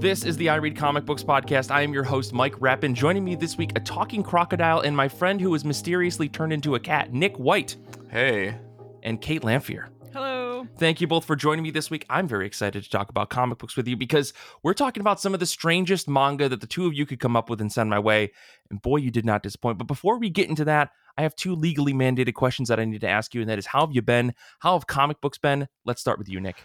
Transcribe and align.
This 0.00 0.24
is 0.24 0.38
the 0.38 0.48
I 0.48 0.56
Read 0.56 0.76
Comic 0.76 1.04
Books 1.04 1.22
podcast. 1.22 1.70
I 1.70 1.82
am 1.82 1.92
your 1.92 2.04
host, 2.04 2.32
Mike 2.32 2.58
Rapin. 2.58 2.94
Joining 2.94 3.22
me 3.22 3.34
this 3.34 3.58
week, 3.58 3.72
a 3.76 3.80
talking 3.80 4.22
crocodile 4.22 4.80
and 4.80 4.96
my 4.96 5.06
friend 5.06 5.38
who 5.38 5.50
was 5.50 5.62
mysteriously 5.62 6.26
turned 6.26 6.54
into 6.54 6.74
a 6.74 6.80
cat, 6.80 7.12
Nick 7.12 7.36
White. 7.36 7.76
Hey. 8.08 8.56
And 9.02 9.20
Kait 9.20 9.40
Lamphere. 9.40 9.88
Hello. 10.14 10.66
Thank 10.78 11.02
you 11.02 11.06
both 11.06 11.26
for 11.26 11.36
joining 11.36 11.62
me 11.62 11.70
this 11.70 11.90
week. 11.90 12.06
I'm 12.08 12.26
very 12.26 12.46
excited 12.46 12.82
to 12.82 12.88
talk 12.88 13.10
about 13.10 13.28
comic 13.28 13.58
books 13.58 13.76
with 13.76 13.86
you 13.86 13.94
because 13.94 14.32
we're 14.62 14.72
talking 14.72 15.02
about 15.02 15.20
some 15.20 15.34
of 15.34 15.40
the 15.40 15.44
strangest 15.44 16.08
manga 16.08 16.48
that 16.48 16.62
the 16.62 16.66
two 16.66 16.86
of 16.86 16.94
you 16.94 17.04
could 17.04 17.20
come 17.20 17.36
up 17.36 17.50
with 17.50 17.60
and 17.60 17.70
send 17.70 17.90
my 17.90 17.98
way. 17.98 18.32
And 18.70 18.80
boy, 18.80 18.96
you 18.96 19.10
did 19.10 19.26
not 19.26 19.42
disappoint. 19.42 19.76
But 19.76 19.86
before 19.86 20.18
we 20.18 20.30
get 20.30 20.48
into 20.48 20.64
that, 20.64 20.92
I 21.18 21.22
have 21.24 21.36
two 21.36 21.54
legally 21.54 21.92
mandated 21.92 22.32
questions 22.32 22.70
that 22.70 22.80
I 22.80 22.86
need 22.86 23.02
to 23.02 23.08
ask 23.08 23.34
you, 23.34 23.42
and 23.42 23.50
that 23.50 23.58
is 23.58 23.66
how 23.66 23.84
have 23.84 23.94
you 23.94 24.00
been? 24.00 24.32
How 24.60 24.72
have 24.72 24.86
comic 24.86 25.20
books 25.20 25.36
been? 25.36 25.68
Let's 25.84 26.00
start 26.00 26.18
with 26.18 26.30
you, 26.30 26.40
Nick. 26.40 26.64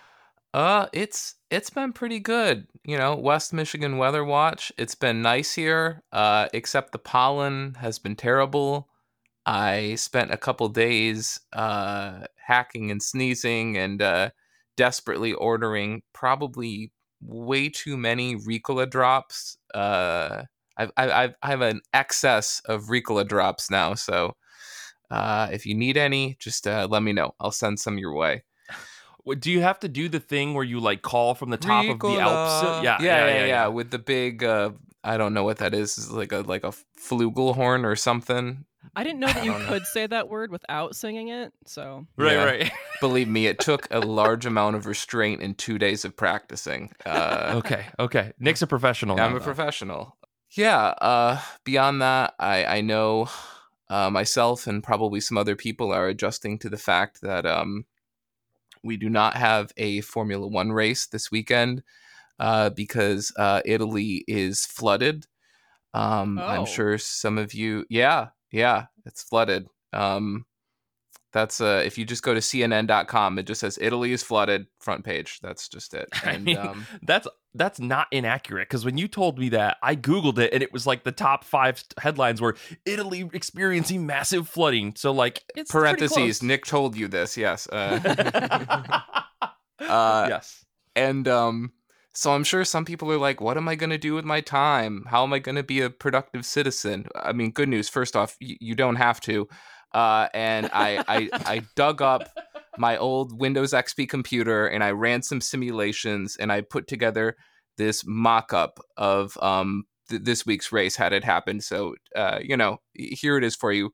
Uh, 0.56 0.88
it's 0.94 1.36
it's 1.52 1.70
been 1.70 1.92
pretty 1.92 2.18
good. 2.18 2.66
You 2.86 2.98
know, 2.98 3.14
West 3.14 3.52
Michigan 3.52 3.98
Weather 3.98 4.24
Watch. 4.24 4.72
It's 4.78 4.96
been 4.96 5.22
nice 5.22 5.54
here. 5.54 6.02
Uh, 6.14 6.48
except 6.54 6.94
the 6.94 6.98
pollen 6.98 7.74
has 7.82 8.00
been 8.00 8.16
terrible. 8.16 8.88
I 9.46 9.96
spent 9.96 10.32
a 10.32 10.38
couple 10.38 10.70
days 10.70 11.42
uh 11.52 12.28
hacking 12.38 12.90
and 12.90 13.04
sneezing 13.04 13.78
and 13.78 14.02
uh 14.02 14.30
desperately 14.78 15.34
ordering 15.34 16.04
probably 16.14 16.94
way 17.22 17.68
too 17.68 17.98
many 17.98 18.38
Ricola 18.38 18.90
drops. 18.90 19.58
Uh, 19.74 20.44
I've, 20.78 20.92
I've 20.96 21.36
I 21.44 21.50
have 21.50 21.62
an 21.62 21.82
excess 21.94 22.62
of 22.66 22.86
Ricola 22.86 23.28
drops 23.28 23.70
now, 23.70 23.94
so 23.96 24.38
uh, 25.12 25.50
if 25.52 25.66
you 25.66 25.76
need 25.76 25.98
any, 25.98 26.38
just 26.40 26.66
uh, 26.66 26.88
let 26.90 27.04
me 27.04 27.12
know. 27.12 27.36
I'll 27.42 27.52
send 27.52 27.80
some 27.80 27.98
your 27.98 28.16
way. 28.16 28.46
What, 29.26 29.42
Do 29.42 29.52
you 29.52 29.62
have 29.62 29.80
to 29.82 29.90
do 29.90 30.08
the 30.08 30.20
thing 30.22 30.54
where 30.54 30.64
you 30.64 30.80
like 30.80 31.02
call 31.02 31.36
from 31.36 31.50
the 31.50 31.58
top 31.58 31.86
of 31.86 32.00
the 32.00 32.20
Alps? 32.20 32.66
Ricola. 32.66 32.84
Yeah, 32.84 32.98
yeah, 33.02 33.28
yeah, 33.28 33.46
yeah, 33.46 33.68
With 33.68 33.92
the 33.92 34.00
big, 34.00 34.44
uh, 34.44 34.72
I 35.04 35.18
don't 35.18 35.34
know 35.34 35.44
what 35.44 35.58
that 35.58 35.74
is. 35.74 35.98
It's 35.98 36.10
like 36.12 36.32
a 36.32 36.38
like 36.40 36.64
a 36.64 36.72
flugelhorn 37.10 37.84
or 37.86 37.96
something. 37.96 38.66
I 38.96 39.04
didn't 39.04 39.20
know 39.20 39.28
that 39.28 39.44
you 39.44 39.52
don't 39.52 39.64
know. 39.64 39.68
could 39.68 39.86
say 39.88 40.08
that 40.08 40.30
word 40.30 40.52
without 40.52 40.96
singing 40.96 41.28
it. 41.30 41.52
So 41.66 42.06
Right, 42.18 42.34
Yeah. 42.34 42.44
right. 42.46 42.72
Believe 43.02 43.28
me, 43.28 43.48
it 43.48 43.60
took 43.60 43.88
a 43.92 44.00
large 44.00 44.46
amount 44.46 44.76
of 44.76 44.86
restraint 44.86 45.42
and 45.42 45.58
two 45.58 45.78
days 45.78 46.06
of 46.06 46.16
practicing. 46.16 46.92
Uh, 47.06 47.54
okay, 47.58 47.86
okay. 48.00 48.32
Nick's 48.40 48.62
a 48.62 48.68
professional. 48.68 49.16
now, 49.18 49.26
I'm 49.26 49.36
a 49.36 49.40
though. 49.40 49.46
professional. 49.46 50.16
Yeah. 50.52 50.78
Uh, 51.02 51.42
beyond 51.64 52.02
that, 52.02 52.36
I 52.40 52.66
I 52.78 52.82
know 52.82 53.28
uh, 53.90 54.10
myself 54.10 54.68
and 54.68 54.84
probably 54.84 55.20
some 55.20 55.38
other 55.38 55.56
people 55.56 55.92
are 55.92 56.08
adjusting 56.08 56.58
to 56.60 56.70
the 56.70 56.78
fact 56.78 57.22
that 57.22 57.46
um, 57.46 57.86
we 58.86 58.98
do 58.98 59.10
not 59.10 59.36
have 59.36 59.72
a 59.78 60.02
Formula 60.02 60.48
One 60.48 60.72
race 60.72 61.08
this 61.08 61.32
weekend 61.32 61.84
uh, 62.40 62.70
because 62.70 63.34
uh, 63.38 63.62
Italy 63.66 64.24
is 64.28 64.66
flooded. 64.66 65.26
Um, 65.94 66.38
Oh. 66.40 66.46
I'm 66.46 66.66
sure 66.66 66.98
some 66.98 67.38
of 67.38 67.54
you, 67.54 67.86
yeah, 67.90 68.28
yeah, 68.52 68.86
it's 69.06 69.24
flooded. 69.24 69.68
Um, 69.92 70.46
that's 71.36 71.60
uh, 71.60 71.84
if 71.86 71.98
you 71.98 72.06
just 72.06 72.24
go 72.24 72.34
to 72.34 72.40
CNN.com, 72.40 73.38
it 73.38 73.44
just 73.44 73.60
says 73.60 73.78
Italy 73.82 74.14
is 74.14 74.24
flooded 74.24 74.68
front 74.80 75.04
page. 75.04 75.40
That's 75.42 75.68
just 75.68 75.94
it. 75.94 76.08
I 76.24 76.38
mean, 76.38 76.56
um, 76.56 76.88
That's 77.04 77.28
that's 77.54 77.78
not 77.78 78.08
inaccurate 78.12 78.70
because 78.70 78.86
when 78.86 78.98
you 78.98 79.10
told 79.10 79.38
me 79.38 79.50
that, 79.50 79.76
I 79.84 79.98
googled 79.98 80.40
it 80.40 80.54
and 80.54 80.64
it 80.64 80.72
was 80.72 80.88
like 80.88 81.04
the 81.04 81.12
top 81.12 81.44
five 81.44 81.84
headlines 82.00 82.40
were 82.40 82.56
Italy 82.86 83.30
experiencing 83.34 84.06
massive 84.06 84.48
flooding. 84.48 84.94
So 84.96 85.12
like, 85.12 85.44
it's 85.58 85.70
parentheses 85.70 86.42
nick 86.42 86.66
told 86.66 86.96
you 86.96 87.10
this 87.10 87.36
yes 87.36 87.68
uh, 87.68 88.00
uh, 89.80 90.26
yes, 90.30 90.66
and 90.96 91.28
um 91.28 91.72
so 92.14 92.32
i'm 92.32 92.44
sure 92.44 92.64
some 92.64 92.86
people 92.86 93.12
are 93.12 93.18
like 93.18 93.42
what 93.42 93.58
am 93.58 93.68
i 93.68 93.76
going 93.76 93.90
to 93.90 93.98
do 93.98 94.14
with 94.14 94.26
my 94.26 94.42
time 94.42 95.04
how 95.08 95.24
am 95.24 95.34
i 95.34 95.40
going 95.40 95.56
to 95.56 95.64
be 95.64 95.82
a 95.82 95.90
productive 95.90 96.46
citizen 96.46 97.06
i 97.16 97.32
mean 97.32 97.52
good 97.52 97.70
news 97.70 97.90
first 97.90 98.16
off 98.16 98.38
y- 98.42 98.58
you 98.60 98.76
don't 98.76 98.96
have 98.96 99.20
to 99.20 99.48
uh, 99.96 100.28
and 100.34 100.70
I, 100.72 101.04
I 101.08 101.30
i 101.56 101.62
dug 101.76 102.02
up 102.02 102.30
my 102.78 102.98
old 102.98 103.40
windows 103.40 103.74
xp 103.74 104.08
computer 104.10 104.68
and 104.68 104.84
i 104.84 104.92
ran 104.92 105.22
some 105.22 105.42
simulations 105.42 106.36
and 106.36 106.52
i 106.52 106.62
put 106.62 106.88
together 106.88 107.36
this 107.78 108.04
mock-up 108.06 108.80
of 108.98 109.38
um 109.42 109.86
th- 110.10 110.24
this 110.24 110.46
week's 110.46 110.72
race 110.72 110.96
had 110.96 111.14
it 111.14 111.24
happened 111.24 111.64
so 111.64 111.96
uh 112.16 112.40
you 112.42 112.58
know 112.58 112.78
here 112.94 113.38
it 113.38 113.44
is 113.44 113.56
for 113.56 113.72
you. 113.72 113.92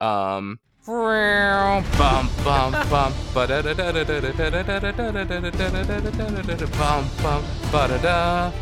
Um 0.00 0.58
bum 1.96 2.28
bum 2.44 2.72
bum 2.90 3.12
bum 6.78 7.08
bum 7.22 7.42
ba-da-da 7.72 8.52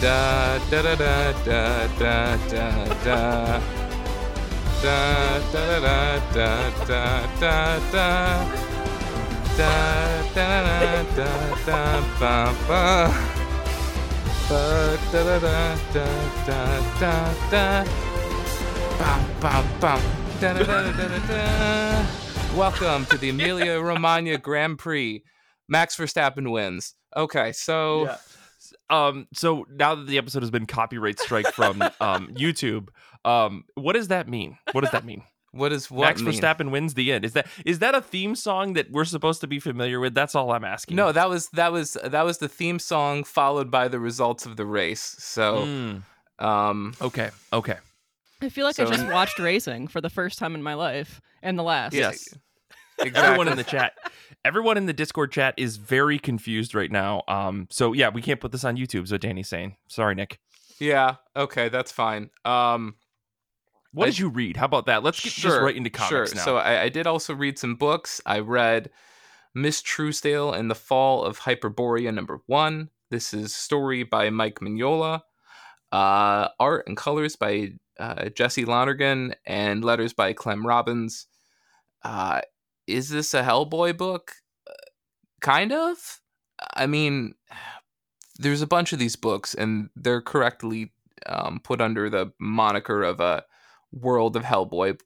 da 0.00 0.58
da 0.70 0.82
da 0.82 0.94
da 0.96 1.32
da 1.44 1.86
da 1.98 2.36
da 2.48 2.94
da 3.04 3.83
da 4.84 5.40
da 5.50 5.80
da 5.80 6.20
da 6.34 6.50
da 6.84 7.26
da 7.40 7.78
da 7.92 8.44
da 9.56 9.72
da 10.34 10.34
da 10.34 11.02
da 11.16 11.30
da 11.64 11.80
ba 12.20 12.52
ba 12.68 13.08
ba 14.46 14.68
da 15.10 15.20
da 15.24 15.38
da 15.40 15.76
da 15.94 16.06
da 16.46 16.60
da 17.00 17.34
da 17.50 17.84
Bum, 18.98 19.22
bum, 19.40 19.64
bum. 19.80 20.00
Da-da-da-da-da-da. 20.40 22.06
Welcome 22.54 23.06
to 23.06 23.16
the 23.16 23.30
Emilia 23.30 23.80
Romagna 23.80 24.36
Grand 24.36 24.78
Prix. 24.78 25.24
Max 25.66 25.96
Verstappen 25.96 26.52
wins. 26.52 26.94
Okay, 27.16 27.52
so 27.52 28.04
Yeah. 28.04 28.16
Um, 28.90 29.26
so 29.34 29.66
now 29.70 29.94
that 29.94 30.06
the 30.06 30.18
episode 30.18 30.42
has 30.42 30.50
been 30.50 30.66
copyright 30.66 31.18
strike 31.20 31.46
from 31.52 31.80
um 32.00 32.28
YouTube, 32.38 32.88
um, 33.24 33.64
what 33.74 33.94
does 33.94 34.08
that 34.08 34.28
mean? 34.28 34.58
What 34.72 34.82
does 34.82 34.90
that 34.90 35.04
mean? 35.04 35.22
what 35.52 35.72
is 35.72 35.90
what 35.90 36.06
Max 36.06 36.20
mean? 36.22 36.34
Verstappen 36.34 36.70
wins 36.70 36.94
the 36.94 37.12
end. 37.12 37.24
Is 37.24 37.32
that 37.32 37.46
is 37.64 37.78
that 37.78 37.94
a 37.94 38.00
theme 38.00 38.34
song 38.34 38.72
that 38.74 38.90
we're 38.90 39.04
supposed 39.04 39.40
to 39.42 39.46
be 39.46 39.58
familiar 39.60 40.00
with? 40.00 40.14
That's 40.14 40.34
all 40.34 40.52
I'm 40.52 40.64
asking. 40.64 40.96
No, 40.96 41.12
that 41.12 41.28
was 41.28 41.48
that 41.50 41.72
was 41.72 41.96
that 42.04 42.24
was 42.24 42.38
the 42.38 42.48
theme 42.48 42.78
song 42.78 43.24
followed 43.24 43.70
by 43.70 43.88
the 43.88 44.00
results 44.00 44.46
of 44.46 44.56
the 44.56 44.66
race. 44.66 45.16
So, 45.18 45.64
Mm, 45.64 46.02
um, 46.44 46.94
okay, 47.00 47.30
okay. 47.52 47.76
I 48.42 48.48
feel 48.48 48.66
like 48.66 48.76
So- 48.76 48.86
I 48.86 48.90
just 48.90 49.06
watched 49.06 49.38
racing 49.38 49.88
for 49.88 50.00
the 50.00 50.10
first 50.10 50.38
time 50.38 50.54
in 50.54 50.62
my 50.62 50.74
life 50.74 51.20
and 51.42 51.58
the 51.58 51.62
last. 51.62 51.94
Yes. 51.94 52.28
exactly. 52.98 53.22
everyone 53.24 53.48
in 53.48 53.56
the 53.56 53.64
chat 53.74 53.92
everyone 54.44 54.76
in 54.76 54.86
the 54.86 54.92
discord 54.92 55.32
chat 55.32 55.52
is 55.56 55.78
very 55.78 56.16
confused 56.16 56.76
right 56.76 56.92
now 56.92 57.24
um 57.26 57.66
so 57.68 57.92
yeah 57.92 58.08
we 58.08 58.22
can't 58.22 58.38
put 58.38 58.52
this 58.52 58.62
on 58.62 58.76
youtube 58.76 59.08
So 59.08 59.18
danny's 59.18 59.48
saying 59.48 59.74
sorry 59.88 60.14
nick 60.14 60.38
yeah, 60.80 61.16
okay, 61.36 61.68
that's 61.68 61.92
fine. 61.92 62.30
Um, 62.44 62.96
what 63.94 64.06
I- 64.06 64.10
did 64.10 64.18
you 64.18 64.28
read 64.28 64.56
how 64.56 64.66
about 64.66 64.86
that 64.86 65.02
let's 65.02 65.20
get 65.20 65.32
just 65.32 65.60
right 65.60 65.76
into 65.76 65.90
comics 65.90 66.30
sure. 66.30 66.36
now 66.36 66.44
So 66.44 66.56
I, 66.56 66.82
I 66.82 66.88
did 66.88 67.06
also 67.06 67.34
read 67.34 67.58
some 67.58 67.76
books. 67.76 68.20
I 68.26 68.40
read 68.40 68.90
Miss 69.54 69.80
Truesdale 69.82 70.52
and 70.52 70.70
the 70.70 70.74
Fall 70.74 71.24
of 71.24 71.40
Hyperborea 71.40 72.12
number 72.12 72.40
one. 72.46 72.90
This 73.10 73.32
is 73.32 73.54
story 73.54 74.02
by 74.02 74.30
Mike 74.30 74.58
Mignola, 74.60 75.20
uh, 75.92 76.48
art 76.58 76.86
and 76.88 76.96
colors 76.96 77.36
by 77.36 77.74
uh, 78.00 78.28
Jesse 78.30 78.64
Lonergan, 78.64 79.34
and 79.46 79.84
letters 79.84 80.12
by 80.12 80.32
Clem 80.32 80.66
Robins. 80.66 81.26
Uh, 82.02 82.40
is 82.88 83.08
this 83.08 83.32
a 83.32 83.42
Hellboy 83.42 83.96
book? 83.96 84.32
Uh, 84.68 84.72
kind 85.40 85.72
of. 85.72 86.20
I 86.74 86.86
mean, 86.86 87.34
there's 88.38 88.62
a 88.62 88.66
bunch 88.66 88.92
of 88.92 88.98
these 88.98 89.14
books, 89.16 89.54
and 89.54 89.90
they're 89.94 90.22
correctly 90.22 90.92
um, 91.26 91.60
put 91.62 91.80
under 91.80 92.10
the 92.10 92.32
moniker 92.40 93.04
of 93.04 93.20
a 93.20 93.44
world 93.94 94.36
of 94.36 94.42
Hellboy, 94.44 95.00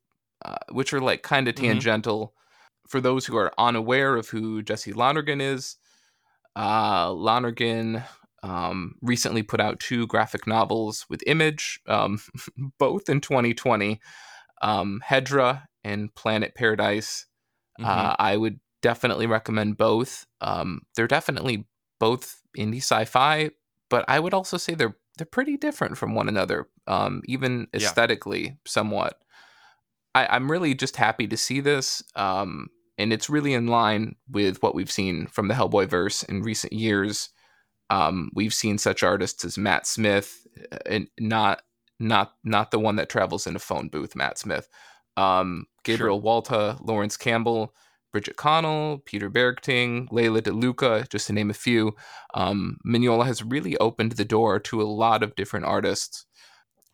uh, 0.45 0.57
which 0.73 0.93
are 0.93 1.01
like 1.01 1.23
kind 1.23 1.49
of 1.49 1.55
Mhm. 1.55 1.61
tangential. 1.61 2.35
For 2.89 3.01
those 3.01 3.27
who 3.27 3.37
are 3.37 3.53
unaware 3.59 4.17
of 4.17 4.29
who 4.31 4.63
Jesse 4.63 4.93
Lonergan 4.95 5.41
is, 5.41 5.77
uh, 6.57 7.13
Lonergan 7.13 8.03
um, 8.45 8.95
recently 9.03 9.43
put 9.43 9.61
out 9.61 9.81
two 9.81 10.07
graphic 10.07 10.47
novels 10.47 11.05
with 11.11 11.23
Image, 11.27 11.81
um, 11.89 12.21
both 12.79 13.09
in 13.09 13.21
2020, 13.21 14.01
um, 14.63 15.03
Hedra 15.05 15.65
and 15.85 16.15
Planet 16.15 16.55
Paradise. 16.55 17.27
Mhm. 17.81 17.85
Uh, 17.87 18.15
I 18.19 18.37
would 18.37 18.61
definitely 18.81 19.27
recommend 19.27 19.77
both. 19.77 20.25
Um, 20.41 20.83
they're 20.95 21.09
definitely 21.09 21.67
both 21.99 22.41
indie 22.57 22.77
sci-fi, 22.79 23.51
but 23.91 24.05
I 24.09 24.21
would 24.21 24.35
also 24.35 24.57
say 24.57 24.75
they're 24.75 24.97
they're 25.19 25.27
pretty 25.27 25.57
different 25.57 25.99
from 25.99 26.15
one 26.15 26.29
another, 26.29 26.69
um, 26.87 27.23
even 27.27 27.67
Yeah. 27.73 27.81
aesthetically, 27.87 28.57
somewhat. 28.65 29.21
I, 30.15 30.27
I'm 30.27 30.51
really 30.51 30.75
just 30.75 30.97
happy 30.97 31.27
to 31.29 31.37
see 31.37 31.61
this, 31.61 32.03
um, 32.17 32.69
and 32.97 33.13
it's 33.13 33.29
really 33.29 33.53
in 33.55 33.67
line 33.67 34.17
with 34.29 34.63
what 34.63 34.75
we've 34.75 34.91
seen 34.91 35.27
from 35.27 35.49
the 35.49 35.55
Hellboy 35.55 35.89
verse 35.89 36.23
in 36.23 36.43
recent 36.43 36.73
years. 36.73 37.29
Um, 37.91 38.31
we've 38.35 38.55
seen 38.55 38.79
such 38.79 39.03
artists 39.03 39.45
as 39.45 39.59
Matt 39.59 39.87
Smith, 39.87 40.47
uh, 40.73 40.79
and 40.87 41.09
not 41.19 41.63
not 42.01 42.35
not 42.45 42.71
the 42.71 42.79
one 42.79 42.97
that 42.97 43.09
travels 43.09 43.47
in 43.47 43.57
a 43.57 43.61
phone 43.61 43.89
booth, 43.89 44.15
Matt 44.17 44.39
Smith. 44.39 44.69
Um, 45.17 45.67
Gabriel 45.85 46.21
Walta, 46.23 46.79
Laurence 46.81 47.17
Campbell, 47.17 47.75
Bridgit 48.13 48.37
Connell, 48.37 49.03
Peter 49.05 49.29
Bergting, 49.29 50.09
Leila 50.11 50.41
del 50.41 50.59
Duca, 50.59 51.07
just 51.11 51.27
to 51.27 51.33
name 51.33 51.51
a 51.51 51.55
few. 51.55 51.95
Um, 52.35 52.79
Mignola 52.87 53.27
has 53.27 53.43
really 53.43 53.77
opened 53.79 54.13
the 54.13 54.25
door 54.25 54.59
to 54.61 54.81
a 54.81 54.85
lot 54.85 55.23
of 55.23 55.37
different 55.37 55.67
artists 55.67 56.27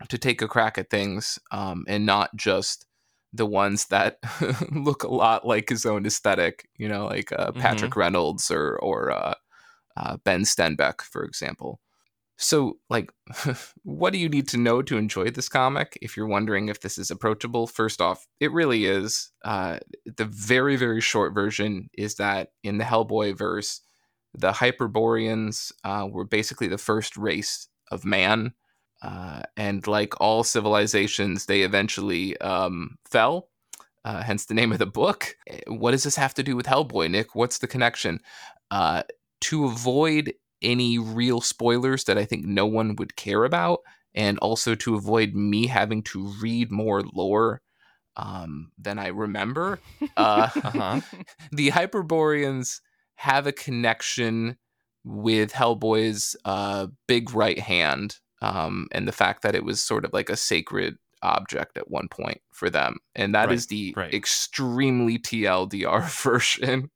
to 0.09 0.19
take 0.19 0.43
a 0.43 0.49
crack 0.49 0.77
at 0.77 0.91
things 0.91 1.39
um, 1.53 1.85
and 1.87 2.05
not 2.05 2.35
just 2.37 2.87
the 3.33 3.47
ones 3.47 3.87
that 3.87 4.19
look 4.73 5.03
a 5.03 5.09
lot 5.09 5.47
like 5.47 5.69
his 5.69 5.85
own 5.85 6.07
aesthetic, 6.07 6.69
you 6.77 6.89
know, 6.89 7.07
like 7.07 7.33
uh, 7.33 7.53
Patric 7.53 7.97
Reynolds 7.97 8.51
or 8.51 8.77
or 8.77 9.11
uh, 9.11 9.35
uh, 9.97 10.17
Ben 10.25 10.43
Stenbeck, 10.43 11.03
for 11.03 11.25
example. 11.25 11.81
So, 12.37 12.79
like, 12.91 13.13
what 13.85 14.13
do 14.13 14.19
you 14.19 14.29
need 14.29 14.49
to 14.49 14.57
know 14.57 14.83
to 14.83 14.99
enjoy 14.99 15.31
this 15.31 15.49
comic? 15.49 15.97
If 16.03 16.17
you're 16.17 16.27
wondering 16.27 16.69
if 16.69 16.81
this 16.81 16.99
is 16.99 17.11
approachable, 17.11 17.67
first 17.67 18.01
off, 18.01 18.27
it 18.41 18.53
really 18.53 18.87
is. 18.87 19.31
Uh, 19.45 19.79
the 20.05 20.25
very, 20.25 20.77
very 20.77 21.01
short 21.01 21.33
version 21.33 21.91
is 21.97 22.17
that 22.17 22.49
in 22.65 22.79
the 22.79 22.85
Hellboy 22.85 23.37
verse, 23.37 23.81
the 24.37 24.53
Hyperboreans 24.53 25.73
uh, 25.85 26.09
were 26.11 26.25
basically 26.25 26.67
the 26.67 26.79
first 26.79 27.17
race 27.17 27.69
of 27.91 28.05
man. 28.05 28.53
Uh, 29.01 29.43
and 29.57 29.87
like 29.87 30.21
all 30.21 30.43
civilizations, 30.43 31.47
they 31.47 31.63
eventually 31.63 32.37
um, 32.39 32.97
fell. 33.09 33.49
Uh, 34.05 34.23
hence 34.23 34.47
the 34.47 34.55
name 34.55 34.73
of 34.73 34.79
the 34.79 34.87
book. 34.87 35.37
Eh, 35.47 35.61
what 35.69 35.93
does 35.93 36.05
this 36.05 36.17
have 36.17 36.35
to 36.35 36.43
do 36.43 36.57
with 36.57 36.67
Hellboy, 36.67 37.11
Nick? 37.11 37.35
What's 37.35 37.59
the 37.59 37.67
connection? 37.67 38.21
Uh, 38.71 39.03
to 39.43 39.67
avoid 39.67 40.33
any 40.65 40.99
real 40.99 41.41
spoilers 41.41 42.05
that 42.05 42.19
I 42.19 42.25
think 42.25 42.45
no 42.45 42.67
one 42.67 42.97
would 42.97 43.15
care 43.17 43.45
about, 43.45 43.81
and 44.15 44.39
also 44.39 44.75
to 44.77 44.95
avoid 44.97 45.35
me 45.35 45.67
having 45.69 46.03
to 46.05 46.27
read 46.41 46.71
more 46.73 47.03
lore 47.03 47.61
um, 48.17 48.71
than 48.79 48.99
I 48.99 49.09
remember. 49.09 49.79
Uh, 50.17 50.49
Uh-huh. 50.57 51.01
the 51.53 51.71
Hyperboreans 51.71 52.81
have 53.17 53.47
a 53.47 53.53
connection 53.53 54.57
with 55.05 55.53
Hellboy's 55.53 56.35
uh, 56.45 56.87
big 57.09 57.35
right 57.35 57.59
hand, 57.59 58.19
um, 58.43 58.87
and 58.93 59.07
the 59.07 59.13
fact 59.13 59.43
that 59.43 59.55
it 59.55 59.65
was 59.65 59.81
sort 59.83 60.05
of 60.05 60.13
like 60.13 60.31
a 60.31 60.37
sacred 60.37 60.97
object 61.23 61.77
at 61.79 61.91
one 61.91 62.09
point 62.09 62.41
for 62.53 62.71
them, 62.71 62.97
and 63.15 63.35
that 63.35 63.51
is 63.53 63.63
Right, 63.65 63.69
the 63.69 63.95
right. 63.97 64.15
extremely 64.15 65.19
TLDR 65.19 66.09
version 66.23 66.91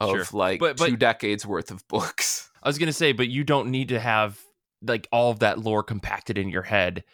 of 0.00 0.10
Sure. 0.10 0.24
like 0.32 0.60
But- 0.60 0.76
but- 0.76 0.88
two 0.88 0.96
decades 0.96 1.46
worth 1.46 1.70
of 1.70 1.86
books. 1.88 2.50
I 2.66 2.68
was 2.68 2.78
gonna 2.78 2.92
say, 2.92 3.12
but 3.12 3.28
you 3.28 3.44
don't 3.44 3.70
need 3.70 3.90
to 3.90 4.00
have 4.00 4.40
like 4.82 5.06
all 5.12 5.30
of 5.30 5.38
that 5.38 5.60
lore 5.60 5.84
compacted 5.84 6.36
in 6.36 6.48
your 6.48 6.62
head 6.62 7.04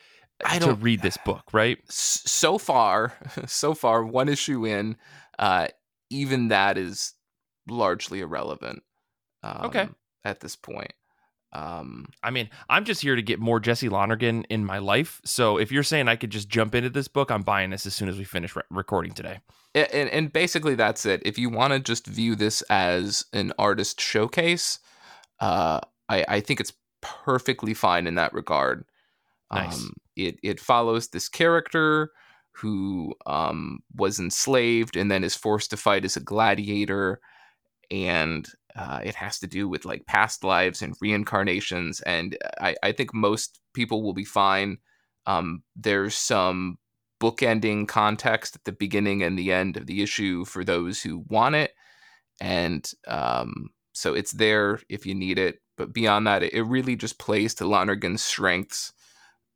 I 0.42 0.58
to 0.60 0.72
read 0.72 1.02
this 1.02 1.18
book, 1.18 1.44
right? 1.52 1.78
So 1.90 2.56
far, 2.56 3.12
so 3.46 3.74
far, 3.74 4.02
one 4.02 4.30
issue 4.30 4.66
in, 4.66 4.96
uh, 5.38 5.68
even 6.08 6.48
that 6.48 6.78
is 6.78 7.12
largely 7.68 8.20
irrelevant. 8.20 8.82
Um, 9.42 9.60
Okay. 9.64 9.88
At 10.24 10.40
this 10.40 10.56
point, 10.56 10.92
um, 11.52 12.06
I 12.22 12.30
mean, 12.30 12.48
I'm 12.70 12.84
just 12.84 13.02
here 13.02 13.14
to 13.14 13.22
get 13.22 13.38
more 13.38 13.60
Jesse 13.60 13.90
Lonergan 13.90 14.44
in 14.44 14.64
my 14.64 14.78
life. 14.78 15.20
So 15.24 15.58
if 15.58 15.70
you're 15.70 15.82
saying 15.82 16.08
I 16.08 16.16
could 16.16 16.30
just 16.30 16.48
jump 16.48 16.74
into 16.74 16.88
this 16.88 17.08
book, 17.08 17.30
I'm 17.30 17.42
buying 17.42 17.70
this 17.70 17.84
as 17.84 17.94
soon 17.94 18.08
as 18.08 18.16
we 18.16 18.24
finish 18.24 18.56
re- 18.56 18.62
recording 18.70 19.12
today. 19.12 19.40
and, 19.74 20.08
and 20.08 20.32
basically 20.32 20.76
that's 20.76 21.04
it. 21.04 21.20
If 21.26 21.38
you 21.38 21.50
want 21.50 21.74
to 21.74 21.80
just 21.80 22.06
view 22.06 22.36
this 22.36 22.62
as 22.62 23.26
an 23.34 23.52
artist 23.58 24.00
showcase, 24.00 24.78
uh, 25.42 25.80
I, 26.08 26.24
I 26.28 26.40
think 26.40 26.60
it's 26.60 26.72
perfectly 27.00 27.74
fine 27.74 28.06
in 28.06 28.14
that 28.14 28.32
regard. 28.32 28.84
Nice. 29.52 29.76
Um, 29.76 29.92
it 30.16 30.38
it 30.42 30.60
follows 30.60 31.08
this 31.08 31.28
character 31.28 32.12
who 32.52 33.14
um, 33.26 33.80
was 33.96 34.20
enslaved 34.20 34.96
and 34.96 35.10
then 35.10 35.24
is 35.24 35.34
forced 35.34 35.70
to 35.70 35.76
fight 35.76 36.04
as 36.04 36.16
a 36.16 36.20
gladiator, 36.20 37.20
and 37.90 38.48
uh, 38.76 39.00
it 39.02 39.16
has 39.16 39.40
to 39.40 39.48
do 39.48 39.68
with 39.68 39.84
like 39.84 40.06
past 40.06 40.44
lives 40.44 40.80
and 40.80 40.94
reincarnations. 41.00 42.00
And 42.02 42.38
I, 42.60 42.76
I 42.82 42.92
think 42.92 43.12
most 43.12 43.60
people 43.74 44.02
will 44.02 44.14
be 44.14 44.24
fine. 44.24 44.78
Um, 45.26 45.64
there's 45.74 46.14
some 46.14 46.78
bookending 47.20 47.88
context 47.88 48.56
at 48.56 48.64
the 48.64 48.72
beginning 48.72 49.22
and 49.22 49.38
the 49.38 49.52
end 49.52 49.76
of 49.76 49.86
the 49.86 50.02
issue 50.02 50.44
for 50.44 50.62
those 50.64 51.02
who 51.02 51.24
want 51.28 51.56
it, 51.56 51.72
and 52.40 52.88
um, 53.08 53.70
so 53.92 54.14
it's 54.14 54.32
there 54.32 54.80
if 54.88 55.06
you 55.06 55.14
need 55.14 55.38
it. 55.38 55.60
But 55.76 55.92
beyond 55.92 56.26
that, 56.26 56.42
it, 56.42 56.52
it 56.52 56.62
really 56.62 56.96
just 56.96 57.18
plays 57.18 57.54
to 57.54 57.64
Lonergan's 57.64 58.22
strengths 58.22 58.92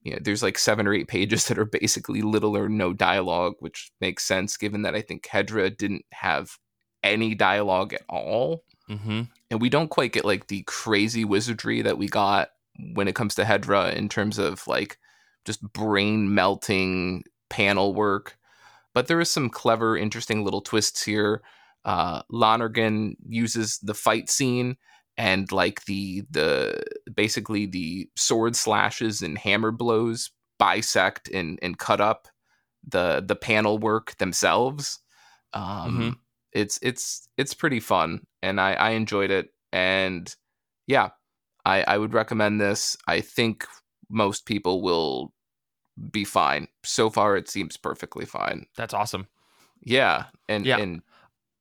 you 0.07 0.13
know, 0.13 0.19
there's 0.23 0.43
like 0.45 0.57
seven 0.57 0.87
or 0.87 0.95
eight 0.95 1.09
pages 1.09 1.49
that 1.49 1.59
are 1.59 1.65
basically 1.65 2.23
little 2.23 2.57
or 2.57 2.69
no 2.69 2.93
dialogue, 2.93 3.55
which 3.59 3.91
makes 4.01 4.25
sense 4.25 4.57
given 4.57 4.83
that 4.83 4.95
I 4.95 5.01
think 5.01 5.27
Hedra 5.27 5.77
didn't 5.77 6.05
have 6.13 6.59
any 7.03 7.35
dialogue 7.35 7.93
at 7.93 8.03
all. 8.09 8.63
Mm-hmm. 8.89 9.23
And 9.51 9.61
we 9.61 9.69
don't 9.69 9.89
quite 9.89 10.13
get 10.13 10.25
like 10.25 10.47
the 10.47 10.63
crazy 10.69 11.25
wizardry 11.25 11.83
that 11.83 11.99
we 11.99 12.07
got 12.07 12.51
when 12.95 13.09
it 13.09 13.17
comes 13.17 13.35
to 13.35 13.43
Hedra 13.43 13.97
in 13.97 14.09
terms 14.09 14.39
of 14.39 14.65
like 14.69 14.97
just 15.45 15.61
brain 15.73 16.33
melting 16.33 17.25
panel 17.51 17.93
work. 17.93 18.39
But 18.95 19.09
there 19.09 19.21
is 19.21 19.29
some 19.29 19.51
clever, 19.51 19.97
interesting 19.97 20.45
little 20.45 20.61
twists 20.61 21.03
here. 21.03 21.43
Uh, 21.87 22.23
Lonergan 22.31 23.17
uses 23.29 23.79
the 23.81 23.95
fight 23.95 24.31
scene 24.31 24.77
and 25.19 25.53
like 25.53 25.87
the 25.87 26.25
the 26.31 26.83
basically 27.15 27.67
the 27.67 28.11
sword 28.17 28.57
slashes 28.57 29.23
and 29.23 29.39
hammer 29.39 29.73
blows 29.73 30.33
bisect 30.59 31.29
and 31.31 31.59
and 31.63 31.79
cut 31.79 32.01
up 32.03 32.29
the 32.87 33.23
the 33.27 33.37
panel 33.37 33.79
work 33.79 34.17
themselves. 34.19 35.01
Um, 35.55 36.01
Mhm. 36.01 36.19
It's 36.53 36.79
it's 36.83 37.29
it's 37.39 37.55
pretty 37.55 37.81
fun, 37.81 38.27
and 38.43 38.61
I 38.61 38.75
I 38.75 38.91
enjoyed 38.93 39.31
it, 39.31 39.51
and 39.73 40.35
yeah, 40.87 41.11
I 41.67 41.83
I 41.85 41.99
would 41.99 42.15
recommend 42.15 42.61
this. 42.61 42.97
I 43.09 43.21
think 43.23 43.67
most 44.11 44.47
people 44.47 44.83
will 44.83 45.35
be 46.11 46.25
fine. 46.25 46.69
So 46.85 47.11
far, 47.11 47.37
it 47.37 47.49
seems 47.49 47.77
perfectly 47.77 48.27
fine. 48.27 48.67
That's 48.77 48.95
awesome. 48.95 49.29
Yeah, 49.83 50.27
and 50.49 50.67
Yeah. 50.67 50.79
and 50.79 51.03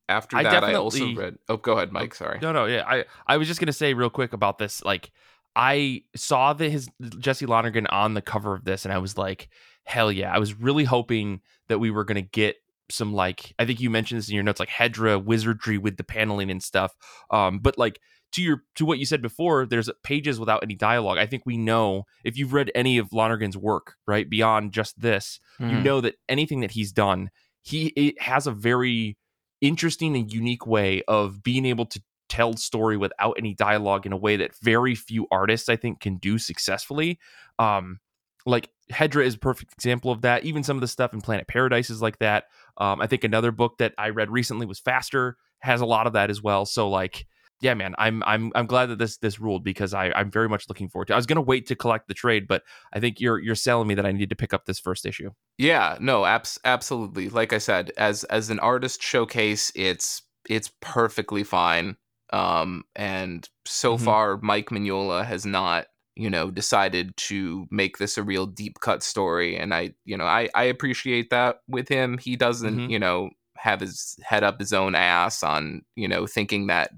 after 0.08 0.36
I 0.36 0.42
that, 0.44 0.64
I 0.64 0.74
also 0.74 1.12
read. 1.14 1.38
Oh, 1.48 1.56
go 1.56 1.72
ahead, 1.74 1.92
Mike. 1.92 2.14
Sorry. 2.14 2.38
No, 2.40 2.52
no, 2.52 2.66
yeah. 2.66 2.84
I, 2.86 3.04
I 3.26 3.36
was 3.36 3.48
just 3.48 3.60
gonna 3.60 3.72
say 3.72 3.94
real 3.94 4.10
quick 4.10 4.32
about 4.32 4.58
this. 4.58 4.84
Like, 4.84 5.10
I 5.54 6.02
saw 6.14 6.52
the 6.52 6.68
his 6.68 6.88
Jesse 7.18 7.46
Lonergan 7.46 7.86
on 7.88 8.14
the 8.14 8.22
cover 8.22 8.54
of 8.54 8.64
this, 8.64 8.84
and 8.84 8.92
I 8.92 8.98
was 8.98 9.16
like, 9.18 9.48
hell 9.84 10.12
yeah! 10.12 10.32
I 10.34 10.38
was 10.38 10.54
really 10.54 10.84
hoping 10.84 11.40
that 11.68 11.78
we 11.78 11.90
were 11.90 12.04
gonna 12.04 12.22
get 12.22 12.56
some 12.88 13.12
like 13.14 13.52
I 13.58 13.64
think 13.64 13.80
you 13.80 13.90
mentioned 13.90 14.18
this 14.18 14.28
in 14.28 14.34
your 14.34 14.44
notes, 14.44 14.60
like 14.60 14.68
Hedra 14.68 15.22
wizardry 15.22 15.78
with 15.78 15.96
the 15.96 16.04
paneling 16.04 16.50
and 16.50 16.62
stuff. 16.62 16.94
Um, 17.30 17.58
but 17.58 17.76
like 17.78 18.00
to 18.32 18.42
your 18.42 18.62
to 18.76 18.84
what 18.84 18.98
you 18.98 19.06
said 19.06 19.22
before, 19.22 19.66
there's 19.66 19.90
pages 20.04 20.38
without 20.38 20.62
any 20.62 20.74
dialogue. 20.74 21.18
I 21.18 21.26
think 21.26 21.44
we 21.46 21.56
know 21.56 22.04
if 22.22 22.36
you've 22.36 22.52
read 22.52 22.70
any 22.74 22.98
of 22.98 23.12
Lonergan's 23.12 23.56
work, 23.56 23.96
right, 24.06 24.28
beyond 24.28 24.72
just 24.72 25.00
this, 25.00 25.40
you 25.58 25.66
Mhm. 25.66 25.82
know 25.82 26.00
that 26.02 26.16
anything 26.28 26.60
that 26.60 26.72
he's 26.72 26.92
done, 26.92 27.30
he 27.62 27.86
it 27.96 28.20
has 28.22 28.46
a 28.46 28.52
very 28.52 29.16
interesting 29.60 30.16
and 30.16 30.32
unique 30.32 30.66
way 30.66 31.02
of 31.08 31.42
being 31.42 31.64
able 31.64 31.86
to 31.86 32.02
tell 32.28 32.54
story 32.56 32.96
without 32.96 33.36
any 33.38 33.54
dialogue 33.54 34.06
in 34.06 34.12
a 34.12 34.16
way 34.16 34.36
that 34.36 34.56
very 34.56 34.94
few 34.94 35.26
artists 35.30 35.68
I 35.68 35.76
think 35.76 36.00
can 36.00 36.16
do 36.16 36.38
successfully. 36.38 37.18
Um, 37.58 38.00
like 38.44 38.68
Hedra 38.92 39.24
is 39.24 39.34
a 39.34 39.38
perfect 39.38 39.72
example 39.72 40.10
of 40.10 40.22
that. 40.22 40.44
Even 40.44 40.62
some 40.62 40.76
of 40.76 40.80
the 40.80 40.88
stuff 40.88 41.12
in 41.12 41.20
Planet 41.20 41.48
Paradise 41.48 41.90
is 41.90 42.02
like 42.02 42.18
that. 42.18 42.44
Um, 42.76 43.00
I 43.00 43.06
think 43.06 43.24
another 43.24 43.50
book 43.50 43.78
that 43.78 43.94
I 43.98 44.10
read 44.10 44.30
recently 44.30 44.66
was 44.66 44.78
Faster 44.78 45.36
has 45.60 45.80
a 45.80 45.86
lot 45.86 46.06
of 46.06 46.12
that 46.12 46.30
as 46.30 46.42
well. 46.42 46.64
So 46.66 46.88
like, 46.88 47.26
yeah, 47.60 47.74
man, 47.74 47.94
I'm 47.98 48.22
I'm 48.24 48.52
I'm 48.54 48.66
glad 48.66 48.86
that 48.86 48.98
this 48.98 49.16
this 49.18 49.38
ruled 49.40 49.64
because 49.64 49.94
I 49.94 50.10
I'm 50.12 50.30
very 50.30 50.48
much 50.48 50.68
looking 50.68 50.88
forward 50.88 51.06
to. 51.06 51.14
I 51.14 51.16
was 51.16 51.26
gonna 51.26 51.40
wait 51.42 51.66
to 51.68 51.76
collect 51.76 52.08
the 52.08 52.14
trade, 52.14 52.46
but 52.48 52.62
I 52.92 53.00
think 53.00 53.20
you're 53.20 53.38
you're 53.38 53.54
selling 53.54 53.88
me 53.88 53.94
that 53.94 54.06
I 54.06 54.12
need 54.12 54.30
to 54.30 54.36
pick 54.36 54.52
up 54.54 54.66
this 54.66 54.78
first 54.78 55.06
issue. 55.06 55.30
Yeah, 55.58 55.96
no, 56.00 56.24
abs- 56.26 56.58
absolutely. 56.64 57.28
Like 57.30 57.52
I 57.52 57.58
said, 57.58 57.92
as 57.96 58.24
as 58.24 58.50
an 58.50 58.58
artist 58.60 59.02
showcase, 59.02 59.72
it's 59.74 60.22
it's 60.48 60.70
perfectly 60.80 61.44
fine. 61.44 61.96
Um, 62.32 62.84
and 62.94 63.48
so 63.64 63.96
Mhm. 63.96 64.00
far, 64.04 64.36
Mike 64.42 64.68
Mignola 64.70 65.24
has 65.24 65.46
not, 65.46 65.86
you 66.16 66.28
know, 66.28 66.50
decided 66.50 67.16
to 67.18 67.66
make 67.70 67.98
this 67.98 68.18
a 68.18 68.22
real 68.22 68.46
deep 68.46 68.80
cut 68.80 69.02
story, 69.02 69.56
and 69.56 69.72
I, 69.74 69.94
you 70.04 70.16
know, 70.16 70.24
I 70.26 70.48
I 70.54 70.64
appreciate 70.64 71.30
that 71.30 71.60
with 71.68 71.88
him. 71.88 72.18
He 72.18 72.36
doesn't, 72.36 72.82
Mhm. 72.82 72.90
you 72.90 72.98
know, 72.98 73.30
have 73.56 73.80
his 73.80 74.16
head 74.22 74.44
up 74.44 74.58
his 74.60 74.72
own 74.74 74.94
ass 74.94 75.42
on, 75.42 75.82
you 75.94 76.06
know, 76.08 76.26
thinking 76.26 76.66
that 76.66 76.90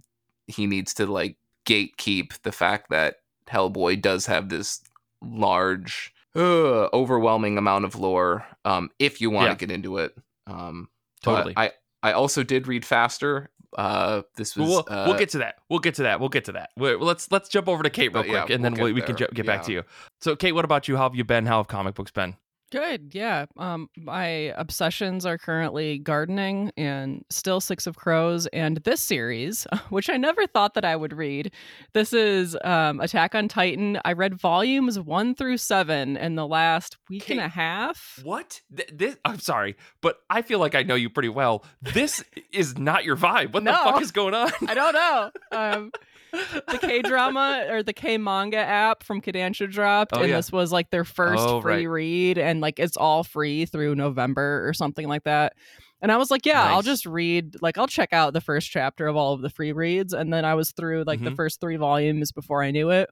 he 0.49 0.67
needs 0.67 0.93
to 0.95 1.07
like 1.07 1.37
gatekeep 1.67 2.43
the 2.43 2.53
fact 2.53 2.91
that 2.91 3.17
Hellboy 3.49 4.03
does 4.03 4.27
have 4.27 4.49
this 4.49 4.81
large 5.23 6.13
uh, 6.37 6.89
overwhelming 6.93 7.59
amount 7.59 7.85
of 7.85 7.95
lore 7.97 8.47
um, 8.65 8.91
if 8.99 9.21
you 9.21 9.31
want 9.31 9.47
to 9.47 9.51
Yeah. 9.51 9.55
get 9.57 9.71
into 9.71 9.99
it. 9.99 10.15
Um, 10.47 10.89
Totally. 11.23 11.55
I 11.57 11.73
I 12.03 12.13
also 12.13 12.43
did 12.43 12.67
read 12.69 12.85
faster. 12.85 13.51
Uh, 13.77 14.23
this 14.37 14.57
was 14.57 14.69
we'll, 14.69 14.79
uh, 14.89 15.05
we'll 15.09 15.19
get 15.19 15.29
to 15.31 15.39
that. 15.39 15.57
We'll 15.69 15.81
get 15.81 15.97
to 15.97 16.05
that. 16.05 16.21
We'll 16.21 16.29
get 16.31 16.45
to 16.47 16.53
that. 16.53 16.71
we 16.77 16.95
let's 16.97 17.31
let's 17.31 17.49
jump 17.49 17.69
over 17.69 17.83
to 17.83 17.91
Kait 17.91 18.05
real 18.05 18.11
But 18.13 18.29
yeah, 18.29 18.41
quick, 18.45 18.51
and 18.55 18.63
we'll 18.63 18.73
then 18.75 18.83
we, 18.85 18.93
we 18.93 19.03
can 19.03 19.17
ju- 19.17 19.27
get 19.35 19.45
back 19.47 19.63
to 19.65 19.73
you. 19.73 19.83
So, 20.21 20.37
Kait, 20.37 20.53
what 20.55 20.65
about 20.65 20.89
you? 20.89 20.97
How 20.97 21.03
have 21.03 21.15
you 21.15 21.25
been? 21.25 21.45
How 21.45 21.59
have 21.59 21.69
comic 21.69 21.95
books 21.95 22.11
been? 22.11 22.37
Good. 22.71 23.15
Yeah. 23.15 23.47
Um, 23.57 23.89
my 23.97 24.27
obsessions 24.57 25.25
are 25.25 25.39
currently 25.39 25.99
gardening 25.99 26.71
and 26.77 27.25
still 27.31 27.61
Six 27.61 27.87
of 27.87 27.97
Crows 27.97 28.47
and 28.49 28.77
this 28.79 29.01
series, 29.01 29.67
which 29.89 30.11
I 30.11 30.17
never 30.19 30.47
thought 30.47 30.75
that 30.75 30.85
I 30.85 30.95
would 30.95 31.13
read. 31.15 31.53
This 31.95 32.13
is 32.13 32.57
um, 32.65 33.01
Attack 33.01 33.35
on 33.35 33.49
Titan. 33.49 33.99
I 34.05 34.13
read 34.13 34.35
volumes 34.39 34.99
one 34.99 35.35
through 35.35 35.57
seven 35.57 36.17
in 36.19 36.35
the 36.35 36.47
last 36.47 36.99
week 37.09 37.31
and 37.31 37.41
a 37.41 37.49
half. 37.49 38.21
What? 38.23 38.61
Th- 38.75 38.91
this? 38.93 39.17
I'm 39.25 39.39
sorry, 39.39 39.77
but 40.03 40.19
I 40.29 40.43
feel 40.43 40.59
like 40.59 40.75
I 40.75 40.83
know 40.83 40.95
you 40.95 41.09
pretty 41.09 41.31
well. 41.31 41.65
This 41.81 42.23
is 42.53 42.77
not 42.77 43.05
your 43.05 43.17
vibe. 43.17 43.53
What 43.55 43.65
the 43.65 43.73
fuck 43.73 44.03
is 44.03 44.13
going 44.13 44.35
on? 44.35 44.51
I 44.67 44.75
don't 44.75 44.93
know. 44.95 45.31
Um, 45.51 45.91
the 46.33 46.79
K 46.81 47.03
drama 47.03 47.67
or 47.71 47.83
the 47.83 47.93
K 47.93 48.19
manga 48.19 48.59
app 48.59 49.03
from 49.03 49.21
Kodansha 49.21 49.71
dropped, 49.71 50.13
Oh, 50.15 50.21
and 50.21 50.29
yeah. 50.31 50.37
this 50.37 50.53
was 50.53 50.73
like 50.73 50.91
their 50.91 51.05
first 51.05 51.43
Oh, 51.47 51.61
free 51.61 51.87
right. 51.87 51.93
read, 51.93 52.39
and 52.39 52.61
like 52.61 52.79
it's 52.79 52.97
all 52.97 53.25
free 53.25 53.65
through 53.67 53.95
November 53.95 54.67
or 54.69 54.73
something 54.75 55.07
like 55.09 55.25
that. 55.25 55.55
And 56.01 56.13
I 56.13 56.17
was 56.17 56.31
like, 56.31 56.47
yeah, 56.47 56.63
I'll 56.63 56.83
just 56.83 57.07
read, 57.07 57.57
like, 57.61 57.77
I'll 57.77 57.89
check 57.89 58.13
out 58.13 58.33
the 58.33 58.41
first 58.41 58.71
chapter 58.71 59.09
of 59.09 59.17
all 59.17 59.33
of 59.33 59.41
the 59.43 59.51
free 59.51 59.73
reads, 59.73 60.13
and 60.13 60.33
then 60.33 60.45
I 60.45 60.55
was 60.55 60.71
through 60.73 61.03
like 61.07 61.23
the 61.25 61.31
Mhm. 61.31 61.37
first 61.37 61.61
three 61.61 61.77
volumes 61.77 62.31
before 62.31 62.63
I 62.63 62.71
knew 62.71 62.91
it. 62.91 63.11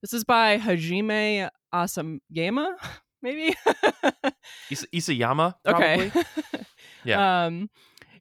This 0.00 0.12
is 0.12 0.22
by 0.24 0.56
Hajime 0.58 1.48
Asayama, 1.74 2.74
maybe. 3.22 3.54
Is- 4.70 4.86
Isayama, 4.94 5.54
probably. 5.64 5.86
Okay. 6.06 6.12
Yeah. 7.02 7.46
Um, 7.46 7.70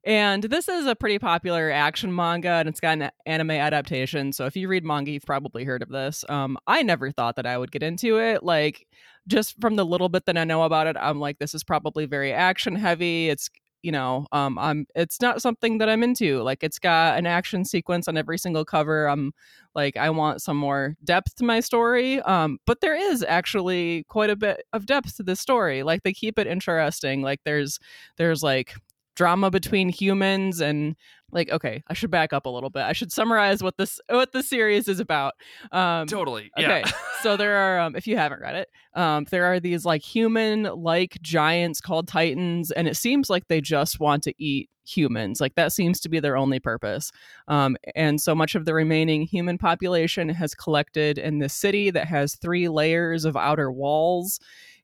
and 0.03 0.43
this 0.43 0.67
is 0.67 0.85
a 0.85 0.95
pretty 0.95 1.19
popular 1.19 1.71
action 1.71 2.13
manga, 2.13 2.49
and 2.49 2.69
it's 2.69 2.79
got 2.79 2.97
an 2.99 3.11
anime 3.25 3.51
adaptation. 3.51 4.31
So 4.33 4.45
if 4.45 4.55
you 4.55 4.67
read 4.67 4.83
manga, 4.83 5.11
you've 5.11 5.25
probably 5.25 5.63
heard 5.63 5.81
of 5.81 5.89
this. 5.89 6.25
Um, 6.29 6.57
I 6.67 6.83
never 6.83 7.11
thought 7.11 7.35
that 7.37 7.45
I 7.45 7.57
would 7.57 7.71
get 7.71 7.83
into 7.83 8.19
it. 8.19 8.43
Like, 8.43 8.87
just 9.27 9.59
from 9.61 9.75
the 9.75 9.85
little 9.85 10.09
bit 10.09 10.25
that 10.25 10.37
I 10.37 10.43
know 10.43 10.63
about 10.63 10.87
it, 10.87 10.97
I'm 10.99 11.19
like, 11.19 11.39
this 11.39 11.53
is 11.53 11.63
probably 11.63 12.05
very 12.05 12.33
action 12.33 12.75
heavy. 12.75 13.29
It's 13.29 13.49
you 13.81 13.91
know, 13.91 14.25
um, 14.31 14.57
I'm. 14.59 14.85
It's 14.95 15.21
not 15.21 15.41
something 15.41 15.77
that 15.77 15.89
I'm 15.89 16.03
into. 16.03 16.41
Like, 16.41 16.63
it's 16.63 16.79
got 16.79 17.17
an 17.17 17.25
action 17.25 17.63
sequence 17.63 18.07
on 18.07 18.17
every 18.17 18.37
single 18.37 18.65
cover. 18.65 19.07
I'm 19.07 19.31
like, 19.73 19.95
I 19.95 20.09
want 20.09 20.41
some 20.41 20.57
more 20.57 20.95
depth 21.03 21.35
to 21.35 21.45
my 21.45 21.61
story. 21.61 22.19
Um, 22.21 22.59
but 22.65 22.81
there 22.81 22.95
is 22.95 23.23
actually 23.27 24.03
quite 24.09 24.29
a 24.29 24.35
bit 24.35 24.63
of 24.73 24.85
depth 24.85 25.15
to 25.17 25.23
this 25.23 25.39
story. 25.39 25.83
Like, 25.83 26.03
they 26.03 26.13
keep 26.13 26.37
it 26.37 26.47
interesting. 26.47 27.21
Like, 27.21 27.39
there's 27.45 27.79
there's 28.17 28.43
like 28.43 28.75
drama 29.19 29.51
between 29.51 29.89
humans 29.89 30.61
and 30.61 30.95
like 31.33 31.49
okay 31.51 31.83
i 31.89 31.93
should 31.93 32.09
back 32.09 32.31
up 32.31 32.45
a 32.45 32.49
little 32.49 32.69
bit 32.69 32.83
i 32.83 32.93
should 32.93 33.11
summarize 33.11 33.61
what 33.61 33.75
this 33.75 33.99
what 34.09 34.31
the 34.31 34.41
series 34.41 34.87
is 34.87 35.01
about 35.01 35.33
um 35.73 36.07
totally. 36.07 36.49
okay 36.57 36.83
Yeah. 36.85 36.91
so 37.21 37.35
there 37.35 37.57
are 37.57 37.79
um, 37.81 37.97
if 37.97 38.07
you 38.07 38.15
haven't 38.15 38.39
read 38.39 38.55
it 38.55 38.69
um 38.93 39.25
there 39.29 39.43
are 39.43 39.59
these 39.59 39.83
like 39.83 40.01
human 40.01 40.63
like 40.63 41.17
giants 41.21 41.81
called 41.81 42.07
titans 42.07 42.71
and 42.71 42.87
it 42.87 42.95
seems 42.95 43.29
like 43.29 43.45
they 43.49 43.59
just 43.59 43.99
want 43.99 44.23
to 44.23 44.33
eat 44.41 44.69
humans 44.85 45.41
like 45.41 45.53
that 45.55 45.73
seems 45.73 45.99
to 45.99 46.07
be 46.07 46.21
their 46.21 46.37
only 46.37 46.59
purpose 46.61 47.11
um 47.49 47.75
and 47.95 48.21
so 48.21 48.33
much 48.33 48.55
of 48.55 48.63
the 48.63 48.73
remaining 48.73 49.23
human 49.23 49.57
population 49.57 50.29
has 50.29 50.55
collected 50.55 51.17
in 51.17 51.39
this 51.39 51.53
city 51.53 51.91
that 51.91 52.07
has 52.07 52.35
three 52.37 52.69
layers 52.69 53.25
of 53.25 53.35
outer 53.35 53.69
walls 53.69 54.39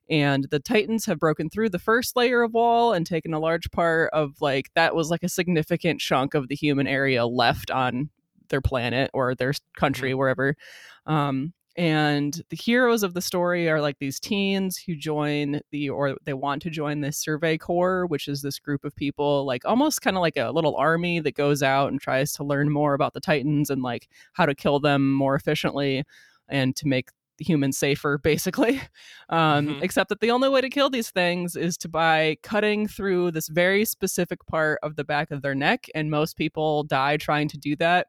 and 0.08 0.46
the 0.50 0.60
titans 0.60 1.04
have 1.06 1.18
broken 1.18 1.50
through 1.50 1.68
the 1.68 1.78
first 1.78 2.16
layer 2.16 2.42
of 2.42 2.54
wall 2.54 2.92
and 2.92 3.06
taken 3.06 3.34
a 3.34 3.40
large 3.40 3.70
part 3.70 4.10
of 4.12 4.40
like 4.40 4.70
that 4.74 4.94
was 4.94 5.10
like 5.10 5.22
a 5.22 5.28
significant 5.28 6.00
chunk 6.00 6.34
of 6.34 6.48
the 6.48 6.54
human 6.54 6.86
area 6.86 7.26
left 7.26 7.70
on 7.70 8.10
their 8.48 8.60
planet 8.60 9.10
or 9.12 9.34
their 9.34 9.52
country 9.76 10.14
wherever. 10.14 10.54
Um 11.06 11.52
and 11.76 12.42
the 12.48 12.56
heroes 12.56 13.02
of 13.02 13.12
the 13.12 13.20
story 13.20 13.68
are 13.68 13.82
like 13.82 13.98
these 13.98 14.18
teens 14.18 14.78
who 14.78 14.96
join 14.96 15.60
the 15.70 15.90
or 15.90 16.16
they 16.24 16.32
want 16.32 16.62
to 16.62 16.70
join 16.70 17.00
the 17.02 17.12
survey 17.12 17.58
corps 17.58 18.06
which 18.06 18.28
is 18.28 18.40
this 18.40 18.58
group 18.58 18.82
of 18.84 18.96
people 18.96 19.44
like 19.44 19.62
almost 19.66 20.00
kind 20.00 20.16
of 20.16 20.22
like 20.22 20.38
a 20.38 20.50
little 20.50 20.74
army 20.76 21.20
that 21.20 21.34
goes 21.34 21.62
out 21.62 21.90
and 21.90 22.00
tries 22.00 22.32
to 22.32 22.44
learn 22.44 22.70
more 22.70 22.94
about 22.94 23.12
the 23.12 23.20
titans 23.20 23.68
and 23.68 23.82
like 23.82 24.08
how 24.32 24.46
to 24.46 24.54
kill 24.54 24.80
them 24.80 25.12
more 25.12 25.34
efficiently 25.34 26.02
and 26.48 26.74
to 26.76 26.88
make 26.88 27.10
humans 27.38 27.78
safer 27.78 28.18
basically 28.18 28.80
um, 29.28 29.68
Mhm. 29.68 29.82
except 29.82 30.08
that 30.08 30.20
the 30.20 30.30
only 30.30 30.48
way 30.48 30.60
to 30.60 30.68
kill 30.70 30.90
these 30.90 31.10
things 31.10 31.56
is 31.56 31.76
to 31.78 31.88
by 31.88 32.36
cutting 32.42 32.86
through 32.88 33.30
this 33.30 33.48
very 33.48 33.84
specific 33.84 34.44
part 34.46 34.78
of 34.82 34.96
the 34.96 35.04
back 35.04 35.30
of 35.30 35.42
their 35.42 35.54
neck 35.54 35.86
and 35.94 36.10
most 36.10 36.36
people 36.36 36.82
die 36.84 37.16
trying 37.16 37.48
to 37.48 37.58
do 37.58 37.76
that 37.76 38.06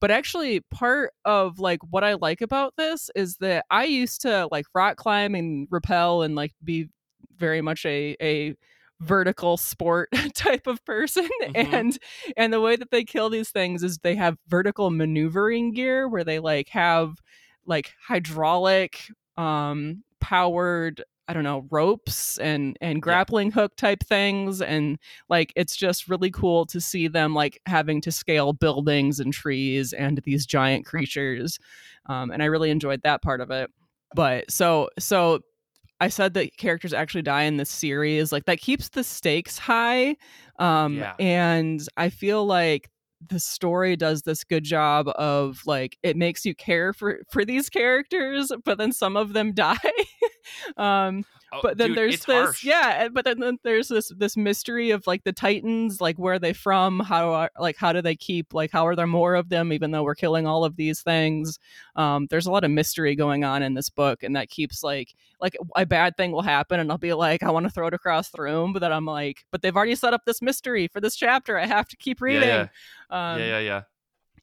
but 0.00 0.10
actually 0.10 0.60
part 0.70 1.12
of 1.24 1.58
like 1.58 1.80
what 1.90 2.04
i 2.04 2.14
like 2.14 2.40
about 2.40 2.74
this 2.76 3.10
is 3.14 3.36
that 3.38 3.64
i 3.70 3.84
used 3.84 4.20
to 4.22 4.48
like 4.50 4.66
rock 4.74 4.96
climb 4.96 5.34
and 5.34 5.68
rappel 5.70 6.22
and 6.22 6.34
like 6.34 6.52
be 6.62 6.88
very 7.36 7.60
much 7.62 7.84
a 7.86 8.16
a 8.20 8.54
vertical 9.00 9.56
sport 9.56 10.08
type 10.34 10.66
of 10.66 10.82
person 10.84 11.28
Mhm. 11.42 11.54
and 11.54 11.98
and 12.36 12.52
the 12.52 12.60
way 12.60 12.76
that 12.76 12.90
they 12.90 13.04
kill 13.04 13.28
these 13.28 13.50
things 13.50 13.82
is 13.82 13.98
they 13.98 14.14
have 14.14 14.38
vertical 14.48 14.90
maneuvering 14.90 15.72
gear 15.72 16.08
where 16.08 16.24
they 16.24 16.38
like 16.38 16.68
have 16.70 17.16
like 17.66 17.94
hydraulic 18.00 19.08
um 19.36 20.02
powered 20.20 21.02
i 21.28 21.32
don't 21.32 21.44
know 21.44 21.66
ropes 21.70 22.38
and 22.38 22.76
and 22.80 23.02
grappling 23.02 23.50
hook 23.50 23.76
type 23.76 24.02
things 24.04 24.60
and 24.62 24.98
like 25.28 25.52
it's 25.56 25.76
just 25.76 26.08
really 26.08 26.30
cool 26.30 26.66
to 26.66 26.80
see 26.80 27.08
them 27.08 27.34
like 27.34 27.60
having 27.66 28.00
to 28.00 28.12
scale 28.12 28.52
buildings 28.52 29.20
and 29.20 29.32
trees 29.32 29.92
and 29.92 30.20
these 30.24 30.46
giant 30.46 30.84
creatures 30.86 31.58
um 32.06 32.30
and 32.30 32.42
i 32.42 32.46
really 32.46 32.70
enjoyed 32.70 33.00
that 33.02 33.22
part 33.22 33.40
of 33.40 33.50
it 33.50 33.70
but 34.14 34.50
so 34.50 34.88
so 34.98 35.40
I 36.00 36.08
said 36.08 36.34
that 36.34 36.56
characters 36.56 36.92
actually 36.92 37.22
die 37.22 37.44
in 37.44 37.56
this 37.56 37.70
series. 37.70 38.32
Like 38.32 38.46
that 38.46 38.58
keeps 38.58 38.88
the 38.90 39.04
stakes 39.04 39.58
high. 39.58 40.16
Um 40.58 40.96
Yeah. 40.98 41.14
and 41.18 41.80
I 41.96 42.10
feel 42.10 42.44
like 42.44 42.90
the 43.28 43.40
story 43.40 43.96
does 43.96 44.22
this 44.22 44.44
good 44.44 44.64
job 44.64 45.08
of 45.16 45.60
like 45.66 45.96
it 46.02 46.16
makes 46.16 46.44
you 46.44 46.54
care 46.54 46.92
for 46.92 47.20
for 47.30 47.44
these 47.44 47.68
characters, 47.68 48.50
but 48.64 48.78
then 48.78 48.92
some 48.92 49.16
of 49.16 49.32
them 49.32 49.52
die. 49.54 49.78
um 50.76 51.24
Oh, 51.56 51.60
but 51.62 51.78
then 51.78 51.90
dude, 51.90 51.98
there's 51.98 52.24
this 52.24 52.24
harsh. 52.24 52.64
yeah 52.64 53.06
but 53.12 53.24
then, 53.24 53.38
then 53.38 53.58
there's 53.62 53.86
this 53.86 54.10
this 54.18 54.36
mystery 54.36 54.90
of 54.90 55.06
like 55.06 55.22
the 55.22 55.32
titans 55.32 56.00
like 56.00 56.16
where 56.18 56.34
are 56.34 56.38
they 56.40 56.52
from? 56.52 56.98
How 56.98 57.32
are 57.32 57.50
like 57.60 57.76
how 57.78 57.92
do 57.92 58.02
they 58.02 58.16
keep 58.16 58.52
like 58.52 58.72
how 58.72 58.84
are 58.88 58.96
there 58.96 59.06
more 59.06 59.36
of 59.36 59.50
them 59.50 59.72
even 59.72 59.92
though 59.92 60.02
we're 60.02 60.16
killing 60.16 60.48
all 60.48 60.64
of 60.64 60.74
these 60.74 61.00
things? 61.02 61.60
Um 61.94 62.26
there's 62.28 62.46
a 62.46 62.50
lot 62.50 62.64
of 62.64 62.72
mystery 62.72 63.14
going 63.14 63.44
on 63.44 63.62
in 63.62 63.74
this 63.74 63.88
book 63.88 64.24
and 64.24 64.34
that 64.34 64.50
keeps 64.50 64.82
like 64.82 65.14
like 65.40 65.56
a 65.76 65.86
bad 65.86 66.16
thing 66.16 66.32
will 66.32 66.42
happen 66.42 66.80
and 66.80 66.90
i'll 66.90 66.96
be 66.98 67.12
like 67.12 67.42
i 67.42 67.50
want 67.50 67.64
to 67.66 67.70
throw 67.70 67.86
it 67.86 67.92
across 67.94 68.30
the 68.30 68.40
room 68.40 68.72
but 68.72 68.78
then 68.78 68.92
i'm 68.92 69.04
like 69.04 69.44
but 69.50 69.60
they've 69.62 69.76
already 69.76 69.94
set 69.94 70.14
up 70.14 70.22
this 70.24 70.40
mystery 70.40 70.88
for 70.88 71.00
this 71.00 71.14
chapter. 71.14 71.56
I 71.58 71.66
have 71.66 71.86
to 71.88 71.96
keep 71.96 72.20
reading 72.20 72.48
Yeah, 72.48 72.66
um 73.14 73.38
yeah, 73.38 73.46
yeah, 73.46 73.58
yeah. 73.60 73.82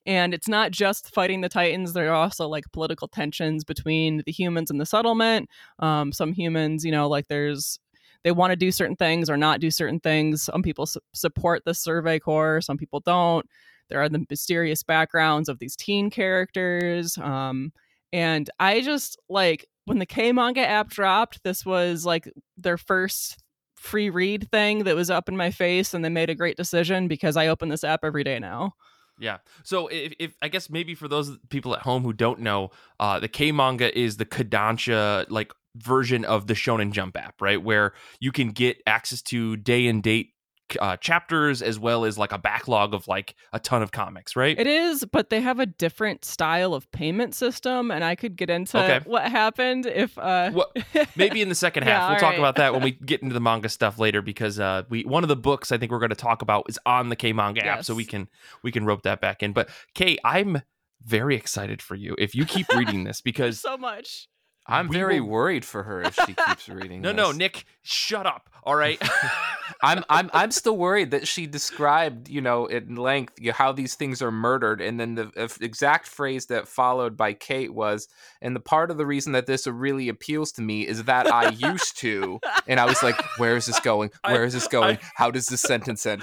and 0.05 0.33
it's 0.33 0.47
not 0.47 0.71
just 0.71 1.13
fighting 1.13 1.41
the 1.41 1.49
titans 1.49 1.93
there 1.93 2.09
are 2.09 2.15
also 2.15 2.47
like 2.47 2.63
political 2.71 3.07
tensions 3.07 3.63
between 3.63 4.23
the 4.25 4.31
humans 4.31 4.71
and 4.71 4.79
the 4.79 4.85
settlement. 4.85 5.49
Um, 5.79 6.11
some 6.11 6.33
humans 6.33 6.83
you 6.85 6.91
know 6.91 7.07
like 7.07 7.27
there's 7.27 7.79
they 8.23 8.31
want 8.31 8.51
to 8.51 8.55
do 8.55 8.71
certain 8.71 8.95
things 8.95 9.29
or 9.29 9.37
not 9.37 9.59
do 9.59 9.71
certain 9.71 9.99
things. 9.99 10.43
Some 10.43 10.61
people 10.61 10.85
su- 10.85 10.99
support 11.13 11.63
the 11.65 11.73
survey 11.73 12.19
corps 12.19 12.61
some 12.61 12.77
people 12.77 12.99
don't. 12.99 13.45
There 13.89 14.01
are 14.01 14.09
the 14.09 14.25
mysterious 14.29 14.83
backgrounds 14.83 15.49
of 15.49 15.59
these 15.59 15.75
teen 15.75 16.09
characters. 16.09 17.17
Um, 17.17 17.73
and 18.13 18.49
i 18.59 18.81
just 18.81 19.17
like 19.29 19.67
when 19.85 19.99
the 19.99 20.05
k 20.05 20.31
manga 20.31 20.67
app 20.67 20.89
dropped 20.89 21.43
this 21.43 21.65
was 21.65 22.05
like 22.05 22.31
their 22.57 22.77
first 22.77 23.37
free 23.81 24.11
read 24.11 24.47
thing 24.51 24.83
that 24.83 24.95
was 24.95 25.09
up 25.09 25.27
in 25.27 25.35
my 25.35 25.50
face 25.50 25.93
and 25.93 26.05
they 26.05 26.09
made 26.09 26.29
a 26.29 26.35
great 26.35 26.55
decision 26.55 27.07
because 27.07 27.35
i 27.35 27.47
open 27.47 27.69
this 27.69 27.83
app 27.83 28.01
every 28.03 28.23
day 28.23 28.38
now 28.38 28.73
Yeah. 29.19 29.38
So 29.63 29.88
if, 29.88 30.13
if 30.17 30.35
I 30.41 30.47
guess 30.47 30.69
maybe 30.69 30.95
for 30.95 31.07
those 31.07 31.38
people 31.50 31.75
at 31.75 31.81
home 31.81 32.01
who 32.01 32.11
don't 32.11 32.39
know, 32.39 32.71
uh, 33.00 33.19
the 33.19 33.27
K 33.27 33.51
manga 33.51 33.95
is 33.95 34.17
the 34.17 34.25
Kodansha 34.25 35.27
like 35.29 35.53
version 35.75 36.25
of 36.25 36.47
the 36.47 36.55
Shonen 36.55 36.91
Jump 36.91 37.15
app, 37.15 37.39
right? 37.39 37.61
Where 37.61 37.93
you 38.19 38.31
can 38.31 38.50
get 38.50 38.81
access 38.88 39.21
to 39.23 39.57
day 39.57 39.88
and 39.88 40.01
date 40.01 40.30
uh, 40.79 40.97
chapters 40.97 41.61
as 41.61 41.79
well 41.79 42.05
as 42.05 42.17
like 42.17 42.31
a 42.31 42.37
backlog 42.37 42.93
of 42.93 43.07
like 43.07 43.35
a 43.53 43.59
ton 43.59 43.81
of 43.81 43.91
comics, 43.91 44.35
right? 44.35 44.57
It 44.59 44.67
is, 44.67 45.05
but 45.11 45.29
they 45.29 45.41
have 45.41 45.59
a 45.59 45.65
different 45.65 46.23
style 46.25 46.73
of 46.73 46.89
payment 46.91 47.33
system, 47.35 47.91
and 47.91 48.03
I 48.03 48.15
could 48.15 48.35
get 48.35 48.49
into 48.49 48.77
Okay. 48.77 49.01
what 49.05 49.23
happened 49.31 49.85
if 49.85 50.17
uh 50.17 50.51
Well, 50.53 50.71
maybe 51.15 51.41
in 51.41 51.49
the 51.49 51.55
second 51.67 51.83
half 51.83 52.03
Yeah, 52.03 52.09
we'll 52.09 52.19
talk 52.19 52.31
right. 52.31 52.39
about 52.39 52.55
that 52.57 52.73
when 52.73 52.83
we 52.83 52.91
get 53.05 53.21
into 53.21 53.33
the 53.33 53.39
manga 53.41 53.69
stuff 53.69 53.97
later 53.99 54.21
because 54.21 54.59
uh 54.59 54.83
we 54.89 55.03
one 55.03 55.23
of 55.23 55.29
the 55.29 55.35
books 55.35 55.71
I 55.71 55.77
think 55.77 55.91
we're 55.91 55.99
going 55.99 56.09
to 56.09 56.15
talk 56.15 56.41
about 56.41 56.65
is 56.69 56.79
on 56.85 57.09
the 57.09 57.15
K 57.15 57.33
manga 57.33 57.65
app 57.65 57.85
so 57.85 57.95
we 57.95 58.05
can 58.05 58.29
we 58.63 58.71
can 58.71 58.85
rope 58.85 59.03
that 59.03 59.21
back 59.21 59.41
in 59.43 59.53
but 59.53 59.69
Kait 59.95 60.17
I'm 60.23 60.61
very 61.03 61.35
excited 61.35 61.81
for 61.81 61.95
you 61.95 62.15
if 62.19 62.35
you 62.35 62.45
keep 62.45 62.67
reading 62.73 63.03
this 63.05 63.21
because 63.29 63.59
so 63.59 63.77
much. 63.77 64.27
I'm 64.67 64.87
we 64.87 64.95
very 64.97 65.19
will- 65.19 65.29
worried 65.31 65.65
for 65.65 65.83
her 65.83 66.01
if 66.01 66.15
she 66.15 66.33
keeps 66.33 66.69
reading. 66.69 67.01
No, 67.01 67.11
no. 67.11 67.31
Nick, 67.31 67.65
shut 67.81 68.25
up. 68.25 68.49
All 68.63 68.75
right. 68.75 69.01
I'm 69.83 70.03
I'm 70.09 70.29
I'm 70.33 70.51
still 70.51 70.77
worried 70.77 71.11
that 71.11 71.27
she 71.27 71.47
described, 71.47 72.29
you 72.29 72.41
know, 72.41 72.67
in 72.67 72.95
length 72.95 73.33
how 73.53 73.71
these 73.71 73.95
things 73.95 74.21
are 74.21 74.31
murdered, 74.31 74.81
and 74.81 74.99
then 74.99 75.15
the 75.15 75.31
exact 75.61 76.07
phrase 76.07 76.47
that 76.47 76.67
followed 76.67 77.17
by 77.17 77.33
Kait 77.33 77.71
was, 77.71 78.07
"And 78.41 78.55
the 78.55 78.59
part 78.59 78.91
of 78.91 78.97
the 78.97 79.05
reason 79.05 79.31
that 79.31 79.47
this 79.47 79.65
really 79.65 80.09
appeals 80.09 80.51
to 80.53 80.61
me 80.61 80.85
is 80.85 81.05
that 81.05 81.31
I 81.31 81.49
used 81.49 81.97
to." 81.99 82.39
And 82.67 82.79
I 82.79 82.85
was 82.85 83.01
like, 83.01 83.19
"Where 83.39 83.55
is 83.55 83.65
this 83.65 83.79
going? 83.79 84.11
Where 84.25 84.43
is 84.43 84.53
this 84.53 84.67
going? 84.67 84.97
I- 84.97 84.99
how 85.15 85.31
does 85.31 85.47
this 85.47 85.61
sentence 85.61 86.05
end? 86.05 86.21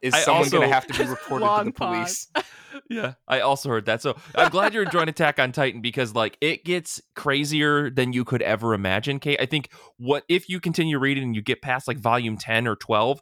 Is 0.00 0.14
I 0.14 0.20
someone 0.20 0.48
going 0.48 0.68
to 0.68 0.74
have 0.74 0.86
to 0.86 0.94
be 0.98 1.04
reported 1.04 1.46
to 1.58 1.64
the 1.64 1.72
pause. 1.72 2.28
police?" 2.32 2.44
Yeah, 2.90 3.14
I 3.26 3.40
also 3.40 3.68
heard 3.70 3.86
that. 3.86 4.02
So 4.02 4.16
I'm 4.34 4.50
glad 4.50 4.74
you're 4.74 4.82
enjoying 4.82 5.08
Attack 5.08 5.38
on 5.38 5.52
Titan 5.52 5.80
because 5.80 6.14
like 6.14 6.36
it 6.40 6.64
gets 6.64 7.00
crazier 7.16 7.88
than 7.90 8.12
you 8.12 8.24
could 8.24 8.42
ever 8.42 8.74
imagine. 8.74 9.20
Kait, 9.20 9.36
I 9.40 9.46
think 9.46 9.70
what 9.96 10.24
if 10.28 10.48
you 10.48 10.60
continue 10.60 10.98
reading 10.98 11.24
and 11.24 11.34
you 11.36 11.42
get 11.42 11.62
past 11.62 11.88
like 11.88 11.98
volume 11.98 12.36
10 12.36 12.68
or 12.68 12.76
12, 12.76 13.20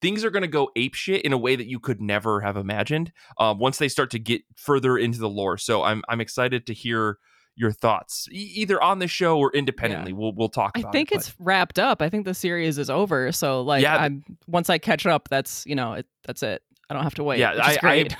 things 0.00 0.24
are 0.24 0.30
going 0.30 0.42
to 0.42 0.48
go 0.48 0.70
ape 0.76 0.94
shit 0.94 1.22
in 1.22 1.32
a 1.32 1.38
way 1.38 1.56
that 1.56 1.66
you 1.66 1.78
could 1.78 2.00
never 2.00 2.40
have 2.40 2.56
imagined. 2.56 3.12
Um, 3.38 3.58
once 3.58 3.78
they 3.78 3.88
start 3.88 4.10
to 4.12 4.18
get 4.18 4.42
further 4.56 4.96
into 4.96 5.18
the 5.18 5.28
lore. 5.28 5.58
So 5.58 5.82
I'm 5.82 6.02
I'm 6.08 6.20
excited 6.20 6.66
to 6.66 6.74
hear 6.74 7.18
your 7.58 7.72
thoughts 7.72 8.28
e- 8.30 8.52
either 8.56 8.82
on 8.82 8.98
the 8.98 9.08
show 9.08 9.38
or 9.38 9.50
independently. 9.52 10.12
We'll 10.12 10.32
we'll 10.34 10.48
talk. 10.48 10.72
I 10.74 10.82
think 10.90 11.10
it, 11.12 11.16
but- 11.16 11.20
it's 11.26 11.34
wrapped 11.38 11.78
up. 11.78 12.00
I 12.02 12.08
think 12.08 12.24
the 12.24 12.34
series 12.34 12.78
is 12.78 12.88
over. 12.90 13.32
So 13.32 13.62
like, 13.62 13.82
Yeah. 13.82 13.96
I'm 13.96 14.24
once 14.46 14.70
I 14.70 14.78
catch 14.78 15.06
up, 15.06 15.28
that's 15.28 15.64
you 15.66 15.74
know, 15.74 15.94
it, 15.94 16.06
that's 16.26 16.42
it. 16.42 16.62
I 16.88 16.94
don't 16.94 17.02
have 17.02 17.14
to 17.16 17.24
wait. 17.24 17.40
Yeah, 17.40 17.52
I- 17.52 17.78
I-. 17.82 18.08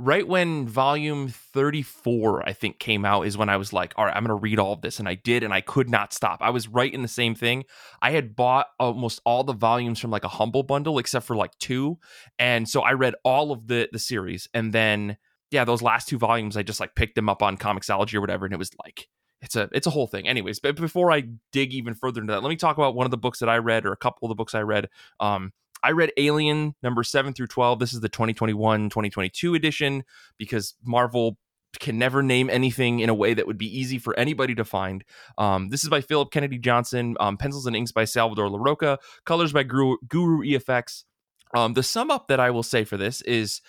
right 0.00 0.26
when 0.26 0.66
volume 0.66 1.28
34 1.28 2.48
i 2.48 2.52
think 2.52 2.78
came 2.78 3.04
out 3.04 3.26
is 3.26 3.36
when 3.36 3.50
i 3.50 3.56
was 3.56 3.72
like 3.72 3.92
all 3.96 4.06
right 4.06 4.16
i'm 4.16 4.24
gonna 4.24 4.34
read 4.34 4.58
all 4.58 4.72
of 4.72 4.80
this 4.80 4.98
and 4.98 5.06
i 5.06 5.14
did 5.14 5.42
and 5.42 5.52
i 5.52 5.60
could 5.60 5.90
not 5.90 6.12
stop. 6.12 6.38
I 6.40 6.50
was 6.50 6.68
right 6.68 6.92
in 6.92 7.02
the 7.02 7.08
same 7.08 7.34
thing. 7.34 7.64
I 8.00 8.12
had 8.12 8.34
bought 8.34 8.68
almost 8.78 9.20
all 9.24 9.44
the 9.44 9.52
volumes 9.52 9.98
from 9.98 10.10
like 10.10 10.24
a 10.24 10.28
humble 10.28 10.62
bundle 10.62 10.98
except 10.98 11.26
for 11.26 11.36
like 11.36 11.56
two 11.58 11.98
and 12.38 12.68
so 12.68 12.80
i 12.80 12.92
read 12.92 13.14
all 13.24 13.52
of 13.52 13.66
the 13.66 13.88
the 13.92 13.98
series 13.98 14.48
and 14.54 14.72
then 14.72 15.18
yeah 15.50 15.64
those 15.64 15.82
last 15.82 16.08
two 16.08 16.18
volumes 16.18 16.56
i 16.56 16.62
just 16.62 16.80
like 16.80 16.94
picked 16.94 17.14
them 17.14 17.28
up 17.28 17.42
on 17.42 17.56
comiXology 17.56 18.14
or 18.14 18.20
whatever 18.20 18.46
and 18.46 18.54
it 18.54 18.58
was 18.58 18.70
like 18.84 19.08
it's 19.42 19.56
a 19.56 19.68
it's 19.72 19.86
a 19.86 19.90
whole 19.90 20.06
thing. 20.06 20.26
Anyways 20.26 20.60
but 20.60 20.76
before 20.76 21.12
i 21.12 21.24
dig 21.52 21.74
even 21.74 21.94
further 21.94 22.20
into 22.20 22.32
that 22.32 22.42
let 22.42 22.48
me 22.48 22.56
talk 22.56 22.78
about 22.78 22.94
one 22.94 23.06
of 23.06 23.10
the 23.10 23.18
books 23.18 23.40
that 23.40 23.48
i 23.48 23.58
read 23.58 23.84
or 23.84 23.92
a 23.92 23.96
couple 23.96 24.26
of 24.26 24.30
the 24.30 24.34
books 24.34 24.54
i 24.54 24.60
read 24.60 24.88
um 25.18 25.52
I 25.82 25.92
read 25.92 26.12
Alien 26.16 26.74
number 26.82 27.02
7 27.02 27.32
through 27.32 27.48
12. 27.48 27.78
This 27.78 27.92
is 27.92 28.00
the 28.00 28.08
2021 28.08 28.90
2022 28.90 29.54
edition 29.54 30.04
because 30.38 30.74
Marvel 30.84 31.38
can 31.78 31.98
never 31.98 32.22
name 32.22 32.50
anything 32.50 33.00
in 33.00 33.08
a 33.08 33.14
way 33.14 33.32
that 33.32 33.46
would 33.46 33.58
be 33.58 33.78
easy 33.78 33.98
for 33.98 34.18
anybody 34.18 34.54
to 34.56 34.64
find. 34.64 35.04
Um, 35.38 35.68
this 35.68 35.84
is 35.84 35.90
by 35.90 36.00
Philip 36.00 36.30
Kennedy 36.32 36.58
Johnson, 36.58 37.16
um, 37.20 37.36
pencils 37.36 37.66
and 37.66 37.76
inks 37.76 37.92
by 37.92 38.04
Salvador 38.04 38.48
Larroca, 38.48 38.98
colors 39.24 39.52
by 39.52 39.62
Guru, 39.62 39.96
Guru 40.08 40.44
EFX. 40.44 41.04
Um, 41.54 41.74
the 41.74 41.82
sum 41.82 42.10
up 42.10 42.28
that 42.28 42.40
I 42.40 42.50
will 42.50 42.62
say 42.62 42.84
for 42.84 42.96
this 42.96 43.22
is 43.22 43.60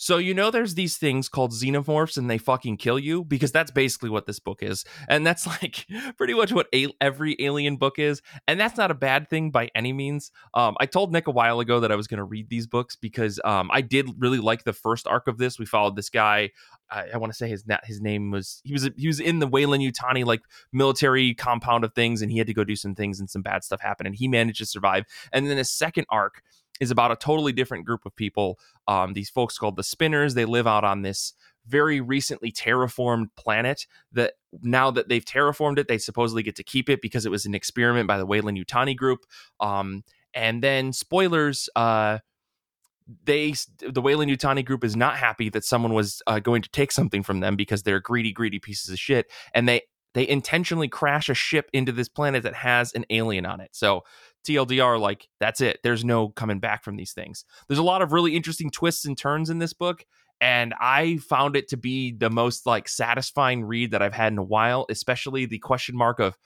so 0.00 0.16
you 0.16 0.32
know 0.32 0.50
there's 0.50 0.74
these 0.74 0.96
things 0.96 1.28
called 1.28 1.52
xenomorphs 1.52 2.16
and 2.16 2.30
they 2.30 2.38
fucking 2.38 2.76
kill 2.76 2.98
you 2.98 3.22
because 3.24 3.52
that's 3.52 3.70
basically 3.70 4.08
what 4.08 4.26
this 4.26 4.38
book 4.40 4.62
is 4.62 4.84
and 5.08 5.26
that's 5.26 5.46
like 5.62 5.86
pretty 6.16 6.34
much 6.34 6.52
what 6.52 6.66
a- 6.74 6.92
every 7.00 7.36
alien 7.38 7.76
book 7.76 7.98
is 7.98 8.22
and 8.48 8.58
that's 8.58 8.76
not 8.78 8.90
a 8.90 8.94
bad 8.94 9.28
thing 9.28 9.50
by 9.50 9.68
any 9.74 9.92
means 9.92 10.30
um, 10.54 10.76
I 10.80 10.86
told 10.86 11.12
Nick 11.12 11.26
a 11.26 11.30
while 11.30 11.60
ago 11.60 11.80
that 11.80 11.92
I 11.92 11.96
was 11.96 12.06
going 12.06 12.18
to 12.18 12.24
read 12.24 12.48
these 12.48 12.66
books 12.66 12.96
because 12.96 13.40
um, 13.44 13.70
I 13.72 13.80
did 13.80 14.08
really 14.18 14.38
like 14.38 14.64
the 14.64 14.72
first 14.72 15.06
arc 15.06 15.28
of 15.28 15.38
this. 15.38 15.58
We 15.58 15.66
followed 15.66 15.96
this 15.96 16.10
guy. 16.10 16.50
I, 16.90 17.06
I 17.14 17.16
want 17.18 17.32
to 17.32 17.36
say 17.36 17.48
his 17.48 17.66
na- 17.66 17.78
his 17.84 18.00
name 18.00 18.30
was 18.30 18.60
he 18.64 18.72
was 18.72 18.88
he 18.96 19.06
was 19.06 19.20
in 19.20 19.38
the 19.38 19.46
Weyland-Yutani 19.46 20.24
like 20.24 20.40
military 20.72 21.34
compound 21.34 21.84
of 21.84 21.94
things, 21.94 22.22
and 22.22 22.30
he 22.30 22.38
had 22.38 22.46
to 22.46 22.54
go 22.54 22.64
do 22.64 22.76
some 22.76 22.94
things, 22.94 23.20
and 23.20 23.30
some 23.30 23.42
bad 23.42 23.64
stuff 23.64 23.80
happened, 23.80 24.08
and 24.08 24.16
he 24.16 24.28
managed 24.28 24.58
to 24.58 24.66
survive. 24.66 25.04
And 25.32 25.48
then 25.48 25.56
his 25.56 25.70
second 25.70 26.06
arc 26.10 26.42
is 26.80 26.90
about 26.90 27.12
a 27.12 27.16
totally 27.16 27.52
different 27.52 27.86
group 27.86 28.04
of 28.06 28.16
people. 28.16 28.58
Um, 28.88 29.12
these 29.12 29.30
folks 29.30 29.58
called 29.58 29.76
the 29.76 29.82
Spinners. 29.82 30.34
They 30.34 30.46
live 30.46 30.66
out 30.66 30.84
on 30.84 31.02
this 31.02 31.34
very 31.66 32.00
recently 32.00 32.50
terraformed 32.50 33.26
planet 33.36 33.86
that 34.12 34.32
now 34.62 34.90
that 34.90 35.08
they've 35.08 35.24
terraformed 35.24 35.78
it, 35.78 35.88
they 35.88 35.98
supposedly 35.98 36.42
get 36.42 36.56
to 36.56 36.64
keep 36.64 36.88
it 36.88 37.00
because 37.00 37.26
it 37.26 37.30
was 37.30 37.46
an 37.46 37.54
experiment 37.54 38.08
by 38.08 38.18
the 38.18 38.26
Weyland-Yutani 38.26 38.96
group. 38.96 39.20
Um, 39.60 40.02
and 40.34 40.62
then 40.62 40.92
spoilers, 40.92 41.68
uh, 41.76 42.18
they 43.24 43.54
the 43.80 44.00
Weyland-Yutani 44.00 44.64
group 44.64 44.84
is 44.84 44.96
not 44.96 45.16
happy 45.16 45.48
that 45.50 45.64
someone 45.64 45.94
was 45.94 46.22
uh, 46.26 46.38
going 46.38 46.62
to 46.62 46.70
take 46.70 46.92
something 46.92 47.22
from 47.22 47.40
them 47.40 47.56
because 47.56 47.82
they're 47.82 48.00
greedy, 48.00 48.32
greedy 48.32 48.58
pieces 48.58 48.90
of 48.90 48.98
shit, 48.98 49.30
and 49.52 49.68
they 49.68 49.82
they 50.14 50.28
intentionally 50.28 50.88
crash 50.88 51.28
a 51.28 51.34
ship 51.34 51.70
into 51.72 51.92
this 51.92 52.08
planet 52.08 52.42
that 52.42 52.54
has 52.54 52.92
an 52.94 53.04
alien 53.10 53.46
on 53.46 53.60
it. 53.60 53.70
So 53.72 54.02
TLDR, 54.46 54.98
like 55.00 55.28
that's 55.38 55.60
it. 55.60 55.78
There's 55.82 56.04
no 56.04 56.28
coming 56.30 56.60
back 56.60 56.84
from 56.84 56.96
these 56.96 57.12
things. 57.12 57.44
There's 57.68 57.78
a 57.78 57.84
lot 57.84 58.02
of 58.02 58.12
really 58.12 58.36
interesting 58.36 58.70
twists 58.70 59.04
and 59.04 59.16
turns 59.16 59.50
in 59.50 59.58
this 59.58 59.72
book, 59.72 60.04
and 60.40 60.74
I 60.80 61.18
found 61.18 61.56
it 61.56 61.68
to 61.68 61.76
be 61.76 62.12
the 62.12 62.30
most 62.30 62.66
like 62.66 62.88
satisfying 62.88 63.64
read 63.64 63.90
that 63.90 64.02
I've 64.02 64.14
had 64.14 64.32
in 64.32 64.38
a 64.38 64.44
while. 64.44 64.86
Especially 64.88 65.46
the 65.46 65.58
question 65.58 65.96
mark 65.96 66.18
of 66.20 66.36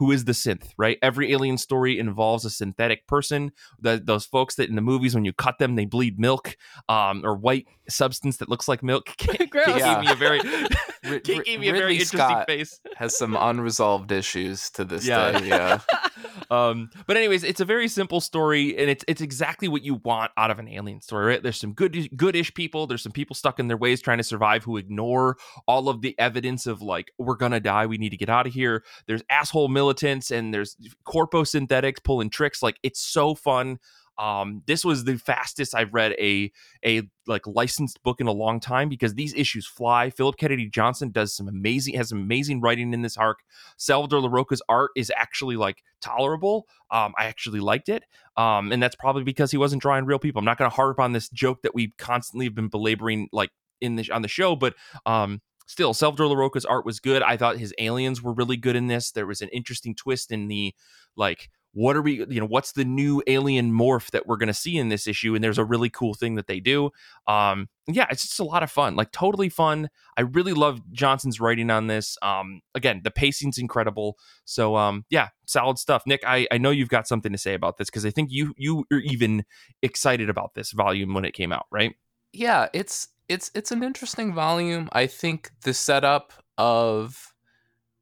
who 0.00 0.10
is 0.10 0.24
the 0.24 0.32
synth, 0.32 0.70
right? 0.78 0.96
Every 1.02 1.30
alien 1.30 1.58
story 1.58 1.98
involves 1.98 2.46
a 2.46 2.50
synthetic 2.50 3.06
person. 3.06 3.52
The, 3.78 4.00
those 4.02 4.24
folks 4.24 4.54
that 4.54 4.70
in 4.70 4.74
the 4.74 4.80
movies, 4.80 5.14
when 5.14 5.26
you 5.26 5.34
cut 5.34 5.58
them, 5.58 5.74
they 5.76 5.84
bleed 5.84 6.18
milk 6.18 6.56
um, 6.88 7.20
or 7.22 7.36
white 7.36 7.66
substance 7.86 8.38
that 8.38 8.48
looks 8.48 8.66
like 8.66 8.82
milk. 8.82 9.08
Kait. 9.18 9.50
Yeah. 9.54 9.96
gave 9.96 10.06
me 10.06 10.10
a 10.10 10.14
very, 10.14 10.40
Kait 11.04 11.22
gave 11.44 11.60
me 11.60 11.68
a 11.68 11.72
very 11.72 11.92
interesting 11.92 12.18
Scott 12.18 12.46
face. 12.46 12.80
has 12.96 13.14
some 13.14 13.36
unresolved 13.38 14.10
issues 14.10 14.70
to 14.70 14.86
this 14.86 15.06
Yeah. 15.06 15.38
day. 15.38 15.48
Yeah. 15.48 15.80
um, 16.50 16.88
but 17.06 17.18
anyways, 17.18 17.44
it's 17.44 17.60
a 17.60 17.66
very 17.66 17.86
simple 17.88 18.22
story, 18.22 18.78
and 18.78 18.88
it's 18.88 19.04
it's 19.06 19.20
exactly 19.20 19.68
what 19.68 19.82
you 19.82 19.96
want 19.96 20.32
out 20.38 20.50
of 20.50 20.58
an 20.58 20.68
alien 20.68 21.02
story. 21.02 21.26
Right? 21.26 21.42
There's 21.42 21.60
some 21.60 21.74
good 21.74 22.16
goodish 22.16 22.54
people. 22.54 22.86
There's 22.86 23.02
some 23.02 23.12
people 23.12 23.36
stuck 23.36 23.58
in 23.58 23.68
their 23.68 23.76
ways 23.76 24.00
trying 24.00 24.18
to 24.18 24.24
survive 24.24 24.64
who 24.64 24.78
ignore 24.78 25.36
all 25.68 25.90
of 25.90 26.00
the 26.00 26.18
evidence 26.18 26.66
of 26.66 26.80
like 26.80 27.12
we're 27.18 27.36
gonna 27.36 27.60
die. 27.60 27.84
We 27.84 27.98
need 27.98 28.10
to 28.10 28.16
get 28.16 28.30
out 28.30 28.46
of 28.46 28.54
here. 28.54 28.82
There's 29.06 29.22
asshole 29.28 29.68
militants 29.90 30.30
and 30.30 30.54
there's 30.54 30.76
corpo 31.04 31.44
synthetics 31.44 32.00
pulling 32.00 32.30
tricks. 32.30 32.62
Like 32.62 32.78
it's 32.82 33.00
so 33.00 33.34
fun. 33.34 33.78
Um, 34.18 34.62
this 34.66 34.84
was 34.84 35.04
the 35.04 35.16
fastest 35.16 35.74
I've 35.74 35.94
read 35.94 36.12
a 36.12 36.52
a 36.84 37.02
like 37.26 37.46
licensed 37.46 38.02
book 38.02 38.20
in 38.20 38.26
a 38.26 38.32
long 38.32 38.60
time 38.60 38.90
because 38.90 39.14
these 39.14 39.34
issues 39.34 39.66
fly. 39.66 40.10
Philip 40.10 40.36
Kennedy 40.36 40.68
Johnson 40.68 41.10
does 41.10 41.34
some 41.34 41.48
amazing 41.48 41.94
has 41.94 42.12
amazing 42.12 42.60
writing 42.60 42.92
in 42.92 43.02
this 43.02 43.16
arc. 43.16 43.38
Salvador 43.78 44.20
Larroca's 44.20 44.62
art 44.68 44.90
is 44.94 45.10
actually 45.16 45.56
like 45.56 45.82
tolerable. 46.02 46.66
Um, 46.90 47.14
I 47.18 47.24
actually 47.26 47.60
liked 47.60 47.88
it. 47.88 48.04
Um, 48.36 48.72
and 48.72 48.82
that's 48.82 48.96
probably 48.96 49.24
because 49.24 49.50
he 49.50 49.56
wasn't 49.56 49.82
drawing 49.82 50.04
real 50.04 50.18
people. 50.18 50.38
I'm 50.38 50.44
not 50.44 50.58
going 50.58 50.70
to 50.70 50.76
harp 50.76 51.00
on 51.00 51.12
this 51.12 51.30
joke 51.30 51.62
that 51.62 51.74
we 51.74 51.92
constantly 51.96 52.44
have 52.46 52.54
been 52.54 52.68
belaboring 52.68 53.28
like 53.32 53.50
in 53.80 53.96
the 53.96 54.10
on 54.10 54.20
the 54.20 54.28
show, 54.28 54.54
but 54.54 54.74
um, 55.06 55.40
still, 55.70 55.94
Salvador 55.94 56.26
Larroca's 56.26 56.64
art 56.64 56.84
was 56.84 56.98
good. 56.98 57.22
I 57.22 57.36
thought 57.36 57.56
his 57.56 57.72
aliens 57.78 58.20
were 58.20 58.32
really 58.32 58.56
good 58.56 58.74
in 58.74 58.88
this. 58.88 59.12
There 59.12 59.26
was 59.26 59.40
an 59.40 59.48
interesting 59.50 59.94
twist 59.94 60.32
in 60.32 60.48
the 60.48 60.74
like 61.16 61.48
what 61.72 61.94
are 61.94 62.02
we 62.02 62.26
you 62.28 62.40
know 62.40 62.46
what's 62.46 62.72
the 62.72 62.84
new 62.84 63.22
alien 63.28 63.72
morph 63.72 64.10
that 64.10 64.26
we're 64.26 64.36
going 64.36 64.48
to 64.48 64.54
see 64.54 64.76
in 64.76 64.88
this 64.88 65.06
issue? 65.06 65.36
And 65.36 65.44
there's 65.44 65.58
a 65.58 65.64
really 65.64 65.88
cool 65.88 66.14
thing 66.14 66.34
that 66.34 66.48
they 66.48 66.58
do. 66.58 66.90
Um 67.28 67.68
yeah 67.86 68.06
it's 68.10 68.22
just 68.22 68.40
a 68.40 68.44
lot 68.44 68.64
of 68.64 68.70
fun 68.70 68.96
like 68.96 69.12
totally 69.12 69.48
fun. 69.48 69.88
I 70.16 70.22
really 70.22 70.52
love 70.52 70.80
johnson's 70.90 71.38
writing 71.38 71.70
on 71.70 71.86
this. 71.86 72.18
Um 72.22 72.60
again 72.74 73.02
the 73.04 73.12
pacing's 73.12 73.56
incredible. 73.56 74.18
So 74.44 74.76
um 74.76 75.04
yeah 75.10 75.28
solid 75.46 75.78
stuff. 75.78 76.02
Nick 76.06 76.24
i 76.26 76.48
i 76.50 76.58
know 76.58 76.70
you've 76.70 76.88
got 76.88 77.06
something 77.06 77.30
to 77.30 77.38
say 77.38 77.54
about 77.54 77.76
this 77.76 77.88
because 77.88 78.04
i 78.04 78.10
think 78.10 78.30
you 78.32 78.52
you 78.56 78.84
were 78.90 78.98
even 78.98 79.44
excited 79.82 80.28
about 80.28 80.54
this 80.54 80.72
volume 80.72 81.14
when 81.14 81.24
it 81.24 81.34
came 81.34 81.52
out 81.52 81.66
right? 81.70 81.94
Yeah 82.32 82.66
it's 82.72 83.08
it's 83.30 83.50
it's 83.54 83.70
an 83.70 83.82
interesting 83.82 84.34
volume 84.34 84.88
i 84.92 85.06
think 85.06 85.50
the 85.62 85.72
setup 85.72 86.32
of 86.58 87.32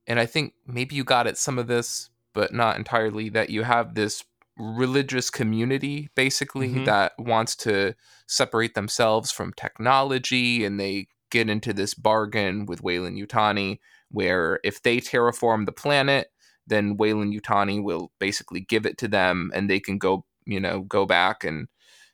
and 0.06 0.18
i 0.18 0.26
think 0.26 0.54
maybe 0.66 0.96
you 0.96 1.04
got 1.04 1.26
at 1.26 1.36
some 1.36 1.58
of 1.58 1.66
this 1.66 2.08
but 2.32 2.52
not 2.52 2.76
entirely 2.76 3.28
that 3.28 3.50
you 3.50 3.62
have 3.62 3.94
this 3.94 4.24
religious 4.56 5.30
community 5.30 6.08
basically 6.16 6.70
Mhm. 6.70 6.84
that 6.86 7.12
wants 7.18 7.54
to 7.56 7.94
separate 8.26 8.74
themselves 8.74 9.30
from 9.30 9.52
technology 9.52 10.64
and 10.64 10.80
they 10.80 11.06
get 11.30 11.48
into 11.50 11.72
this 11.72 11.94
bargain 11.94 12.64
with 12.66 12.82
Weyland-Yutani 12.82 13.78
where 14.10 14.58
if 14.64 14.82
they 14.82 14.96
terraform 14.98 15.66
the 15.66 15.72
planet 15.72 16.32
then 16.66 16.96
Weyland-Yutani 16.96 17.82
will 17.82 18.10
basically 18.18 18.60
give 18.60 18.84
it 18.86 18.98
to 18.98 19.08
them 19.08 19.50
and 19.54 19.68
they 19.70 19.78
can 19.78 19.98
go 19.98 20.24
you 20.46 20.58
know 20.58 20.80
go 20.80 21.06
back 21.06 21.44
and 21.44 21.68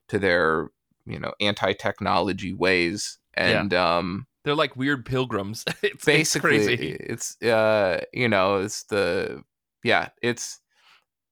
to 0.08 0.18
their 0.18 0.68
you 1.06 1.18
know 1.18 1.32
anti-technology 1.40 2.52
ways 2.52 3.18
Yeah. 3.36 3.60
and 3.60 3.74
um 3.74 4.26
they're 4.44 4.54
like 4.54 4.76
weird 4.76 5.04
pilgrims 5.06 5.64
it's, 5.68 5.78
it's 5.82 6.04
basically 6.04 6.58
crazy 6.66 6.96
it's 7.00 7.40
uh 7.42 8.00
you 8.12 8.28
know 8.28 8.56
it's 8.56 8.84
the 8.84 9.42
yeah 9.82 10.08
it's 10.22 10.60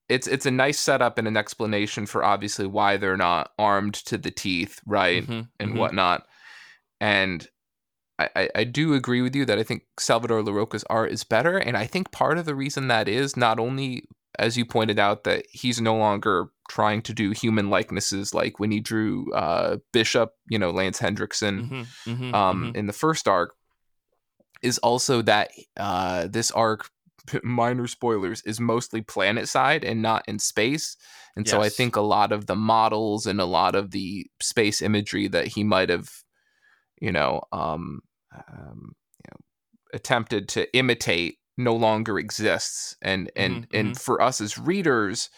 it's 0.09 0.27
it's 0.27 0.47
a 0.47 0.51
nice 0.51 0.79
setup 0.79 1.17
and 1.19 1.27
an 1.29 1.37
explanation 1.37 2.07
for 2.07 2.25
obviously 2.25 2.67
why 2.67 2.97
they're 2.97 3.17
not 3.17 3.51
armed 3.59 3.95
to 3.95 4.19
the 4.19 4.31
teeth 4.31 4.81
right 4.87 5.27
Mhm, 5.27 5.49
and 5.61 5.73
mhm. 5.73 5.79
whatnot 5.79 6.27
and 7.01 7.49
I, 8.19 8.29
I, 8.37 8.49
I 8.57 8.65
do 8.65 8.95
agree 8.95 9.23
with 9.23 9.35
you 9.35 9.45
that 9.47 9.59
I 9.59 9.63
think 9.63 9.83
Salvador 9.99 10.43
Larroca's 10.43 10.85
art 10.91 11.11
is 11.11 11.25
better, 11.25 11.57
and 11.57 11.77
I 11.77 11.87
think 11.87 12.13
part 12.13 12.37
of 12.39 12.45
the 12.45 12.55
reason 12.55 12.89
that 12.89 13.09
is 13.09 13.37
not 13.39 13.59
only, 13.59 14.05
as 14.39 14.57
you 14.57 14.65
pointed 14.65 14.99
out, 14.99 15.25
that 15.25 15.47
he's 15.51 15.81
no 15.81 15.97
longer 15.97 16.49
trying 16.69 17.03
to 17.03 17.13
do 17.13 17.31
human 17.31 17.69
likenesses 17.69 18.33
like 18.33 18.59
when 18.59 18.71
he 18.71 18.81
drew 18.81 19.33
uh, 19.35 19.77
Bishop, 19.93 20.33
you 20.49 20.59
know, 20.59 20.71
Lance 20.71 20.99
Henriksen, 20.99 21.63
Mm-hmm, 21.63 22.11
mm-hmm, 22.11 22.35
um, 22.35 22.73
mhm. 22.73 22.77
in 22.77 22.87
the 22.87 22.93
first 22.93 23.29
arc, 23.29 23.55
is 24.63 24.79
also 24.79 25.23
that 25.23 25.51
uh, 25.77 26.29
this 26.29 26.51
arc, 26.51 26.89
minor 27.43 27.87
spoilers, 27.87 28.43
is 28.43 28.59
mostly 28.59 29.03
planet 29.03 29.49
side 29.49 29.85
and 29.85 30.01
not 30.01 30.25
in 30.27 30.39
space. 30.39 30.97
And 31.37 31.49
so 31.49 31.63
I 31.63 31.69
think 31.69 31.97
a 31.97 32.03
lot 32.03 32.31
of 32.31 32.47
the 32.47 32.57
models 32.57 33.27
and 33.27 33.41
a 33.41 33.47
lot 33.47 33.75
of 33.75 33.91
the 33.91 34.27
space 34.41 34.83
imagery 34.83 35.29
that 35.29 35.47
he 35.47 35.65
might 35.65 35.89
have, 35.89 36.11
you 37.01 37.11
know, 37.11 37.41
um, 37.53 38.01
um, 38.51 38.95
you 39.17 39.31
know, 39.31 39.39
attempted 39.95 40.49
to 40.51 40.77
imitate 40.77 41.39
no 41.57 41.75
longer 41.75 42.19
exists. 42.19 42.97
And 43.03 43.31
and 43.37 43.67
Mhm, 43.73 43.73
and 43.73 43.97
for 43.97 44.21
us 44.23 44.41
as 44.41 44.59
readers, 44.59 45.31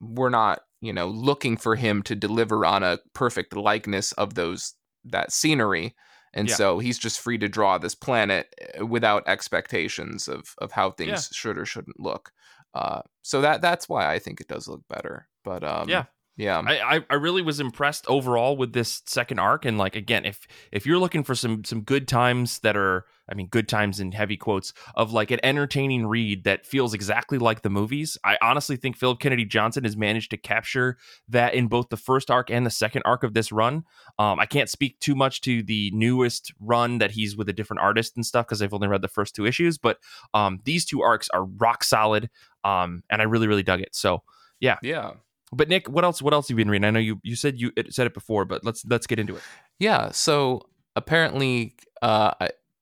we're 0.00 0.30
not, 0.30 0.62
you 0.80 0.92
know, 0.92 1.08
looking 1.08 1.56
for 1.56 1.76
him 1.76 2.02
to 2.04 2.14
deliver 2.16 2.64
on 2.66 2.82
a 2.82 2.98
perfect 3.14 3.56
likeness 3.56 4.12
of 4.12 4.34
those 4.34 4.74
that 5.04 5.32
scenery. 5.32 5.94
And 6.34 6.50
Yeah. 6.50 6.50
so 6.50 6.78
he's 6.80 6.98
just 6.98 7.20
free 7.20 7.38
to 7.38 7.48
draw 7.48 7.78
this 7.78 7.94
planet 7.94 8.52
uh, 8.80 8.86
without 8.86 9.26
expectations 9.28 10.28
of 10.28 10.54
of 10.58 10.72
how 10.72 10.90
things 10.92 11.22
Yeah. 11.22 11.24
should 11.32 11.58
or 11.58 11.66
shouldn't 11.66 12.00
look. 12.00 12.32
Uh, 12.74 13.02
so 13.22 13.40
that 13.40 13.62
that's 13.62 13.88
why 13.88 14.12
I 14.12 14.18
think 14.18 14.40
it 14.40 14.48
does 14.48 14.68
look 14.68 14.82
better. 14.88 15.28
But 15.44 15.62
um, 15.64 15.90
Yeah. 15.90 16.06
yeah, 16.36 16.62
I, 16.66 16.96
I 16.96 17.06
I 17.10 17.14
really 17.14 17.42
was 17.42 17.60
impressed 17.60 18.06
overall 18.08 18.56
with 18.56 18.72
this 18.72 19.02
second 19.06 19.38
arc, 19.38 19.64
and 19.64 19.78
like 19.78 19.96
again, 19.96 20.24
if 20.24 20.46
if 20.72 20.86
you're 20.86 20.98
looking 20.98 21.24
for 21.24 21.34
some 21.34 21.64
some 21.64 21.82
good 21.82 22.08
times 22.08 22.60
that 22.60 22.76
are, 22.76 23.06
I 23.28 23.34
mean, 23.34 23.48
good 23.48 23.68
times 23.68 24.00
in 24.00 24.12
heavy 24.12 24.36
quotes 24.36 24.72
of 24.94 25.12
like 25.12 25.30
an 25.30 25.40
entertaining 25.42 26.06
read 26.06 26.44
that 26.44 26.66
feels 26.66 26.94
exactly 26.94 27.38
like 27.38 27.62
the 27.62 27.70
movies, 27.70 28.18
I 28.24 28.38
honestly 28.42 28.76
think 28.76 28.96
Philip 28.96 29.20
Kennedy 29.20 29.44
Johnson 29.44 29.84
has 29.84 29.96
managed 29.96 30.30
to 30.30 30.36
capture 30.36 30.98
that 31.28 31.54
in 31.54 31.68
both 31.68 31.88
the 31.88 31.96
first 31.96 32.30
arc 32.30 32.50
and 32.50 32.66
the 32.66 32.70
second 32.70 33.02
arc 33.04 33.22
of 33.22 33.34
this 33.34 33.50
run. 33.50 33.84
Um, 34.18 34.38
I 34.38 34.46
can't 34.46 34.68
speak 34.68 35.00
too 35.00 35.14
much 35.14 35.40
to 35.42 35.62
the 35.62 35.90
newest 35.94 36.52
run 36.60 36.98
that 36.98 37.12
he's 37.12 37.36
with 37.36 37.48
a 37.48 37.52
different 37.52 37.80
artist 37.80 38.16
and 38.16 38.24
stuff 38.24 38.46
because 38.46 38.60
I've 38.60 38.74
only 38.74 38.88
read 38.88 39.02
the 39.02 39.08
first 39.08 39.34
two 39.34 39.46
issues, 39.46 39.78
but 39.78 39.98
um, 40.34 40.60
these 40.64 40.84
two 40.84 41.02
arcs 41.02 41.28
are 41.30 41.44
rock 41.44 41.84
solid, 41.84 42.30
um, 42.62 43.02
and 43.10 43.22
I 43.22 43.24
really 43.24 43.46
really 43.46 43.62
dug 43.62 43.80
it. 43.80 43.94
So. 43.94 44.22
yeah. 44.60 44.78
Yeah. 44.82 45.12
But 45.52 45.68
Nick, 45.68 45.88
what 45.88 46.04
else? 46.04 46.20
What 46.22 46.34
else 46.34 46.48
have 46.48 46.58
you 46.58 46.64
been 46.64 46.70
reading? 46.70 46.84
I 46.84 46.90
know 46.90 46.98
you 46.98 47.20
you 47.22 47.36
said 47.36 47.60
you 47.60 47.70
said 47.90 48.06
it 48.06 48.14
before, 48.14 48.44
but 48.44 48.64
let's 48.64 48.84
let's 48.86 49.06
get 49.06 49.18
into 49.18 49.36
it. 49.36 49.42
Yeah, 49.78 50.10
so 50.10 50.62
apparently 50.96 51.76
uh, 52.02 52.32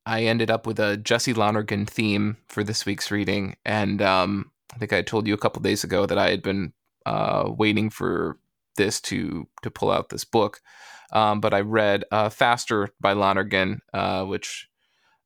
I, 0.07 0.23
ended 0.25 0.51
up 0.51 0.67
with 0.67 0.79
a 0.81 0.97
Jesse 0.97 1.35
Lonergan 1.35 1.87
theme 1.87 2.37
for 2.49 2.65
this 2.65 2.85
week's 2.87 3.11
reading, 3.11 3.57
and 3.65 4.01
um, 4.03 4.51
I 4.75 4.79
think 4.79 4.93
I 4.93 5.03
told 5.03 5.27
you 5.27 5.35
a 5.35 5.39
couple 5.39 5.63
days 5.63 5.85
ago 5.85 6.07
that 6.07 6.19
I 6.19 6.31
had 6.31 6.43
been 6.43 6.73
uh, 7.07 7.51
waiting 7.57 7.91
for 7.91 8.39
this 8.77 9.01
to 9.03 9.47
to 9.63 9.71
pull 9.71 9.91
out 9.91 10.09
this 10.09 10.25
book, 10.25 10.61
um, 11.13 11.41
but 11.41 11.53
I 11.55 11.61
read 11.61 12.05
uh, 12.11 12.29
Faster 12.31 12.89
by 13.01 13.13
Lonergan, 13.13 13.81
uh, 13.93 14.25
which 14.25 14.69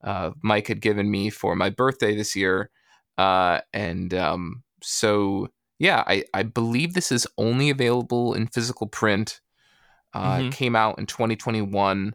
uh, 0.04 0.30
Mike 0.42 0.68
had 0.68 0.80
given 0.80 1.10
me 1.10 1.30
for 1.30 1.54
my 1.56 1.70
birthday 1.70 2.14
this 2.16 2.34
year, 2.36 2.70
uh, 3.18 3.60
and 3.72 4.12
um, 4.14 4.62
so 4.82 5.48
yeah, 5.78 6.02
I, 6.06 6.24
I 6.32 6.42
believe 6.42 6.94
this 6.94 7.12
is 7.12 7.26
only 7.36 7.70
available 7.70 8.34
in 8.34 8.46
physical 8.46 8.86
print. 8.86 9.40
Uh, 10.14 10.38
Mhm. 10.38 10.46
It 10.48 10.52
came 10.54 10.76
out 10.76 10.98
in 10.98 11.06
2021. 11.06 12.14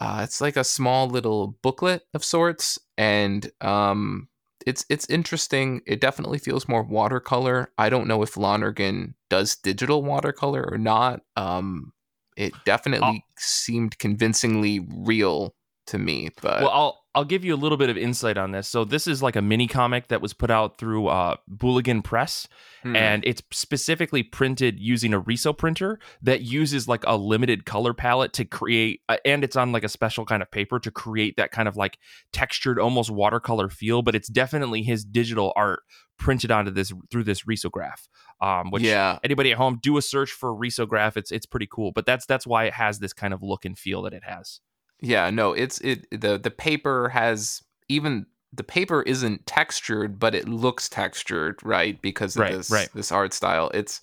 Uh, 0.00 0.20
it's 0.22 0.40
like 0.40 0.56
a 0.56 0.64
small 0.64 1.08
little 1.08 1.58
booklet 1.62 2.02
of 2.14 2.24
sorts, 2.24 2.78
and 2.96 3.50
um, 3.60 4.28
it's 4.66 4.84
it's 4.88 5.08
interesting. 5.08 5.80
It 5.86 6.00
definitely 6.00 6.38
feels 6.38 6.68
more 6.68 6.82
watercolor. 6.82 7.72
I 7.78 7.88
don't 7.88 8.06
know 8.06 8.22
if 8.22 8.36
Lonergan 8.36 9.14
does 9.28 9.56
digital 9.56 10.02
watercolor 10.02 10.68
or 10.70 10.78
not. 10.78 11.22
Um, 11.36 11.92
it 12.36 12.52
definitely 12.64 13.24
seemed 13.36 13.98
convincingly 13.98 14.86
real 14.88 15.54
to 15.88 15.98
me, 15.98 16.30
but 16.40 16.62
well, 16.62 16.70
I'll 16.70 16.97
I'll 17.14 17.24
give 17.24 17.44
you 17.44 17.54
a 17.54 17.56
little 17.56 17.78
bit 17.78 17.90
of 17.90 17.96
insight 17.96 18.36
on 18.36 18.52
this. 18.52 18.68
So 18.68 18.84
this 18.84 19.06
is 19.06 19.22
like 19.22 19.34
a 19.34 19.42
mini 19.42 19.66
comic 19.66 20.08
that 20.08 20.20
was 20.20 20.34
put 20.34 20.50
out 20.50 20.78
through 20.78 21.08
uh, 21.08 21.36
Booligan 21.50 22.04
Press, 22.04 22.46
hmm, 22.82 22.94
and 22.94 23.24
it's 23.24 23.42
specifically 23.50 24.22
printed 24.22 24.78
using 24.78 25.14
a 25.14 25.18
Riso 25.18 25.52
printer 25.52 25.98
that 26.22 26.42
uses 26.42 26.86
like 26.86 27.02
a 27.06 27.16
limited 27.16 27.64
color 27.64 27.94
palette 27.94 28.32
to 28.34 28.44
create, 28.44 29.00
uh, 29.08 29.16
and 29.24 29.42
it's 29.42 29.56
on 29.56 29.72
like 29.72 29.84
a 29.84 29.88
special 29.88 30.26
kind 30.26 30.42
of 30.42 30.50
paper 30.50 30.78
to 30.78 30.90
create 30.90 31.36
that 31.38 31.50
kind 31.50 31.66
of 31.66 31.76
like 31.76 31.98
textured, 32.32 32.78
almost 32.78 33.10
watercolor 33.10 33.68
feel. 33.68 34.02
But 34.02 34.14
it's 34.14 34.28
definitely 34.28 34.82
his 34.82 35.04
digital 35.04 35.52
art 35.56 35.80
printed 36.18 36.50
onto 36.50 36.70
this 36.70 36.92
through 37.10 37.24
this 37.24 37.42
risograph. 37.44 38.08
Um, 38.40 38.70
which 38.70 38.82
yeah, 38.82 39.18
anybody 39.24 39.50
at 39.52 39.58
home 39.58 39.80
do 39.82 39.96
a 39.96 40.02
search 40.02 40.30
for 40.30 40.54
risograph. 40.54 41.16
It's 41.16 41.32
it's 41.32 41.46
pretty 41.46 41.68
cool. 41.70 41.90
But 41.90 42.06
that's 42.06 42.26
that's 42.26 42.46
why 42.46 42.64
it 42.64 42.74
has 42.74 42.98
this 42.98 43.12
kind 43.12 43.32
of 43.32 43.42
look 43.42 43.64
and 43.64 43.78
feel 43.78 44.02
that 44.02 44.12
it 44.12 44.24
has. 44.24 44.60
Yeah, 45.00 45.30
no, 45.30 45.52
it's 45.52 45.78
it 45.80 46.06
the 46.10 46.38
the 46.38 46.50
paper 46.50 47.08
has 47.10 47.62
even 47.88 48.26
the 48.52 48.64
paper 48.64 49.02
isn't 49.02 49.46
textured, 49.46 50.18
but 50.18 50.34
it 50.34 50.48
looks 50.48 50.88
textured, 50.88 51.60
right? 51.62 52.00
Because 52.00 52.36
of 52.36 52.42
Right, 52.42 52.52
this 52.52 52.70
right. 52.70 52.88
this 52.94 53.12
art 53.12 53.32
style. 53.32 53.70
It's 53.74 54.00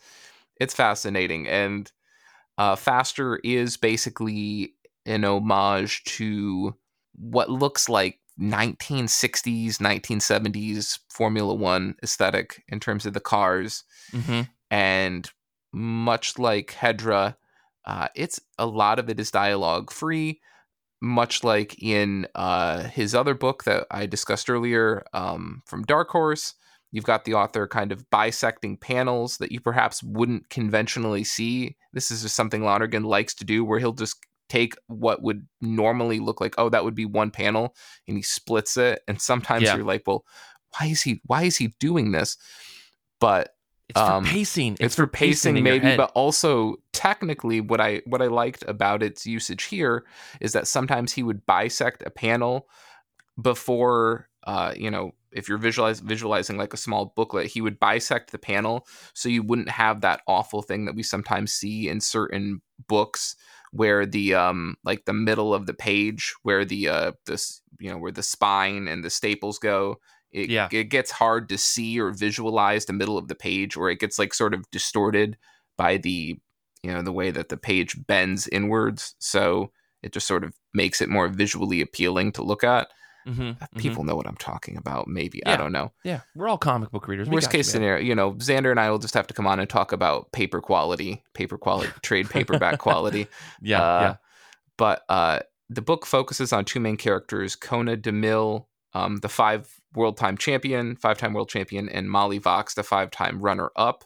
it's 0.59 0.73
fascinating. 0.73 1.47
And 1.47 1.91
uh 2.57 2.75
Faster 2.75 3.37
is 3.43 3.77
basically 3.77 4.75
an 5.05 5.23
homage 5.25 6.03
to 6.05 6.75
what 7.15 7.49
looks 7.49 7.89
like 7.89 8.19
1960s, 8.39 9.79
1970s 9.79 10.99
Formula 11.09 11.53
One 11.53 11.95
aesthetic 12.03 12.63
in 12.67 12.79
terms 12.79 13.05
of 13.05 13.13
the 13.13 13.19
cars 13.19 13.83
Mm-hmm. 14.13 14.41
and 14.71 15.29
much 15.73 16.39
like 16.39 16.75
Hedra, 16.79 17.35
uh, 17.85 18.07
it's 18.15 18.39
a 18.57 18.65
lot 18.65 18.99
of 18.99 19.09
it 19.09 19.19
is 19.19 19.29
dialogue 19.31 19.91
free, 19.91 20.39
much 21.01 21.43
like 21.43 21.81
in 21.81 22.27
uh, 22.35 22.83
his 22.83 23.13
other 23.13 23.33
book 23.33 23.63
that 23.65 23.85
I 23.91 24.05
discussed 24.05 24.49
earlier 24.49 25.05
um, 25.13 25.61
from 25.65 25.83
Dark 25.83 26.09
Horse. 26.09 26.53
You've 26.91 27.03
got 27.03 27.25
the 27.25 27.33
author 27.33 27.67
kind 27.67 27.91
of 27.91 28.09
bisecting 28.09 28.77
panels 28.77 29.37
that 29.37 29.51
you 29.51 29.59
perhaps 29.59 30.01
wouldn't 30.01 30.49
conventionally 30.49 31.23
see. 31.25 31.75
This 31.91 32.09
is 32.09 32.21
just 32.21 32.35
something 32.35 32.63
Lonergan 32.63 33.03
likes 33.03 33.33
to 33.35 33.45
do, 33.45 33.65
where 33.65 33.79
he'll 33.79 33.91
just 33.91 34.17
take 34.47 34.75
what 34.87 35.21
would 35.21 35.45
normally 35.59 36.19
look 36.19 36.39
like, 36.39 36.55
oh, 36.57 36.69
that 36.69 36.85
would 36.85 36.95
be 36.95 37.05
one 37.05 37.31
panel, 37.31 37.75
and 38.07 38.15
he 38.15 38.23
splits 38.23 38.77
it. 38.77 39.01
And 39.07 39.19
sometimes 39.21 39.63
Yeah. 39.63 39.75
you're 39.75 39.85
like, 39.85 40.03
well, 40.07 40.23
why 40.77 40.87
is 40.87 41.01
he 41.01 41.21
why 41.25 41.43
is 41.43 41.57
he 41.57 41.73
doing 41.79 42.11
this? 42.11 42.37
But 43.19 43.54
It's 43.89 43.99
for 43.99 44.13
Um, 44.13 44.25
pacing. 44.25 44.77
it's, 44.79 44.95
for 44.95 45.07
pacing, 45.07 45.57
in 45.57 45.65
your 45.65 45.75
maybe 45.75 45.95
but 45.95 46.11
also 46.15 46.77
technically 46.91 47.61
what 47.61 47.79
i 47.79 48.01
what 48.05 48.21
i 48.21 48.27
liked 48.27 48.63
about 48.67 49.03
its 49.03 49.25
usage 49.27 49.65
here 49.65 50.05
is 50.41 50.53
that 50.53 50.67
sometimes 50.67 51.13
he 51.13 51.21
would 51.23 51.45
bisect 51.45 52.01
a 52.05 52.09
panel 52.09 52.67
before 53.41 54.27
uh 54.47 54.73
you 54.75 54.89
know 54.89 55.11
if 55.31 55.49
you're 55.49 55.57
visualize, 55.57 55.99
visualizing 55.99 56.57
like 56.57 56.73
a 56.73 56.77
small 56.77 57.13
booklet 57.15 57.47
he 57.47 57.61
would 57.61 57.79
bisect 57.79 58.31
the 58.31 58.39
panel 58.39 58.87
so 59.13 59.29
you 59.29 59.43
wouldn't 59.43 59.69
have 59.69 60.01
that 60.01 60.21
awful 60.27 60.61
thing 60.61 60.85
that 60.85 60.95
we 60.95 61.03
sometimes 61.03 61.53
see 61.53 61.87
in 61.89 61.99
certain 62.01 62.61
books 62.87 63.35
where 63.71 64.05
the 64.05 64.33
um 64.33 64.77
like 64.83 65.05
the 65.05 65.13
middle 65.13 65.53
of 65.53 65.65
the 65.65 65.73
page 65.73 66.33
where 66.43 66.63
the 66.65 66.87
uh 66.87 67.11
this 67.25 67.61
you 67.79 67.91
know 67.91 67.97
where 67.97 68.11
the 68.11 68.23
spine 68.23 68.87
and 68.87 69.03
the 69.03 69.09
staples 69.09 69.59
go 69.59 69.99
it, 70.35 70.49
Yeah. 70.49 70.67
it 70.71 70.85
gets 70.89 71.11
hard 71.11 71.47
to 71.49 71.57
see 71.57 71.99
or 71.99 72.11
visualize 72.11 72.85
the 72.85 72.93
middle 72.93 73.17
of 73.17 73.27
the 73.27 73.35
page 73.35 73.75
or 73.77 73.89
it 73.89 73.99
gets 73.99 74.19
like 74.19 74.33
sort 74.33 74.53
of 74.53 74.69
distorted 74.71 75.37
by 75.77 75.97
the 75.97 76.37
you 76.83 76.91
know 76.93 77.01
the 77.01 77.11
way 77.11 77.31
that 77.31 77.49
the 77.49 77.57
page 77.57 77.95
bends 78.05 78.47
inwards 78.49 79.15
so 79.19 79.71
it 80.03 80.11
just 80.13 80.27
sort 80.27 80.43
of 80.43 80.53
makes 80.73 81.01
it 81.01 81.09
more 81.09 81.27
visually 81.27 81.81
appealing 81.81 82.31
to 82.33 82.43
look 82.43 82.63
at 82.63 82.87
Mhm, 83.27 83.57
mhm. 83.57 83.77
people 83.77 84.03
know 84.03 84.15
what 84.15 84.27
i'm 84.27 84.37
talking 84.37 84.77
about 84.77 85.07
maybe 85.07 85.43
i 85.47 85.55
don't 85.55 85.71
know 85.71 85.91
Yeah, 86.03 86.21
we're 86.35 86.47
all 86.47 86.59
comic 86.59 86.91
book 86.91 87.07
readers. 87.07 87.27
We 87.27 87.33
worst 87.33 87.47
got 87.47 87.53
you, 87.53 87.59
case 87.59 87.71
scenario 87.71 88.03
you 88.03 88.13
know 88.13 88.33
Zander 88.33 88.69
and 88.69 88.79
i 88.79 88.91
will 88.91 88.99
just 88.99 89.15
have 89.15 89.25
to 89.27 89.33
come 89.33 89.47
on 89.47 89.59
and 89.59 89.67
talk 89.67 89.91
about 89.93 90.31
paper 90.31 90.61
quality 90.61 91.23
paper 91.33 91.57
quality 91.57 91.91
trade 92.03 92.29
paperback 92.29 92.77
quality 92.77 93.27
Yeah, 93.61 93.81
uh, 93.81 94.01
yeah. 94.01 94.15
but 94.77 95.01
uh, 95.09 95.39
the 95.71 95.81
book 95.81 96.05
focuses 96.05 96.53
on 96.53 96.65
two 96.65 96.79
main 96.79 96.97
characters 96.97 97.55
Kona 97.55 97.97
DeMille, 97.97 98.65
um, 98.93 99.17
the 99.17 99.29
five 99.29 99.67
world 99.95 100.17
time 100.17 100.37
champion, 100.37 100.95
five 100.95 101.17
time 101.17 101.33
world 101.33 101.49
champion, 101.49 101.89
and 101.89 102.09
Molly 102.09 102.37
Vox, 102.37 102.73
the 102.73 102.83
five 102.83 103.11
time 103.11 103.39
runner 103.39 103.71
up. 103.75 104.03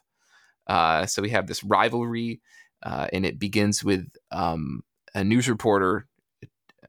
Uh, 0.67 1.05
so 1.05 1.21
we 1.21 1.29
have 1.29 1.47
this 1.47 1.63
rivalry, 1.63 2.41
uh, 2.83 3.07
and 3.11 3.25
it 3.25 3.39
begins 3.39 3.83
with 3.83 4.07
um, 4.31 4.83
a 5.15 5.23
news 5.23 5.49
reporter 5.49 6.07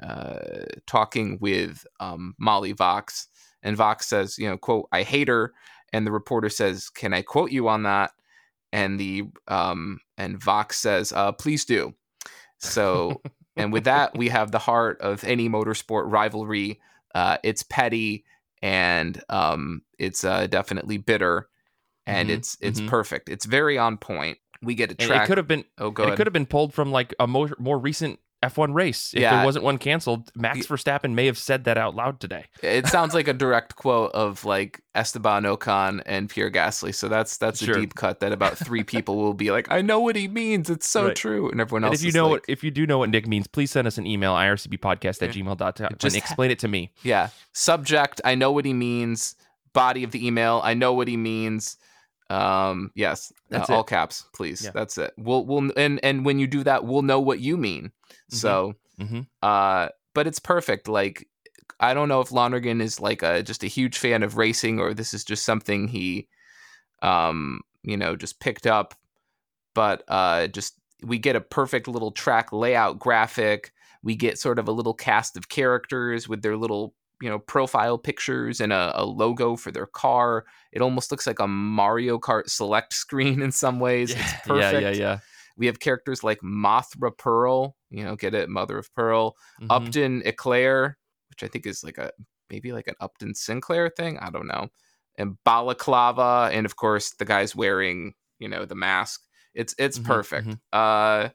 uh, 0.03 0.65
talking 0.87 1.39
with 1.41 1.85
um, 1.99 2.35
Molly 2.39 2.73
Vox. 2.73 3.29
And 3.63 3.77
Vox 3.77 4.07
says, 4.07 4.39
you 4.39 4.49
know, 4.49 4.57
quote, 4.57 4.89
I 4.93 5.03
hate 5.03 5.29
her. 5.29 5.53
And 5.93 6.07
the 6.07 6.13
reporter 6.13 6.49
says, 6.49 6.89
Can 6.89 7.13
I 7.13 7.23
quote 7.23 7.51
you 7.51 7.69
on 7.69 7.83
that? 7.83 8.13
And 8.73 9.01
the 9.01 9.25
um, 9.49 9.99
and 10.17 10.41
Vox 10.41 10.79
says, 10.79 11.13
uh, 11.13 11.33
please 11.33 11.65
do. 11.65 11.95
So 12.59 13.21
and 13.57 13.73
with 13.73 13.85
that, 13.85 14.17
we 14.17 14.29
have 14.29 14.53
the 14.53 14.59
heart 14.59 15.01
of 15.01 15.25
any 15.25 15.49
motorsport 15.49 16.05
rivalry. 16.07 16.81
Uh, 17.15 17.39
it's 17.43 17.63
petty 17.63 18.25
and 18.63 19.23
um, 19.29 19.83
it's 19.99 20.25
uh, 20.25 20.47
definitely 20.47 20.99
bitter, 20.99 21.49
and 22.07 22.29
Mhm, 22.29 22.35
it's 22.35 22.59
it's 22.61 22.81
mhm. 22.81 22.89
perfect. 22.89 23.29
It's 23.29 23.45
very 23.47 23.79
on 23.79 23.97
point. 23.97 24.39
We 24.63 24.75
get 24.75 24.91
a 24.91 24.95
And 24.95 25.09
track. 25.09 25.25
it 25.25 25.27
could 25.27 25.39
have 25.39 25.49
been 25.49 25.65
oh, 25.79 25.91
go 25.91 26.07
it 26.09 26.17
could 26.17 26.27
have 26.27 26.33
been 26.35 26.47
pulled 26.47 26.75
from 26.75 26.93
like 26.93 27.15
a 27.19 27.27
more, 27.27 27.51
more 27.59 27.79
recent 27.79 28.19
F1 28.43 28.73
race. 28.75 29.13
If 29.13 29.21
Yeah. 29.21 29.37
there 29.37 29.45
wasn't 29.45 29.65
one 29.67 29.77
canceled, 29.77 30.31
Max 30.35 30.67
Verstappen 30.67 31.13
may 31.13 31.27
have 31.27 31.37
said 31.37 31.65
that 31.65 31.77
out 31.77 31.95
loud 31.95 32.21
today. 32.21 32.47
It 32.63 32.87
sounds 32.87 33.13
like 33.13 33.29
a 33.29 33.35
direct 33.35 33.77
quote 33.77 34.13
of 34.13 34.47
like 34.47 34.81
Esteban 34.95 35.43
Ocon 35.45 36.03
and 36.07 36.31
Pierre 36.31 36.51
Gasly. 36.51 36.95
So 36.95 37.09
that's 37.09 37.37
that's 37.37 37.63
Sure. 37.63 37.77
a 37.77 37.81
deep 37.81 37.95
cut 37.95 38.21
that 38.21 38.33
about 38.33 38.57
three 38.57 38.83
people 38.83 39.17
will 39.19 39.35
be 39.35 39.51
like, 39.51 39.71
I 39.71 39.83
know 39.83 40.01
what 40.01 40.17
he 40.17 40.27
means. 40.27 40.71
It's 40.71 40.89
so 40.89 41.09
Right. 41.09 41.17
true, 41.17 41.51
and 41.51 41.61
everyone 41.61 41.85
And 41.85 41.93
else. 41.93 42.01
if 42.01 42.07
you 42.07 42.13
know 42.13 42.25
like, 42.29 42.31
what 42.31 42.45
if 42.49 42.65
you 42.65 42.71
do 42.71 42.87
know 42.87 42.99
what 42.99 43.11
Nick 43.11 43.27
means, 43.29 43.47
please 43.47 43.71
send 43.73 43.87
us 43.87 43.99
an 43.99 44.07
email, 44.07 44.33
ircbpodcast 44.35 45.23
at 45.23 45.31
gmail.com 45.35 45.97
Just 45.99 46.17
and 46.17 46.23
explain 46.23 46.51
it 46.51 46.59
to 46.61 46.69
me. 46.69 46.93
yeah, 47.03 47.29
subject. 47.53 48.21
I 48.25 48.35
know 48.35 48.53
what 48.53 48.65
he 48.65 48.73
means. 48.73 49.37
Body 49.73 50.03
of 50.03 50.11
the 50.13 50.27
email. 50.27 50.61
I 50.65 50.75
know 50.75 50.93
what 50.95 51.07
he 51.09 51.17
means. 51.17 51.77
Um, 52.31 52.93
yes, 52.95 53.33
uh, 53.53 53.65
all 53.69 53.85
caps, 53.85 54.25
please. 54.33 54.65
Yeah. 54.65 54.71
That's 54.73 54.97
it. 54.99 55.13
We'll 55.19 55.45
we'll 55.45 55.71
and 55.77 55.99
and 56.05 56.25
when 56.25 56.39
you 56.39 56.47
do 56.47 56.63
that, 56.65 56.85
we'll 56.85 57.03
know 57.03 57.21
what 57.21 57.41
you 57.41 57.57
mean. 57.57 57.91
So, 58.29 58.75
Mhm. 59.01 59.27
uh, 59.43 59.89
but 60.15 60.27
it's 60.29 60.39
perfect. 60.39 60.87
Like, 60.87 61.27
I 61.81 61.93
don't 61.93 62.09
know 62.09 62.21
if 62.21 62.31
Lonergan 62.31 62.81
is 62.81 63.01
like 63.01 63.23
a 63.23 63.43
just 63.43 63.65
a 63.65 63.67
huge 63.67 63.99
fan 63.99 64.23
of 64.23 64.37
racing, 64.37 64.79
or 64.79 64.95
this 64.95 65.13
is 65.13 65.25
just 65.25 65.45
something 65.45 65.89
he, 65.89 66.29
um, 67.03 67.61
you 67.83 67.97
know, 67.97 68.15
just 68.17 68.39
picked 68.41 68.67
up. 68.67 68.95
But 69.75 70.05
uh, 70.09 70.47
just 70.49 70.75
we 71.03 71.19
get 71.19 71.37
a 71.37 71.41
perfect 71.41 71.89
little 71.89 72.13
track 72.13 72.53
layout 72.53 72.99
graphic. 72.99 73.73
We 74.03 74.15
get 74.17 74.39
sort 74.39 74.59
of 74.59 74.69
a 74.69 74.73
little 74.73 74.95
cast 74.95 75.37
of 75.37 75.49
characters 75.49 76.29
with 76.29 76.43
their 76.43 76.57
little 76.57 76.95
you 77.21 77.29
know 77.29 77.39
profile 77.39 77.99
pictures 77.99 78.61
and 78.61 78.73
a, 78.73 78.93
a 78.95 79.05
logo 79.05 79.57
for 79.57 79.71
their 79.73 79.87
car. 79.87 80.45
It 80.73 80.83
almost 80.83 81.11
looks 81.11 81.27
like 81.27 81.39
a 81.41 81.47
Mario 81.49 82.19
Kart 82.19 82.49
select 82.49 82.93
screen 83.05 83.43
in 83.43 83.53
some 83.53 83.81
ways. 83.81 84.11
It's 84.13 84.21
yeah, 84.33 84.41
perfect. 84.45 84.83
yeah, 84.83 84.91
yeah. 84.91 84.91
yeah. 84.91 85.19
We 85.57 85.67
have 85.67 85.81
characters 85.81 86.25
like 86.25 86.41
Mothra 86.41 87.17
Pearl, 87.17 87.77
you 87.91 88.03
know, 88.05 88.17
get 88.17 88.35
it, 88.35 88.49
Mother 88.49 88.79
of 88.79 88.93
Pearl, 88.95 89.37
Mhm. 89.61 89.67
Upton 89.71 90.23
Eclair, 90.25 90.97
which 91.29 91.43
I 91.43 91.49
think 91.49 91.67
is 91.67 91.85
like 91.85 91.99
a 91.99 92.13
maybe 92.49 92.73
like 92.73 92.89
an 92.89 92.95
Upton 93.01 93.35
Sinclair 93.35 93.91
thing. 93.95 94.19
I 94.19 94.31
don't 94.31 94.47
know. 94.47 94.69
And 95.19 95.37
Balaclava, 95.45 96.51
and 96.53 96.65
of 96.67 96.77
course 96.77 97.13
the 97.19 97.25
guy's 97.25 97.55
wearing, 97.55 98.15
you 98.39 98.49
know, 98.49 98.65
the 98.65 98.75
mask. 98.75 99.21
It's 99.55 99.75
it's 99.79 99.99
Mhm, 99.99 100.05
perfect. 100.07 100.47
mhm. 100.49 100.61
Uh 100.73 101.29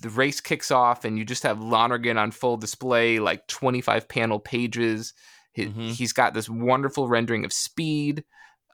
the 0.00 0.10
race 0.10 0.40
kicks 0.40 0.70
off 0.70 1.04
and 1.04 1.18
you 1.18 1.24
just 1.24 1.42
have 1.42 1.60
Lonergan 1.60 2.18
on 2.18 2.30
full 2.30 2.56
display, 2.56 3.18
like 3.18 3.46
25 3.46 4.08
panel 4.08 4.38
pages. 4.40 5.12
He, 5.52 5.66
Mhm. 5.66 5.92
He's 5.94 6.12
got 6.12 6.34
this 6.34 6.48
wonderful 6.48 7.08
rendering 7.08 7.44
of 7.44 7.52
speed. 7.52 8.24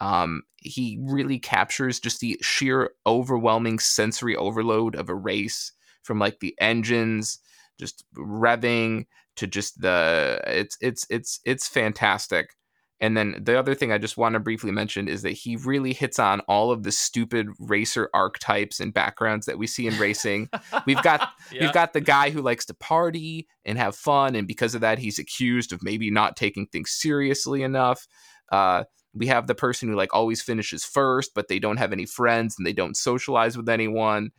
Um, 0.01 0.43
he 0.57 0.99
really 1.01 1.39
captures 1.39 1.99
just 2.01 2.21
the 2.21 2.39
sheer 2.43 2.91
overwhelming 3.07 3.79
sensory 3.79 4.37
overload 4.37 4.95
of 4.95 5.09
a 5.09 5.15
race 5.15 5.73
from 6.03 6.19
like 6.19 6.41
the 6.41 6.55
engines 6.61 7.39
just 7.79 8.05
revving 8.15 9.07
to 9.37 9.47
just 9.47 9.81
the 9.81 10.41
it's 10.47 10.77
it's 10.81 11.07
it's 11.11 11.41
it's 11.45 11.69
fantastic. 11.69 12.55
And 13.01 13.17
then 13.17 13.43
the 13.43 13.59
other 13.59 13.75
thing 13.75 13.93
I 13.93 13.99
just 13.99 14.17
want 14.17 14.35
to 14.35 14.41
briefly 14.41 14.71
mention 14.71 15.07
is 15.07 15.23
that 15.23 15.33
he 15.33 15.57
really 15.57 15.93
hits 15.93 16.19
on 16.19 16.41
all 16.41 16.71
of 16.71 16.83
the 16.83 16.93
stupid 16.93 17.49
racer 17.59 18.09
archetypes 18.15 18.81
and 18.81 18.95
backgrounds 18.95 19.47
that 19.47 19.59
we 19.59 19.67
see 19.67 19.87
in 19.87 19.99
racing. 19.99 20.49
We've 20.87 21.03
got 21.03 21.31
Yeah. 21.53 21.63
We've 21.63 21.73
got 21.73 21.93
the 21.93 22.01
guy 22.01 22.31
who 22.31 22.43
likes 22.43 22.65
to 22.67 22.75
party 22.75 23.47
and 23.65 23.79
have 23.79 23.95
fun, 23.95 24.35
and 24.35 24.49
because 24.49 24.75
of 24.75 24.81
that, 24.81 24.99
he's 24.99 25.19
accused 25.19 25.73
of 25.73 25.83
maybe 25.83 26.11
not 26.11 26.37
taking 26.37 26.67
things 26.67 26.91
seriously 26.91 27.63
enough. 27.63 28.07
Uh, 28.51 28.85
we 29.15 29.27
have 29.27 29.47
the 29.47 29.55
person 29.55 29.89
who 29.89 29.95
like 29.95 30.13
always 30.13 30.43
finishes 30.43 30.85
first, 30.85 31.33
but 31.35 31.49
they 31.49 31.59
don't 31.59 31.79
have 31.79 31.93
any 31.93 32.07
friends 32.07 32.57
and 32.59 32.67
they 32.67 32.73
don't 32.73 32.97
socialize 32.97 33.57
with 33.57 33.69
anyone. 33.69 34.31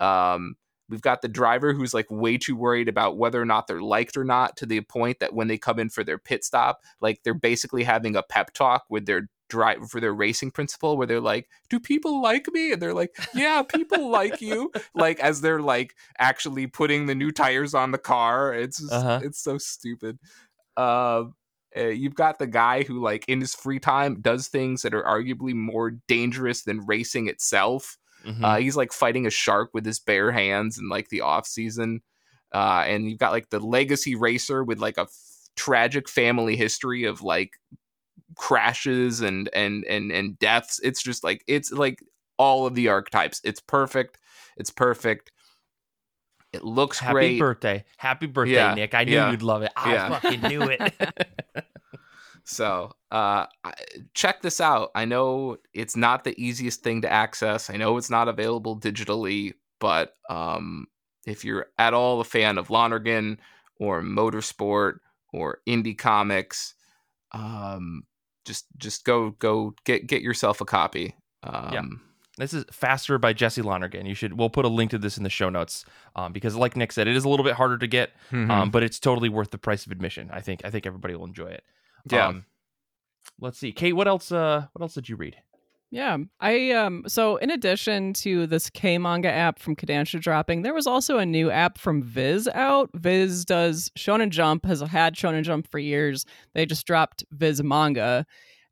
Um, 0.00 0.54
we've 0.88 1.02
got 1.02 1.22
the 1.22 1.28
driver 1.28 1.72
who's 1.72 1.94
like 1.94 2.06
way 2.10 2.36
too 2.38 2.56
worried 2.56 2.88
about 2.88 3.16
whether 3.16 3.40
or 3.40 3.46
not 3.46 3.66
they're 3.66 3.80
liked 3.82 4.16
or 4.16 4.24
not, 4.24 4.56
to 4.58 4.66
the 4.66 4.80
point 4.82 5.18
that 5.20 5.34
when 5.34 5.48
they 5.48 5.58
come 5.58 5.78
in 5.78 5.88
for 5.88 6.04
their 6.04 6.18
pit 6.18 6.44
stop, 6.44 6.80
like 7.00 7.20
they're 7.22 7.34
basically 7.34 7.84
having 7.84 8.16
a 8.16 8.22
pep 8.22 8.52
talk 8.52 8.84
with 8.90 9.06
their 9.06 9.28
drive 9.50 9.88
for 9.90 10.00
their 10.00 10.14
racing 10.14 10.50
principal 10.50 10.96
where 10.96 11.06
they're 11.06 11.20
like 11.20 11.48
do 11.68 11.78
people 11.78 12.22
like 12.22 12.46
me? 12.52 12.72
And 12.72 12.80
they're 12.80 12.94
like 12.94 13.14
yeah 13.34 13.62
people 13.62 14.08
like 14.10 14.40
you. 14.40 14.72
Like 14.94 15.20
as 15.20 15.40
they're 15.42 15.60
like 15.60 15.94
actually 16.18 16.66
putting 16.66 17.06
the 17.06 17.14
new 17.14 17.30
tires 17.30 17.74
on 17.74 17.90
the 17.90 17.98
car. 17.98 18.54
It's 18.54 18.78
just- 18.80 18.92
Uh-huh. 18.92 19.20
it's 19.22 19.38
so 19.42 19.58
stupid. 19.58 20.18
Uh, 20.76 21.24
uh, 21.76 21.88
you've 21.88 22.14
got 22.14 22.38
the 22.38 22.46
guy 22.46 22.84
who 22.84 23.00
like 23.02 23.24
in 23.28 23.40
his 23.40 23.54
free 23.54 23.78
time 23.80 24.20
does 24.20 24.48
things 24.48 24.82
that 24.82 24.94
are 24.94 25.02
arguably 25.04 25.54
more 25.54 25.90
dangerous 26.08 26.62
than 26.62 26.84
racing 26.86 27.28
itself 27.28 27.98
Mhm. 28.24 28.42
uh, 28.44 28.56
he's 28.56 28.76
like 28.76 28.92
fighting 28.92 29.26
a 29.26 29.30
shark 29.30 29.70
with 29.74 29.84
his 29.84 30.00
bare 30.00 30.32
hands 30.32 30.78
in 30.78 30.88
like 30.88 31.08
the 31.08 31.20
off 31.20 31.46
season 31.46 32.00
uh, 32.52 32.84
and 32.86 33.08
you've 33.08 33.18
got 33.18 33.32
like 33.32 33.50
the 33.50 33.60
legacy 33.60 34.14
racer 34.14 34.62
with 34.64 34.78
like 34.78 34.96
a 34.96 35.02
f- 35.02 35.10
tragic 35.56 36.08
family 36.08 36.56
history 36.56 37.04
of 37.04 37.22
like 37.22 37.52
crashes 38.36 39.20
and 39.20 39.48
and 39.54 39.84
and 39.84 40.10
and 40.10 40.38
deaths 40.38 40.80
it's 40.82 41.02
just 41.02 41.22
like 41.22 41.44
it's 41.46 41.70
like 41.70 42.00
all 42.38 42.66
of 42.66 42.74
the 42.74 42.88
archetypes 42.88 43.40
it's 43.44 43.60
perfect 43.60 44.18
it's 44.56 44.70
perfect 44.70 45.30
it 46.52 46.62
looks 46.64 47.00
Happy 47.00 47.12
great 47.12 47.38
birthday. 47.40 47.84
Happy 47.96 48.26
birthday, 48.26 48.54
Yeah, 48.54 48.74
Nick. 48.74 48.94
I 48.94 49.02
knew 49.02 49.12
yeah, 49.14 49.32
you'd 49.32 49.42
love 49.42 49.62
it. 49.62 49.72
I 49.76 49.92
yeah. 49.92 50.08
fucking 50.20 50.40
knew 50.42 50.62
it. 50.62 50.80
So, 52.44 52.92
uh, 53.10 53.46
check 54.12 54.42
this 54.42 54.60
out. 54.60 54.90
I 54.94 55.06
know 55.06 55.56
it's 55.72 55.96
not 55.96 56.24
the 56.24 56.38
easiest 56.40 56.82
thing 56.82 57.00
to 57.02 57.12
access. 57.12 57.70
I 57.70 57.76
know 57.76 57.96
it's 57.96 58.10
not 58.10 58.28
available 58.28 58.78
digitally, 58.78 59.54
but 59.80 60.14
um, 60.28 60.86
if 61.26 61.44
you're 61.44 61.66
at 61.78 61.94
all 61.94 62.20
a 62.20 62.24
fan 62.24 62.58
of 62.58 62.68
Lonergan 62.68 63.40
or 63.80 64.02
motorsport 64.02 64.98
or 65.32 65.60
indie 65.66 65.96
comics, 65.96 66.74
um, 67.32 68.04
just 68.44 68.66
just 68.76 69.04
go 69.04 69.30
go 69.30 69.74
get 69.84 70.06
get 70.06 70.22
yourself 70.22 70.60
a 70.60 70.64
copy. 70.66 71.16
Um, 71.42 71.72
This 72.36 72.52
is 72.52 72.64
Faster 72.70 73.16
by 73.18 73.32
Jesse 73.32 73.62
Lonergan. 73.62 74.06
You 74.06 74.14
should. 74.14 74.36
We'll 74.36 74.50
put 74.50 74.64
a 74.64 74.68
link 74.68 74.90
to 74.90 74.98
this 74.98 75.16
in 75.16 75.22
the 75.22 75.30
show 75.30 75.48
notes 75.48 75.84
um, 76.16 76.32
because, 76.32 76.56
like 76.56 76.76
Nick 76.76 76.90
said, 76.90 77.06
it 77.06 77.16
is 77.16 77.24
a 77.24 77.28
little 77.28 77.44
bit 77.44 77.54
harder 77.54 77.78
to 77.78 77.86
get, 77.86 78.10
mhm. 78.32 78.50
um, 78.50 78.70
but 78.70 78.82
it's 78.82 78.98
totally 78.98 79.28
worth 79.28 79.50
the 79.50 79.58
price 79.58 79.86
of 79.86 79.92
admission. 79.92 80.30
I 80.32 80.40
think. 80.40 80.64
I 80.64 80.70
think 80.70 80.84
everybody 80.84 81.14
will 81.14 81.26
enjoy 81.26 81.46
it. 81.46 81.64
Yeah. 82.10 82.28
Um, 82.28 82.44
let's 83.40 83.58
see, 83.58 83.72
Kate. 83.72 83.94
What 83.94 84.08
else? 84.08 84.32
Uh, 84.32 84.66
what 84.72 84.82
else 84.82 84.94
did 84.94 85.08
you 85.08 85.16
read? 85.16 85.36
Yeah. 85.94 86.16
I 86.40 86.72
um 86.72 87.04
so 87.06 87.36
in 87.36 87.52
addition 87.52 88.14
to 88.14 88.48
this 88.48 88.68
K 88.68 88.98
manga 88.98 89.30
app 89.30 89.60
from 89.60 89.76
Kodansha 89.76 90.20
dropping, 90.20 90.62
there 90.62 90.74
was 90.74 90.88
also 90.88 91.18
a 91.18 91.26
new 91.26 91.52
app 91.52 91.78
from 91.78 92.02
Viz 92.02 92.48
out. 92.48 92.90
Viz 92.94 93.44
does 93.44 93.92
Shonen 93.96 94.30
Jump, 94.30 94.66
has 94.66 94.80
had 94.80 95.14
Shonen 95.14 95.44
Jump 95.44 95.70
for 95.70 95.78
years. 95.78 96.26
They 96.52 96.66
just 96.66 96.84
dropped 96.84 97.22
Viz 97.30 97.62
manga. 97.62 98.26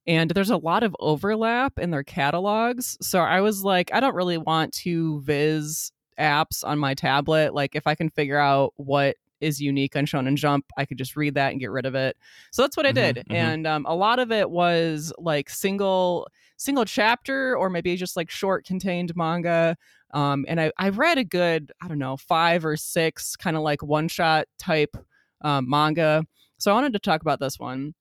And 0.05 0.33
there's 0.33 0.51
a 0.51 0.57
lot 0.57 0.83
of 0.83 0.97
overlap 0.99 1.79
in 1.79 1.93
their 1.93 2.03
catalogs. 2.03 2.99
So 3.01 3.21
I 3.21 3.41
was 3.41 3.63
like, 3.63 3.95
I 3.95 4.01
don't 4.01 4.17
really 4.17 4.39
want 4.39 4.75
two 4.75 5.21
Viz 5.21 5.93
apps 6.19 6.65
on 6.65 6.81
my 6.81 6.95
tablet. 6.95 7.55
Like 7.55 7.77
if 7.77 7.87
I 7.87 7.95
can 7.95 8.11
figure 8.11 8.39
out 8.39 8.73
what 8.75 9.15
is 9.43 9.61
unique 9.61 9.97
on 9.97 10.07
Shonen 10.07 10.37
Jump, 10.37 10.65
I 10.77 10.85
could 10.87 10.99
just 10.99 11.17
read 11.17 11.35
that 11.35 11.51
and 11.53 11.61
get 11.61 11.71
rid 11.71 11.87
of 11.87 11.95
it. 11.95 12.17
So 12.53 12.63
that's 12.63 12.77
what 12.77 12.87
I 12.87 12.93
Mhm, 12.93 12.95
did. 12.95 13.25
mhm. 13.29 13.35
And 13.37 13.67
um, 13.67 13.85
a 13.87 13.95
lot 13.95 14.19
of 14.19 14.33
it 14.33 14.51
was 14.51 15.13
like 15.19 15.51
single 15.51 16.29
single 16.57 16.85
chapter 16.85 17.57
or 17.57 17.69
maybe 17.69 17.97
just 17.97 18.17
like 18.17 18.31
short 18.31 18.65
contained 18.65 19.15
manga. 19.17 19.77
Um, 20.15 20.45
and 20.49 20.61
I, 20.61 20.71
I 20.79 20.91
read 20.91 21.19
a 21.19 21.25
good, 21.25 21.73
I 21.83 21.89
don't 21.89 21.99
know, 21.99 22.17
five 22.17 22.65
or 22.65 22.77
six 22.77 23.35
kind 23.37 23.57
of 23.57 23.63
like 23.63 23.83
one 23.83 24.09
shot 24.09 24.47
type 24.59 24.97
um, 25.41 25.69
manga. 25.69 26.25
So 26.59 26.71
I 26.71 26.75
wanted 26.75 26.93
to 26.93 27.01
talk 27.01 27.21
about 27.23 27.41
this 27.41 27.59
one 27.59 27.95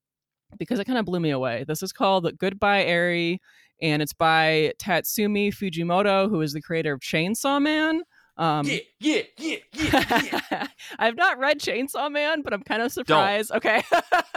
because 0.58 0.80
it 0.80 0.86
kind 0.86 1.00
of 1.00 1.06
blew 1.06 1.20
me 1.20 1.32
away. 1.32 1.64
This 1.68 1.82
is 1.82 1.92
called 1.94 2.38
Goodbye 2.38 2.84
Eri, 2.84 3.40
and 3.82 4.02
it's 4.02 4.14
by 4.14 4.74
Tatsumi 4.80 5.50
Fujimoto, 5.54 6.30
who 6.30 6.42
is 6.42 6.54
the 6.54 6.62
creator 6.62 6.94
of 6.94 7.00
Chainsaw 7.00 7.62
Man. 7.62 8.04
Um, 8.42 8.66
yeah, 8.66 8.80
yeah, 9.00 9.22
yeah, 9.38 9.58
yeah. 10.52 10.68
I've 10.98 11.16
not 11.16 11.38
read 11.38 11.60
Chainsaw 11.60 12.12
Man, 12.12 12.42
but 12.42 12.54
I'm 12.54 12.64
kind 12.64 12.82
of 12.82 12.92
surprised. 12.92 13.52
Okay. 13.52 13.84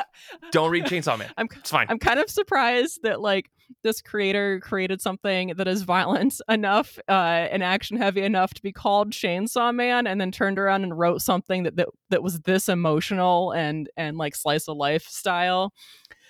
Don't 0.53 0.71
read 0.71 0.85
Chainsaw 0.85 1.19
Man. 1.19 1.33
I'm 1.39 1.49
It's 1.57 1.71
fine. 1.71 1.87
I'm 1.89 1.99
kind 1.99 2.21
of 2.21 2.29
surprised 2.29 3.03
that 3.05 3.23
like 3.23 3.51
this 3.83 4.03
creator 4.03 4.61
created 4.61 5.01
something 5.01 5.55
that 5.57 5.67
is 5.67 5.83
violent 5.83 6.39
enough 6.51 6.99
uh, 7.09 7.49
and 7.51 7.63
action 7.63 7.97
heavy 7.97 8.21
enough 8.21 8.53
to 8.55 8.63
be 8.63 8.73
called 8.73 9.11
Chainsaw 9.13 9.75
Man, 9.75 10.07
and 10.07 10.21
then 10.21 10.31
turned 10.31 10.59
around 10.59 10.83
and 10.83 10.99
wrote 10.99 11.23
something 11.23 11.63
that 11.63 11.77
that, 11.77 11.89
that 12.11 12.23
was 12.23 12.41
this 12.41 12.69
emotional 12.69 13.53
and 13.53 13.89
and 13.97 14.19
like 14.19 14.37
slice 14.37 14.69
of 14.69 14.77
life 14.77 15.05
style. 15.05 15.73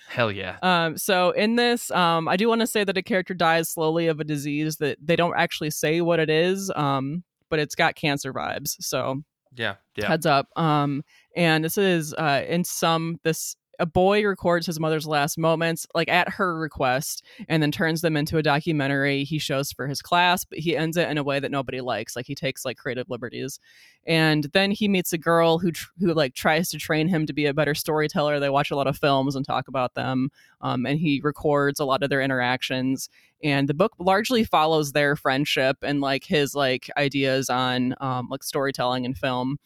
Hell 0.07 0.31
yeah. 0.31 0.59
Um, 0.61 0.97
so 0.97 1.31
in 1.31 1.57
this, 1.57 1.91
um, 1.91 2.29
I 2.29 2.37
do 2.37 2.47
want 2.47 2.61
to 2.61 2.67
say 2.67 2.85
that 2.85 2.97
a 2.97 3.03
character 3.03 3.33
dies 3.33 3.69
slowly 3.69 4.07
of 4.07 4.21
a 4.21 4.23
disease 4.23 4.77
that 4.77 4.97
they 5.03 5.17
don't 5.17 5.35
actually 5.35 5.71
say 5.71 5.99
what 5.99 6.21
it 6.21 6.29
is, 6.29 6.71
um, 6.73 7.23
but 7.49 7.59
it's 7.59 7.75
got 7.75 7.95
cancer 7.95 8.33
vibes. 8.33 8.75
So 8.79 9.23
Yeah, 9.55 9.75
yeah. 9.95 10.07
Heads 10.07 10.25
up. 10.25 10.47
Um, 10.55 11.03
and 11.35 11.63
this 11.63 11.77
is 11.77 12.13
uh 12.13 12.43
in 12.47 12.63
some 12.63 13.19
this 13.23 13.55
a 13.79 13.85
boy 13.85 14.25
records 14.25 14.65
his 14.65 14.79
mother's 14.79 15.07
last 15.07 15.37
moments 15.37 15.87
like 15.93 16.07
at 16.07 16.29
her 16.29 16.57
request 16.57 17.23
and 17.47 17.61
then 17.61 17.71
turns 17.71 18.01
them 18.01 18.17
into 18.17 18.37
a 18.37 18.43
documentary 18.43 19.23
he 19.23 19.37
shows 19.37 19.71
for 19.71 19.87
his 19.87 20.01
class 20.01 20.45
but 20.45 20.59
he 20.59 20.75
ends 20.75 20.97
it 20.97 21.09
in 21.09 21.17
a 21.17 21.23
way 21.23 21.39
that 21.39 21.51
nobody 21.51 21.81
likes 21.81 22.15
like 22.15 22.25
he 22.25 22.35
takes 22.35 22.65
like 22.65 22.77
creative 22.77 23.09
liberties. 23.09 23.59
And 24.07 24.45
then 24.53 24.71
he 24.71 24.87
meets 24.87 25.13
a 25.13 25.17
girl 25.17 25.57
who 25.57 25.71
tr- 25.71 25.89
who 25.99 26.13
like 26.13 26.35
tries 26.35 26.69
to 26.69 26.77
train 26.77 27.07
him 27.07 27.25
to 27.25 27.33
be 27.33 27.45
a 27.45 27.53
better 27.53 27.73
storyteller. 27.73 28.39
They 28.39 28.49
watch 28.49 28.71
a 28.71 28.75
lot 28.75 28.87
of 28.87 28.97
films 28.97 29.35
and 29.35 29.45
talk 29.45 29.67
about 29.67 29.95
them 29.95 30.29
um, 30.61 30.85
and 30.85 30.99
he 30.99 31.21
records 31.23 31.79
a 31.79 31.85
lot 31.85 32.03
of 32.03 32.09
their 32.09 32.21
interactions. 32.21 33.09
And 33.43 33.67
the 33.67 33.73
book 33.73 33.93
largely 33.99 34.43
follows 34.43 34.91
their 34.91 35.15
friendship 35.15 35.77
and 35.81 36.01
like 36.01 36.23
his 36.23 36.55
like 36.55 36.89
ideas 36.97 37.49
on 37.49 37.95
um, 37.99 38.27
like 38.29 38.43
storytelling 38.43 39.05
and 39.05 39.17
film 39.17 39.57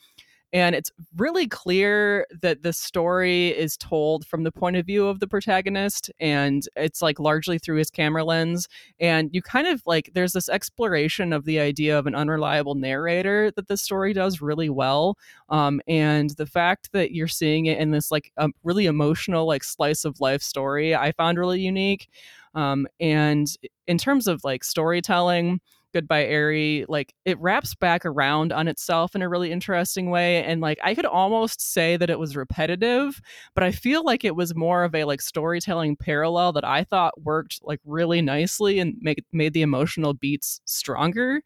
and 0.52 0.76
it's 0.76 0.92
really 1.16 1.48
clear 1.48 2.26
that 2.42 2.64
the 2.64 2.74
story 2.74 3.50
is 3.50 3.78
told 3.78 4.26
from 4.26 4.44
the 4.44 4.52
point 4.52 4.76
of 4.76 4.86
view 4.86 5.08
of 5.08 5.20
the 5.20 5.28
protagonist 5.28 6.10
and 6.20 6.68
it's 6.76 7.02
like 7.02 7.20
largely 7.20 7.60
through 7.60 7.78
his 7.78 7.90
camera 7.90 8.24
lens 8.24 8.68
and 9.00 9.30
you 9.32 9.42
kind 9.42 9.68
of 9.68 9.82
like 9.86 10.10
there's 10.14 10.34
this 10.34 10.50
exploration 10.50 11.34
of 11.34 11.46
the 11.46 11.60
idea 11.60 11.98
of 11.98 12.08
an 12.08 12.16
unreliable 12.16 12.76
narrator 12.76 13.52
that 13.52 13.68
the 13.68 13.78
story 13.78 14.14
does 14.14 14.42
really 14.42 14.70
well 14.70 15.18
um, 15.50 15.82
and 15.88 16.32
the 16.32 16.46
fact 16.46 16.92
that 16.94 17.12
you're 17.12 17.28
seeing 17.28 17.68
it 17.68 17.78
in 17.78 17.92
this 17.92 18.12
like 18.12 18.32
a 18.38 18.50
really 18.64 18.86
emotional 18.86 19.46
like 19.46 19.64
slice 19.64 20.06
of 20.06 20.20
life 20.20 20.42
story 20.42 20.96
i 20.96 21.12
found 21.12 21.38
really 21.38 21.62
unique 21.62 22.10
um, 22.56 22.88
and 23.00 23.48
in 23.88 23.98
terms 23.98 24.28
of 24.28 24.44
like 24.44 24.64
storytelling 24.64 25.62
Goodbye 25.94 26.26
Eri, 26.26 26.86
like 26.88 27.14
it 27.26 27.40
wraps 27.40 27.74
back 27.76 28.06
around 28.06 28.54
on 28.54 28.68
itself 28.68 29.16
in 29.16 29.22
a 29.22 29.30
really 29.30 29.52
interesting 29.52 30.12
way. 30.12 30.44
And 30.44 30.62
like 30.62 30.80
I 30.84 30.94
could 30.94 31.06
almost 31.06 31.62
say 31.62 31.98
that 31.98 32.10
it 32.10 32.20
was 32.20 32.36
repetitive, 32.36 33.22
but 33.56 33.64
I 33.64 33.72
feel 33.72 34.04
like 34.04 34.24
it 34.24 34.36
was 34.36 34.56
more 34.56 34.84
of 34.84 34.94
a 34.94 35.06
like 35.06 35.22
storytelling 35.22 35.96
parallel 35.96 36.54
that 36.54 36.66
I 36.66 36.84
thought 36.84 37.22
worked 37.22 37.60
like 37.64 37.80
really 37.86 38.22
nicely 38.22 38.80
and 38.80 38.96
make 39.02 39.24
made 39.32 39.54
the 39.54 39.64
emotional 39.64 40.14
beats 40.14 40.62
stronger. 40.66 41.42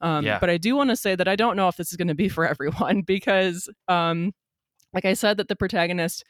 Um, 0.00 0.24
Yeah. 0.24 0.38
But 0.38 0.50
I 0.50 0.58
do 0.58 0.76
want 0.76 0.90
to 0.90 0.96
say 0.96 1.14
that 1.14 1.28
I 1.28 1.36
don't 1.36 1.56
know 1.56 1.68
if 1.68 1.76
this 1.76 1.90
is 1.90 1.96
going 1.96 2.08
to 2.08 2.14
be 2.14 2.28
for 2.28 2.46
everyone 2.48 3.02
because, 3.02 3.68
um, 3.88 4.32
like 4.94 5.04
I 5.04 5.14
said, 5.14 5.36
that 5.38 5.48
the 5.48 5.56
protagonist 5.56 6.24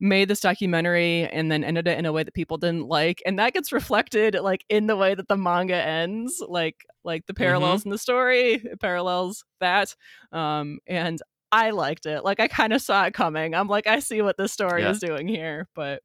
made 0.00 0.28
this 0.28 0.40
documentary 0.40 1.28
and 1.28 1.50
then 1.52 1.62
ended 1.64 1.86
it 1.86 1.98
in 1.98 2.06
a 2.06 2.12
way 2.12 2.22
that 2.22 2.34
people 2.34 2.56
didn't 2.58 2.86
like 2.88 3.22
and 3.24 3.38
that 3.38 3.52
gets 3.54 3.72
reflected 3.72 4.34
like 4.34 4.64
in 4.68 4.86
the 4.86 4.96
way 4.96 5.14
that 5.14 5.28
the 5.28 5.36
manga 5.36 5.76
ends 5.76 6.42
like 6.48 6.84
like 7.04 7.24
the 7.26 7.34
parallels 7.34 7.84
in 7.84 7.90
the 7.92 7.98
story 7.98 8.54
it 8.54 8.80
parallels 8.80 9.44
that 9.60 9.94
um 10.32 10.78
and 10.88 11.20
i 11.52 11.70
liked 11.70 12.06
it 12.06 12.24
like 12.24 12.40
i 12.40 12.48
kind 12.48 12.72
of 12.72 12.82
saw 12.82 13.04
it 13.04 13.14
coming 13.14 13.54
i'm 13.54 13.68
like 13.68 13.86
i 13.86 14.00
see 14.00 14.20
what 14.20 14.36
this 14.36 14.52
story 14.52 14.82
Yeah. 14.82 14.90
is 14.90 14.98
doing 14.98 15.28
here 15.28 15.68
but 15.76 16.02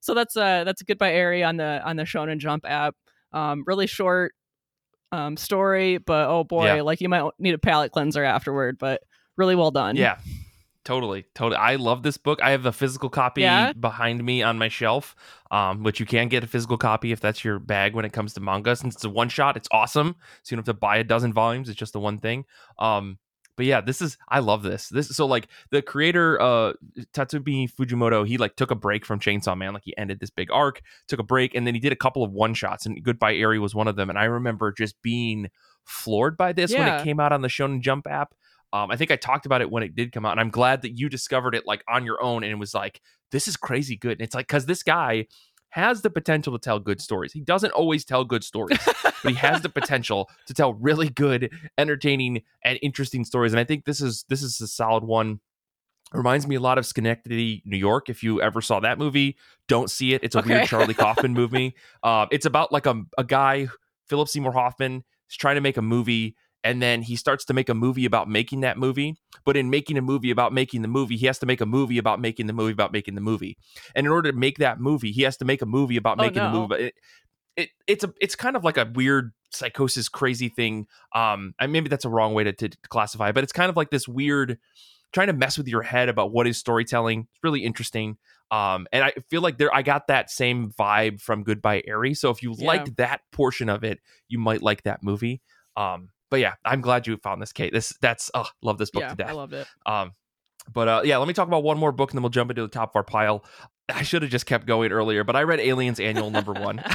so 0.00 0.12
that's 0.12 0.36
uh 0.36 0.62
that's 0.64 0.82
a 0.82 0.84
Goodbye 0.84 1.14
Eri 1.14 1.42
on 1.42 1.56
the 1.56 1.80
on 1.82 1.96
the 1.96 2.04
shonen 2.04 2.38
jump 2.38 2.66
app 2.68 2.94
um 3.32 3.64
really 3.66 3.86
short 3.86 4.34
um 5.12 5.38
story 5.38 5.96
but 5.96 6.28
oh 6.28 6.44
boy 6.44 6.76
Yeah. 6.76 6.82
like 6.82 7.00
you 7.00 7.08
might 7.08 7.28
need 7.38 7.54
a 7.54 7.58
palate 7.58 7.90
cleanser 7.90 8.22
afterward 8.22 8.76
but 8.78 9.00
really 9.38 9.56
well 9.56 9.70
done 9.70 9.96
Yeah. 9.96 10.18
Totally, 10.84 11.26
totally. 11.34 11.56
I 11.58 11.76
love 11.76 12.02
this 12.02 12.16
book. 12.16 12.40
I 12.42 12.52
have 12.52 12.64
a 12.64 12.72
physical 12.72 13.10
copy 13.10 13.42
Yeah? 13.42 13.72
behind 13.74 14.24
me 14.24 14.42
on 14.42 14.56
my 14.56 14.68
shelf, 14.68 15.14
um, 15.50 15.82
which 15.82 16.00
you 16.00 16.06
can 16.06 16.28
get 16.28 16.42
a 16.42 16.46
physical 16.46 16.78
copy 16.78 17.12
if 17.12 17.20
that's 17.20 17.44
your 17.44 17.58
bag 17.58 17.94
when 17.94 18.06
it 18.06 18.12
comes 18.14 18.32
to 18.34 18.40
manga. 18.40 18.74
Since 18.74 18.94
it's 18.94 19.04
a 19.04 19.10
one 19.10 19.28
shot, 19.28 19.56
it's 19.56 19.68
awesome. 19.70 20.16
So 20.42 20.52
you 20.52 20.56
don't 20.56 20.66
have 20.66 20.74
to 20.74 20.78
buy 20.80 20.96
a 20.96 21.04
dozen 21.04 21.34
volumes. 21.34 21.68
It's 21.68 21.78
just 21.78 21.92
the 21.92 22.00
one 22.00 22.18
thing. 22.18 22.46
Um, 22.78 23.18
but 23.56 23.66
yeah, 23.66 23.82
this 23.82 24.00
is 24.00 24.16
I 24.26 24.38
love 24.38 24.62
this. 24.62 24.88
This 24.88 25.14
so 25.14 25.26
like 25.26 25.48
the 25.70 25.82
creator, 25.82 26.40
uh, 26.40 26.72
Tatsuki 27.12 27.70
Fujimoto, 27.70 28.26
he 28.26 28.38
like 28.38 28.56
took 28.56 28.70
a 28.70 28.74
break 28.74 29.04
from 29.04 29.20
Chainsaw 29.20 29.58
Man. 29.58 29.74
Like 29.74 29.82
he 29.84 29.94
ended 29.98 30.18
this 30.18 30.30
big 30.30 30.50
arc, 30.50 30.80
took 31.08 31.20
a 31.20 31.24
break, 31.24 31.54
and 31.54 31.66
then 31.66 31.74
he 31.74 31.80
did 31.80 31.92
a 31.92 31.96
couple 31.96 32.24
of 32.24 32.32
one 32.32 32.54
shots. 32.54 32.86
And 32.86 33.02
Goodbye 33.04 33.34
Eri 33.34 33.58
was 33.58 33.74
one 33.74 33.86
of 33.86 33.96
them. 33.96 34.08
And 34.08 34.18
I 34.18 34.24
remember 34.24 34.72
just 34.72 35.02
being 35.02 35.50
floored 35.84 36.38
by 36.38 36.54
this 36.54 36.72
when 36.72 36.88
it 37.00 37.04
came 37.04 37.20
out 37.20 37.32
on 37.32 37.42
the 37.42 37.48
Shonen 37.48 37.82
Jump 37.82 38.06
app. 38.06 38.34
Um, 38.72 38.90
I 38.90 38.96
think 38.96 39.10
I 39.10 39.16
talked 39.16 39.46
about 39.46 39.60
it 39.60 39.70
when 39.70 39.82
it 39.82 39.94
did 39.96 40.12
come 40.12 40.24
out, 40.24 40.32
and 40.32 40.40
I'm 40.40 40.50
glad 40.50 40.82
that 40.82 40.96
you 40.98 41.08
discovered 41.08 41.54
it 41.54 41.66
like 41.66 41.82
on 41.88 42.04
your 42.04 42.22
own, 42.22 42.44
and 42.44 42.52
it 42.52 42.56
was 42.56 42.72
like, 42.74 43.00
this 43.32 43.48
is 43.48 43.56
crazy 43.56 43.96
good. 43.96 44.12
And 44.12 44.20
it's 44.22 44.34
like 44.34 44.46
because 44.46 44.66
this 44.66 44.82
guy 44.82 45.26
has 45.70 46.02
the 46.02 46.10
potential 46.10 46.52
to 46.52 46.58
tell 46.58 46.78
good 46.80 47.00
stories. 47.00 47.32
He 47.32 47.40
doesn't 47.40 47.70
always 47.72 48.04
tell 48.04 48.24
good 48.24 48.42
stories, 48.42 48.78
but 49.04 49.14
he 49.24 49.34
has 49.34 49.62
the 49.62 49.68
potential 49.80 50.28
to 50.46 50.54
tell 50.54 50.74
really 50.74 51.08
good, 51.08 51.52
entertaining, 51.78 52.42
and 52.64 52.78
interesting 52.82 53.24
stories. 53.24 53.52
And 53.52 53.60
I 53.60 53.64
think 53.64 53.84
this 53.84 54.00
is 54.00 54.24
this 54.28 54.42
is 54.42 54.60
a 54.60 54.66
solid 54.66 55.04
one. 55.04 55.40
Reminds 56.12 56.48
me 56.48 56.56
a 56.56 56.60
lot 56.60 56.76
of 56.76 56.86
Synecdoche, 56.86 57.62
New 57.64 57.76
York. 57.76 58.08
If 58.08 58.24
you 58.24 58.42
ever 58.42 58.60
saw 58.60 58.80
that 58.80 58.98
movie, 58.98 59.36
don't 59.68 59.88
see 59.88 60.12
it. 60.12 60.24
It's 60.24 60.34
a 60.34 60.40
Okay. 60.40 60.50
weird 60.50 60.64
Charlie 60.64 60.94
Kaufman 60.94 61.34
movie. 61.34 61.74
Uh, 62.02 62.26
it's 62.32 62.46
about 62.46 62.72
like 62.72 62.86
a, 62.86 63.02
a 63.18 63.22
guy, 63.22 63.68
Philip 64.08 64.26
Seymour 64.28 64.52
Hoffman, 64.52 65.04
is 65.28 65.36
trying 65.36 65.54
to 65.54 65.60
make 65.60 65.76
a 65.76 65.82
movie 65.82 66.34
and 66.62 66.82
then 66.82 67.02
he 67.02 67.16
starts 67.16 67.44
to 67.44 67.54
make 67.54 67.68
a 67.68 67.74
movie 67.74 68.04
about 68.04 68.28
making 68.28 68.60
that 68.60 68.78
movie 68.78 69.14
but 69.44 69.56
in 69.56 69.70
making 69.70 69.96
a 69.96 70.02
movie 70.02 70.30
about 70.30 70.52
making 70.52 70.82
the 70.82 70.88
movie 70.88 71.16
he 71.16 71.26
has 71.26 71.38
to 71.38 71.46
make 71.46 71.60
a 71.60 71.66
movie 71.66 71.98
about 71.98 72.20
making 72.20 72.46
the 72.46 72.52
movie 72.52 72.72
about 72.72 72.92
making 72.92 73.14
the 73.14 73.20
movie 73.20 73.56
and 73.94 74.06
in 74.06 74.12
order 74.12 74.30
to 74.30 74.36
make 74.38 74.58
that 74.58 74.80
movie 74.80 75.12
he 75.12 75.22
has 75.22 75.36
to 75.36 75.44
make 75.44 75.62
a 75.62 75.66
movie 75.66 75.96
about 75.96 76.18
Oh, 76.18 76.22
making 76.22 76.42
the 76.42 76.50
movie 76.50 76.68
but 76.68 76.80
it, 76.80 76.94
it 77.56 77.68
it's 77.86 78.04
a 78.04 78.12
it's 78.20 78.34
kind 78.36 78.56
of 78.56 78.64
like 78.64 78.76
a 78.76 78.90
weird 78.94 79.32
psychosis 79.50 80.08
crazy 80.08 80.48
thing 80.48 80.86
um 81.14 81.54
and 81.58 81.72
maybe 81.72 81.88
that's 81.88 82.04
a 82.04 82.08
wrong 82.08 82.34
way 82.34 82.44
to, 82.44 82.52
to 82.52 82.70
classify 82.88 83.32
but 83.32 83.42
it's 83.42 83.52
kind 83.52 83.68
of 83.70 83.76
like 83.76 83.90
this 83.90 84.06
weird 84.06 84.58
trying 85.12 85.26
to 85.26 85.32
mess 85.32 85.58
with 85.58 85.66
your 85.66 85.82
head 85.82 86.08
about 86.08 86.32
what 86.32 86.46
is 86.46 86.56
storytelling 86.56 87.20
it's 87.20 87.40
really 87.42 87.64
interesting 87.64 88.16
um 88.52 88.86
and 88.92 89.02
i 89.02 89.12
feel 89.28 89.40
like 89.40 89.58
there 89.58 89.74
i 89.74 89.82
got 89.82 90.06
that 90.06 90.30
same 90.30 90.70
vibe 90.78 91.20
from 91.20 91.42
goodbye 91.42 91.82
Eri. 91.86 92.14
so 92.14 92.30
if 92.30 92.42
you 92.42 92.54
Yeah. 92.56 92.66
liked 92.66 92.96
that 92.96 93.22
portion 93.32 93.68
of 93.68 93.82
it 93.82 93.98
you 94.28 94.38
might 94.38 94.62
like 94.62 94.84
that 94.84 95.02
movie 95.02 95.40
um 95.76 96.10
but 96.30 96.40
yeah 96.40 96.54
i'm 96.64 96.80
glad 96.80 97.06
you 97.06 97.16
found 97.18 97.42
this 97.42 97.52
Kait 97.52 97.72
this 97.72 97.92
that's 98.00 98.30
oh 98.34 98.46
love 98.62 98.78
this 98.78 98.90
book 98.90 99.02
yeah 99.02 99.08
to 99.10 99.16
death 99.16 99.30
i 99.30 99.32
loved 99.32 99.52
it 99.52 99.66
um, 99.86 100.12
but 100.72 100.88
uh, 100.88 101.02
yeah, 101.04 101.16
let 101.16 101.28
me 101.28 101.34
talk 101.34 101.48
about 101.48 101.62
one 101.62 101.78
more 101.78 101.92
book, 101.92 102.10
and 102.10 102.18
then 102.18 102.22
we'll 102.22 102.30
jump 102.30 102.50
into 102.50 102.62
the 102.62 102.68
top 102.68 102.90
of 102.90 102.96
our 102.96 103.02
pile. 103.02 103.44
I 103.88 104.02
should 104.02 104.22
have 104.22 104.30
just 104.30 104.46
kept 104.46 104.66
going 104.66 104.92
earlier, 104.92 105.24
but 105.24 105.36
I 105.36 105.42
read 105.42 105.60
Aliens 105.60 105.98
Annual 105.98 106.30
number 106.30 106.52
one. 106.52 106.82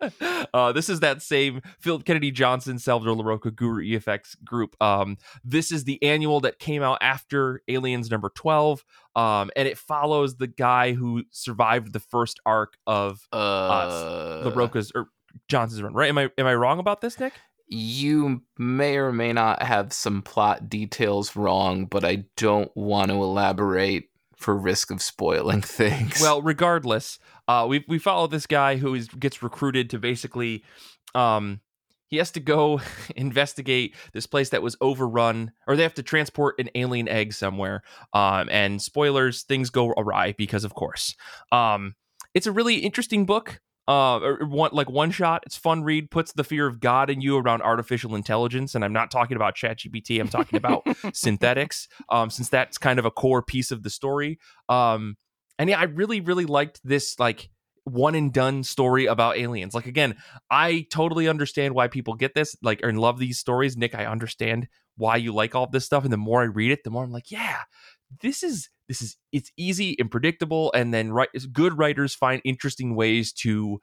uh, 0.54 0.72
this 0.72 0.88
is 0.88 1.00
that 1.00 1.22
same 1.22 1.60
Philip 1.80 2.04
Kennedy 2.04 2.30
Johnson, 2.30 2.78
Salvador 2.78 3.16
Larroca, 3.16 3.54
Guru 3.54 3.82
EFX 3.82 4.42
group. 4.44 4.76
Um, 4.80 5.16
this 5.44 5.72
is 5.72 5.84
the 5.84 6.02
annual 6.02 6.40
that 6.40 6.58
came 6.58 6.82
out 6.82 6.98
after 7.00 7.62
Aliens 7.68 8.10
number 8.10 8.30
twelve, 8.34 8.84
um, 9.16 9.50
and 9.56 9.66
it 9.66 9.78
follows 9.78 10.36
the 10.36 10.46
guy 10.46 10.92
who 10.92 11.24
survived 11.30 11.92
the 11.92 12.00
first 12.00 12.40
arc 12.46 12.76
of 12.86 13.26
Uh, 13.32 14.44
Larroca's 14.44 14.92
or 14.94 15.08
Johnson's 15.48 15.82
run. 15.82 15.94
Right? 15.94 16.08
Am 16.08 16.18
I 16.18 16.30
am 16.38 16.46
I 16.46 16.54
wrong 16.54 16.78
about 16.78 17.00
this, 17.00 17.18
Nick? 17.18 17.32
You 17.68 18.42
may 18.58 18.96
or 18.96 19.12
may 19.12 19.32
not 19.32 19.62
have 19.62 19.92
some 19.92 20.22
plot 20.22 20.68
details 20.68 21.36
wrong, 21.36 21.86
but 21.86 22.04
I 22.04 22.24
don't 22.36 22.74
want 22.74 23.10
to 23.10 23.14
elaborate 23.14 24.08
for 24.36 24.56
risk 24.56 24.90
of 24.90 25.02
spoiling 25.02 25.60
things. 25.62 26.20
Well, 26.20 26.40
regardless, 26.40 27.18
uh, 27.46 27.66
we 27.68 27.84
we 27.88 27.98
follow 27.98 28.26
this 28.26 28.46
guy 28.46 28.76
who 28.76 28.94
is 28.94 29.08
gets 29.08 29.42
recruited 29.42 29.90
to 29.90 29.98
basically, 29.98 30.64
um, 31.14 31.60
he 32.06 32.16
has 32.16 32.30
to 32.32 32.40
go 32.40 32.80
investigate 33.16 33.94
this 34.12 34.26
place 34.26 34.48
that 34.50 34.62
was 34.62 34.76
overrun, 34.80 35.52
or 35.66 35.76
they 35.76 35.82
have 35.82 35.94
to 35.94 36.02
transport 36.02 36.54
an 36.58 36.70
alien 36.74 37.08
egg 37.08 37.34
somewhere. 37.34 37.82
Um, 38.12 38.48
and 38.50 38.80
spoilers, 38.80 39.42
things 39.42 39.70
go 39.70 39.90
awry 39.90 40.34
because, 40.38 40.64
of 40.64 40.74
course, 40.74 41.14
um, 41.52 41.94
it's 42.34 42.46
a 42.46 42.52
really 42.52 42.76
interesting 42.76 43.26
book. 43.26 43.60
Uh, 43.88 44.36
one 44.42 44.70
like 44.72 44.88
one 44.88 45.10
shot. 45.10 45.42
It's 45.46 45.56
fun 45.56 45.82
read. 45.82 46.10
Puts 46.10 46.32
the 46.32 46.44
fear 46.44 46.68
of 46.68 46.78
God 46.78 47.10
in 47.10 47.20
you 47.20 47.36
around 47.36 47.62
artificial 47.62 48.14
intelligence, 48.14 48.76
and 48.76 48.84
I'm 48.84 48.92
not 48.92 49.10
talking 49.10 49.36
about 49.36 49.56
ChatGPT. 49.56 50.20
I'm 50.20 50.28
talking 50.28 50.56
about 50.56 50.86
synthetics 51.12 51.88
um 52.08 52.30
since 52.30 52.48
that's 52.48 52.78
kind 52.78 52.98
of 52.98 53.04
a 53.04 53.10
core 53.10 53.42
piece 53.42 53.70
of 53.70 53.82
the 53.82 53.90
story 53.90 54.38
um 54.68 55.16
and 55.58 55.70
yeah 55.70 55.78
i 55.78 55.84
really 55.84 56.20
really 56.20 56.46
liked 56.46 56.80
this 56.84 57.18
like 57.18 57.50
one 57.84 58.14
and 58.14 58.32
done 58.32 58.62
story 58.62 59.06
about 59.06 59.38
aliens 59.38 59.74
like 59.74 59.86
again 59.86 60.14
i 60.50 60.86
totally 60.90 61.26
understand 61.26 61.74
why 61.74 61.88
people 61.88 62.14
get 62.14 62.34
this 62.34 62.54
like 62.62 62.80
and 62.82 63.00
love 63.00 63.18
these 63.18 63.38
stories 63.38 63.76
nick 63.76 63.94
i 63.94 64.04
understand 64.04 64.68
why 64.96 65.16
you 65.16 65.32
like 65.32 65.54
all 65.54 65.66
this 65.66 65.86
stuff 65.86 66.04
and 66.04 66.12
the 66.12 66.18
more 66.18 66.42
i 66.42 66.46
read 66.46 66.70
it 66.70 66.84
the 66.84 66.90
more 66.90 67.04
i'm 67.04 67.10
like 67.12 67.30
yeah 67.30 67.60
this 68.22 68.42
is 68.42 68.68
this 68.88 69.02
is 69.02 69.16
it's 69.32 69.52
easy 69.56 69.96
and 69.98 70.10
predictable 70.10 70.72
and 70.74 70.94
then 70.94 71.12
right 71.12 71.28
good 71.52 71.76
writers 71.76 72.14
find 72.14 72.40
interesting 72.44 72.94
ways 72.94 73.32
to 73.32 73.78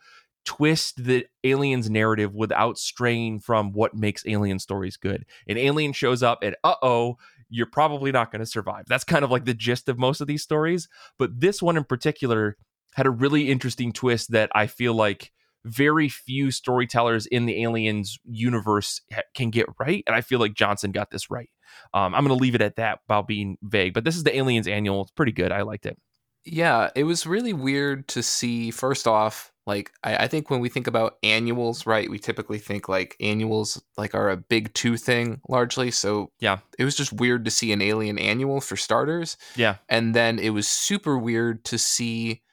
twist 0.46 1.04
the 1.04 1.26
aliens 1.44 1.90
narrative 1.90 2.34
without 2.36 2.78
straying 2.78 3.40
from 3.40 3.72
what 3.74 3.96
makes 3.96 4.24
alien 4.28 4.60
stories 4.60 4.96
good. 4.96 5.26
An 5.48 5.58
alien 5.58 5.92
shows 5.92 6.22
up 6.22 6.40
and 6.44 6.56
uh-oh 6.64 7.18
you're 7.50 7.66
probably 7.66 8.12
not 8.12 8.32
going 8.32 8.40
to 8.42 8.46
survive. 8.46 8.86
That's 8.88 9.04
kind 9.04 9.24
of 9.24 9.32
like 9.32 9.46
the 9.46 9.54
gist 9.54 9.90
of 9.90 9.98
most 9.98 10.22
of 10.22 10.28
these 10.28 10.44
stories 10.44 10.88
but 11.18 11.40
this 11.40 11.62
one 11.62 11.78
in 11.78 11.84
particular 11.84 12.58
had 12.96 13.06
a 13.06 13.12
really 13.12 13.50
interesting 13.50 13.92
twist 13.92 14.32
that 14.32 14.50
i 14.56 14.68
feel 14.68 14.94
like 14.94 15.32
very 15.64 16.08
few 16.10 16.52
storytellers 16.52 17.26
in 17.26 17.46
the 17.46 17.64
aliens 17.64 18.18
universe 18.24 19.02
can 19.36 19.50
get 19.50 19.66
right 19.80 20.04
and 20.08 20.16
i 20.16 20.22
feel 20.22 20.40
like 20.40 20.54
johnson 20.54 20.92
got 20.92 21.12
this 21.12 21.30
right 21.30 21.50
um, 21.94 22.14
I'm 22.16 22.26
going 22.26 22.38
to 22.38 22.42
leave 22.42 22.56
it 22.56 22.62
at 22.62 22.78
that 22.78 23.00
about 23.06 23.28
being 23.28 23.58
vague. 23.64 23.94
But 23.94 24.04
this 24.04 24.16
is 24.16 24.24
the 24.24 24.36
Aliens 24.36 24.68
annual. 24.68 25.02
It's 25.02 25.12
pretty 25.12 25.32
good. 25.32 25.52
I 25.52 25.62
liked 25.62 25.86
it. 25.86 25.98
Yeah, 26.46 26.90
it 26.96 27.06
was 27.06 27.26
really 27.26 27.54
weird 27.54 28.08
to 28.10 28.22
see. 28.22 28.70
First 28.70 29.08
off, 29.08 29.52
like 29.66 29.92
I, 30.04 30.16
I, 30.18 30.28
think 30.28 30.52
when 30.52 30.60
we 30.60 30.70
think 30.70 30.86
about 30.86 31.18
annuals, 31.24 31.88
right, 31.88 32.10
we 32.10 32.20
typically 32.20 32.60
think 32.60 32.88
like 32.88 33.16
annuals 33.20 33.82
like 33.98 34.14
are 34.14 34.30
a 34.30 34.38
big 34.38 34.72
two 34.76 34.96
thing 34.96 35.42
largely. 35.50 35.90
So 35.90 36.32
yeah, 36.40 36.60
it 36.78 36.86
was 36.86 36.96
just 36.96 37.14
weird 37.14 37.46
to 37.46 37.52
see 37.52 37.72
an 37.72 37.82
alien 37.82 38.20
annual 38.20 38.62
for 38.62 38.78
starters. 38.78 39.38
Yeah, 39.56 39.78
and 39.90 40.14
then 40.14 40.38
it 40.38 40.52
was 40.52 40.68
super 40.68 41.18
weird 41.18 41.66
to 41.66 41.80
see 41.80 42.44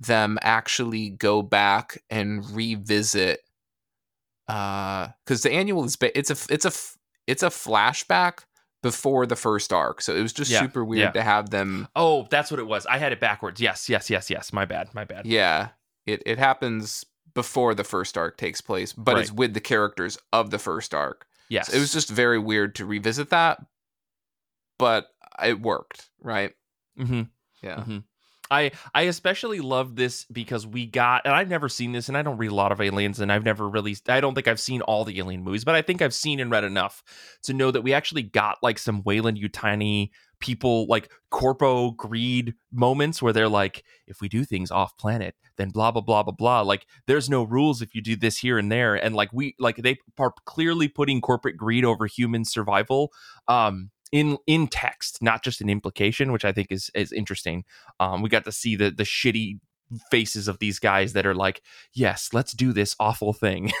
them 0.00 0.38
actually 0.42 1.10
go 1.10 1.42
back 1.42 2.02
and 2.08 2.48
revisit 2.50 3.40
uh 4.46 5.08
because 5.24 5.42
the 5.42 5.52
annual 5.52 5.84
is 5.84 5.96
it's 6.00 6.30
a 6.30 6.54
it's 6.54 6.64
a 6.64 6.72
it's 7.26 7.42
a 7.42 7.48
flashback 7.48 8.44
before 8.82 9.26
the 9.26 9.36
first 9.36 9.72
arc 9.72 10.00
so 10.00 10.14
it 10.14 10.22
was 10.22 10.32
just 10.32 10.50
yeah, 10.50 10.60
super 10.60 10.84
weird 10.84 11.00
yeah. 11.00 11.10
to 11.10 11.22
have 11.22 11.50
them 11.50 11.88
oh 11.96 12.26
that's 12.30 12.50
what 12.50 12.60
it 12.60 12.66
was. 12.66 12.86
I 12.86 12.98
had 12.98 13.12
it 13.12 13.20
backwards. 13.20 13.60
Yes 13.60 13.88
yes 13.88 14.08
yes 14.10 14.30
yes. 14.30 14.52
My 14.52 14.64
bad 14.64 14.94
my 14.94 15.04
bad. 15.04 15.26
Yeah 15.26 15.70
it 16.06 16.22
it 16.26 16.38
happens 16.38 17.04
before 17.34 17.74
the 17.74 17.84
first 17.84 18.16
arc 18.16 18.36
takes 18.36 18.60
place 18.60 18.92
but 18.92 19.14
right. 19.14 19.22
it's 19.22 19.32
with 19.32 19.54
the 19.54 19.60
characters 19.60 20.18
of 20.32 20.50
the 20.50 20.58
first 20.58 20.94
arc. 20.94 21.26
Yes 21.48 21.68
so 21.68 21.76
it 21.76 21.80
was 21.80 21.92
just 21.92 22.10
very 22.10 22.38
weird 22.38 22.74
to 22.76 22.86
revisit 22.86 23.30
that 23.30 23.60
but 24.78 25.08
it 25.42 25.60
worked 25.60 26.08
right? 26.20 26.52
Mm-hmm. 26.98 27.22
Yeah. 27.62 27.76
Mm-hmm. 27.76 27.98
I 28.50 28.72
I 28.94 29.02
especially 29.02 29.60
love 29.60 29.96
this 29.96 30.24
because 30.26 30.66
we 30.66 30.86
got 30.86 31.22
and 31.24 31.34
I've 31.34 31.48
never 31.48 31.68
seen 31.68 31.92
this 31.92 32.08
and 32.08 32.16
I 32.16 32.22
don't 32.22 32.38
read 32.38 32.50
a 32.50 32.54
lot 32.54 32.72
of 32.72 32.80
aliens 32.80 33.20
and 33.20 33.32
I've 33.32 33.44
never 33.44 33.68
really 33.68 33.96
I 34.08 34.20
don't 34.20 34.34
think 34.34 34.48
I've 34.48 34.60
seen 34.60 34.80
all 34.82 35.04
the 35.04 35.18
alien 35.18 35.42
movies 35.42 35.64
but 35.64 35.74
I 35.74 35.82
think 35.82 36.02
I've 36.02 36.14
seen 36.14 36.40
and 36.40 36.50
read 36.50 36.64
enough 36.64 37.02
to 37.44 37.52
know 37.52 37.70
that 37.70 37.82
we 37.82 37.92
actually 37.92 38.22
got 38.22 38.58
like 38.62 38.78
some 38.78 39.02
Weyland-Yutani 39.02 40.10
people 40.40 40.86
like 40.86 41.10
corpo 41.30 41.90
greed 41.92 42.54
moments 42.72 43.20
where 43.20 43.32
they're 43.32 43.48
like 43.48 43.84
if 44.06 44.20
we 44.20 44.28
do 44.28 44.44
things 44.44 44.70
off 44.70 44.96
planet 44.96 45.34
then 45.56 45.68
blah 45.70 45.90
blah 45.90 46.00
blah 46.00 46.22
blah 46.22 46.32
blah 46.32 46.60
like 46.60 46.86
there's 47.06 47.28
no 47.28 47.42
rules 47.42 47.82
if 47.82 47.94
you 47.94 48.00
do 48.00 48.14
this 48.14 48.38
here 48.38 48.56
and 48.56 48.70
there 48.70 48.94
and 48.94 49.14
like 49.14 49.30
we 49.32 49.54
like 49.58 49.76
they 49.76 49.96
are 50.18 50.32
clearly 50.46 50.88
putting 50.88 51.20
corporate 51.20 51.56
greed 51.56 51.84
over 51.84 52.06
human 52.06 52.44
survival 52.44 53.12
um 53.48 53.90
in 54.12 54.38
in 54.46 54.68
text, 54.68 55.22
not 55.22 55.42
just 55.42 55.60
an 55.60 55.68
implication, 55.68 56.32
which 56.32 56.44
I 56.44 56.52
think 56.52 56.68
is 56.70 56.90
is 56.94 57.12
interesting. 57.12 57.64
Um, 58.00 58.22
we 58.22 58.28
got 58.28 58.44
to 58.44 58.52
see 58.52 58.76
the 58.76 58.90
the 58.90 59.04
shitty 59.04 59.58
faces 60.10 60.48
of 60.48 60.58
these 60.58 60.78
guys 60.78 61.14
that 61.14 61.26
are 61.26 61.34
like, 61.34 61.62
yes, 61.92 62.30
let's 62.32 62.52
do 62.52 62.72
this 62.72 62.94
awful 63.00 63.32
thing. 63.32 63.72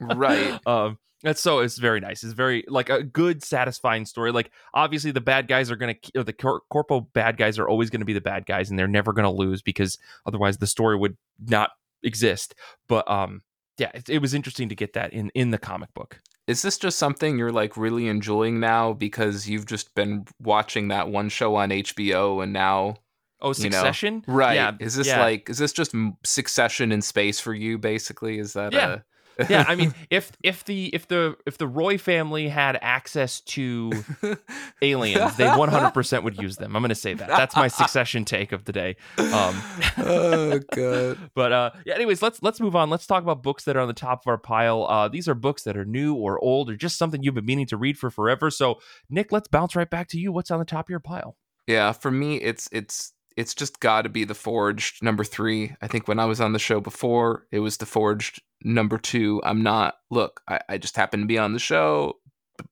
right. 0.00 0.58
Um, 0.66 0.98
that's 1.22 1.40
so 1.40 1.60
it's 1.60 1.78
very 1.78 2.00
nice. 2.00 2.24
It's 2.24 2.32
very 2.32 2.64
like 2.66 2.90
a 2.90 3.02
good, 3.02 3.44
satisfying 3.44 4.06
story. 4.06 4.32
Like 4.32 4.50
obviously 4.74 5.12
the 5.12 5.20
bad 5.20 5.46
guys 5.46 5.70
are 5.70 5.76
gonna, 5.76 5.94
or 6.16 6.24
the 6.24 6.32
cor- 6.32 6.62
corpo 6.68 7.00
bad 7.00 7.36
guys 7.36 7.58
are 7.60 7.68
always 7.68 7.90
gonna 7.90 8.04
be 8.04 8.12
the 8.12 8.20
bad 8.20 8.44
guys, 8.44 8.70
and 8.70 8.78
they're 8.78 8.88
never 8.88 9.12
gonna 9.12 9.30
lose 9.30 9.62
because 9.62 9.98
otherwise 10.26 10.58
the 10.58 10.66
story 10.66 10.96
would 10.96 11.16
not 11.46 11.70
exist. 12.02 12.56
But 12.88 13.08
um, 13.08 13.42
yeah, 13.78 13.92
it, 13.94 14.08
it 14.08 14.18
was 14.18 14.34
interesting 14.34 14.68
to 14.70 14.74
get 14.74 14.94
that 14.94 15.12
in 15.12 15.30
in 15.34 15.50
the 15.50 15.58
comic 15.58 15.94
book 15.94 16.20
is 16.52 16.62
this 16.62 16.78
just 16.78 16.98
something 16.98 17.38
you're 17.38 17.50
like 17.50 17.76
really 17.76 18.08
enjoying 18.08 18.60
now 18.60 18.92
because 18.92 19.48
you've 19.48 19.66
just 19.66 19.94
been 19.94 20.26
watching 20.38 20.88
that 20.88 21.08
one 21.08 21.28
show 21.28 21.56
on 21.56 21.70
HBO 21.70 22.42
and 22.42 22.52
now 22.52 22.96
Oh, 23.42 23.52
Succession? 23.52 24.22
You 24.26 24.32
know, 24.32 24.38
right. 24.38 24.54
Yeah, 24.54 24.72
is 24.78 24.94
this 24.94 25.08
yeah. 25.08 25.20
like 25.20 25.50
is 25.50 25.58
this 25.58 25.72
just 25.72 25.92
Succession 26.22 26.92
in 26.92 27.02
space 27.02 27.40
for 27.40 27.52
you 27.52 27.76
basically? 27.76 28.38
Is 28.38 28.52
that 28.52 28.72
yeah. 28.72 28.92
A 28.92 29.00
yeah, 29.48 29.64
I 29.66 29.74
mean, 29.74 29.94
if 30.10 30.32
if 30.42 30.64
the 30.64 30.86
if 30.94 31.08
the 31.08 31.36
if 31.46 31.58
the 31.58 31.66
Roy 31.66 31.98
family 31.98 32.48
had 32.48 32.78
access 32.80 33.40
to 33.40 33.92
aliens, 34.82 35.36
they 35.36 35.44
100% 35.44 36.22
would 36.22 36.40
use 36.40 36.56
them. 36.56 36.76
I'm 36.76 36.82
going 36.82 36.90
to 36.90 36.94
say 36.94 37.14
that. 37.14 37.28
That's 37.28 37.56
my 37.56 37.68
succession 37.82 38.24
take 38.24 38.52
of 38.52 38.64
the 38.64 38.72
day. 38.72 38.96
Um, 39.18 39.62
oh 39.98 40.60
god. 40.72 41.18
But 41.34 41.52
uh, 41.52 41.70
yeah. 41.84 41.94
Anyways, 41.94 42.22
let's 42.22 42.42
let's 42.42 42.60
move 42.60 42.76
on. 42.76 42.90
Let's 42.90 43.06
talk 43.06 43.22
about 43.22 43.42
books 43.42 43.64
that 43.64 43.76
are 43.76 43.80
on 43.80 43.88
the 43.88 43.94
top 43.94 44.22
of 44.24 44.28
our 44.28 44.38
pile. 44.38 44.86
Uh, 44.88 45.08
these 45.08 45.28
are 45.28 45.34
books 45.34 45.62
that 45.62 45.76
are 45.76 45.84
new 45.84 46.14
or 46.14 46.42
old 46.42 46.70
or 46.70 46.76
just 46.76 46.98
something 46.98 47.22
you've 47.22 47.34
been 47.34 47.46
meaning 47.46 47.66
to 47.66 47.76
read 47.76 47.98
for 47.98 48.10
forever. 48.10 48.50
So, 48.50 48.80
Nick, 49.08 49.32
let's 49.32 49.48
bounce 49.48 49.76
right 49.76 49.88
back 49.88 50.08
to 50.08 50.18
you. 50.18 50.32
What's 50.32 50.50
on 50.50 50.58
the 50.58 50.64
top 50.64 50.86
of 50.86 50.90
your 50.90 51.00
pile? 51.00 51.36
Yeah, 51.66 51.92
for 51.92 52.10
me, 52.10 52.36
it's 52.36 52.68
it's 52.72 53.12
it's 53.36 53.54
just 53.54 53.80
got 53.80 54.02
to 54.02 54.08
be 54.08 54.24
the 54.24 54.34
forged 54.34 55.02
number 55.02 55.24
three. 55.24 55.74
I 55.80 55.86
think 55.86 56.08
when 56.08 56.18
i 56.18 56.24
was 56.24 56.40
on 56.40 56.52
the 56.52 56.58
show 56.58 56.80
before 56.80 57.46
it 57.50 57.60
was 57.60 57.76
the 57.76 57.86
forged 57.86 58.40
number 58.62 58.98
two. 58.98 59.40
I'm 59.44 59.62
not 59.62 59.94
look 60.10 60.40
i, 60.48 60.60
I 60.68 60.78
just 60.78 60.96
happen 60.96 61.20
to 61.20 61.26
be 61.26 61.38
on 61.38 61.52
the 61.52 61.58
show. 61.58 62.18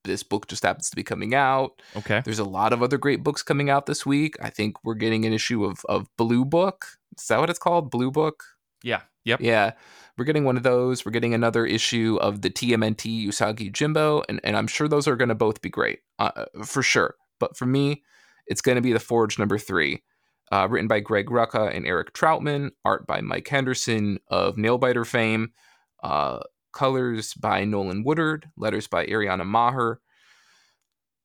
This 0.05 0.23
book 0.23 0.47
just 0.47 0.63
happens 0.63 0.91
to 0.91 0.97
be 0.97 1.03
coming 1.03 1.35
out. 1.35 1.83
Okay. 1.97 2.23
There's 2.25 2.39
a 2.39 2.45
lot 2.45 2.73
of 2.73 2.83
other 2.83 2.99
great 2.99 3.25
books 3.25 3.43
coming 3.43 3.71
out 3.71 3.87
this 3.87 4.07
week. 4.07 4.37
I 4.41 4.51
think 4.51 4.77
we're 4.85 4.95
getting 4.95 5.25
an 5.25 5.33
issue 5.33 5.65
of 5.65 5.85
of 5.89 6.09
blue 6.17 6.45
book. 6.45 6.87
Is 7.19 7.27
that 7.29 7.41
what 7.41 7.51
it's 7.51 7.59
called? 7.59 7.91
Blue 7.91 8.11
book? 8.11 8.45
Yeah. 8.83 9.01
Yep. 9.25 9.41
Yeah. 9.41 9.73
We're 10.17 10.25
getting 10.25 10.45
one 10.45 10.57
of 10.57 10.63
those. 10.63 11.05
We're 11.05 11.13
getting 11.13 11.35
another 11.35 11.67
issue 11.67 12.19
of 12.21 12.43
the 12.43 12.51
tmnt 12.51 13.27
usagi 13.27 13.71
yojimbo 13.71 14.23
and, 14.29 14.41
and 14.45 14.57
i'm 14.57 14.67
sure 14.67 14.87
those 14.89 15.09
are 15.09 15.17
going 15.17 15.29
to 15.29 15.35
both 15.35 15.63
be 15.63 15.71
great 15.71 16.01
uh, 16.19 16.45
for 16.65 16.83
sure. 16.83 17.15
But 17.39 17.57
for 17.57 17.67
me 17.67 18.03
it's 18.47 18.61
going 18.61 18.77
to 18.77 18.83
be 18.83 18.93
the 18.93 19.01
forge 19.01 19.39
number 19.39 19.59
three 19.59 20.03
uh, 20.51 20.67
written 20.69 20.89
by 20.89 21.01
Greg 21.01 21.27
Rucka 21.27 21.75
and 21.75 21.87
Eric 21.87 22.13
Trautmann, 22.13 22.71
art 22.85 23.07
by 23.07 23.21
Mike 23.21 23.49
Henderson 23.49 24.19
of 24.29 24.57
Nailbiter 24.57 25.07
fame, 25.07 25.53
uh, 26.03 26.41
colors 26.73 27.35
by 27.35 27.65
Nolan 27.65 28.05
Woodard, 28.05 28.51
letters 28.57 28.87
by 28.87 29.07
Ariana 29.07 29.47
Maher. 29.47 30.01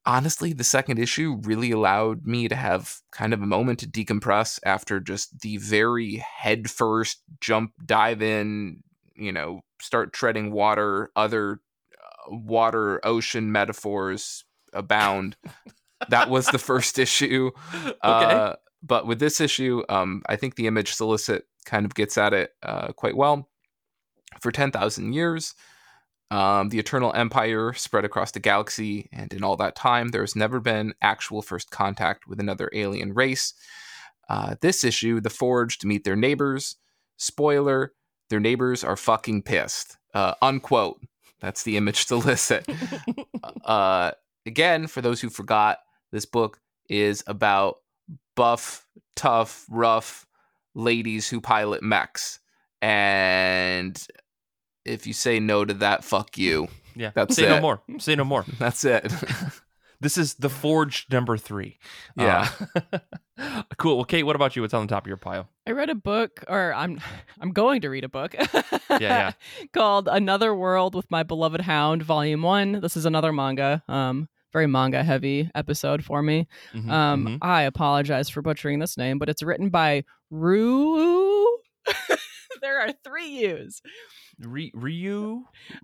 Honestly, 0.08 0.54
the 0.54 0.64
second 0.64 1.00
issue 1.00 1.40
really 1.44 1.72
allowed 1.72 2.28
me 2.28 2.48
to 2.48 2.56
have 2.56 2.98
kind 3.12 3.34
of 3.34 3.42
a 3.42 3.48
moment 3.48 3.80
to 3.80 3.88
decompress 3.88 4.60
after 4.64 5.00
just 5.00 5.40
the 5.42 5.58
very 5.58 6.18
headfirst 6.18 7.24
jump, 7.42 7.72
dive 7.84 8.22
in, 8.22 8.84
you 9.16 9.32
know, 9.32 9.62
start 9.82 10.14
treading 10.14 10.52
water, 10.52 11.10
other 11.16 11.60
uh, 11.94 12.36
water, 12.36 13.04
ocean 13.04 13.52
metaphors 13.52 14.46
abound. 14.74 15.36
that 16.10 16.30
was 16.30 16.46
the 16.48 16.60
first 16.60 17.00
issue. 17.00 17.50
okay. 17.74 17.96
Uh, 18.04 18.56
but 18.86 19.08
with 19.08 19.20
this 19.20 19.42
issue, 19.42 19.84
um, 19.90 20.22
I 20.28 20.36
think 20.36 20.56
the 20.56 20.68
image 20.68 20.94
solicit 20.94 21.46
kind 21.66 21.86
of 21.86 21.96
gets 21.96 22.18
at 22.18 22.34
it 22.34 22.52
uh, 22.64 22.94
quite 22.94 23.18
well. 23.18 23.50
For 24.42 24.52
10,000 24.52 25.14
years, 25.14 25.56
um, 26.30 26.70
the 26.70 26.80
Eternal 26.80 27.14
Empire 27.14 27.74
spread 27.74 28.06
across 28.06 28.32
the 28.32 28.40
galaxy, 28.40 29.10
and 29.12 29.32
in 29.34 29.44
all 29.44 29.56
that 29.58 29.76
time, 29.76 30.10
there 30.10 30.22
has 30.22 30.36
never 30.36 30.60
been 30.60 30.94
actual 31.02 31.42
first 31.42 31.72
contact 31.72 32.28
with 32.28 32.40
another 32.40 32.70
alien 32.74 33.14
race. 33.14 33.54
Uh, 34.30 34.56
this 34.62 34.84
issue, 34.84 35.22
the 35.22 35.30
Forged 35.30 35.86
meet 35.86 36.04
their 36.04 36.16
neighbors. 36.16 36.76
Spoiler: 37.18 37.94
their 38.30 38.40
neighbors 38.40 38.84
are 38.84 38.98
fucking 38.98 39.44
pissed. 39.44 39.98
Uh, 40.14 40.34
unquote. 40.42 41.00
That's 41.42 41.64
the 41.64 41.78
image 41.78 42.06
solicit. 42.08 42.68
uh, 43.66 44.12
again, 44.46 44.88
for 44.88 45.02
those 45.02 45.22
who 45.22 45.30
forgot, 45.30 45.80
this 46.12 46.26
book 46.26 46.60
is 46.90 47.24
about 47.28 47.78
buff, 48.36 48.86
tough, 49.16 49.66
rough 49.70 50.26
ladies 50.74 51.30
who 51.30 51.42
pilot 51.42 51.82
mechs. 51.82 52.40
And 52.82 54.00
if 54.86 55.08
you 55.08 55.14
say 55.14 55.40
no 55.40 55.66
to 55.66 55.74
that, 55.76 56.04
fuck 56.04 56.38
you. 56.38 56.68
Yeah. 56.96 57.12
That's 57.16 57.36
say 57.36 57.46
it. 57.46 57.50
no 57.50 57.62
more. 57.62 57.82
Say 57.98 58.16
no 58.16 58.24
more. 58.24 58.46
That's 58.60 58.84
it. 58.86 59.12
this 60.00 60.18
is 60.18 60.36
the 60.36 60.50
forged 60.50 61.12
number 61.12 61.38
three. 61.38 61.80
Yeah. 62.18 62.50
Uh, 62.76 63.62
cool. 63.78 63.98
Well, 63.98 64.06
Kait, 64.06 64.24
what 64.24 64.36
about 64.36 64.56
you? 64.56 64.62
What's 64.62 64.74
on 64.74 64.86
the 64.86 64.94
top 64.94 65.04
of 65.04 65.08
your 65.08 65.18
pile? 65.18 65.50
I 65.68 65.72
read 65.72 65.90
a 65.90 65.96
book, 65.96 66.44
or 66.48 66.74
I'm 66.74 67.02
I'm 67.42 67.52
going 67.52 67.82
to 67.82 67.90
read 67.90 68.04
a 68.04 68.10
book. 68.10 68.36
yeah, 68.90 69.00
yeah. 69.00 69.32
Called 69.74 70.08
Another 70.08 70.54
World 70.54 70.96
with 70.96 71.10
My 71.10 71.24
Beloved 71.24 71.62
Hound, 71.62 72.04
Volume 72.04 72.44
One. 72.44 72.82
This 72.82 72.96
is 72.96 73.06
another 73.06 73.34
manga. 73.34 73.84
Um, 73.88 74.30
very 74.56 74.68
manga 74.68 75.04
heavy 75.04 75.52
episode 75.54 76.02
for 76.02 76.22
me. 76.22 76.48
Mm-hmm, 76.74 76.90
um, 76.90 77.26
mm-hmm. 77.26 77.38
I 77.42 77.64
apologize 77.64 78.30
for 78.30 78.42
butchering 78.42 78.80
this 78.80 78.96
name, 78.96 79.20
but 79.20 79.28
it's 79.28 79.44
written 79.44 79.68
by 79.68 80.06
Ryu. 80.32 81.46
there 82.62 82.80
are 82.80 82.94
three 83.04 83.28
U's. 83.50 83.82
Ryu 84.40 84.72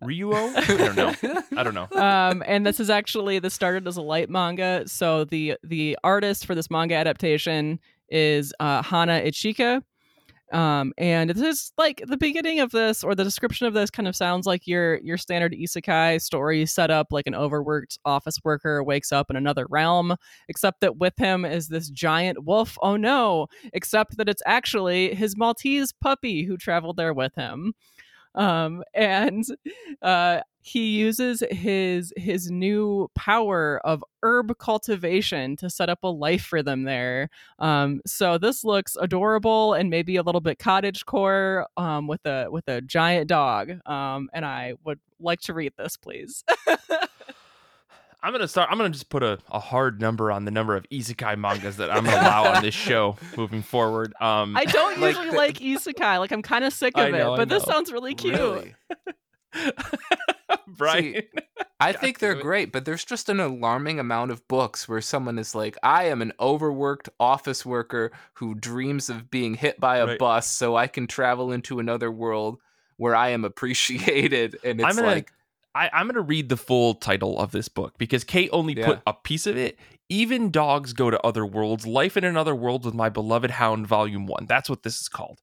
Ryuo? 0.01 0.55
I 0.55 0.77
don't 0.77 0.95
know. 0.95 1.43
I 1.57 1.63
don't 1.63 1.73
know. 1.73 1.87
Um, 2.01 2.43
and 2.47 2.65
this 2.65 2.79
is 2.79 2.89
actually 2.89 3.39
this 3.39 3.53
started 3.53 3.87
as 3.89 3.97
a 3.97 4.01
light 4.01 4.29
manga. 4.29 4.83
So 4.87 5.25
the 5.25 5.57
the 5.63 5.97
artist 6.03 6.45
for 6.45 6.55
this 6.55 6.71
manga 6.71 6.95
adaptation 6.95 7.77
is 8.09 8.53
uh, 8.61 8.81
Hana 8.81 9.21
Ichika, 9.21 9.83
um, 10.51 10.93
and 10.97 11.29
this 11.29 11.41
is 11.41 11.71
like 11.77 12.01
the 12.05 12.17
beginning 12.17 12.59
of 12.59 12.71
this, 12.71 13.03
or 13.03 13.15
the 13.15 13.23
description 13.23 13.67
of 13.67 13.73
this, 13.73 13.89
kind 13.89 14.07
of 14.07 14.15
sounds 14.15 14.45
like 14.45 14.67
your 14.67 14.99
your 14.99 15.17
standard 15.17 15.53
isekai 15.53 16.21
story 16.21 16.65
set 16.65 16.91
up 16.91 17.07
like 17.11 17.27
an 17.27 17.35
overworked 17.35 17.97
office 18.05 18.37
worker 18.43 18.83
wakes 18.83 19.11
up 19.11 19.29
in 19.29 19.35
another 19.35 19.65
realm, 19.69 20.15
except 20.49 20.81
that 20.81 20.97
with 20.97 21.13
him 21.17 21.45
is 21.45 21.67
this 21.67 21.89
giant 21.89 22.43
wolf. 22.45 22.77
Oh 22.81 22.97
no! 22.97 23.47
Except 23.73 24.17
that 24.17 24.29
it's 24.29 24.43
actually 24.45 25.15
his 25.15 25.37
Maltese 25.37 25.93
puppy 25.93 26.43
who 26.43 26.57
traveled 26.57 26.97
there 26.97 27.13
with 27.13 27.33
him. 27.35 27.73
Um, 28.35 28.83
and 28.93 29.45
uh, 30.01 30.41
he 30.61 30.91
uses 30.91 31.43
his 31.49 32.13
his 32.15 32.51
new 32.51 33.09
power 33.15 33.81
of 33.83 34.03
herb 34.23 34.57
cultivation 34.59 35.55
to 35.57 35.69
set 35.69 35.89
up 35.89 35.99
a 36.03 36.07
life 36.07 36.43
for 36.43 36.61
them 36.61 36.83
there. 36.83 37.29
Um, 37.59 38.01
so 38.05 38.37
this 38.37 38.63
looks 38.63 38.95
adorable 38.95 39.73
and 39.73 39.89
maybe 39.89 40.15
a 40.15 40.23
little 40.23 40.41
bit 40.41 40.59
cottage 40.59 41.05
core 41.05 41.67
um, 41.77 42.07
with 42.07 42.25
a 42.25 42.47
with 42.49 42.67
a 42.67 42.81
giant 42.81 43.27
dog. 43.27 43.71
Um, 43.87 44.29
and 44.33 44.45
I 44.45 44.75
would 44.83 44.99
like 45.19 45.41
to 45.41 45.53
read 45.53 45.73
this, 45.77 45.97
please. 45.97 46.43
I'm 48.23 48.31
gonna 48.31 48.47
start. 48.47 48.69
I'm 48.71 48.77
gonna 48.77 48.89
just 48.91 49.09
put 49.09 49.23
a, 49.23 49.39
a 49.51 49.59
hard 49.59 49.99
number 49.99 50.31
on 50.31 50.45
the 50.45 50.51
number 50.51 50.75
of 50.75 50.85
isekai 50.89 51.37
mangas 51.37 51.77
that 51.77 51.89
I'm 51.91 52.03
gonna 52.05 52.17
allow 52.17 52.53
on 52.55 52.61
this 52.61 52.75
show 52.75 53.17
moving 53.35 53.63
forward. 53.63 54.13
Um, 54.21 54.55
I 54.55 54.65
don't 54.65 54.99
Like 54.99 55.15
usually 55.15 55.29
the- 55.31 55.37
like 55.37 55.55
isekai. 55.57 56.19
Like 56.19 56.31
I'm 56.31 56.41
kind 56.43 56.63
of 56.63 56.71
sick 56.73 56.93
I 56.95 57.07
of 57.07 57.13
know, 57.13 57.33
it, 57.33 57.37
but 57.37 57.49
this 57.49 57.63
sounds 57.63 57.91
really 57.91 58.13
cute. 58.13 58.35
Really? 58.35 58.75
Brian, 60.67 61.23
I 61.79 61.91
think 61.93 62.19
they're 62.19 62.33
it. 62.33 62.41
great, 62.41 62.71
but 62.71 62.85
there's 62.85 63.03
just 63.05 63.29
an 63.29 63.39
alarming 63.39 63.99
amount 63.99 64.31
of 64.31 64.47
books 64.47 64.87
where 64.87 65.01
someone 65.01 65.37
is 65.37 65.53
like, 65.55 65.77
I 65.83 66.05
am 66.05 66.21
an 66.21 66.31
overworked 66.39 67.09
office 67.19 67.65
worker 67.65 68.11
who 68.33 68.55
dreams 68.55 69.09
of 69.09 69.29
being 69.29 69.55
hit 69.55 69.79
by 69.79 69.97
a 69.97 70.05
Right. 70.07 70.19
bus 70.19 70.49
so 70.49 70.75
I 70.75 70.87
can 70.87 71.07
travel 71.07 71.51
into 71.51 71.79
another 71.79 72.11
world 72.11 72.59
where 72.97 73.15
I 73.15 73.29
am 73.29 73.43
appreciated. 73.45 74.57
And 74.63 74.81
I'm 74.81 74.87
it's 74.89 74.97
gonna- 74.99 75.07
like, 75.11 75.31
I, 75.73 75.89
I'm 75.93 76.07
gonna 76.07 76.21
read 76.21 76.49
the 76.49 76.57
full 76.57 76.95
title 76.95 77.39
of 77.39 77.51
this 77.51 77.67
book 77.69 77.97
because 77.97 78.23
Kait 78.23 78.49
only 78.51 78.73
Yeah. 78.77 78.85
put 78.87 78.99
a 79.07 79.13
piece 79.13 79.47
of 79.47 79.55
it. 79.57 79.77
Even 80.09 80.51
dogs 80.51 80.91
go 80.93 81.09
to 81.09 81.19
other 81.25 81.45
worlds. 81.45 81.87
Life 81.87 82.17
in 82.17 82.23
another 82.25 82.53
world 82.53 82.83
with 82.85 82.93
my 82.93 83.07
beloved 83.09 83.51
hound, 83.51 83.87
Volume 83.87 84.25
One. 84.27 84.45
That's 84.45 84.69
what 84.69 84.83
this 84.83 84.99
is 84.99 85.07
called. 85.07 85.39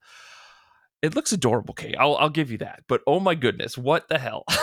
It 1.01 1.15
looks 1.15 1.33
adorable, 1.33 1.75
Kait. 1.75 1.95
I'll 1.99 2.17
I'll 2.17 2.29
give 2.29 2.51
you 2.51 2.59
that. 2.59 2.83
But 2.89 3.01
oh 3.07 3.21
my 3.21 3.35
goodness, 3.35 3.79
what 3.79 4.09
the 4.09 4.19
hell? 4.19 4.45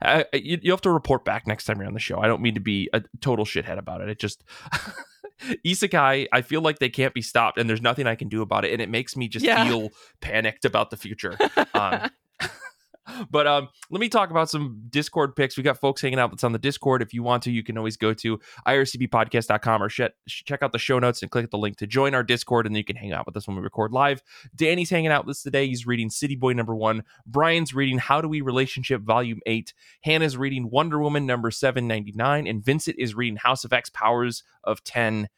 I, 0.00 0.24
I- 0.32 0.36
you, 0.36 0.58
you 0.62 0.70
have 0.70 0.80
to 0.82 0.90
report 0.90 1.24
back 1.24 1.46
next 1.46 1.64
time 1.64 1.78
you're 1.78 1.86
on 1.88 1.94
the 1.94 2.00
show. 2.00 2.20
I 2.20 2.26
don't 2.28 2.40
mean 2.40 2.54
to 2.54 2.60
be 2.60 2.88
a 2.92 3.02
total 3.20 3.44
shithead 3.44 3.78
about 3.78 4.00
it. 4.00 4.08
It 4.08 4.18
just 4.20 4.44
isekai. 5.66 6.26
I 6.32 6.42
feel 6.42 6.60
like 6.60 6.78
they 6.78 6.88
can't 6.88 7.12
be 7.14 7.22
stopped, 7.22 7.58
and 7.58 7.68
there's 7.68 7.82
nothing 7.82 8.06
I 8.06 8.14
can 8.14 8.28
do 8.28 8.40
about 8.42 8.64
it, 8.64 8.72
and 8.72 8.80
it 8.80 8.88
makes 8.88 9.16
me 9.16 9.28
just 9.28 9.44
Yeah. 9.44 9.66
feel 9.66 9.90
panicked 10.20 10.64
about 10.64 10.90
the 10.90 10.96
future. 10.96 11.36
Um, 11.74 12.08
but 13.30 13.46
um, 13.46 13.68
let 13.90 14.00
me 14.00 14.08
talk 14.08 14.30
about 14.30 14.50
some 14.50 14.82
Discord 14.90 15.36
picks. 15.36 15.56
We 15.56 15.62
got 15.62 15.78
folks 15.78 16.00
hanging 16.00 16.18
out 16.18 16.30
that's 16.30 16.44
on 16.44 16.52
the 16.52 16.58
Discord. 16.58 17.02
If 17.02 17.14
you 17.14 17.22
want 17.22 17.42
to, 17.44 17.50
you 17.50 17.62
can 17.62 17.78
always 17.78 17.96
go 17.96 18.14
to 18.14 18.38
ircbpodcast.com 18.66 19.82
or 19.82 19.88
sh- 19.88 20.00
check 20.26 20.62
out 20.62 20.72
the 20.72 20.78
show 20.78 20.98
notes 20.98 21.22
and 21.22 21.30
click 21.30 21.50
the 21.50 21.58
link 21.58 21.76
to 21.78 21.86
join 21.86 22.14
our 22.14 22.22
Discord, 22.22 22.66
and 22.66 22.74
then 22.74 22.78
you 22.78 22.84
can 22.84 22.96
hang 22.96 23.12
out 23.12 23.26
with 23.26 23.36
us 23.36 23.46
when 23.46 23.56
we 23.56 23.62
record 23.62 23.92
live. 23.92 24.22
Danny's 24.54 24.90
hanging 24.90 25.10
out 25.10 25.26
with 25.26 25.36
us 25.36 25.42
today. 25.42 25.66
He's 25.66 25.86
reading 25.86 26.10
City 26.10 26.36
Boy 26.36 26.52
number 26.52 26.74
one. 26.74 27.04
Brian's 27.26 27.74
reading 27.74 27.98
How 27.98 28.20
Do 28.20 28.28
We 28.28 28.40
Relationship 28.40 29.02
Volume 29.02 29.40
8. 29.46 29.72
Hannah's 30.02 30.36
reading 30.36 30.70
Wonder 30.70 30.98
Woman 30.98 31.26
number 31.26 31.50
799. 31.50 32.46
And 32.46 32.64
Vincent 32.64 32.96
is 32.98 33.14
reading 33.14 33.36
House 33.36 33.64
of 33.64 33.72
X 33.72 33.90
Powers 33.90 34.42
of 34.64 34.82
10 34.84 35.28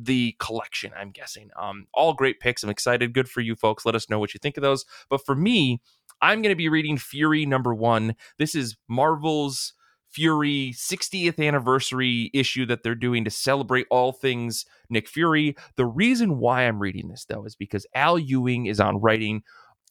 the 0.00 0.36
collection 0.38 0.92
i'm 0.96 1.10
guessing 1.10 1.50
um 1.56 1.86
all 1.92 2.14
great 2.14 2.38
picks 2.38 2.62
i'm 2.62 2.70
excited 2.70 3.12
good 3.12 3.28
for 3.28 3.40
you 3.40 3.56
folks 3.56 3.84
let 3.84 3.96
us 3.96 4.08
know 4.08 4.20
what 4.20 4.32
you 4.32 4.38
think 4.38 4.56
of 4.56 4.62
those 4.62 4.84
but 5.10 5.24
for 5.26 5.34
me 5.34 5.80
i'm 6.22 6.42
going 6.42 6.52
to 6.52 6.56
be 6.56 6.68
reading 6.68 6.96
fury 6.96 7.46
number 7.46 7.74
one 7.74 8.14
this 8.38 8.54
is 8.54 8.76
marvel's 8.88 9.74
fury 10.10 10.72
60th 10.74 11.44
anniversary 11.44 12.30
issue 12.32 12.64
that 12.66 12.82
they're 12.82 12.94
doing 12.94 13.24
to 13.24 13.30
celebrate 13.30 13.86
all 13.90 14.12
things 14.12 14.64
nick 14.88 15.08
fury 15.08 15.54
the 15.76 15.86
reason 15.86 16.38
why 16.38 16.62
i'm 16.62 16.78
reading 16.78 17.08
this 17.08 17.26
though 17.26 17.44
is 17.44 17.54
because 17.54 17.86
al 17.94 18.18
ewing 18.18 18.66
is 18.66 18.80
on 18.80 19.00
writing 19.00 19.42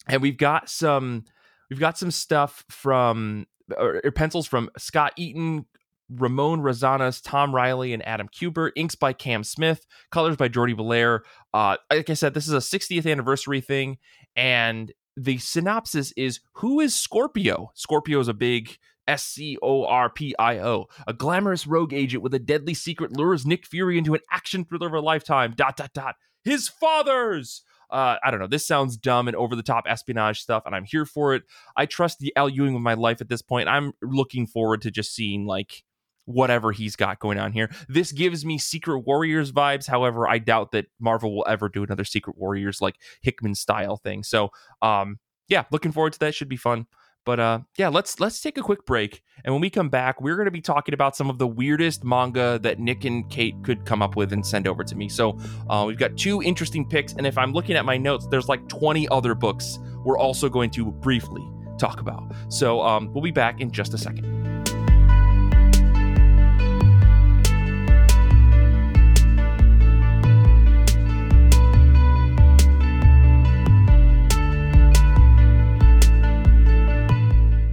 and 0.07 0.21
we've 0.21 0.37
got 0.37 0.69
some 0.69 1.23
we've 1.69 1.79
got 1.79 1.97
some 1.97 2.11
stuff 2.11 2.65
from 2.69 3.45
or, 3.77 4.01
pencils 4.11 4.47
from 4.47 4.69
scott 4.77 5.13
eaton 5.17 5.65
Ramon 6.09 6.61
Rosanas, 6.61 7.21
Tom 7.21 7.53
Reilly, 7.53 7.93
and 7.93 8.05
Adam 8.07 8.29
Kubert. 8.29 8.71
Inks 8.75 8.95
by 8.95 9.13
Cam 9.13 9.43
Smith. 9.43 9.85
Colors 10.11 10.37
by 10.37 10.47
Jordie 10.47 10.73
Bellaire. 10.73 11.21
Uh, 11.53 11.77
like 11.91 12.09
I 12.09 12.13
said, 12.13 12.33
this 12.33 12.47
is 12.47 12.53
a 12.53 12.57
60th 12.57 13.09
anniversary 13.09 13.61
thing, 13.61 13.97
and 14.35 14.91
the 15.17 15.37
synopsis 15.39 16.13
is: 16.15 16.39
Who 16.53 16.79
is 16.79 16.95
Scorpio? 16.95 17.71
Scorpio 17.73 18.19
is 18.19 18.27
a 18.27 18.33
big 18.33 18.77
S 19.07 19.23
C 19.23 19.57
O 19.61 19.85
R 19.85 20.09
P 20.09 20.35
I 20.37 20.59
O. 20.59 20.87
A 21.07 21.13
glamorous 21.13 21.65
rogue 21.65 21.93
agent 21.93 22.23
with 22.23 22.33
a 22.33 22.39
deadly 22.39 22.73
secret 22.73 23.15
lures 23.15 23.45
Nick 23.45 23.65
Fury 23.65 23.97
into 23.97 24.13
an 24.13 24.21
action 24.31 24.65
thriller 24.65 24.87
of 24.87 24.93
a 24.93 24.99
lifetime. 24.99 25.53
Dot 25.55 25.77
dot 25.77 25.93
dot. 25.93 26.15
His 26.43 26.67
father's. 26.69 27.63
Uh, 27.89 28.17
I 28.21 28.31
don't 28.31 28.41
know. 28.41 28.47
This 28.47 28.67
sounds 28.67 28.97
dumb 28.97 29.29
and 29.29 29.37
over 29.37 29.55
the 29.55 29.63
top 29.63 29.85
espionage 29.87 30.41
stuff, 30.41 30.63
and 30.65 30.75
I'm 30.75 30.83
here 30.83 31.05
for 31.05 31.33
it. 31.33 31.43
I 31.77 31.85
trust 31.85 32.19
the 32.19 32.35
Al 32.35 32.49
Ewing 32.49 32.73
with 32.73 32.83
my 32.83 32.95
life 32.95 33.21
at 33.21 33.29
this 33.29 33.41
point. 33.41 33.69
I'm 33.69 33.93
looking 34.01 34.45
forward 34.45 34.81
to 34.81 34.91
just 34.91 35.15
seeing 35.15 35.45
like 35.45 35.83
whatever 36.27 36.71
he's 36.71 36.95
got 36.95 37.19
going 37.19 37.39
on 37.39 37.53
here. 37.53 37.71
This 37.87 38.11
gives 38.11 38.45
me 38.45 38.57
Secret 38.57 38.99
Warriors 38.99 39.51
vibes. 39.51 39.87
However, 39.87 40.27
I 40.27 40.37
doubt 40.37 40.71
that 40.73 40.87
Marvel 40.99 41.35
will 41.35 41.45
ever 41.47 41.69
do 41.69 41.83
another 41.83 42.03
Secret 42.03 42.37
Warriors 42.37 42.81
like 42.81 42.95
Hickman 43.21 43.55
style 43.55 43.97
thing. 43.97 44.23
So, 44.23 44.49
um, 44.81 45.19
yeah, 45.47 45.63
looking 45.71 45.91
forward 45.91 46.13
to 46.13 46.19
that. 46.19 46.35
Should 46.35 46.49
be 46.49 46.57
fun. 46.57 46.85
But 47.25 47.41
uh, 47.41 47.59
yeah, 47.77 47.89
let's 47.89 48.21
let's 48.21 48.39
take 48.39 48.57
a 48.57 48.61
quick 48.61 48.85
break, 48.85 49.21
and 49.43 49.53
when 49.53 49.59
we 49.59 49.69
come 49.69 49.89
back, 49.89 50.21
we're 50.21 50.37
going 50.37 50.45
to 50.45 50.51
be 50.51 50.61
talking 50.61 50.93
about 50.93 51.13
some 51.13 51.29
of 51.29 51.37
the 51.37 51.45
weirdest 51.45 52.05
manga 52.05 52.57
that 52.59 52.79
Nick 52.79 53.03
and 53.03 53.29
Kait 53.29 53.61
could 53.65 53.85
come 53.85 54.01
up 54.01 54.15
with 54.15 54.31
and 54.31 54.45
send 54.45 54.65
over 54.65 54.81
to 54.85 54.95
me. 54.95 55.09
So 55.09 55.37
uh, 55.69 55.83
we've 55.85 55.97
got 55.97 56.15
two 56.15 56.41
interesting 56.41 56.87
picks, 56.87 57.11
and 57.11 57.27
if 57.27 57.37
I'm 57.37 57.51
looking 57.51 57.75
at 57.75 57.83
my 57.83 57.97
notes, 57.97 58.27
there's 58.27 58.47
like 58.47 58.65
20 58.69 59.09
other 59.09 59.35
books 59.35 59.77
we're 60.05 60.17
also 60.17 60.47
going 60.47 60.69
to 60.71 60.85
briefly 60.85 61.45
talk 61.77 61.99
about. 61.99 62.33
So 62.47 62.81
um, 62.81 63.11
we'll 63.13 63.23
be 63.23 63.31
back 63.31 63.59
in 63.59 63.71
just 63.71 63.93
a 63.93 63.97
second. 63.97 64.46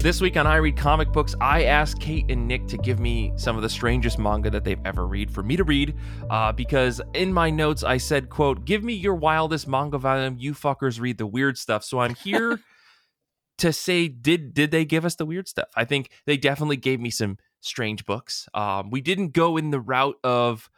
This 0.05 0.21
week 0.21 0.37
on 0.37 0.47
I 0.47 0.57
Read 0.57 0.77
Comic 0.77 1.13
Books, 1.13 1.35
I 1.41 1.65
asked 1.65 1.99
Kait 1.99 2.31
and 2.31 2.47
Nick 2.47 2.67
to 2.67 2.77
give 2.77 3.01
me 3.01 3.33
some 3.37 3.57
of 3.57 3.63
the 3.63 3.71
strangest 3.71 4.19
manga 4.19 4.51
that 4.51 4.63
they've 4.63 4.79
ever 4.85 5.07
read 5.07 5.31
for 5.31 5.43
me 5.43 5.57
to 5.57 5.65
read, 5.65 5.95
uh, 6.29 6.53
because 6.53 7.01
in 7.15 7.33
my 7.33 7.49
notes 7.49 7.83
I 7.83 7.97
said, 7.97 8.29
"quote 8.29 8.67
Give 8.67 8.85
me 8.85 8.93
your 8.93 9.15
wildest 9.15 9.67
manga 9.67 9.97
volume. 9.97 10.37
You 10.39 10.53
fuckers 10.53 11.01
read 11.01 11.17
the 11.17 11.27
weird 11.27 11.57
stuff." 11.57 11.85
So 11.85 12.01
I'm 12.01 12.15
here 12.17 12.61
to 13.57 13.73
say, 13.73 14.09
did 14.09 14.53
did 14.53 14.73
they 14.73 14.85
give 14.85 15.07
us 15.07 15.15
the 15.15 15.25
weird 15.25 15.49
stuff? 15.49 15.69
I 15.75 15.87
think 15.87 16.11
they 16.27 16.37
definitely 16.37 16.77
gave 16.77 17.01
me 17.01 17.09
some 17.09 17.39
strange 17.63 18.05
books. 18.05 18.47
Um, 18.53 18.91
we 18.91 19.01
didn't 19.01 19.33
go 19.33 19.57
in 19.57 19.71
the 19.71 19.81
route 19.81 20.19
of 20.23 20.69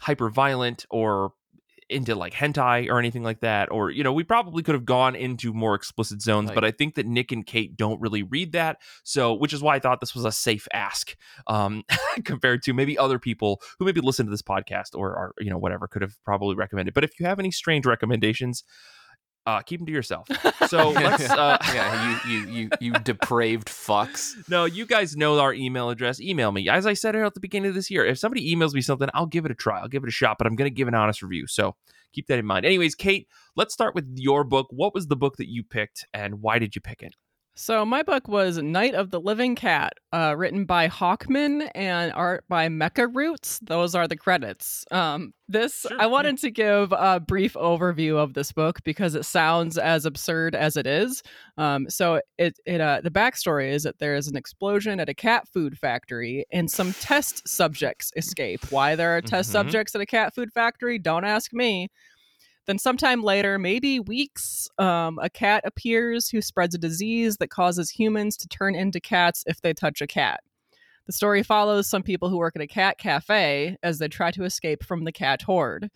hyper 0.00 0.28
violent 0.28 0.86
or 0.90 1.34
into 1.88 2.14
like 2.14 2.32
hentai 2.32 2.88
or 2.90 2.98
anything 2.98 3.22
like 3.22 3.40
that 3.40 3.70
or 3.70 3.90
you 3.90 4.02
know 4.02 4.12
we 4.12 4.24
probably 4.24 4.62
could 4.62 4.74
have 4.74 4.84
gone 4.84 5.14
into 5.14 5.52
more 5.52 5.74
explicit 5.74 6.20
zones 6.20 6.48
Like- 6.48 6.54
but 6.54 6.64
i 6.64 6.70
think 6.70 6.96
that 6.96 7.06
nick 7.06 7.30
and 7.30 7.46
Kait 7.46 7.76
don't 7.76 8.00
really 8.00 8.22
read 8.22 8.52
that 8.52 8.78
so 9.04 9.32
which 9.34 9.52
is 9.52 9.62
why 9.62 9.76
i 9.76 9.78
thought 9.78 10.00
this 10.00 10.14
was 10.14 10.24
a 10.24 10.32
safe 10.32 10.66
ask 10.72 11.16
um 11.46 11.84
compared 12.24 12.62
to 12.64 12.72
maybe 12.72 12.98
other 12.98 13.18
people 13.18 13.60
who 13.78 13.84
maybe 13.84 14.00
listen 14.00 14.26
to 14.26 14.30
this 14.30 14.42
podcast 14.42 14.94
or 14.94 15.16
are 15.16 15.32
you 15.38 15.50
know 15.50 15.58
whatever 15.58 15.86
could 15.86 16.02
have 16.02 16.14
probably 16.24 16.56
recommended 16.56 16.92
but 16.92 17.04
if 17.04 17.18
you 17.20 17.26
have 17.26 17.38
any 17.38 17.50
strange 17.50 17.86
recommendations 17.86 18.64
uh 19.46 19.60
keep 19.62 19.80
them 19.80 19.86
to 19.86 19.92
yourself 19.92 20.26
so 20.68 20.90
let's 20.90 21.28
uh 21.30 21.56
yeah, 21.74 22.20
you, 22.26 22.30
you, 22.30 22.48
you, 22.48 22.70
you 22.80 22.92
depraved 23.04 23.68
fucks. 23.68 24.34
no, 24.48 24.64
you 24.64 24.86
guys 24.86 25.16
know 25.16 25.38
our 25.38 25.52
email 25.52 25.90
address. 25.90 26.20
Email 26.20 26.52
me. 26.52 26.68
As 26.68 26.86
I 26.86 26.94
said 26.94 27.14
at 27.16 27.34
the 27.34 27.40
beginning 27.40 27.68
of 27.68 27.74
this 27.74 27.90
year, 27.90 28.04
if 28.04 28.18
somebody 28.18 28.54
emails 28.54 28.74
me 28.74 28.80
something, 28.80 29.08
I'll 29.14 29.26
give 29.26 29.44
it 29.44 29.50
a 29.50 29.54
try. 29.54 29.80
I'll 29.80 29.88
give 29.88 30.02
it 30.02 30.08
a 30.08 30.12
shot, 30.12 30.38
but 30.38 30.46
I'm 30.46 30.56
going 30.56 30.70
to 30.70 30.74
give 30.74 30.88
an 30.88 30.94
honest 30.94 31.22
review. 31.22 31.46
So 31.46 31.76
keep 32.12 32.26
that 32.28 32.38
in 32.38 32.46
mind. 32.46 32.66
Anyways, 32.66 32.96
Kait, 32.96 33.26
let's 33.56 33.74
start 33.74 33.94
with 33.94 34.06
your 34.16 34.44
book. 34.44 34.66
What 34.70 34.94
was 34.94 35.06
the 35.06 35.16
book 35.16 35.36
that 35.36 35.48
you 35.48 35.62
picked 35.62 36.06
and 36.14 36.40
why 36.40 36.58
did 36.58 36.74
you 36.74 36.80
pick 36.80 37.02
it? 37.02 37.14
So 37.58 37.86
my 37.86 38.02
book 38.02 38.28
was 38.28 38.58
Night 38.58 38.94
of 38.94 39.10
the 39.10 39.18
Living 39.18 39.54
Cat, 39.54 39.94
uh, 40.12 40.34
written 40.36 40.66
by 40.66 40.88
Hawkman 40.88 41.70
and 41.74 42.12
art 42.12 42.44
by 42.50 42.68
Mecha 42.68 43.08
Roots. 43.10 43.58
Those 43.62 43.94
are 43.94 44.06
the 44.06 44.14
credits. 44.16 44.84
Um, 44.90 45.32
this 45.48 45.86
Sure, 45.88 45.98
I 45.98 46.06
wanted 46.06 46.36
to 46.38 46.50
give 46.50 46.92
a 46.92 47.18
brief 47.18 47.54
overview 47.54 48.18
of 48.18 48.34
this 48.34 48.52
book 48.52 48.80
because 48.84 49.14
it 49.14 49.24
sounds 49.24 49.78
as 49.78 50.04
absurd 50.04 50.54
as 50.54 50.76
it 50.76 50.86
is. 50.86 51.22
Um, 51.56 51.88
so 51.88 52.20
it 52.36 52.58
it 52.66 52.82
uh, 52.82 53.00
the 53.02 53.10
backstory 53.10 53.70
is 53.70 53.84
that 53.84 54.00
there 54.00 54.16
is 54.16 54.28
an 54.28 54.36
explosion 54.36 55.00
at 55.00 55.08
a 55.08 55.14
cat 55.14 55.48
food 55.48 55.78
factory 55.78 56.44
and 56.52 56.70
some 56.70 56.92
test 56.94 57.48
subjects 57.48 58.12
escape. 58.16 58.66
Why 58.70 58.96
there 58.96 59.16
are 59.16 59.22
test 59.22 59.48
Mhm. 59.48 59.52
subjects 59.52 59.94
at 59.94 60.02
a 60.02 60.06
cat 60.06 60.34
food 60.34 60.52
factory? 60.52 60.98
Don't 60.98 61.24
ask 61.24 61.54
me. 61.54 61.88
Then, 62.66 62.78
sometime 62.78 63.22
later, 63.22 63.58
maybe 63.58 64.00
weeks, 64.00 64.68
um, 64.78 65.18
a 65.22 65.30
cat 65.30 65.62
appears 65.64 66.28
who 66.28 66.42
spreads 66.42 66.74
a 66.74 66.78
disease 66.78 67.36
that 67.38 67.48
causes 67.48 67.90
humans 67.90 68.36
to 68.38 68.48
turn 68.48 68.74
into 68.74 69.00
cats 69.00 69.44
if 69.46 69.60
they 69.60 69.72
touch 69.72 70.00
a 70.00 70.06
cat. 70.06 70.40
The 71.06 71.12
story 71.12 71.44
follows 71.44 71.88
some 71.88 72.02
people 72.02 72.28
who 72.28 72.38
work 72.38 72.56
at 72.56 72.62
a 72.62 72.66
cat 72.66 72.98
cafe 72.98 73.76
as 73.84 73.98
they 74.00 74.08
try 74.08 74.32
to 74.32 74.44
escape 74.44 74.82
from 74.82 75.04
the 75.04 75.12
cat 75.12 75.42
horde. 75.42 75.88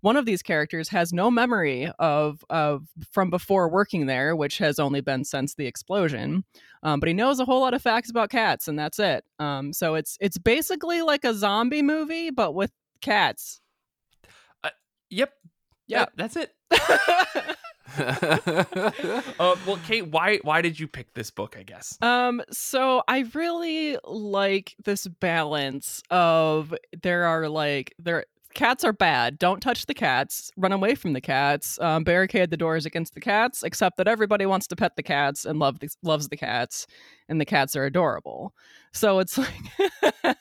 one 0.00 0.16
of 0.16 0.26
these 0.26 0.42
characters 0.42 0.88
has 0.90 1.12
no 1.12 1.30
memory 1.30 1.90
of 1.98 2.44
of 2.50 2.86
from 3.10 3.30
before 3.30 3.68
working 3.68 4.06
there, 4.06 4.36
which 4.36 4.58
has 4.58 4.78
only 4.78 5.00
been 5.00 5.24
since 5.24 5.54
the 5.54 5.66
explosion. 5.66 6.44
Um, 6.82 7.00
but 7.00 7.08
he 7.08 7.14
knows 7.14 7.40
a 7.40 7.44
whole 7.44 7.60
lot 7.60 7.74
of 7.74 7.82
facts 7.82 8.10
about 8.10 8.30
cats, 8.30 8.68
and 8.68 8.78
that's 8.78 8.98
it. 8.98 9.24
Um, 9.38 9.72
so 9.72 9.94
it's 9.94 10.16
it's 10.20 10.38
basically 10.38 11.02
like 11.02 11.24
a 11.24 11.34
zombie 11.34 11.82
movie, 11.82 12.30
but 12.30 12.54
with 12.54 12.70
cats. 13.00 13.60
Yep. 15.10 15.32
Yeah. 15.88 16.06
That- 16.16 16.16
that's 16.16 16.36
it. 16.36 16.54
Uh, 17.98 19.56
well, 19.66 19.76
Kait, 19.78 20.10
why 20.10 20.38
why 20.42 20.60
did 20.62 20.78
you 20.78 20.86
pick 20.86 21.14
this 21.14 21.30
book? 21.30 21.56
I 21.58 21.62
guess. 21.62 21.96
Um, 22.02 22.42
so 22.50 23.02
I 23.08 23.24
really 23.34 23.96
like 24.04 24.74
this 24.84 25.06
balance 25.06 26.02
of 26.10 26.74
there 27.02 27.24
are 27.24 27.48
like 27.48 27.94
there 27.98 28.24
cats 28.54 28.84
are 28.84 28.92
bad. 28.92 29.38
Don't 29.38 29.60
touch 29.60 29.86
the 29.86 29.94
cats. 29.94 30.50
Run 30.56 30.72
away 30.72 30.94
from 30.94 31.12
the 31.12 31.20
cats. 31.20 31.78
Um, 31.80 32.04
barricade 32.04 32.50
the 32.50 32.56
doors 32.56 32.84
against 32.86 33.14
the 33.14 33.20
cats. 33.20 33.62
Except 33.62 33.96
that 33.96 34.08
everybody 34.08 34.46
wants 34.46 34.66
to 34.68 34.76
pet 34.76 34.96
the 34.96 35.02
cats 35.02 35.44
and 35.44 35.58
love 35.58 35.78
the, 35.80 35.88
loves 36.02 36.28
the 36.28 36.36
cats, 36.36 36.86
and 37.28 37.40
the 37.40 37.44
cats 37.44 37.74
are 37.76 37.84
adorable. 37.84 38.52
So 38.92 39.18
it's 39.20 39.38
like, 39.38 39.54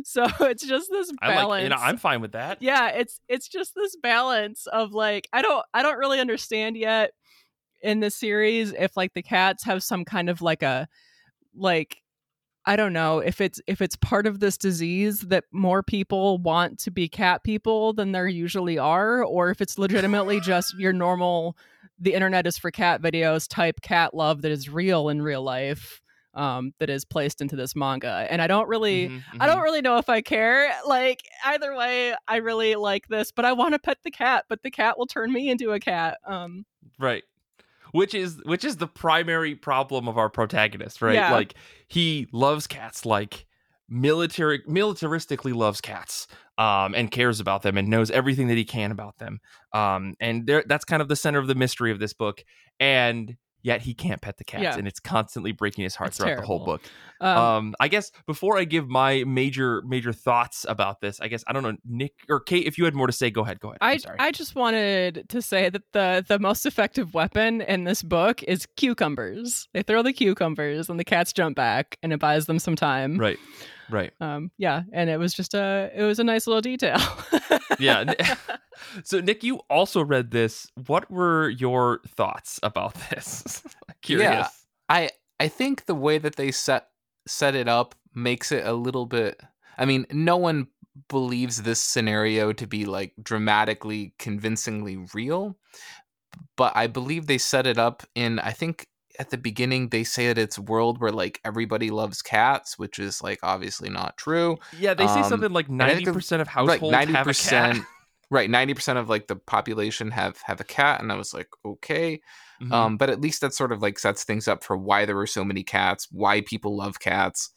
so 0.04 0.26
it's 0.40 0.66
just 0.66 0.90
this 0.90 1.12
balance. 1.20 1.48
like. 1.48 1.62
You 1.64 1.68
know, 1.70 1.76
I'm 1.78 1.96
fine 1.96 2.20
with 2.20 2.32
that. 2.32 2.62
yeah, 2.62 2.88
it's 2.88 3.20
it's 3.28 3.48
just 3.48 3.74
this 3.74 3.96
balance 3.96 4.66
of 4.66 4.92
like 4.92 5.28
I 5.32 5.42
don't 5.42 5.64
I 5.74 5.82
don't 5.82 5.98
really 5.98 6.20
understand 6.20 6.76
yet 6.76 7.12
in 7.82 8.00
the 8.00 8.10
series 8.10 8.72
if 8.72 8.96
like 8.96 9.14
the 9.14 9.22
cats 9.22 9.64
have 9.64 9.82
some 9.82 10.04
kind 10.04 10.28
of 10.28 10.42
like 10.42 10.62
a 10.62 10.88
like 11.54 11.96
I 12.66 12.76
don't 12.76 12.92
know 12.92 13.20
if 13.20 13.40
it's 13.40 13.60
if 13.66 13.80
it's 13.80 13.96
part 13.96 14.26
of 14.26 14.40
this 14.40 14.58
disease 14.58 15.20
that 15.22 15.44
more 15.50 15.82
people 15.82 16.38
want 16.38 16.78
to 16.80 16.90
be 16.90 17.08
cat 17.08 17.42
people 17.42 17.94
than 17.94 18.12
there 18.12 18.28
usually 18.28 18.78
are 18.78 19.24
or 19.24 19.50
if 19.50 19.60
it's 19.60 19.78
legitimately 19.78 20.40
just 20.40 20.78
your 20.78 20.92
normal 20.92 21.56
the 21.98 22.12
internet 22.12 22.46
is 22.46 22.58
for 22.58 22.70
cat 22.70 23.00
videos 23.00 23.48
type 23.48 23.80
cat 23.80 24.14
love 24.14 24.42
that 24.42 24.50
is 24.50 24.68
real 24.68 25.08
in 25.08 25.22
real 25.22 25.42
life 25.42 26.02
um 26.34 26.72
that 26.78 26.88
is 26.90 27.04
placed 27.04 27.40
into 27.40 27.56
this 27.56 27.74
manga 27.74 28.26
and 28.30 28.40
I 28.40 28.46
don't 28.46 28.68
really 28.68 29.08
Mhm, 29.08 29.22
I 29.40 29.46
mhm. 29.46 29.52
don't 29.52 29.62
really 29.62 29.80
know 29.82 29.98
if 29.98 30.08
I 30.08 30.20
care. 30.22 30.72
Like 30.86 31.22
either 31.44 31.74
way, 31.74 32.14
I 32.28 32.36
really 32.36 32.76
like 32.76 33.08
this, 33.08 33.32
but 33.32 33.44
I 33.44 33.52
want 33.52 33.74
to 33.74 33.78
pet 33.78 33.98
the 34.04 34.10
cat, 34.10 34.44
but 34.48 34.62
the 34.62 34.70
cat 34.70 34.98
will 34.98 35.06
turn 35.06 35.32
me 35.32 35.50
into 35.50 35.72
a 35.72 35.80
cat. 35.80 36.18
Um 36.26 36.64
Right. 36.98 37.24
Which 37.92 38.14
is 38.14 38.40
which 38.44 38.64
is 38.64 38.76
the 38.76 38.86
primary 38.86 39.54
problem 39.56 40.06
of 40.08 40.16
our 40.16 40.28
protagonist, 40.30 41.02
right? 41.02 41.14
Yeah. 41.14 41.32
Like 41.32 41.54
he 41.88 42.28
loves 42.32 42.66
cats 42.68 43.04
like 43.04 43.46
military 43.88 44.60
militaristically 44.68 45.52
loves 45.52 45.80
cats 45.80 46.28
um 46.58 46.94
and 46.94 47.10
cares 47.10 47.40
about 47.40 47.62
them 47.62 47.76
and 47.76 47.88
knows 47.88 48.08
everything 48.12 48.46
that 48.46 48.56
he 48.56 48.64
can 48.64 48.92
about 48.92 49.18
them. 49.18 49.40
Um 49.72 50.14
and 50.20 50.46
there 50.46 50.62
that's 50.66 50.84
kind 50.84 51.02
of 51.02 51.08
the 51.08 51.16
center 51.16 51.40
of 51.40 51.48
the 51.48 51.56
mystery 51.56 51.90
of 51.90 51.98
this 51.98 52.12
book 52.12 52.44
and 52.78 53.36
yet 53.62 53.82
he 53.82 53.94
can't 53.94 54.20
pet 54.20 54.36
the 54.38 54.44
cats 54.44 54.62
Yeah. 54.62 54.76
and 54.76 54.86
it's 54.88 55.00
constantly 55.00 55.52
breaking 55.52 55.84
his 55.84 55.94
heart 55.94 56.08
It's 56.08 56.18
throughout 56.18 56.36
the 56.40 56.46
whole 56.46 56.64
book. 56.64 56.82
um, 57.20 57.36
Um, 57.38 57.74
I 57.80 57.88
guess 57.88 58.10
before 58.26 58.58
I 58.58 58.64
give 58.64 58.88
my 58.88 59.24
major 59.24 59.82
major 59.86 60.12
thoughts 60.12 60.64
about 60.68 61.00
this, 61.00 61.20
I 61.20 61.28
guess 61.28 61.44
I 61.46 61.52
don't 61.52 61.62
know 61.62 61.76
Nick 61.84 62.12
or 62.28 62.42
Kait 62.42 62.64
if 62.66 62.78
you 62.78 62.84
had 62.84 62.94
more 62.94 63.06
to 63.06 63.12
say 63.12 63.30
go 63.30 63.42
ahead, 63.42 63.60
go 63.60 63.68
ahead. 63.68 63.78
I. 63.80 63.98
I 64.18 64.30
just 64.32 64.54
wanted 64.54 65.26
to 65.28 65.42
say 65.42 65.68
that 65.70 65.82
the 65.92 66.24
the 66.26 66.38
most 66.38 66.64
effective 66.66 67.14
weapon 67.14 67.60
in 67.60 67.84
this 67.84 68.02
book 68.02 68.42
is 68.44 68.66
cucumbers. 68.76 69.68
They 69.72 69.82
throw 69.82 70.02
the 70.02 70.12
cucumbers 70.12 70.88
and 70.90 70.98
the 70.98 71.04
cats 71.04 71.32
jump 71.32 71.56
back 71.56 71.98
and 72.02 72.12
it 72.12 72.20
buys 72.20 72.46
them 72.46 72.58
some 72.58 72.76
time. 72.76 73.16
right. 73.18 73.38
Right. 73.90 74.12
Um 74.20 74.50
yeah, 74.58 74.82
and 74.92 75.10
it 75.10 75.18
was 75.18 75.34
just 75.34 75.54
a 75.54 75.90
it 75.94 76.02
was 76.02 76.18
a 76.18 76.24
nice 76.24 76.46
little 76.46 76.62
detail. 76.62 76.98
Yeah. 77.78 78.12
So, 79.04 79.20
Nick, 79.20 79.44
you 79.44 79.60
also 79.68 80.02
read 80.02 80.30
this. 80.30 80.66
What 80.86 81.10
were 81.10 81.50
your 81.50 82.00
thoughts 82.16 82.58
about 82.62 82.94
this? 83.10 83.62
Curious. 84.02 84.30
yeah, 84.30 84.48
I 84.88 85.10
I 85.38 85.48
think 85.48 85.84
the 85.84 85.94
way 85.94 86.18
that 86.18 86.36
they 86.36 86.50
set 86.50 86.88
set 87.26 87.54
it 87.54 87.68
up 87.68 87.94
makes 88.14 88.50
it 88.50 88.64
a 88.66 88.72
little 88.72 89.06
bit. 89.06 89.40
I 89.78 89.84
mean, 89.84 90.06
no 90.10 90.36
one 90.38 90.68
believes 91.08 91.62
this 91.62 91.80
scenario 91.80 92.52
to 92.54 92.66
be 92.66 92.84
like 92.86 93.12
dramatically, 93.22 94.14
convincingly 94.18 94.96
real, 95.14 95.56
but 96.56 96.74
I 96.74 96.86
believe 96.86 97.26
they 97.26 97.38
set 97.38 97.66
it 97.66 97.78
up 97.78 98.02
in. 98.14 98.38
I 98.38 98.52
think 98.52 98.86
at 99.20 99.30
the 99.30 99.38
beginning 99.38 99.90
they 99.90 100.04
say 100.04 100.26
that 100.28 100.38
it's 100.38 100.58
a 100.58 100.62
world 100.62 101.00
where 101.00 101.12
like 101.12 101.40
everybody 101.44 101.90
loves 101.90 102.22
cats, 102.22 102.78
which 102.78 102.98
is 102.98 103.22
like 103.22 103.38
obviously 103.42 103.90
not 103.90 104.16
true. 104.16 104.58
Yeah, 104.72 104.94
they 104.94 105.06
say 105.06 105.22
Um, 105.22 105.30
something 105.30 105.52
like 105.52 105.68
ninety 105.68 106.06
percent 106.06 106.42
of 106.42 106.48
households 106.48 106.92
right, 106.96 107.08
have 107.08 107.28
a 107.28 107.34
cat. 107.34 107.76
Right, 108.32 108.48
ninety 108.48 108.74
percent 108.74 108.98
of 108.98 109.08
like 109.08 109.26
the 109.26 109.36
population 109.36 110.10
have 110.12 110.40
have 110.42 110.60
a 110.60 110.64
cat, 110.64 111.00
and 111.00 111.10
I 111.12 111.16
was 111.16 111.34
like, 111.34 111.48
okay, 111.64 112.20
Mhm. 112.62 112.72
um, 112.72 112.96
but 112.96 113.10
at 113.10 113.20
least 113.20 113.40
that 113.40 113.54
sort 113.54 113.72
of 113.72 113.82
like 113.82 113.98
sets 113.98 114.24
things 114.24 114.46
up 114.48 114.62
for 114.62 114.76
why 114.76 115.04
there 115.04 115.16
were 115.16 115.26
so 115.26 115.44
many 115.44 115.64
cats, 115.64 116.08
why 116.12 116.40
people 116.42 116.76
love 116.76 117.00
cats. 117.00 117.50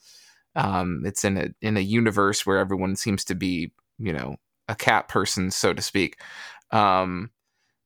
Um, 0.55 1.03
it's 1.05 1.23
in 1.25 1.37
a 1.37 1.49
in 1.61 1.77
a 1.77 1.81
universe 1.81 2.45
where 2.45 2.57
everyone 2.57 2.95
seems 2.95 3.23
to 3.25 3.35
be, 3.35 3.71
you 3.99 4.13
know, 4.13 4.37
a 4.67 4.75
cat 4.75 5.07
person, 5.09 5.51
so 5.51 5.73
to 5.73 5.81
speak. 5.81 6.19
Um, 6.71 7.31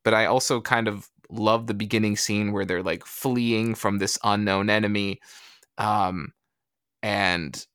but 0.03 0.13
I 0.13 0.25
also 0.25 0.61
kind 0.61 0.87
of 0.87 1.09
love 1.29 1.67
the 1.67 1.73
beginning 1.73 2.17
scene 2.17 2.51
where 2.51 2.65
they're 2.65 2.83
like 2.83 3.05
fleeing 3.05 3.75
from 3.75 3.97
this 3.97 4.17
unknown 4.23 4.69
enemy, 4.69 5.19
um, 5.77 6.33
and 7.03 7.65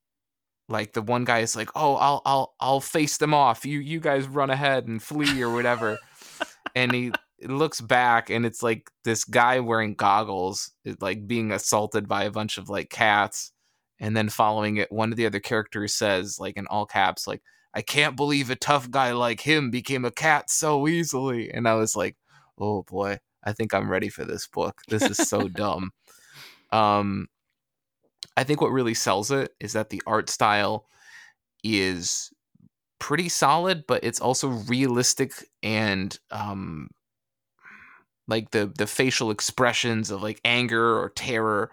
like 0.68 0.92
the 0.94 1.02
one 1.02 1.24
guy 1.24 1.40
is 1.40 1.56
like, 1.56 1.70
"Oh, 1.74 1.96
I'll 1.96 2.22
I'll 2.24 2.54
I'll 2.60 2.80
face 2.80 3.18
them 3.18 3.34
off. 3.34 3.66
You 3.66 3.80
you 3.80 4.00
guys 4.00 4.26
run 4.28 4.50
ahead 4.50 4.86
and 4.88 5.02
flee 5.02 5.42
or 5.42 5.52
whatever." 5.52 5.98
and 6.74 6.92
he 6.92 7.12
looks 7.48 7.80
back 7.80 8.30
and 8.30 8.46
it's 8.46 8.62
like 8.62 8.90
this 9.04 9.24
guy 9.24 9.60
wearing 9.60 9.94
goggles 9.94 10.70
is 10.84 10.96
like 11.00 11.26
being 11.26 11.52
assaulted 11.52 12.08
by 12.08 12.24
a 12.24 12.30
bunch 12.30 12.58
of 12.58 12.68
like 12.68 12.90
cats 12.90 13.52
and 13.98 14.16
then 14.16 14.28
following 14.28 14.76
it 14.76 14.92
one 14.92 15.10
of 15.10 15.16
the 15.16 15.26
other 15.26 15.40
characters 15.40 15.94
says 15.94 16.38
like 16.38 16.56
in 16.56 16.66
all 16.68 16.86
caps 16.86 17.26
like 17.26 17.42
I 17.74 17.82
can't 17.82 18.16
believe 18.16 18.50
a 18.50 18.56
tough 18.56 18.90
guy 18.90 19.12
like 19.12 19.40
him 19.40 19.70
became 19.70 20.04
a 20.04 20.10
cat 20.10 20.50
so 20.50 20.86
easily 20.86 21.50
and 21.50 21.66
I 21.66 21.74
was 21.74 21.96
like 21.96 22.16
oh 22.58 22.82
boy 22.84 23.18
I 23.44 23.52
think 23.52 23.74
I'm 23.74 23.90
ready 23.90 24.08
for 24.08 24.24
this 24.24 24.46
book 24.46 24.80
this 24.88 25.02
is 25.02 25.18
so 25.18 25.48
dumb 25.48 25.90
um 26.72 27.28
I 28.36 28.44
think 28.44 28.60
what 28.60 28.72
really 28.72 28.94
sells 28.94 29.30
it 29.30 29.52
is 29.60 29.74
that 29.74 29.90
the 29.90 30.02
art 30.06 30.30
style 30.30 30.86
is 31.62 32.30
pretty 32.98 33.28
solid, 33.28 33.84
but 33.86 34.04
it's 34.04 34.20
also 34.20 34.48
realistic 34.48 35.32
and 35.62 36.18
um 36.30 36.88
like 38.28 38.50
the 38.52 38.72
the 38.78 38.86
facial 38.86 39.30
expressions 39.30 40.10
of 40.10 40.22
like 40.22 40.40
anger 40.44 40.98
or 40.98 41.10
terror 41.10 41.70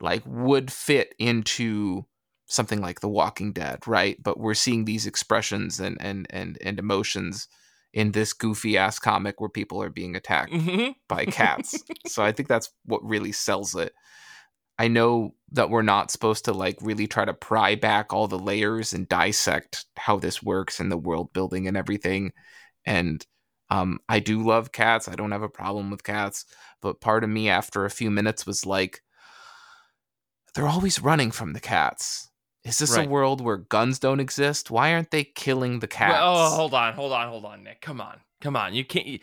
like 0.00 0.22
would 0.26 0.72
fit 0.72 1.14
into 1.18 2.04
something 2.46 2.80
like 2.80 3.00
The 3.00 3.08
Walking 3.08 3.52
Dead, 3.52 3.78
right? 3.86 4.20
But 4.22 4.38
we're 4.38 4.54
seeing 4.54 4.84
these 4.84 5.06
expressions 5.06 5.80
and 5.80 5.96
and 6.00 6.26
and 6.30 6.58
and 6.60 6.78
emotions 6.78 7.48
in 7.92 8.12
this 8.12 8.32
goofy 8.32 8.76
ass 8.78 8.98
comic 8.98 9.40
where 9.40 9.50
people 9.50 9.82
are 9.82 9.90
being 9.90 10.16
attacked 10.16 10.52
Mhm. 10.52 10.94
by 11.08 11.24
cats. 11.26 11.82
so 12.06 12.22
I 12.24 12.32
think 12.32 12.48
that's 12.48 12.70
what 12.86 13.04
really 13.04 13.32
sells 13.32 13.74
it. 13.74 13.92
I 14.78 14.88
know 14.88 15.34
that 15.52 15.68
we're 15.70 15.82
not 15.82 16.10
supposed 16.10 16.46
to 16.46 16.52
like 16.52 16.78
really 16.80 17.06
try 17.06 17.24
to 17.24 17.34
pry 17.34 17.74
back 17.74 18.12
all 18.12 18.26
the 18.26 18.38
layers 18.38 18.92
and 18.94 19.08
dissect 19.08 19.84
how 19.96 20.18
this 20.18 20.42
works 20.42 20.80
and 20.80 20.90
the 20.90 20.96
world 20.96 21.32
building 21.32 21.68
and 21.68 21.76
everything. 21.76 22.32
And 22.86 23.24
um, 23.70 23.98
I 24.08 24.18
do 24.20 24.42
love 24.42 24.72
cats. 24.72 25.08
I 25.08 25.14
don't 25.14 25.30
have 25.32 25.42
a 25.42 25.48
problem 25.48 25.90
with 25.90 26.02
cats. 26.04 26.46
But 26.80 27.00
part 27.00 27.22
of 27.22 27.30
me 27.30 27.48
after 27.48 27.84
a 27.84 27.90
few 27.90 28.10
minutes 28.10 28.46
was 28.46 28.66
like, 28.66 29.02
they're 30.54 30.66
always 30.68 31.00
running 31.00 31.30
from 31.30 31.52
the 31.52 31.60
cats. 31.60 32.28
Is 32.64 32.78
this 32.78 32.96
Right. 32.96 33.06
a 33.06 33.10
world 33.10 33.40
where 33.40 33.56
guns 33.56 33.98
don't 33.98 34.20
exist? 34.20 34.70
Why 34.70 34.92
aren't 34.92 35.10
they 35.10 35.24
killing 35.24 35.80
the 35.80 35.88
cats? 35.88 36.12
Well, 36.12 36.36
oh, 36.36 36.50
hold 36.56 36.74
on, 36.74 36.94
hold 36.94 37.12
on, 37.12 37.28
hold 37.28 37.44
on, 37.44 37.64
Nick. 37.64 37.80
Come 37.80 38.00
on, 38.00 38.20
come 38.40 38.56
on. 38.56 38.74
You 38.74 38.84
can't. 38.84 39.06
You, 39.06 39.18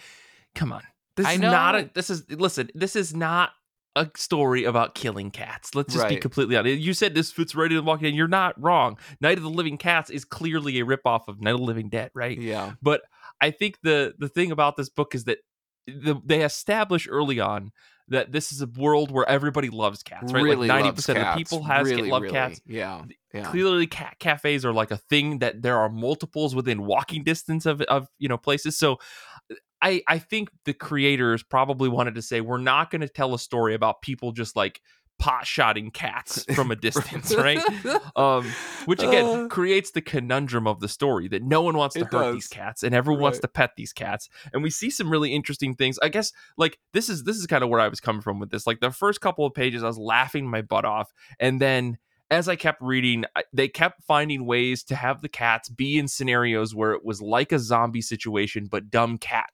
come 0.55 0.73
on. 0.73 0.83
This 1.15 1.25
I 1.25 1.33
is 1.33 1.39
not 1.39 1.75
a. 1.75 1.89
This 1.93 2.09
is 2.09 2.29
listen. 2.29 2.69
This 2.75 2.95
is 2.95 3.15
not 3.15 3.51
a 3.95 4.09
story 4.15 4.63
about 4.65 4.93
killing 4.93 5.31
cats. 5.31 5.73
Let's 5.73 5.93
just 5.93 6.07
be 6.07 6.17
completely 6.17 6.55
honest. 6.55 6.79
You 6.79 6.93
said 6.93 7.15
this 7.15 7.31
fits 7.31 7.55
right 7.55 7.71
in 7.71 7.83
Walking 7.85 8.05
Dead. 8.05 8.13
You're 8.15 8.27
not 8.27 8.61
wrong. 8.61 8.97
Night 9.19 9.37
of 9.37 9.43
the 9.43 9.49
Living 9.49 9.77
Cats 9.77 10.09
is 10.09 10.25
clearly 10.25 10.79
a 10.79 10.85
ripoff 10.85 11.27
of 11.27 11.41
Night 11.41 11.53
of 11.53 11.59
the 11.59 11.65
Living 11.65 11.89
Dead, 11.89 12.11
right? 12.13 12.39
yeah. 12.39 12.73
But 12.81 13.01
I 13.41 13.51
think 13.51 13.79
the 13.83 14.13
the 14.17 14.29
thing 14.29 14.51
about 14.51 14.77
this 14.77 14.89
book 14.89 15.15
is 15.15 15.23
that 15.25 15.39
the, 15.87 16.21
they 16.23 16.43
establish 16.43 17.07
early 17.09 17.39
on 17.39 17.71
that 18.09 18.31
this 18.31 18.51
is 18.51 18.61
a 18.61 18.67
world 18.67 19.11
where 19.11 19.27
everybody 19.27 19.69
loves 19.69 20.03
cats, 20.03 20.31
right? 20.33 20.43
Really 20.43 20.67
like 20.67 20.83
90% 20.83 21.09
of 21.09 21.15
cats. 21.15 21.37
people 21.37 21.63
has 21.63 21.87
really, 21.89 22.09
love 22.09 22.23
really. 22.23 22.33
cats. 22.33 22.61
Yeah. 22.65 23.03
Yeah. 23.33 23.43
Clearly, 23.43 23.87
cat 23.87 24.17
cafes 24.19 24.65
are 24.65 24.73
like 24.73 24.91
a 24.91 24.97
thing 24.97 25.39
that 25.39 25.61
there 25.61 25.77
are 25.77 25.89
multiples 25.89 26.55
within 26.55 26.85
walking 26.85 27.23
distance 27.23 27.65
of 27.65 27.81
of 27.81 28.07
you 28.17 28.27
know 28.27 28.37
places. 28.37 28.77
So, 28.77 28.93
uh, 29.51 29.55
I 29.81 30.01
I 30.07 30.17
think 30.17 30.49
the 30.65 30.73
creators 30.73 31.43
probably 31.43 31.89
wanted 31.89 32.15
to 32.15 32.21
say 32.21 32.41
we're 32.41 32.57
not 32.57 32.89
going 32.89 33.01
to 33.01 33.07
tell 33.07 33.33
a 33.33 33.39
story 33.39 33.75
about 33.75 34.01
people 34.01 34.31
just 34.31 34.55
like 34.55 34.81
pot 35.19 35.45
shotting 35.45 35.91
cats 35.91 36.45
from 36.55 36.71
a 36.71 36.75
distance, 36.75 37.35
right? 37.35 37.61
Um, 38.15 38.45
which 38.85 39.01
again 39.03 39.25
Uh. 39.25 39.47
creates 39.47 39.91
the 39.91 40.01
conundrum 40.01 40.65
of 40.67 40.79
the 40.79 40.87
story 40.87 41.27
that 41.27 41.43
no 41.43 41.61
one 41.61 41.77
wants 41.77 41.95
to 41.95 42.05
hurt 42.05 42.33
these 42.33 42.47
cats 42.47 42.81
and 42.83 42.95
everyone 42.95 43.21
wants 43.21 43.39
to 43.39 43.47
pet 43.47 43.71
these 43.77 43.93
cats. 43.93 44.29
And 44.53 44.63
we 44.63 44.69
see 44.69 44.89
some 44.89 45.09
really 45.09 45.33
interesting 45.33 45.75
things. 45.75 45.99
I 46.01 46.09
guess 46.09 46.31
like 46.57 46.79
this 46.93 47.09
is 47.09 47.23
this 47.23 47.37
is 47.37 47.45
kind 47.47 47.63
of 47.63 47.69
where 47.69 47.79
I 47.79 47.87
was 47.87 47.99
coming 47.99 48.21
from 48.21 48.39
with 48.39 48.49
this. 48.49 48.65
Like 48.65 48.79
the 48.79 48.91
first 48.91 49.21
couple 49.21 49.45
of 49.45 49.53
pages, 49.53 49.83
I 49.83 49.87
was 49.87 49.97
laughing 49.97 50.49
my 50.49 50.61
butt 50.61 50.85
off, 50.85 51.13
and 51.39 51.61
then 51.61 51.97
as 52.31 52.47
I 52.47 52.55
kept 52.55 52.81
reading, 52.81 53.25
they 53.53 53.67
kept 53.67 54.03
finding 54.03 54.45
ways 54.45 54.83
to 54.85 54.95
have 54.95 55.21
the 55.21 55.29
cats 55.29 55.67
be 55.67 55.97
in 55.97 56.07
scenarios 56.07 56.75
where 56.75 56.91
it 56.91 57.03
was 57.03 57.21
like 57.21 57.51
a 57.51 57.57
zombie 57.59 58.01
situation, 58.01 58.67
but 58.69 58.91
dumb 58.91 59.17
cat 59.17 59.49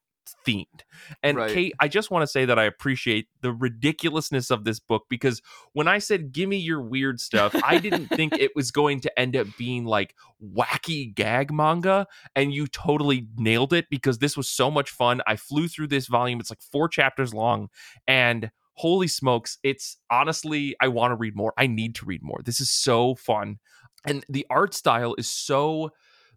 themed. 0.46 0.82
And 1.24 1.38
Right. 1.38 1.52
Kait, 1.52 1.72
I 1.80 1.88
just 1.88 2.12
want 2.12 2.24
to 2.24 2.28
say 2.28 2.46
that 2.46 2.58
I 2.60 2.64
appreciate 2.64 3.28
the 3.42 3.52
ridiculousness 3.52 4.52
of 4.52 4.64
this 4.64 4.80
book 4.80 5.04
because 5.10 5.42
when 5.74 5.88
I 5.88 6.00
said, 6.00 6.32
give 6.32 6.50
me 6.50 6.58
your 6.58 6.82
weird 6.82 7.20
stuff, 7.20 7.56
I 7.64 7.78
didn't 7.78 8.08
think 8.08 8.34
it 8.38 8.52
was 8.56 8.72
going 8.72 9.02
to 9.02 9.20
end 9.20 9.36
up 9.36 9.48
being 9.58 9.86
like 9.86 10.16
wacky 10.44 11.14
gag 11.14 11.52
manga. 11.52 12.08
And 12.36 12.54
you 12.54 12.68
totally 12.68 13.28
nailed 13.38 13.74
it 13.74 13.86
because 13.90 14.20
this 14.20 14.38
was 14.38 14.50
so 14.50 14.72
much 14.72 14.90
fun. 14.90 15.22
I 15.28 15.36
flew 15.36 15.68
through 15.68 15.88
this 15.88 16.08
volume, 16.08 16.40
it's 16.40 16.52
like 16.52 16.62
four 16.62 16.88
chapters 16.88 17.34
long. 17.34 17.70
And 18.08 18.52
holy 18.74 19.08
smokes, 19.08 19.58
it's 19.64 19.98
honestly, 20.12 20.76
I 20.82 20.90
want 20.90 21.12
to 21.12 21.16
read 21.16 21.36
more. 21.36 21.54
I 21.58 21.68
need 21.68 21.96
to 21.96 22.06
read 22.06 22.22
more. 22.24 22.42
This 22.44 22.60
is 22.60 22.70
so 22.70 23.16
fun. 23.16 23.58
And 24.06 24.24
the 24.30 24.46
art 24.50 24.74
style 24.74 25.16
is 25.18 25.28
so 25.28 25.92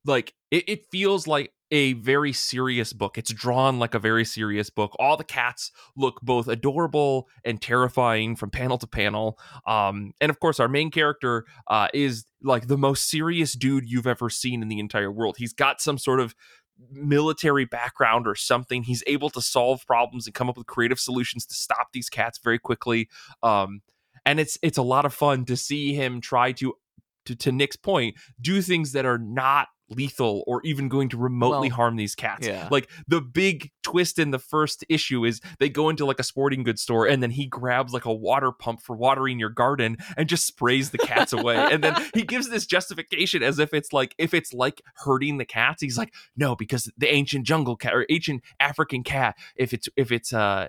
like 0.04 0.34
it, 0.50 0.64
it 0.68 0.86
feels 0.90 1.26
like 1.26 1.52
a 1.70 1.92
very 1.94 2.32
serious 2.32 2.92
book. 2.92 3.18
It's 3.18 3.32
drawn 3.32 3.78
like 3.78 3.94
a 3.94 3.98
very 3.98 4.24
serious 4.24 4.70
book. 4.70 4.96
All 4.98 5.16
the 5.16 5.24
cats 5.24 5.70
look 5.96 6.20
both 6.22 6.48
adorable 6.48 7.28
and 7.44 7.60
terrifying 7.60 8.36
from 8.36 8.50
panel 8.50 8.78
to 8.78 8.86
panel. 8.86 9.38
Um, 9.66 10.12
and 10.20 10.30
of 10.30 10.40
course, 10.40 10.60
our 10.60 10.68
main 10.68 10.90
character 10.90 11.44
uh, 11.68 11.88
is 11.92 12.24
like 12.42 12.68
the 12.68 12.78
most 12.78 13.10
serious 13.10 13.52
dude 13.52 13.88
you've 13.88 14.06
ever 14.06 14.30
seen 14.30 14.62
in 14.62 14.68
the 14.68 14.78
entire 14.78 15.12
world. 15.12 15.36
He's 15.38 15.52
got 15.52 15.80
some 15.80 15.98
sort 15.98 16.20
of 16.20 16.34
military 16.90 17.64
background 17.64 18.26
or 18.26 18.34
something. 18.34 18.84
He's 18.84 19.02
able 19.06 19.30
to 19.30 19.42
solve 19.42 19.86
problems 19.86 20.26
and 20.26 20.34
come 20.34 20.48
up 20.48 20.56
with 20.56 20.66
creative 20.66 21.00
solutions 21.00 21.44
to 21.46 21.54
stop 21.54 21.88
these 21.92 22.08
cats 22.08 22.38
very 22.42 22.58
quickly. 22.58 23.08
Um, 23.42 23.82
and 24.24 24.40
it's 24.40 24.58
it's 24.62 24.78
a 24.78 24.82
lot 24.82 25.04
of 25.04 25.12
fun 25.12 25.44
to 25.46 25.56
see 25.56 25.94
him 25.94 26.20
try 26.20 26.52
to 26.52 26.74
to, 27.26 27.36
to 27.36 27.52
Nick's 27.52 27.76
point, 27.76 28.16
do 28.40 28.62
things 28.62 28.92
that 28.92 29.04
are 29.04 29.18
not 29.18 29.68
lethal 29.90 30.44
or 30.46 30.60
even 30.64 30.88
going 30.88 31.08
to 31.10 31.16
remotely 31.16 31.68
Well, 31.68 31.76
harm 31.76 31.96
these 31.96 32.14
cats. 32.14 32.46
yeah. 32.46 32.68
Like 32.70 32.88
the 33.06 33.20
big 33.20 33.70
twist 33.82 34.18
in 34.18 34.30
the 34.30 34.38
first 34.38 34.84
issue 34.88 35.24
is 35.24 35.40
they 35.58 35.68
go 35.68 35.88
into 35.88 36.04
like 36.04 36.18
a 36.18 36.22
sporting 36.22 36.62
goods 36.62 36.82
store 36.82 37.06
and 37.06 37.22
then 37.22 37.30
he 37.30 37.46
grabs 37.46 37.92
like 37.92 38.04
a 38.04 38.12
water 38.12 38.52
pump 38.52 38.82
for 38.82 38.94
watering 38.96 39.38
your 39.38 39.48
garden 39.48 39.96
and 40.16 40.28
just 40.28 40.46
sprays 40.46 40.90
the 40.90 40.98
cats 40.98 41.32
away. 41.32 41.56
and 41.56 41.82
then 41.82 41.94
he 42.14 42.22
gives 42.22 42.48
this 42.50 42.66
justification 42.66 43.42
as 43.42 43.58
if 43.58 43.72
it's 43.72 43.92
like 43.92 44.14
if 44.18 44.34
it's 44.34 44.52
like 44.52 44.82
hurting 44.96 45.38
the 45.38 45.44
cats. 45.44 45.80
He's 45.82 45.98
like, 45.98 46.12
no, 46.36 46.54
because 46.54 46.90
the 46.98 47.12
ancient 47.12 47.46
jungle 47.46 47.76
cat 47.76 47.94
or 47.94 48.04
ancient 48.10 48.42
African 48.60 49.02
cat, 49.02 49.36
if 49.56 49.72
it's 49.72 49.88
if 49.96 50.12
it's 50.12 50.32
uh 50.32 50.68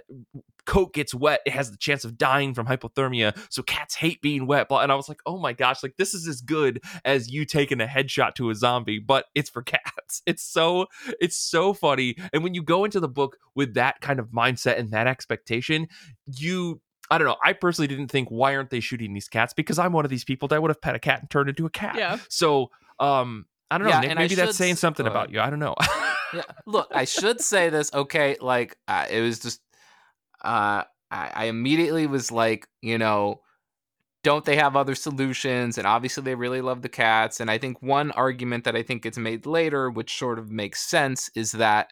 coat 0.70 0.94
gets 0.94 1.16
wet, 1.16 1.42
it 1.48 1.52
has 1.52 1.72
the 1.72 1.78
chance 1.78 2.06
of 2.06 2.16
dying 2.16 2.54
from 2.54 2.68
hypothermia. 2.68 3.36
So 3.50 3.64
cats 3.64 3.96
hate 3.96 4.22
being 4.22 4.46
wet. 4.46 4.68
And 4.70 4.92
I 4.92 4.96
was 4.96 5.10
like, 5.10 5.20
oh 5.26 5.40
my 5.40 5.52
gosh, 5.52 5.82
like 5.82 5.98
this 5.98 6.14
is 6.14 6.28
as 6.28 6.42
good 6.42 6.82
as 7.04 7.32
you 7.32 7.44
taking 7.44 7.82
a 7.82 7.88
headshot 7.88 8.36
to 8.36 8.52
a 8.52 8.56
zombie, 8.56 9.00
but 9.00 9.26
it's 9.34 9.50
for 9.50 9.62
cats. 9.64 10.22
It's 10.28 10.44
so 10.44 10.86
it's 11.20 11.36
so 11.36 11.74
funny. 11.74 12.18
And 12.32 12.44
when 12.44 12.54
you 12.54 12.62
go 12.62 12.86
into 12.86 13.00
the 13.00 13.10
book 13.10 13.38
with 13.56 13.74
that 13.74 14.00
kind 14.02 14.20
of 14.20 14.28
mindset 14.28 14.78
and 14.78 14.92
that 14.92 15.08
expectation, 15.08 15.88
you 16.28 16.82
I 17.10 17.18
don't 17.18 17.26
know. 17.26 17.38
I 17.44 17.54
personally 17.54 17.88
didn't 17.88 18.10
think 18.10 18.30
why 18.30 18.56
aren't 18.56 18.70
they 18.70 18.80
shooting 18.80 19.14
these 19.14 19.28
cats? 19.28 19.54
Because 19.54 19.80
I'm 19.80 19.92
one 19.92 20.06
of 20.06 20.12
these 20.12 20.24
people 20.24 20.50
that 20.50 20.62
would 20.62 20.70
have 20.70 20.82
pet 20.82 20.96
a 20.96 21.00
cat 21.00 21.22
and 21.22 21.30
turned 21.32 21.50
into 21.50 21.66
a 21.66 21.72
cat. 21.72 21.96
Yeah. 21.98 22.20
So 22.30 22.70
um 23.00 23.48
I 23.72 23.80
don't 23.80 23.88
know, 23.88 23.94
Yeah, 23.94 24.02
Nick. 24.02 24.18
Maybe 24.18 24.36
that's 24.36 24.58
saying 24.58 24.76
something 24.76 25.08
about 25.08 25.32
you. 25.32 25.40
I 25.40 25.50
don't 25.50 25.60
know. 25.60 25.76
yeah, 26.34 26.42
look, 26.66 26.90
I 26.94 27.06
should 27.06 27.42
say 27.42 27.70
this. 27.70 27.92
Okay, 27.94 28.36
like 28.42 28.78
uh, 28.88 29.06
it 29.10 29.22
was 29.22 29.40
just, 29.40 29.62
uh, 30.44 30.84
I, 31.12 31.32
I 31.34 31.46
immediately 31.46 32.08
was 32.08 32.32
like, 32.32 32.68
you 32.82 32.98
know, 32.98 33.42
don't 34.24 34.46
they 34.46 34.58
have 34.58 34.76
other 34.76 34.96
solutions? 34.96 35.78
And 35.78 35.88
obviously, 35.88 36.24
they 36.24 36.36
really 36.36 36.62
love 36.62 36.82
the 36.82 36.90
cats. 36.90 37.40
And 37.40 37.50
I 37.50 37.58
think 37.58 37.82
one 37.82 38.12
argument 38.12 38.66
that 38.66 38.76
I 38.76 38.84
think 38.84 39.04
gets 39.04 39.18
made 39.18 39.46
later, 39.46 39.90
which 39.90 40.18
sort 40.18 40.40
of 40.40 40.52
makes 40.52 40.82
sense, 40.82 41.30
is 41.36 41.54
that 41.54 41.92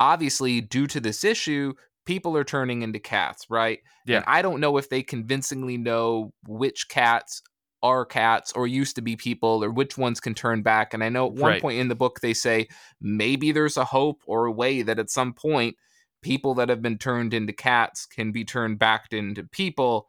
obviously, 0.00 0.60
due 0.60 0.86
to 0.88 1.00
this 1.00 1.24
issue, 1.24 1.74
people 2.06 2.36
are 2.36 2.44
turning 2.44 2.82
into 2.82 2.98
cats, 2.98 3.46
right? 3.50 3.80
Yeah. 4.06 4.16
And 4.16 4.24
I 4.26 4.42
don't 4.42 4.60
know 4.60 4.76
if 4.78 4.88
they 4.88 5.02
convincingly 5.02 5.76
know 5.76 6.32
which 6.46 6.88
cats 6.88 7.42
are 7.82 8.04
cats 8.04 8.52
or 8.52 8.66
used 8.66 8.96
to 8.96 9.02
be 9.02 9.16
people 9.16 9.62
or 9.62 9.70
which 9.70 9.96
ones 9.96 10.18
can 10.20 10.34
turn 10.34 10.62
back. 10.62 10.92
And 10.94 11.04
I 11.04 11.08
know 11.10 11.26
at 11.26 11.34
one 11.34 11.40
Right. 11.42 11.60
point 11.60 11.78
in 11.78 11.88
the 11.88 11.94
book 11.94 12.20
they 12.20 12.34
say 12.34 12.68
maybe 13.00 13.52
there's 13.52 13.76
a 13.76 13.84
hope 13.84 14.22
or 14.26 14.46
a 14.46 14.52
way 14.52 14.82
that 14.82 14.98
at 14.98 15.10
some 15.10 15.32
point 15.32 15.76
people 16.22 16.54
that 16.54 16.68
have 16.68 16.82
been 16.82 16.98
turned 16.98 17.32
into 17.34 17.52
cats 17.52 18.06
can 18.06 18.32
be 18.32 18.44
turned 18.44 18.78
back 18.78 19.12
into 19.12 19.44
people. 19.44 20.08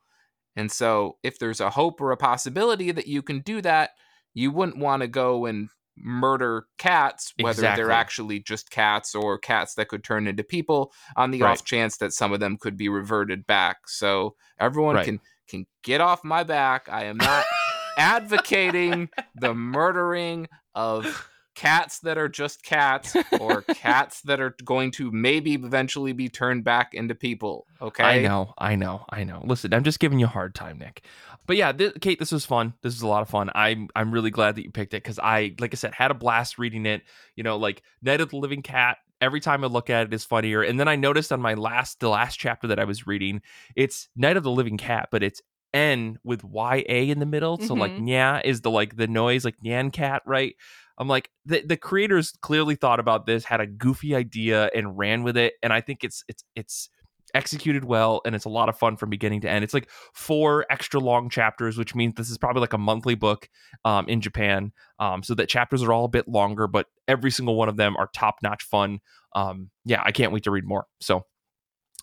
And 0.55 0.71
so 0.71 1.17
if 1.23 1.39
there's 1.39 1.61
a 1.61 1.69
hope 1.69 2.01
or 2.01 2.11
a 2.11 2.17
possibility 2.17 2.91
that 2.91 3.07
you 3.07 3.21
can 3.21 3.39
do 3.41 3.61
that, 3.61 3.91
you 4.33 4.51
wouldn't 4.51 4.77
want 4.77 5.01
to 5.01 5.07
go 5.07 5.45
and 5.45 5.69
murder 5.97 6.65
cats, 6.77 7.33
whether 7.39 7.51
Exactly. 7.61 7.83
they're 7.83 7.91
actually 7.91 8.39
just 8.39 8.71
cats 8.71 9.13
or 9.15 9.37
cats 9.37 9.75
that 9.75 9.89
could 9.89 10.03
turn 10.03 10.27
into 10.27 10.43
people, 10.43 10.91
on 11.15 11.31
the 11.31 11.41
Right. 11.43 11.51
off 11.51 11.65
chance 11.65 11.97
that 11.97 12.13
some 12.13 12.31
of 12.31 12.39
them 12.39 12.57
could 12.57 12.77
be 12.77 12.89
reverted 12.89 13.45
back. 13.45 13.87
So 13.87 14.35
everyone 14.59 14.95
Right. 14.95 15.05
can 15.05 15.19
can 15.47 15.65
get 15.83 15.99
off 15.99 16.23
my 16.23 16.43
back. 16.43 16.87
I 16.89 17.05
am 17.05 17.17
not 17.17 17.43
advocating 17.97 19.09
the 19.35 19.53
murdering 19.53 20.47
of 20.75 21.29
cats 21.59 21.99
that 21.99 22.17
are 22.17 22.29
just 22.29 22.63
cats 22.63 23.17
or 23.37 23.61
cats 23.75 24.21
that 24.21 24.39
are 24.39 24.55
going 24.63 24.91
to 24.91 25.11
maybe 25.11 25.55
eventually 25.55 26.13
be 26.13 26.29
turned 26.29 26.63
back 26.63 26.93
into 26.93 27.13
people. 27.13 27.67
Okay. 27.81 28.03
I 28.03 28.21
know, 28.21 28.53
I 28.57 28.75
know, 28.75 29.03
I 29.09 29.25
know. 29.25 29.41
Listen, 29.43 29.73
I'm 29.73 29.83
just 29.83 29.99
giving 29.99 30.19
you 30.19 30.25
a 30.25 30.29
hard 30.29 30.55
time, 30.55 30.77
Nick. 30.79 31.03
But 31.45 31.57
yeah, 31.57 31.73
Kait, 31.73 32.17
this 32.17 32.31
was 32.31 32.45
fun. 32.45 32.75
This 32.81 32.95
is 32.95 33.01
a 33.01 33.07
lot 33.07 33.23
of 33.23 33.29
fun. 33.29 33.49
I'm 33.55 33.89
I'm 33.93 34.11
really 34.11 34.29
glad 34.29 34.55
that 34.55 34.63
you 34.63 34.71
picked 34.71 34.93
it 34.93 35.03
because 35.03 35.19
I, 35.19 35.55
like 35.59 35.73
I 35.73 35.75
said, 35.75 35.93
had 35.93 36.11
a 36.11 36.13
blast 36.13 36.57
reading 36.57 36.85
it. 36.85 37.01
You 37.35 37.43
know, 37.43 37.57
like 37.57 37.81
Night 38.01 38.21
of 38.21 38.29
the 38.29 38.37
Living 38.37 38.61
Cat. 38.61 38.97
Every 39.19 39.41
time 39.41 39.65
I 39.65 39.67
look 39.67 39.89
at 39.89 40.07
it 40.07 40.13
is 40.13 40.23
funnier. 40.23 40.61
And 40.61 40.79
then 40.79 40.87
I 40.87 40.95
noticed 40.95 41.33
on 41.33 41.41
my 41.41 41.55
last 41.55 41.99
the 41.99 42.07
last 42.07 42.37
chapter 42.37 42.67
that 42.67 42.79
I 42.79 42.85
was 42.85 43.05
reading, 43.05 43.41
it's 43.75 44.07
Night 44.15 44.37
of 44.37 44.43
the 44.43 44.51
Living 44.51 44.77
Cat, 44.77 45.09
but 45.11 45.23
it's 45.23 45.41
N 45.73 46.17
with 46.23 46.43
Y 46.43 46.83
A 46.89 47.09
in 47.09 47.19
the 47.19 47.25
middle. 47.25 47.57
So 47.59 47.73
like 47.73 47.95
Mhm. 47.95 48.07
nya 48.07 48.41
is 48.45 48.61
the 48.61 48.71
like 48.71 48.95
the 48.95 49.07
noise 49.07 49.45
like 49.45 49.55
Nyan 49.63 49.91
cat, 49.93 50.21
right? 50.25 50.55
I'm 50.97 51.07
like 51.07 51.29
the 51.45 51.61
the 51.61 51.77
creators 51.77 52.33
clearly 52.41 52.75
thought 52.75 52.99
about 52.99 53.25
this, 53.25 53.45
had 53.45 53.61
a 53.61 53.67
goofy 53.67 54.15
idea 54.15 54.69
and 54.75 54.97
ran 54.97 55.23
with 55.23 55.37
it, 55.37 55.53
and 55.63 55.71
I 55.71 55.81
think 55.81 56.03
it's 56.03 56.23
it's 56.27 56.43
it's 56.55 56.89
executed 57.35 57.85
well 57.85 58.21
and 58.25 58.33
it's 58.33 58.45
a 58.45 58.49
lot 58.49 58.69
of 58.69 58.77
fun 58.77 58.97
from 58.97 59.07
beginning 59.11 59.39
to 59.39 59.47
end. 59.49 59.63
It's 59.63 59.73
like 59.73 59.87
four 60.15 60.65
extra 60.71 60.99
long 60.99 61.29
chapters, 61.29 61.77
which 61.77 61.93
means 61.93 62.15
this 62.15 62.31
is 62.31 62.39
probably 62.39 62.61
like 62.61 62.73
a 62.73 62.77
monthly 62.79 63.13
book 63.13 63.47
um, 63.85 64.09
in 64.09 64.19
Japan. 64.19 64.71
Um, 64.97 65.21
so 65.21 65.35
that 65.35 65.47
chapters 65.47 65.83
are 65.83 65.93
all 65.93 66.05
a 66.05 66.09
bit 66.09 66.27
longer, 66.27 66.67
but 66.67 66.87
every 67.07 67.29
single 67.29 67.55
one 67.55 67.69
of 67.69 67.77
them 67.77 67.95
are 67.97 68.09
top 68.15 68.37
notch 68.41 68.63
fun. 68.63 68.99
Um, 69.35 69.69
yeah, 69.85 70.01
I 70.03 70.11
can't 70.11 70.31
wait 70.31 70.43
to 70.45 70.51
read 70.51 70.65
more. 70.65 70.87
So 71.01 71.27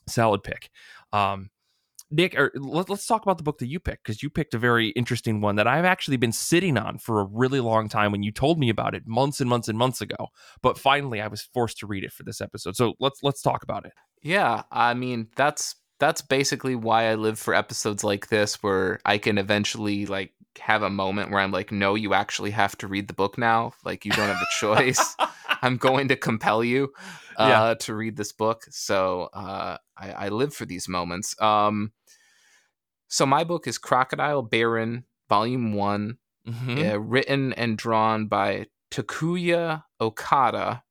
solid 0.08 0.44
pick. 0.44 0.70
Nick, 2.10 2.38
or 2.38 2.52
let, 2.54 2.88
let's 2.88 3.06
talk 3.06 3.22
about 3.22 3.36
the 3.36 3.42
book 3.42 3.58
that 3.58 3.66
you 3.66 3.80
picked 3.80 4.04
because 4.04 4.22
you 4.22 4.30
picked 4.30 4.54
a 4.54 4.58
very 4.58 4.88
interesting 4.90 5.40
one 5.40 5.56
that 5.56 5.66
I've 5.66 5.84
actually 5.84 6.16
been 6.16 6.32
sitting 6.32 6.78
on 6.78 6.98
for 6.98 7.20
a 7.20 7.24
really 7.24 7.60
long 7.60 7.88
time. 7.88 8.12
When 8.12 8.22
you 8.22 8.30
told 8.30 8.58
me 8.58 8.68
about 8.68 8.94
it 8.94 9.06
months 9.06 9.40
and 9.40 9.50
months 9.50 9.68
and 9.68 9.76
months 9.76 10.00
ago, 10.00 10.28
but 10.62 10.78
finally 10.78 11.20
I 11.20 11.26
was 11.26 11.42
forced 11.42 11.78
to 11.78 11.86
read 11.86 12.04
it 12.04 12.12
for 12.12 12.22
this 12.22 12.40
episode. 12.40 12.76
So 12.76 12.94
let's 13.00 13.22
let's 13.22 13.42
talk 13.42 13.62
about 13.62 13.86
it. 13.86 13.92
Yeah, 14.22 14.62
I 14.70 14.94
mean 14.94 15.28
that's 15.36 15.74
that's 15.98 16.20
basically 16.22 16.74
why 16.74 17.04
I 17.10 17.14
live 17.14 17.38
for 17.38 17.54
episodes 17.54 18.04
like 18.04 18.28
this 18.28 18.62
where 18.62 19.00
I 19.04 19.18
can 19.18 19.38
eventually 19.38 20.06
like 20.06 20.32
have 20.58 20.82
a 20.82 20.90
moment 20.90 21.30
where 21.30 21.40
I'm 21.40 21.52
like, 21.52 21.72
no, 21.72 21.94
you 21.94 22.14
actually 22.14 22.50
have 22.52 22.76
to 22.78 22.86
read 22.86 23.08
the 23.08 23.14
book 23.14 23.38
now. 23.38 23.72
Like 23.84 24.04
you 24.04 24.12
don't 24.12 24.28
have 24.28 24.36
a 24.42 24.60
choice. 24.60 25.16
I'm 25.62 25.76
going 25.76 26.08
to 26.08 26.16
compel 26.16 26.62
you 26.64 26.92
uh, 27.38 27.46
Yeah. 27.48 27.74
to 27.80 27.94
read 27.94 28.16
this 28.16 28.32
book. 28.32 28.64
So 28.70 29.28
uh, 29.32 29.78
I, 29.96 30.10
I 30.12 30.28
live 30.28 30.54
for 30.54 30.66
these 30.66 30.88
moments. 30.88 31.34
Um, 31.40 31.92
so 33.08 33.24
my 33.26 33.44
book 33.44 33.66
is 33.66 33.78
Crocodile 33.78 34.42
Baron, 34.42 35.04
Volume 35.28 35.72
One, 35.74 36.18
Mhm. 36.46 36.92
uh, 36.94 37.00
written 37.00 37.52
and 37.54 37.76
drawn 37.76 38.26
by 38.28 38.66
Takuya 38.92 39.82
Okada. 40.00 40.84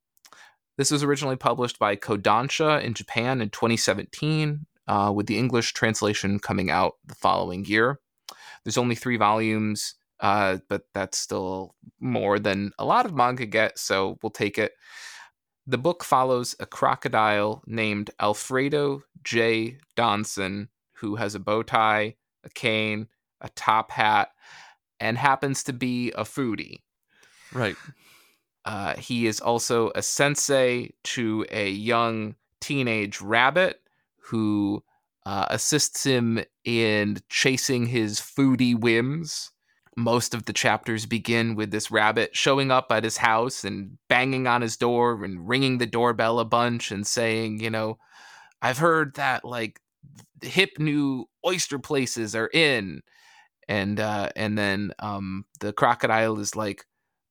This 0.78 0.92
was 0.92 1.02
originally 1.04 1.38
published 1.38 1.80
by 1.80 1.96
Kodansha 1.96 2.82
in 2.84 2.94
Japan 2.94 3.40
in 3.42 3.50
2017, 3.50 4.66
uh, 4.88 5.12
with 5.16 5.28
the 5.28 5.38
English 5.38 5.74
translation 5.74 6.40
coming 6.40 6.70
out 6.70 6.94
the 7.06 7.16
following 7.16 7.66
year. 7.66 8.00
There's 8.64 8.78
only 8.78 8.96
three 8.96 9.18
volumes, 9.18 9.96
uh, 10.20 10.58
but 10.70 10.84
that's 10.94 11.18
still 11.18 11.76
more 12.00 12.40
than 12.40 12.72
a 12.80 12.86
lot 12.86 13.06
of 13.06 13.14
manga 13.14 13.46
get, 13.46 13.78
so 13.78 14.18
we'll 14.22 14.32
take 14.32 14.58
it. 14.58 14.74
The 15.68 15.78
book 15.78 16.04
follows 16.04 16.56
a 16.60 16.66
crocodile 16.66 17.64
named 17.66 18.12
Alfredo 18.20 19.02
J. 19.24 19.78
Donson, 19.96 20.68
who 20.94 21.16
has 21.16 21.36
a 21.36 21.40
bow 21.40 21.64
tie, 21.64 22.16
a 22.44 22.50
cane, 22.50 23.08
a 23.42 23.50
top 23.50 23.92
hat, 23.92 24.30
and 25.00 25.18
happens 25.18 25.64
to 25.64 25.74
be 25.74 26.12
a 26.12 26.24
foodie. 26.24 26.82
Right. 27.52 27.76
Uh, 28.64 28.96
he 28.96 29.28
is 29.28 29.40
also 29.40 29.92
a 29.96 30.02
sensei 30.02 30.92
to 31.04 31.46
a 31.52 31.70
young 31.70 32.36
teenage 32.62 33.22
rabbit 33.22 33.80
who 34.26 34.84
uh, 35.26 35.46
assists 35.50 36.04
him 36.04 36.44
in 36.64 37.18
chasing 37.30 37.88
his 37.88 38.20
foodie 38.20 38.80
whims. 38.80 39.52
Most 39.98 40.34
of 40.34 40.46
the 40.46 40.54
chapters 40.54 41.06
begin 41.06 41.56
with 41.56 41.72
this 41.72 41.90
rabbit 41.90 42.36
showing 42.36 42.70
up 42.70 42.88
at 42.92 43.04
his 43.04 43.18
house 43.18 43.64
and 43.64 43.98
banging 44.10 44.46
on 44.46 44.62
his 44.62 44.78
door 44.78 45.24
and 45.24 45.48
ringing 45.48 45.78
the 45.78 45.86
doorbell 45.86 46.40
a 46.40 46.46
bunch 46.46 46.92
and 46.92 47.08
saying, 47.08 47.62
you 47.62 47.70
know, 47.70 47.98
I've 48.62 48.78
heard 48.78 49.16
that 49.16 49.46
like 49.46 49.80
hip 50.42 50.72
new 50.80 51.26
oyster 51.46 51.80
places 51.80 52.36
are 52.36 52.50
in. 52.54 53.02
And 53.68 54.00
uh, 54.00 54.30
and 54.36 54.58
then 54.58 54.92
um, 55.00 55.46
the 55.60 55.74
crocodile 55.74 56.40
is 56.40 56.56
like, 56.56 56.86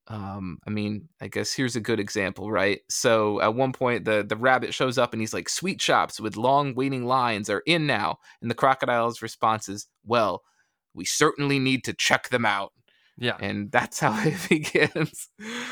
um 0.09 0.59
i 0.67 0.71
mean 0.71 1.09
i 1.21 1.29
guess 1.29 1.53
here's 1.53 1.77
a 1.77 1.81
good 1.81 1.99
example 1.99 2.51
right 2.51 2.81
so 2.91 3.41
at 3.41 3.55
one 3.55 3.73
point 3.73 4.05
the 4.05 4.23
the 4.29 4.37
rabbit 4.37 4.75
shows 4.75 4.99
up 4.99 5.13
and 5.15 5.23
he's 5.23 5.33
like 5.33 5.49
sweet 5.49 5.81
shops 5.81 6.21
with 6.21 6.37
long 6.37 6.75
waiting 6.75 7.07
lines 7.07 7.49
are 7.49 7.63
in 7.67 7.87
now 7.87 8.19
and 8.43 8.51
the 8.51 8.55
crocodile's 8.55 9.23
response 9.23 9.69
is 9.69 9.87
well 10.05 10.43
we 10.95 11.05
certainly 11.05 11.59
need 11.59 11.83
to 11.85 11.93
check 11.95 12.29
them 12.29 12.45
out 12.45 12.73
Yeah. 13.17 13.37
and 13.41 13.73
that's 13.73 13.99
how 14.05 14.13
it 14.27 14.37
begins 14.49 15.29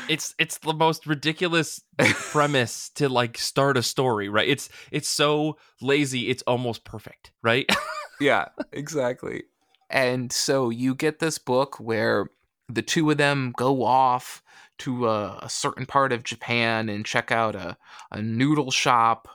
It's 0.09 0.33
it's 0.39 0.57
the 0.57 0.73
most 0.73 1.05
ridiculous 1.05 1.79
premise 2.31 2.89
to 2.95 3.07
like 3.09 3.37
start 3.37 3.77
a 3.77 3.83
story, 3.83 4.29
right? 4.29 4.49
It's 4.49 4.67
it's 4.91 5.07
so 5.07 5.57
lazy, 5.81 6.29
it's 6.29 6.43
almost 6.43 6.83
perfect, 6.85 7.31
right? 7.43 7.69
yeah 8.19 8.47
exactly 8.71 9.43
and 9.89 10.31
so 10.31 10.69
you 10.69 10.95
get 10.95 11.19
this 11.19 11.37
book 11.37 11.79
where 11.79 12.27
the 12.69 12.81
two 12.81 13.09
of 13.11 13.17
them 13.17 13.53
go 13.55 13.83
off 13.83 14.41
to 14.79 15.07
a, 15.07 15.39
a 15.43 15.49
certain 15.49 15.85
part 15.85 16.11
of 16.11 16.23
Japan 16.23 16.89
and 16.89 17.05
check 17.05 17.31
out 17.31 17.55
a, 17.55 17.77
a 18.11 18.21
noodle 18.21 18.71
shop 18.71 19.27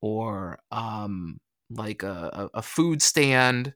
or 0.00 0.58
um, 0.70 1.40
like 1.70 2.02
a, 2.02 2.50
a 2.54 2.62
food 2.62 3.02
stand. 3.02 3.74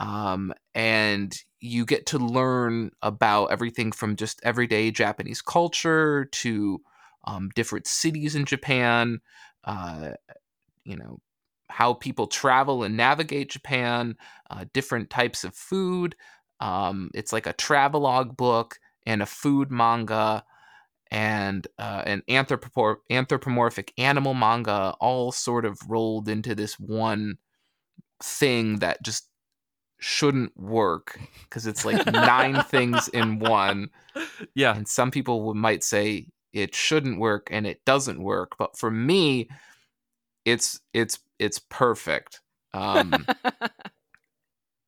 Um, 0.00 0.52
and 0.74 1.34
you 1.60 1.84
get 1.84 2.06
to 2.06 2.18
learn 2.18 2.90
about 3.02 3.46
everything 3.46 3.92
from 3.92 4.16
just 4.16 4.40
everyday 4.42 4.90
Japanese 4.90 5.40
culture 5.40 6.24
to 6.32 6.80
um, 7.24 7.50
different 7.54 7.86
cities 7.86 8.34
in 8.34 8.44
Japan, 8.44 9.20
uh, 9.64 10.10
you 10.84 10.96
know, 10.96 11.20
how 11.68 11.94
people 11.94 12.26
travel 12.26 12.82
and 12.82 12.96
navigate 12.96 13.50
Japan, 13.50 14.16
uh, 14.50 14.64
different 14.74 15.08
types 15.08 15.44
of 15.44 15.54
food. 15.54 16.16
Um, 16.62 17.10
it's 17.12 17.32
like 17.32 17.48
a 17.48 17.52
travelogue 17.52 18.36
book 18.36 18.78
and 19.04 19.20
a 19.20 19.26
food 19.26 19.72
manga 19.72 20.44
and 21.10 21.66
uh, 21.76 22.04
an 22.06 22.22
anthropomor- 22.28 23.00
anthropomorphic 23.10 23.92
animal 23.98 24.32
manga, 24.32 24.94
all 25.00 25.32
sort 25.32 25.64
of 25.64 25.76
rolled 25.88 26.28
into 26.28 26.54
this 26.54 26.78
one 26.78 27.36
thing 28.22 28.78
that 28.78 29.02
just 29.02 29.28
shouldn't 29.98 30.56
work 30.56 31.18
because 31.42 31.66
it's 31.66 31.84
like 31.84 32.06
nine 32.06 32.62
things 32.68 33.08
in 33.08 33.40
one. 33.40 33.90
yeah. 34.54 34.74
And 34.76 34.86
some 34.86 35.10
people 35.10 35.54
might 35.54 35.82
say 35.82 36.28
it 36.52 36.76
shouldn't 36.76 37.18
work 37.18 37.48
and 37.50 37.66
it 37.66 37.84
doesn't 37.84 38.22
work, 38.22 38.52
but 38.56 38.78
for 38.78 38.90
me, 38.90 39.48
it's 40.44 40.80
it's 40.94 41.18
it's 41.40 41.58
perfect. 41.58 42.40
Um, 42.72 43.26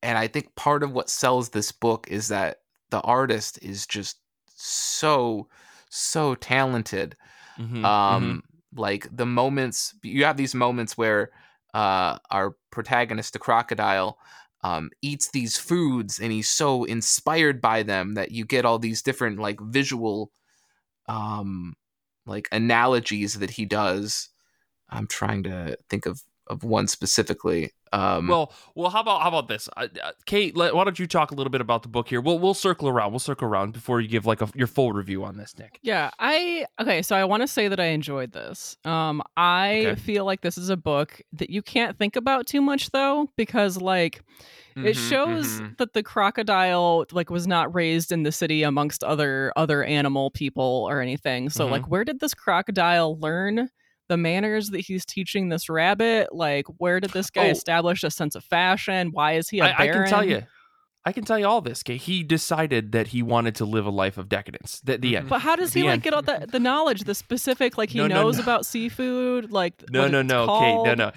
and 0.04 0.18
I 0.18 0.28
think 0.28 0.54
part 0.56 0.84
of 0.84 0.92
what 0.92 1.10
sells 1.10 1.50
this 1.50 1.72
book 1.72 2.08
is 2.10 2.28
that 2.28 2.62
the 2.90 3.00
artist 3.02 3.58
is 3.62 3.86
just 3.86 4.20
so 4.46 5.48
so 5.90 6.36
talented. 6.36 7.16
Mhm, 7.58 7.84
Um, 7.84 8.42
like 8.74 9.08
the 9.14 9.26
moments 9.26 9.94
you 10.02 10.24
have 10.24 10.36
these 10.36 10.54
moments 10.54 10.98
where 10.98 11.30
uh, 11.74 12.18
our 12.30 12.56
protagonist, 12.70 13.32
the 13.34 13.38
crocodile, 13.38 14.18
um, 14.62 14.90
eats 15.02 15.30
these 15.30 15.58
foods 15.58 16.20
and 16.20 16.32
he's 16.32 16.50
so 16.50 16.84
inspired 16.84 17.60
by 17.60 17.82
them 17.82 18.14
that 18.14 18.30
you 18.32 18.44
get 18.46 18.64
all 18.64 18.78
these 18.78 19.02
different 19.02 19.38
like 19.38 19.60
visual 19.60 20.32
um 21.08 21.74
like 22.26 22.48
analogies 22.52 23.34
that 23.38 23.50
he 23.50 23.64
does 23.66 24.30
i'm 24.90 25.06
trying 25.06 25.42
to 25.42 25.76
think 25.90 26.06
of 26.06 26.22
of 26.48 26.64
one 26.64 26.86
specifically 26.88 27.72
um. 27.92 28.26
Well, 28.28 28.52
well, 28.74 28.90
how 28.90 29.00
about 29.00 29.22
how 29.22 29.28
about 29.28 29.48
this, 29.48 29.68
uh, 29.76 29.88
uh, 30.02 30.12
Kait? 30.26 30.56
Let, 30.56 30.74
why 30.74 30.84
don't 30.84 30.98
you 30.98 31.06
talk 31.06 31.30
a 31.30 31.34
little 31.34 31.50
bit 31.50 31.60
about 31.60 31.82
the 31.82 31.88
book 31.88 32.08
here? 32.08 32.20
We'll 32.20 32.38
we'll 32.38 32.54
circle 32.54 32.88
around. 32.88 33.12
We'll 33.12 33.18
circle 33.20 33.48
around 33.48 33.72
before 33.72 34.00
you 34.00 34.08
give 34.08 34.26
like 34.26 34.40
a, 34.40 34.48
your 34.54 34.66
full 34.66 34.92
review 34.92 35.24
on 35.24 35.36
this, 35.36 35.56
Nick. 35.58 35.80
Yeah, 35.82 36.10
I 36.18 36.66
okay, 36.80 37.02
so 37.02 37.14
I 37.14 37.24
want 37.24 37.42
to 37.42 37.46
say 37.46 37.68
that 37.68 37.78
I 37.78 37.86
enjoyed 37.86 38.32
this. 38.32 38.76
Um 38.84 39.22
I 39.36 39.94
Okay. 39.94 39.94
feel 39.98 40.24
like 40.24 40.40
this 40.40 40.56
is 40.56 40.70
a 40.70 40.76
book 40.76 41.20
that 41.34 41.50
you 41.50 41.60
can't 41.62 41.98
think 41.98 42.16
about 42.16 42.46
too 42.46 42.62
much 42.62 42.90
though 42.90 43.28
because 43.36 43.76
like 43.80 44.22
it 44.82 44.96
mhm, 44.96 44.98
shows 44.98 45.60
mhm. 45.60 45.76
that 45.78 45.92
the 45.94 46.02
crocodile 46.02 47.06
like 47.12 47.30
was 47.30 47.46
not 47.46 47.74
raised 47.74 48.12
in 48.12 48.22
the 48.24 48.32
city 48.32 48.62
amongst 48.62 49.04
other 49.04 49.52
other 49.56 49.84
animal 49.84 50.30
people 50.30 50.86
or 50.88 51.00
anything. 51.00 51.50
So 51.50 51.66
Mhm. 51.66 51.70
like 51.70 51.88
where 51.88 52.04
did 52.04 52.20
this 52.20 52.34
crocodile 52.34 53.18
learn 53.20 53.70
the 54.08 54.16
manners 54.16 54.68
that 54.70 54.80
he's 54.80 55.04
teaching 55.04 55.48
this 55.48 55.68
rabbit? 55.68 56.34
Like 56.34 56.66
where 56.78 57.00
did 57.00 57.10
this 57.10 57.30
guy 57.30 57.46
Oh. 57.48 57.50
establish 57.50 58.02
a 58.04 58.10
sense 58.10 58.34
of 58.34 58.44
fashion? 58.44 59.10
Why 59.12 59.32
is 59.32 59.48
he 59.48 59.60
a 59.60 59.64
I, 59.64 59.72
baron? 59.76 59.90
I 59.90 59.92
can 59.92 60.08
tell 60.10 60.24
you, 60.24 60.42
I 61.06 61.12
can 61.12 61.24
tell 61.24 61.38
you 61.38 61.46
all 61.46 61.60
this. 61.60 61.82
Kait. 61.82 61.98
He 61.98 62.22
decided 62.22 62.92
that 62.92 63.08
he 63.08 63.22
wanted 63.22 63.54
to 63.56 63.64
live 63.66 63.84
a 63.86 63.90
life 63.90 64.16
of 64.16 64.28
decadence. 64.28 64.80
The, 64.82 64.96
the 64.98 65.16
end. 65.18 65.28
But 65.28 65.40
how 65.42 65.54
does 65.56 65.72
he 65.74 65.82
The 65.82 65.88
like 65.88 66.02
get 66.02 66.14
all 66.14 66.22
the 66.22 66.46
the 66.50 66.60
knowledge, 66.60 67.02
the 67.04 67.14
specific 67.14 67.76
like 67.76 67.90
he 67.90 67.98
No, 67.98 68.06
no, 68.06 68.22
knows 68.22 68.38
no. 68.38 68.42
about 68.42 68.64
seafood, 68.66 69.52
like 69.52 69.74
No, 69.90 70.02
what 70.02 70.10
no, 70.12 70.20
it's 70.20 70.28
no, 70.28 70.46
Kait. 70.46 70.48
No, 70.48 70.84
called? 70.84 70.98
no. 70.98 71.12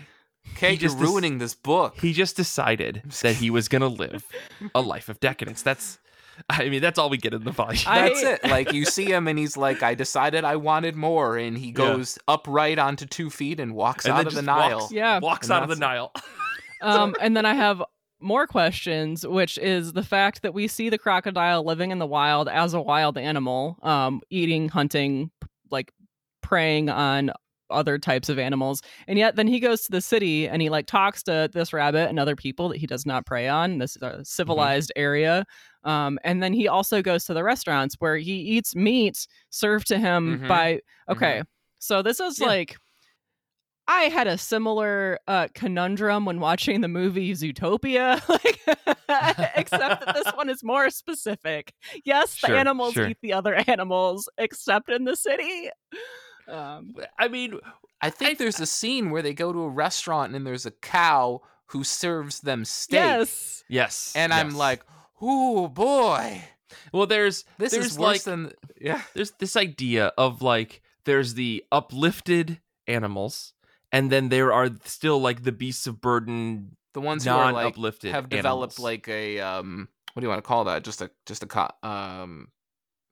Kait, 0.55 0.79
just 0.79 0.97
you're 0.97 1.05
des- 1.05 1.11
ruining 1.11 1.37
this 1.39 1.53
book 1.53 1.97
He 1.99 2.13
just 2.13 2.37
decided 2.37 3.03
that 3.21 3.35
he 3.35 3.49
was 3.49 3.67
gonna 3.67 3.87
live 3.89 4.23
a 4.75 4.81
life 4.81 5.09
of 5.09 5.19
decadence. 5.19 5.61
That's, 5.61 5.99
I 6.49 6.69
mean, 6.69 6.81
that's 6.81 6.97
all 6.99 7.09
we 7.09 7.17
get 7.17 7.33
in 7.33 7.43
the 7.43 7.51
volume. 7.51 7.81
That's 7.85 8.21
it. 8.21 8.39
Like 8.47 8.73
you 8.73 8.85
see 8.85 9.05
him 9.05 9.27
and 9.27 9.37
he's 9.37 9.57
like, 9.57 9.83
I 9.83 9.93
decided 9.95 10.43
I 10.43 10.55
wanted 10.55 10.95
more, 10.95 11.37
and 11.37 11.57
he 11.57 11.71
goes 11.71 12.17
upright 12.27 12.79
onto 12.79 13.05
two 13.05 13.29
feet 13.29 13.59
and 13.59 13.73
walks 13.73 14.05
and 14.05 14.13
out 14.13 14.27
of 14.27 14.33
the 14.33 14.41
Nile. 14.41 14.79
walks, 14.79 14.91
Yeah. 14.91 15.19
walks 15.19 15.47
And 15.47 15.53
out 15.57 15.63
of 15.63 15.69
the 15.69 15.75
Nile. 15.75 16.11
Um, 16.79 17.15
and 17.19 17.35
then 17.35 17.43
I 17.43 17.55
have 17.55 17.81
more 18.19 18.45
questions, 18.45 19.25
which 19.25 19.57
is 19.57 19.93
the 19.93 20.03
fact 20.03 20.43
that 20.43 20.53
we 20.53 20.67
see 20.67 20.89
the 20.89 20.99
crocodile 20.99 21.63
living 21.65 21.89
in 21.89 21.97
the 21.97 22.05
wild 22.05 22.47
as 22.47 22.75
a 22.75 22.79
wild 22.81 23.17
animal, 23.17 23.77
um, 23.81 24.21
eating, 24.29 24.69
hunting, 24.69 25.31
like 25.71 25.91
preying 26.43 26.87
on 26.91 27.31
other 27.69 27.97
types 27.97 28.29
of 28.29 28.39
animals. 28.39 28.81
And 29.07 29.17
yet 29.19 29.35
then 29.35 29.47
he 29.47 29.59
goes 29.59 29.83
to 29.83 29.91
the 29.91 30.01
city 30.01 30.47
and 30.47 30.61
he 30.61 30.69
like 30.69 30.85
talks 30.85 31.23
to 31.23 31.49
this 31.53 31.73
rabbit 31.73 32.09
and 32.09 32.19
other 32.19 32.35
people 32.35 32.69
that 32.69 32.77
he 32.77 32.87
does 32.87 33.05
not 33.05 33.25
prey 33.25 33.47
on. 33.47 33.77
This 33.79 33.95
is 33.95 34.01
a 34.01 34.23
civilized 34.25 34.91
area. 34.95 35.45
Um, 35.83 36.19
and 36.23 36.41
then 36.43 36.53
he 36.53 36.67
also 36.67 37.01
goes 37.01 37.25
to 37.25 37.33
the 37.33 37.43
restaurants 37.43 37.95
where 37.99 38.17
he 38.17 38.33
eats 38.33 38.75
meat 38.75 39.27
served 39.49 39.87
to 39.87 39.99
him 39.99 40.39
Mhm. 40.41 40.47
by 40.47 40.81
okay. 41.09 41.43
So 41.79 42.01
this 42.01 42.19
is 42.19 42.39
Yeah. 42.39 42.47
like 42.47 42.77
I 43.89 44.03
had 44.09 44.27
a 44.27 44.37
similar 44.37 45.17
uh, 45.29 45.47
conundrum 45.53 46.25
when 46.25 46.41
watching 46.41 46.81
the 46.81 46.89
movie 46.89 47.31
Zootopia, 47.33 48.19
like, 48.29 48.59
except 49.55 50.05
that 50.05 50.13
this 50.13 50.27
one 50.35 50.49
is 50.49 50.61
more 50.61 50.89
specific. 50.89 51.71
Yes, 52.03 52.33
the 52.41 52.47
Sure, 52.47 52.57
animals 52.57 52.95
sure. 52.95 53.07
eat 53.07 53.17
the 53.21 53.31
other 53.31 53.55
animals, 53.67 54.27
except 54.37 54.89
in 54.89 55.05
the 55.05 55.15
city. 55.15 55.69
Um, 56.47 56.95
I 57.19 57.27
mean, 57.27 57.59
I 58.01 58.09
think 58.09 58.31
I- 58.31 58.35
there's 58.35 58.59
a 58.59 58.65
scene 58.65 59.09
where 59.09 59.21
they 59.21 59.33
go 59.33 59.51
to 59.53 59.59
a 59.63 59.69
restaurant 59.69 60.33
and 60.35 60.45
there's 60.45 60.65
a 60.65 60.71
cow 60.71 61.41
who 61.67 61.83
serves 61.83 62.39
them 62.41 62.63
steak. 62.65 62.99
yes, 62.99 63.63
yes. 63.67 64.13
And 64.15 64.33
I'm 64.33 64.55
like, 64.55 64.83
oh 65.21 65.67
boy, 65.67 66.41
well, 66.93 67.05
there's 67.07 67.43
this 67.57 67.71
there's 67.73 67.85
is 67.87 67.99
like 67.99 68.15
worse 68.15 68.23
than 68.23 68.51
yeah. 68.79 69.01
there's 69.13 69.31
this 69.31 69.57
idea 69.57 70.13
of 70.17 70.41
like 70.41 70.81
there's 71.05 71.33
the 71.33 71.63
uplifted 71.71 72.61
animals, 72.87 73.53
and 73.91 74.09
then 74.11 74.29
there 74.29 74.53
are 74.53 74.69
still 74.85 75.19
like 75.19 75.43
the 75.43 75.51
beasts 75.51 75.87
of 75.87 75.99
burden, 75.99 76.77
The 76.93 77.01
ones 77.01 77.25
who 77.25 77.31
are 77.31 77.51
like 77.51 77.63
non-uplifted, 77.63 78.11
have 78.11 78.29
developed 78.29 78.75
animals. 78.75 78.79
like 78.79 79.07
a 79.09 79.39
um, 79.41 79.89
what 80.13 80.21
do 80.21 80.25
you 80.25 80.29
want 80.29 80.39
to 80.43 80.47
call 80.47 80.63
that? 80.65 80.83
Just 80.83 81.01
a 81.01 81.09
just 81.25 81.43
a 81.43 81.73
um, 81.87 82.47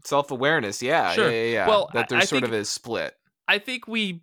self 0.06 0.32
awareness. 0.32 0.82
Yeah, 0.82 1.12
Sure. 1.14 1.30
yeah, 1.30 1.44
yeah, 1.44 1.52
yeah. 1.54 1.68
Well, 1.68 1.90
that 1.94 2.06
I- 2.06 2.08
there's 2.10 2.22
I 2.24 2.26
sort 2.26 2.44
think- 2.44 2.54
of 2.54 2.60
a 2.62 2.64
split. 2.66 3.16
I 3.48 3.60
think 3.60 3.88
we, 3.88 4.22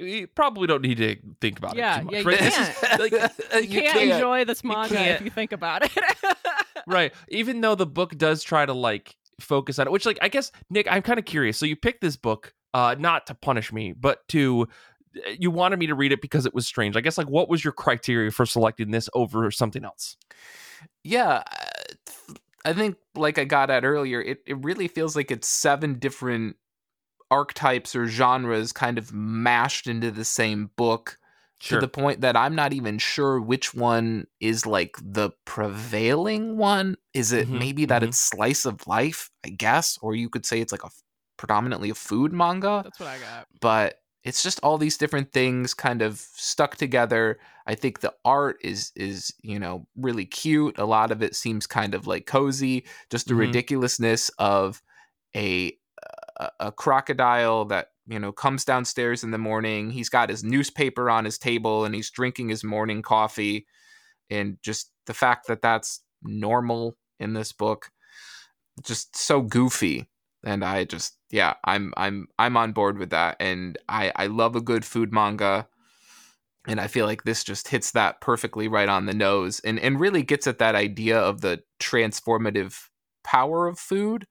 we 0.00 0.26
probably 0.26 0.66
don't 0.66 0.82
need 0.82 0.96
to 0.98 1.16
think 1.40 1.58
about 1.58 1.76
Yeah, 1.76 1.96
it 1.96 1.98
too 2.00 2.04
much, 2.04 2.12
yeah, 2.14 2.18
you 2.20 2.26
right? 2.26 2.38
This 2.40 2.54
can't. 2.80 3.00
like 3.00 3.12
you 3.70 3.80
can't 3.82 4.10
enjoy 4.12 4.44
this 4.44 4.64
manga 4.64 4.94
can't. 4.94 5.20
if 5.20 5.24
you 5.24 5.30
think 5.30 5.52
about 5.52 5.84
it. 5.84 5.92
right. 6.86 7.12
Even 7.28 7.60
though 7.60 7.74
the 7.74 7.86
book 7.86 8.16
does 8.18 8.42
try 8.42 8.66
to 8.66 8.72
like 8.72 9.16
focus 9.40 9.78
on 9.78 9.86
it, 9.86 9.90
which 9.90 10.06
like 10.06 10.18
I 10.20 10.28
guess 10.28 10.50
Nick, 10.70 10.86
I'm 10.90 11.02
kind 11.02 11.18
of 11.18 11.24
curious. 11.24 11.56
So 11.58 11.66
you 11.66 11.76
picked 11.76 12.00
this 12.00 12.16
book, 12.16 12.54
uh, 12.74 12.96
not 12.98 13.26
to 13.28 13.34
punish 13.34 13.72
me, 13.72 13.92
but 13.92 14.26
to 14.28 14.68
you 15.38 15.50
wanted 15.50 15.78
me 15.78 15.86
to 15.86 15.94
read 15.94 16.12
it 16.12 16.20
because 16.20 16.44
it 16.46 16.54
was 16.54 16.66
strange. 16.66 16.96
I 16.96 17.00
guess 17.00 17.16
like 17.16 17.28
what 17.28 17.48
was 17.48 17.64
your 17.64 17.72
criteria 17.72 18.30
for 18.30 18.46
selecting 18.46 18.90
this 18.90 19.08
over 19.14 19.50
something 19.50 19.84
else? 19.84 20.16
Yeah, 21.04 21.42
uh, 21.46 22.34
I 22.64 22.72
think 22.72 22.96
like 23.14 23.38
I 23.38 23.44
got 23.44 23.70
at 23.70 23.84
earlier, 23.84 24.20
it, 24.20 24.42
it 24.46 24.62
really 24.64 24.88
feels 24.88 25.14
like 25.14 25.30
it's 25.30 25.46
seven 25.48 25.98
different 25.98 26.56
archetypes 27.30 27.94
or 27.96 28.06
genres 28.06 28.72
kind 28.72 28.98
of 28.98 29.12
mashed 29.12 29.86
into 29.86 30.10
the 30.10 30.24
same 30.24 30.68
book 30.76 31.18
Sure. 31.60 31.66
to 31.68 31.76
the 31.76 31.88
point 31.88 32.20
that 32.20 32.36
I'm 32.36 32.54
not 32.54 32.72
even 32.72 32.98
sure 32.98 33.40
which 33.40 33.74
one 33.74 34.26
is 34.40 34.66
like 34.66 34.96
the 35.02 35.30
prevailing 35.44 36.56
one. 36.56 36.96
Is 37.12 37.32
it 37.32 37.48
Mhm, 37.48 37.52
maybe 37.52 37.84
that 37.86 38.02
mhm. 38.02 38.04
it's 38.04 38.18
slice 38.18 38.64
of 38.64 38.86
life, 38.86 39.30
I 39.44 39.50
guess, 39.50 39.98
or 40.00 40.14
you 40.14 40.30
could 40.30 40.46
say 40.46 40.60
it's 40.60 40.72
like 40.72 40.84
a 40.84 40.90
predominantly 41.36 41.90
a 41.90 41.94
food 41.94 42.32
manga, 42.32 42.84
That's 42.84 42.98
what 42.98 43.08
I 43.08 43.18
got. 43.18 43.48
but 43.60 44.00
it's 44.24 44.42
just 44.42 44.58
all 44.62 44.76
these 44.78 44.98
different 44.98 45.32
things 45.32 45.72
kind 45.72 46.02
of 46.02 46.18
stuck 46.18 46.76
together. 46.76 47.38
I 47.66 47.74
think 47.74 48.00
the 48.00 48.14
art 48.24 48.58
is 48.62 48.92
is, 48.96 49.32
you 49.42 49.58
know, 49.58 49.86
really 49.96 50.26
cute. 50.26 50.78
A 50.78 50.84
lot 50.84 51.12
of 51.12 51.22
it 51.22 51.36
seems 51.36 51.66
kind 51.66 51.94
of 51.94 52.06
like 52.06 52.26
cozy, 52.26 52.86
just 53.10 53.28
the 53.28 53.34
Mhm. 53.34 53.36
ridiculousness 53.36 54.30
of 54.38 54.82
a 55.36 55.78
a, 56.58 56.72
crocodile 56.72 57.64
that 57.66 57.88
you 58.06 58.18
know 58.18 58.32
comes 58.32 58.64
downstairs 58.64 59.24
in 59.24 59.30
the 59.30 59.38
morning. 59.38 59.90
He's 59.90 60.08
got 60.08 60.30
his 60.30 60.44
newspaper 60.44 61.10
on 61.10 61.24
his 61.24 61.38
table 61.38 61.84
and 61.84 61.94
he's 61.94 62.10
drinking 62.10 62.48
his 62.48 62.64
morning 62.64 63.02
coffee. 63.02 63.66
And 64.30 64.58
just 64.62 64.90
the 65.06 65.14
fact 65.14 65.46
that 65.46 65.62
that's 65.62 66.02
normal 66.22 66.96
in 67.20 67.32
this 67.32 67.52
book 67.52 67.90
just 68.82 69.16
so 69.16 69.40
goofy. 69.40 70.08
And 70.44 70.64
i 70.64 70.84
just 70.84 71.16
yeah 71.30 71.54
i'm 71.64 71.92
i'm 71.96 72.28
i'm 72.38 72.56
on 72.56 72.72
board 72.72 72.98
with 72.98 73.10
that. 73.10 73.36
And 73.40 73.78
i 73.88 74.12
i 74.16 74.26
love 74.26 74.56
a 74.56 74.60
good 74.60 74.84
food 74.84 75.12
manga. 75.12 75.68
And 76.68 76.80
i 76.80 76.86
feel 76.86 77.06
like 77.06 77.24
this 77.24 77.44
just 77.44 77.68
hits 77.68 77.92
that 77.92 78.20
perfectly 78.20 78.68
right 78.68 78.88
on 78.88 79.06
the 79.06 79.14
nose 79.14 79.60
and 79.60 79.78
and 79.80 80.00
really 80.00 80.22
gets 80.22 80.46
at 80.46 80.58
that 80.58 80.74
idea 80.74 81.18
of 81.18 81.40
the 81.40 81.62
transformative 81.80 82.88
power 83.24 83.66
of 83.66 83.78
food 83.78 84.26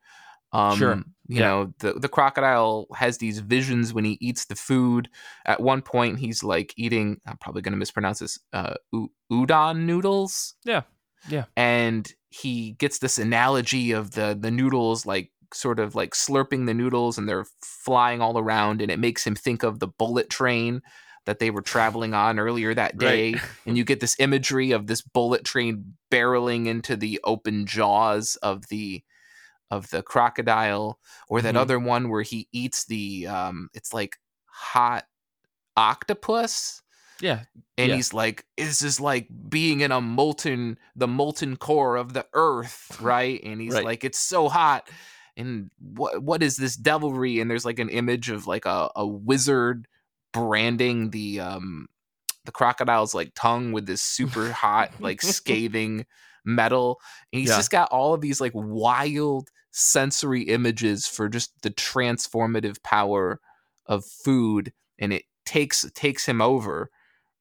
um 0.56 0.78
Sure. 0.78 0.96
you 1.28 1.40
Yeah. 1.40 1.48
know 1.48 1.74
the 1.80 1.94
the 1.94 2.10
crocodile 2.10 2.88
has 2.96 3.18
these 3.18 3.40
visions 3.40 3.94
when 3.94 4.06
he 4.06 4.18
eats 4.22 4.46
the 4.46 4.56
food 4.56 5.10
at 5.46 5.60
one 5.60 5.82
point 5.82 6.20
he's 6.20 6.44
like 6.44 6.74
eating 6.78 7.18
i'm 7.28 7.38
probably 7.38 7.62
going 7.62 7.74
to 7.74 7.78
mispronounce 7.80 8.20
this 8.20 8.40
uh 8.54 8.76
u- 8.94 9.12
udon 9.32 9.86
noodles 9.86 10.54
Yeah. 10.64 10.84
Yeah. 11.30 11.46
and 11.58 12.12
he 12.30 12.74
gets 12.74 13.00
this 13.00 13.18
analogy 13.18 13.92
of 13.92 14.12
the 14.12 14.38
the 14.40 14.52
noodles 14.52 15.06
like 15.06 15.32
sort 15.54 15.80
of 15.80 15.96
like 15.96 16.12
slurping 16.14 16.66
the 16.66 16.74
noodles 16.74 17.18
and 17.18 17.28
they're 17.30 17.46
flying 17.64 18.22
all 18.22 18.38
around 18.38 18.82
and 18.82 18.92
it 18.92 19.00
makes 19.00 19.26
him 19.26 19.36
think 19.36 19.64
of 19.64 19.80
the 19.80 19.88
bullet 19.88 20.30
train 20.30 20.82
that 21.26 21.40
they 21.40 21.50
were 21.50 21.62
traveling 21.64 22.14
on 22.14 22.38
earlier 22.40 22.74
that 22.76 22.98
day 23.08 23.34
Right. 23.34 23.42
and 23.66 23.78
you 23.78 23.84
get 23.84 24.00
this 24.00 24.16
imagery 24.20 24.72
of 24.72 24.86
this 24.88 25.02
bullet 25.02 25.44
train 25.46 25.96
barreling 26.12 26.68
into 26.68 26.96
the 26.96 27.20
open 27.24 27.66
jaws 27.66 28.36
of 28.44 28.68
the 28.70 29.02
of 29.72 29.90
the 29.90 30.04
crocodile 30.04 31.00
or 31.30 31.42
that 31.42 31.56
Mhm. 31.56 31.60
other 31.60 31.80
one 31.80 32.10
where 32.10 32.22
he 32.22 32.48
eats 32.52 32.86
the 32.86 33.28
um 33.28 33.70
it's 33.74 33.94
like 33.94 34.18
hot 34.46 35.06
octopus 35.78 36.82
Yeah. 37.22 37.46
and 37.78 37.90
Yeah. 37.90 37.96
he's 37.96 38.14
like 38.14 38.46
this 38.58 38.82
is 38.82 39.00
like 39.00 39.28
being 39.50 39.82
in 39.82 39.92
a 39.92 40.02
molten 40.02 40.78
the 40.96 41.08
molten 41.08 41.58
core 41.58 41.96
of 41.98 42.14
the 42.14 42.26
earth 42.34 42.98
right 43.02 43.42
and 43.44 43.62
he's 43.62 43.74
Right. 43.74 43.86
like 43.86 44.04
it's 44.04 44.20
so 44.20 44.50
hot 44.50 44.90
and 45.38 45.72
what 45.80 46.22
what 46.24 46.44
is 46.44 46.58
this 46.58 46.76
devilry 46.78 47.40
and 47.40 47.50
there's 47.52 47.66
like 47.66 47.80
an 47.80 47.90
image 47.90 48.30
of 48.30 48.48
like 48.48 48.66
a, 48.66 48.90
a 48.96 49.06
wizard 49.06 49.88
branding 50.34 51.10
the 51.12 51.40
um 51.40 51.88
the 52.46 52.52
crocodile's 52.52 53.14
like 53.16 53.32
tongue 53.36 53.72
with 53.72 53.86
this 53.88 54.02
super 54.02 54.52
hot 54.54 54.92
like 55.00 55.22
scathing 55.24 56.06
metal 56.46 57.00
and 57.34 57.42
he's 57.42 57.50
Yeah. 57.50 57.58
just 57.58 57.72
got 57.72 57.92
all 57.92 58.14
of 58.14 58.22
these 58.22 58.40
like 58.40 58.54
wild 58.56 59.50
sensory 59.78 60.44
images 60.44 61.06
for 61.06 61.28
just 61.28 61.52
the 61.62 61.70
transformative 61.70 62.82
power 62.82 63.42
of 63.88 64.06
food 64.06 64.72
and 64.98 65.12
it 65.12 65.24
takes 65.46 65.86
takes 65.94 66.26
him 66.26 66.42
over 66.42 66.90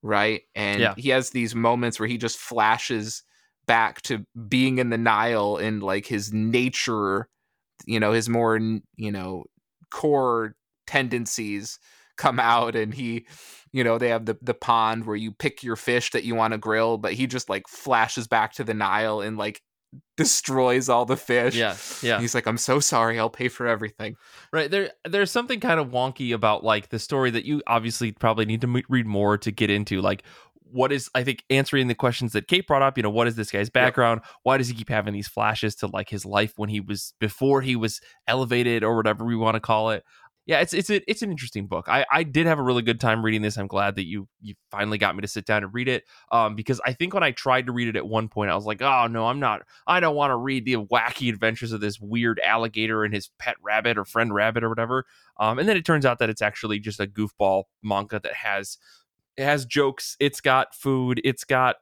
right 0.02 0.42
and 0.56 0.80
Yeah. 0.80 0.94
he 0.96 1.10
has 1.10 1.30
these 1.30 1.54
moments 1.54 2.00
where 2.00 2.08
he 2.08 2.18
just 2.18 2.36
flashes 2.36 3.22
back 3.66 4.02
to 4.02 4.26
being 4.48 4.78
in 4.78 4.90
the 4.90 4.98
nile 4.98 5.56
and 5.56 5.80
like 5.80 6.06
his 6.06 6.32
nature 6.32 7.28
you 7.86 8.00
know 8.00 8.10
his 8.10 8.28
more 8.28 8.58
you 8.96 9.12
know 9.12 9.44
core 9.92 10.56
tendencies 10.88 11.78
come 12.16 12.40
out 12.40 12.74
and 12.74 12.94
he 12.94 13.26
you 13.72 13.84
know 13.84 13.96
they 13.96 14.08
have 14.08 14.26
the 14.26 14.36
the 14.42 14.54
pond 14.54 15.06
where 15.06 15.14
you 15.16 15.30
pick 15.30 15.62
your 15.62 15.76
fish 15.76 16.10
that 16.10 16.24
you 16.24 16.34
want 16.34 16.50
to 16.52 16.58
grill 16.58 16.98
but 16.98 17.12
he 17.12 17.28
just 17.28 17.48
like 17.48 17.68
flashes 17.68 18.26
back 18.26 18.52
to 18.54 18.64
the 18.64 18.74
nile 18.74 19.20
and 19.20 19.38
like 19.38 19.62
destroys 20.16 20.88
all 20.88 21.04
the 21.04 21.16
fish 21.16 21.54
Yeah. 21.56 21.76
Yeah. 22.02 22.20
he's 22.20 22.34
like 22.34 22.46
i'm 22.46 22.56
so 22.58 22.78
sorry 22.80 23.18
i'll 23.18 23.28
pay 23.30 23.48
for 23.48 23.66
everything 23.66 24.16
Right 24.52 24.70
there, 24.70 24.92
there's 25.04 25.30
something 25.32 25.58
kind 25.58 25.80
of 25.80 25.88
wonky 25.88 26.32
about 26.32 26.62
like 26.62 26.90
the 26.90 26.98
story 27.00 27.30
that 27.32 27.44
you 27.44 27.62
obviously 27.66 28.12
probably 28.12 28.44
need 28.46 28.60
to 28.60 28.68
m- 28.68 28.82
read 28.88 29.06
more 29.06 29.36
to 29.38 29.50
get 29.50 29.68
into. 29.68 30.00
Like, 30.00 30.22
what 30.70 30.92
is 30.92 31.10
I 31.14 31.24
think 31.24 31.42
answering 31.50 31.88
the 31.88 31.94
questions 31.96 32.32
that 32.32 32.46
Kait 32.46 32.66
brought 32.68 32.82
up. 32.82 32.96
You 32.96 33.02
know, 33.02 33.10
what 33.10 33.26
is 33.26 33.34
this 33.34 33.50
guy's 33.50 33.70
background? 33.70 34.20
Why 34.44 34.56
does 34.58 34.68
he 34.68 34.74
keep 34.74 34.88
having 34.88 35.12
these 35.12 35.26
flashes 35.26 35.74
to 35.76 35.88
like 35.88 36.08
his 36.08 36.24
life 36.24 36.52
when 36.56 36.68
he 36.68 36.78
was 36.80 37.14
before 37.18 37.62
he 37.62 37.74
was 37.74 38.00
elevated 38.28 38.84
or 38.84 38.94
whatever 38.96 39.24
we 39.24 39.34
want 39.36 39.54
to 39.54 39.60
call 39.60 39.90
it? 39.90 40.04
Yeah, 40.46 40.60
it's 40.60 40.74
it's 40.74 40.90
a, 40.90 41.10
it's 41.10 41.22
an 41.22 41.30
interesting 41.30 41.66
book. 41.66 41.88
I 41.88 42.04
I 42.12 42.22
did 42.22 42.46
have 42.46 42.58
a 42.58 42.62
really 42.62 42.82
good 42.82 43.00
time 43.00 43.24
reading 43.24 43.40
this. 43.40 43.56
I'm 43.56 43.66
glad 43.66 43.96
that 43.96 44.04
you 44.04 44.28
you 44.42 44.54
finally 44.70 44.98
got 44.98 45.16
me 45.16 45.22
to 45.22 45.28
sit 45.28 45.46
down 45.46 45.64
and 45.64 45.72
read 45.72 45.88
it. 45.88 46.04
Um, 46.30 46.54
because 46.54 46.82
I 46.84 46.92
think 46.92 47.14
when 47.14 47.22
I 47.22 47.30
tried 47.30 47.64
to 47.66 47.72
read 47.72 47.88
it 47.88 47.96
at 47.96 48.06
one 48.06 48.28
point, 48.28 48.50
I 48.50 48.54
was 48.54 48.66
like, 48.66 48.82
oh 48.82 49.06
no, 49.06 49.26
I'm 49.26 49.40
not 49.40 49.62
I 49.86 50.00
don't 50.00 50.14
want 50.14 50.32
to 50.32 50.36
read 50.36 50.66
the 50.66 50.76
wacky 50.76 51.30
adventures 51.30 51.72
of 51.72 51.80
this 51.80 51.98
weird 51.98 52.40
alligator 52.40 53.04
and 53.04 53.14
his 53.14 53.30
pet 53.38 53.56
rabbit 53.62 53.96
or 53.96 54.04
friend 54.04 54.34
rabbit 54.34 54.62
or 54.64 54.68
whatever. 54.68 55.06
Um, 55.40 55.58
and 55.58 55.66
then 55.66 55.78
it 55.78 55.86
turns 55.86 56.04
out 56.04 56.18
that 56.18 56.28
it's 56.28 56.42
actually 56.42 56.78
just 56.78 57.00
a 57.00 57.06
goofball 57.06 57.64
manga 57.82 58.20
that 58.20 58.34
has 58.34 58.76
it 59.38 59.44
has 59.44 59.64
jokes, 59.64 60.16
it's 60.20 60.40
got 60.42 60.74
food, 60.74 61.20
it's 61.24 61.44
got 61.44 61.76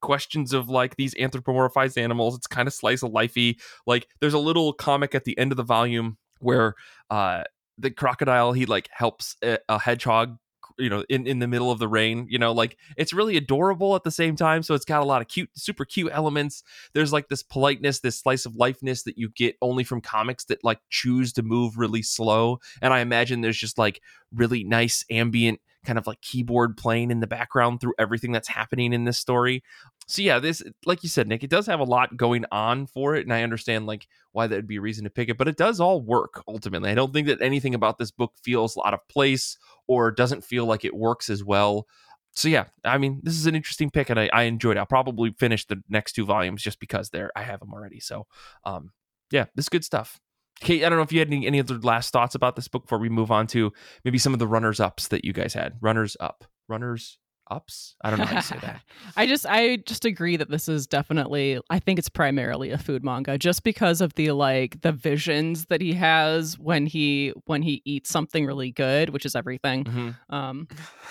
questions 0.00 0.52
of 0.52 0.68
like 0.68 0.94
these 0.96 1.14
anthropomorphized 1.16 1.98
animals. 2.00 2.36
It's 2.36 2.46
kind 2.46 2.68
of 2.68 2.74
slice 2.74 3.02
of 3.02 3.10
lifey. 3.10 3.60
Like 3.84 4.06
there's 4.20 4.34
a 4.34 4.38
little 4.38 4.72
comic 4.72 5.14
at 5.14 5.24
the 5.24 5.36
end 5.38 5.52
of 5.52 5.56
the 5.56 5.64
volume 5.64 6.18
where 6.38 6.74
uh 7.10 7.42
the 7.78 7.90
crocodile 7.90 8.52
he 8.52 8.66
like 8.66 8.88
helps 8.92 9.36
a, 9.42 9.58
a 9.68 9.78
hedgehog 9.78 10.38
you 10.78 10.90
know 10.90 11.04
in 11.08 11.26
in 11.26 11.38
the 11.38 11.46
middle 11.46 11.70
of 11.70 11.78
the 11.78 11.88
rain 11.88 12.26
you 12.28 12.38
know 12.38 12.52
like 12.52 12.76
it's 12.96 13.12
really 13.12 13.36
adorable 13.36 13.94
at 13.94 14.04
the 14.04 14.10
same 14.10 14.36
time 14.36 14.62
so 14.62 14.74
it's 14.74 14.84
got 14.84 15.02
a 15.02 15.06
lot 15.06 15.22
of 15.22 15.28
cute 15.28 15.50
super 15.54 15.84
cute 15.84 16.10
elements. 16.12 16.62
There's 16.92 17.12
like 17.12 17.28
this 17.28 17.42
politeness 17.42 18.00
this 18.00 18.18
slice 18.18 18.46
of 18.46 18.56
lifeness 18.56 19.02
that 19.04 19.16
you 19.16 19.30
get 19.30 19.56
only 19.62 19.84
from 19.84 20.00
comics 20.00 20.44
that 20.46 20.62
like 20.64 20.80
choose 20.90 21.32
to 21.34 21.42
move 21.42 21.78
really 21.78 22.02
slow 22.02 22.58
and 22.82 22.92
i 22.92 23.00
imagine 23.00 23.40
there's 23.40 23.58
just 23.58 23.78
like 23.78 24.00
really 24.34 24.64
nice 24.64 25.04
ambient 25.10 25.60
kind 25.86 25.98
of 25.98 26.06
like 26.06 26.20
keyboard 26.20 26.76
playing 26.76 27.10
in 27.10 27.20
the 27.20 27.26
background 27.26 27.80
through 27.80 27.94
everything 27.98 28.32
that's 28.32 28.48
happening 28.48 28.92
in 28.92 29.04
this 29.04 29.18
story. 29.18 29.62
So 30.08 30.22
yeah 30.22 30.38
this 30.38 30.62
like 30.84 31.02
you 31.02 31.08
said 31.08 31.26
nick 31.26 31.42
it 31.42 31.50
does 31.50 31.66
have 31.66 31.80
a 31.80 31.84
lot 31.84 32.16
going 32.16 32.44
on 32.52 32.86
for 32.86 33.16
it 33.16 33.24
and 33.24 33.32
i 33.32 33.42
understand 33.42 33.86
like 33.86 34.06
why 34.30 34.46
that 34.46 34.54
would 34.54 34.68
be 34.68 34.76
a 34.76 34.80
reason 34.80 35.02
to 35.02 35.10
pick 35.10 35.28
it 35.28 35.36
but 35.36 35.48
it 35.48 35.56
does 35.56 35.80
all 35.80 36.00
work 36.00 36.44
ultimately. 36.46 36.90
I 36.90 36.94
don't 36.94 37.12
think 37.12 37.26
that 37.26 37.42
anything 37.42 37.74
about 37.74 37.98
this 37.98 38.12
book 38.12 38.32
feels 38.42 38.78
out 38.84 38.94
of 38.94 39.00
place 39.08 39.58
or 39.88 40.12
doesn't 40.12 40.44
feel 40.44 40.64
like 40.64 40.84
it 40.84 40.94
works 40.94 41.28
as 41.28 41.42
well. 41.42 41.86
So 42.32 42.48
yeah 42.48 42.66
i 42.84 42.98
mean 42.98 43.20
this 43.22 43.34
is 43.34 43.46
an 43.46 43.56
interesting 43.56 43.90
pick 43.90 44.10
and 44.10 44.20
i, 44.20 44.30
I 44.32 44.42
enjoyed 44.44 44.76
it. 44.76 44.80
I'll 44.80 44.86
probably 44.86 45.32
finish 45.38 45.66
the 45.66 45.82
next 45.88 46.12
two 46.12 46.24
volumes 46.24 46.62
just 46.62 46.78
because 46.78 47.10
they're 47.10 47.32
i 47.34 47.42
have 47.42 47.60
them 47.60 47.72
already. 47.72 48.00
So 48.00 48.26
um 48.64 48.92
yeah 49.32 49.46
this 49.54 49.64
is 49.64 49.70
good 49.70 49.84
stuff 49.84 50.20
Kait, 50.60 50.84
I 50.84 50.88
don't 50.88 50.98
know 50.98 51.02
if 51.02 51.12
you 51.12 51.18
had 51.18 51.28
any, 51.28 51.46
any 51.46 51.60
other 51.60 51.78
last 51.78 52.12
thoughts 52.12 52.34
about 52.34 52.56
this 52.56 52.68
book 52.68 52.84
before 52.84 52.98
we 52.98 53.08
move 53.08 53.30
on 53.30 53.46
to 53.48 53.72
maybe 54.04 54.18
some 54.18 54.32
of 54.32 54.38
the 54.38 54.46
runners 54.46 54.80
ups 54.80 55.08
that 55.08 55.24
you 55.24 55.32
guys 55.32 55.54
had. 55.54 55.74
Runners 55.80 56.16
up, 56.18 56.44
runners 56.68 57.18
ups. 57.50 57.94
I 58.02 58.10
don't 58.10 58.18
know 58.18 58.24
how 58.24 58.36
you 58.36 58.42
say 58.42 58.58
that. 58.60 58.80
I 59.16 59.26
just 59.26 59.46
I 59.46 59.76
just 59.76 60.04
agree 60.04 60.36
that 60.36 60.50
this 60.50 60.68
is 60.68 60.86
definitely 60.86 61.60
I 61.70 61.78
think 61.78 61.98
it's 61.98 62.08
primarily 62.08 62.70
a 62.70 62.78
food 62.78 63.04
manga 63.04 63.38
just 63.38 63.62
because 63.62 64.00
of 64.00 64.14
the 64.14 64.32
like 64.32 64.80
the 64.80 64.92
visions 64.92 65.66
that 65.66 65.80
he 65.80 65.92
has 65.94 66.58
when 66.58 66.86
he 66.86 67.32
when 67.44 67.62
he 67.62 67.82
eats 67.84 68.10
something 68.10 68.46
really 68.46 68.72
good, 68.72 69.10
which 69.10 69.24
is 69.24 69.36
everything. 69.36 69.84
Mhm. 69.84 70.16
Um 70.30 70.68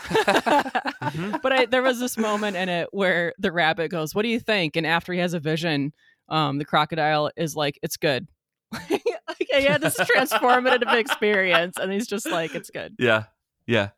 Mhm. 0.10 1.42
but 1.42 1.54
I, 1.54 1.66
there 1.66 1.84
was 1.84 2.00
this 2.00 2.18
moment 2.18 2.58
in 2.58 2.70
it 2.70 2.90
where 2.92 3.34
the 3.38 3.52
rabbit 3.52 3.90
goes, 3.90 4.14
"What 4.14 4.24
do 4.24 4.30
you 4.30 4.40
think?" 4.40 4.76
And 4.76 4.86
after 4.86 5.14
he 5.14 5.20
has 5.20 5.34
a 5.34 5.40
vision, 5.40 5.94
um, 6.30 6.58
the 6.58 6.66
crocodile 6.66 7.32
is 7.38 7.56
like, 7.56 7.80
"It's 7.82 7.98
good." 7.98 8.28
he 9.60 9.66
had 9.66 9.82
this 9.82 9.98
transformative 9.98 10.94
experience, 10.94 11.78
and 11.78 11.92
he's 11.92 12.08
just 12.08 12.30
like, 12.30 12.56
"It's 12.56 12.70
good." 12.70 12.96
Yeah, 13.00 13.26
yeah. 13.68 13.90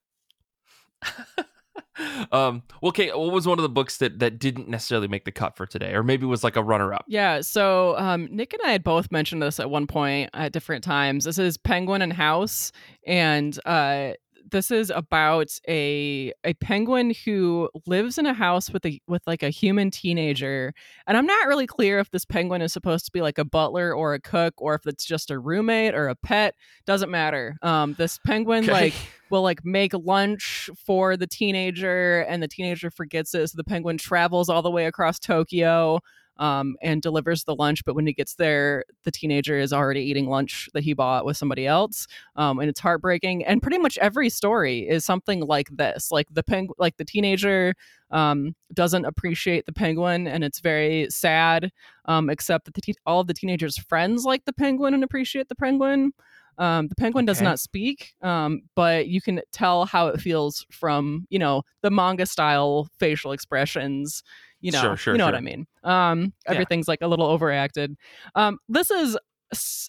um. 2.31 2.63
Well, 2.81 2.91
Kait, 2.91 3.17
what 3.17 3.31
was 3.31 3.47
one 3.47 3.59
of 3.59 3.63
the 3.63 3.69
books 3.69 3.97
that 3.97 4.19
that 4.19 4.39
didn't 4.39 4.67
necessarily 4.67 5.07
make 5.07 5.25
the 5.25 5.31
cut 5.31 5.55
for 5.55 5.65
today, 5.65 5.93
or 5.93 6.03
maybe 6.03 6.25
was 6.25 6.43
like 6.43 6.55
a 6.55 6.63
runner 6.63 6.93
up? 6.93 7.05
Yeah. 7.07 7.41
So 7.41 7.97
um, 7.97 8.27
Nick 8.31 8.53
and 8.53 8.61
I 8.65 8.71
had 8.71 8.83
both 8.83 9.11
mentioned 9.11 9.41
this 9.41 9.59
at 9.59 9.69
one 9.69 9.87
point 9.87 10.29
at 10.33 10.51
different 10.51 10.83
times. 10.83 11.25
This 11.25 11.39
is 11.39 11.57
Penguin 11.57 12.01
in 12.01 12.11
House, 12.11 12.71
and 13.05 13.57
uh, 13.65 14.13
this 14.49 14.71
is 14.71 14.89
about 14.89 15.47
a 15.67 16.31
a 16.43 16.53
penguin 16.55 17.13
who 17.25 17.69
lives 17.85 18.17
in 18.17 18.25
a 18.25 18.33
house 18.33 18.69
with 18.69 18.85
a 18.85 18.99
with 19.07 19.21
like 19.27 19.43
a 19.43 19.49
human 19.49 19.91
teenager, 19.91 20.73
and 21.05 21.17
I'm 21.17 21.25
not 21.25 21.47
really 21.47 21.67
clear 21.67 21.99
if 21.99 22.09
this 22.11 22.25
penguin 22.25 22.61
is 22.61 22.73
supposed 22.73 23.05
to 23.05 23.11
be 23.11 23.21
like 23.21 23.37
a 23.37 23.45
butler 23.45 23.93
or 23.93 24.13
a 24.13 24.19
cook 24.19 24.53
or 24.57 24.75
if 24.75 24.85
it's 24.87 25.05
just 25.05 25.31
a 25.31 25.39
roommate 25.39 25.93
or 25.95 26.07
a 26.07 26.15
pet. 26.15 26.55
Doesn't 26.85 27.11
matter. 27.11 27.57
Um, 27.61 27.95
this 27.97 28.17
penguin 28.19 28.63
Okay. 28.63 28.71
like 28.71 28.93
will 29.29 29.41
like 29.43 29.65
make 29.65 29.93
lunch 29.93 30.69
for 30.85 31.17
the 31.17 31.27
teenager, 31.27 32.21
and 32.21 32.41
the 32.41 32.47
teenager 32.47 32.89
forgets 32.89 33.33
it, 33.35 33.47
so 33.49 33.55
the 33.57 33.63
penguin 33.63 33.97
travels 33.97 34.49
all 34.49 34.61
the 34.61 34.71
way 34.71 34.85
across 34.85 35.19
Tokyo 35.19 35.99
um, 36.39 36.75
and 36.81 37.01
delivers 37.01 37.43
the 37.43 37.55
lunch. 37.55 37.83
But 37.85 37.95
when 37.95 38.07
he 38.07 38.13
gets 38.13 38.35
there, 38.35 38.83
the 39.03 39.11
teenager 39.11 39.57
is 39.57 39.73
already 39.73 40.01
eating 40.01 40.27
lunch 40.27 40.69
that 40.73 40.83
he 40.83 40.93
bought 40.93 41.25
with 41.25 41.37
somebody 41.37 41.67
else, 41.67 42.07
um, 42.35 42.59
and 42.59 42.69
it's 42.69 42.79
heartbreaking. 42.79 43.45
And 43.45 43.61
pretty 43.61 43.77
much 43.77 43.97
every 43.99 44.29
story 44.29 44.87
is 44.87 45.05
something 45.05 45.41
like 45.41 45.69
this. 45.71 46.11
Like 46.11 46.27
the 46.31 46.43
peng- 46.43 46.69
like 46.77 46.97
the 46.97 47.05
teenager 47.05 47.73
um, 48.11 48.55
doesn't 48.73 49.05
appreciate 49.05 49.65
the 49.65 49.73
penguin, 49.73 50.27
and 50.27 50.43
it's 50.43 50.59
very 50.59 51.07
sad. 51.09 51.71
Um, 52.05 52.29
except 52.29 52.65
that 52.65 52.73
the 52.73 52.81
te- 52.81 52.95
all 53.05 53.19
of 53.19 53.27
the 53.27 53.33
teenagers' 53.33 53.77
friends 53.77 54.23
like 54.23 54.45
the 54.45 54.53
penguin 54.53 54.93
and 54.93 55.03
appreciate 55.03 55.49
the 55.49 55.55
penguin. 55.55 56.13
Um, 56.59 56.87
the 56.87 56.95
penguin 56.95 57.25
does 57.25 57.39
not 57.39 57.59
speak, 57.59 58.15
um, 58.23 58.61
but 58.73 59.07
you 59.07 59.21
can 59.21 59.41
tell 59.51 59.85
how 59.85 60.07
it 60.07 60.19
feels 60.19 60.65
from 60.71 61.27
you 61.29 61.37
know 61.37 61.61
the 61.81 61.91
manga 61.91 62.25
style 62.25 62.87
facial 62.97 63.31
expressions. 63.31 64.23
You 64.61 64.71
know, 64.71 64.81
Sure, 64.81 64.97
sure, 64.97 65.13
you 65.13 65.17
know 65.19 65.25
what. 65.25 65.35
I 65.35 65.39
mean. 65.41 65.67
Um, 65.83 66.33
Yeah. 66.45 66.53
everything's 66.53 66.87
like 66.87 67.01
a 67.01 67.07
little 67.07 67.27
overacted. 67.27 67.95
Um, 68.35 68.57
this 68.67 68.89
is 68.91 69.17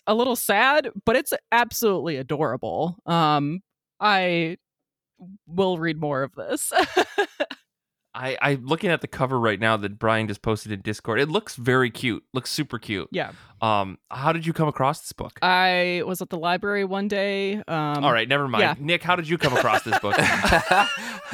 a 0.06 0.14
little 0.14 0.36
sad, 0.36 0.90
but 1.04 1.16
it's 1.16 1.32
absolutely 1.52 2.16
adorable. 2.16 2.96
Um, 3.06 3.60
I 4.00 4.58
will 5.46 5.78
read 5.78 5.98
more 6.00 6.22
of 6.22 6.34
this. 6.34 6.72
I, 8.14 8.36
I'm 8.40 8.64
looking 8.66 8.90
at 8.90 9.00
the 9.00 9.06
cover 9.06 9.38
right 9.38 9.60
now 9.60 9.76
that 9.76 9.98
Brian 9.98 10.26
just 10.26 10.42
posted 10.42 10.72
in 10.72 10.80
Discord. 10.80 11.20
It 11.20 11.28
looks 11.28 11.54
very 11.54 11.90
cute. 11.90 12.24
Looks 12.34 12.50
super 12.50 12.78
cute. 12.78 13.08
yeah, 13.12 13.32
Um, 13.60 13.98
how 14.10 14.32
did 14.32 14.46
you 14.46 14.52
come 14.52 14.68
across 14.68 15.00
this 15.00 15.12
book? 15.12 15.38
I 15.42 16.02
was 16.06 16.22
at 16.22 16.30
the 16.30 16.38
library 16.38 16.84
one 16.84 17.08
day. 17.08 17.56
Um, 17.66 18.04
All 18.04 18.12
right, 18.12 18.28
never 18.28 18.46
mind. 18.48 18.62
yeah. 18.62 18.74
Nick, 18.78 19.02
how 19.02 19.16
did 19.16 19.28
you 19.28 19.36
come 19.38 19.52
across 19.56 19.82
this 19.82 19.98
book? 19.98 20.14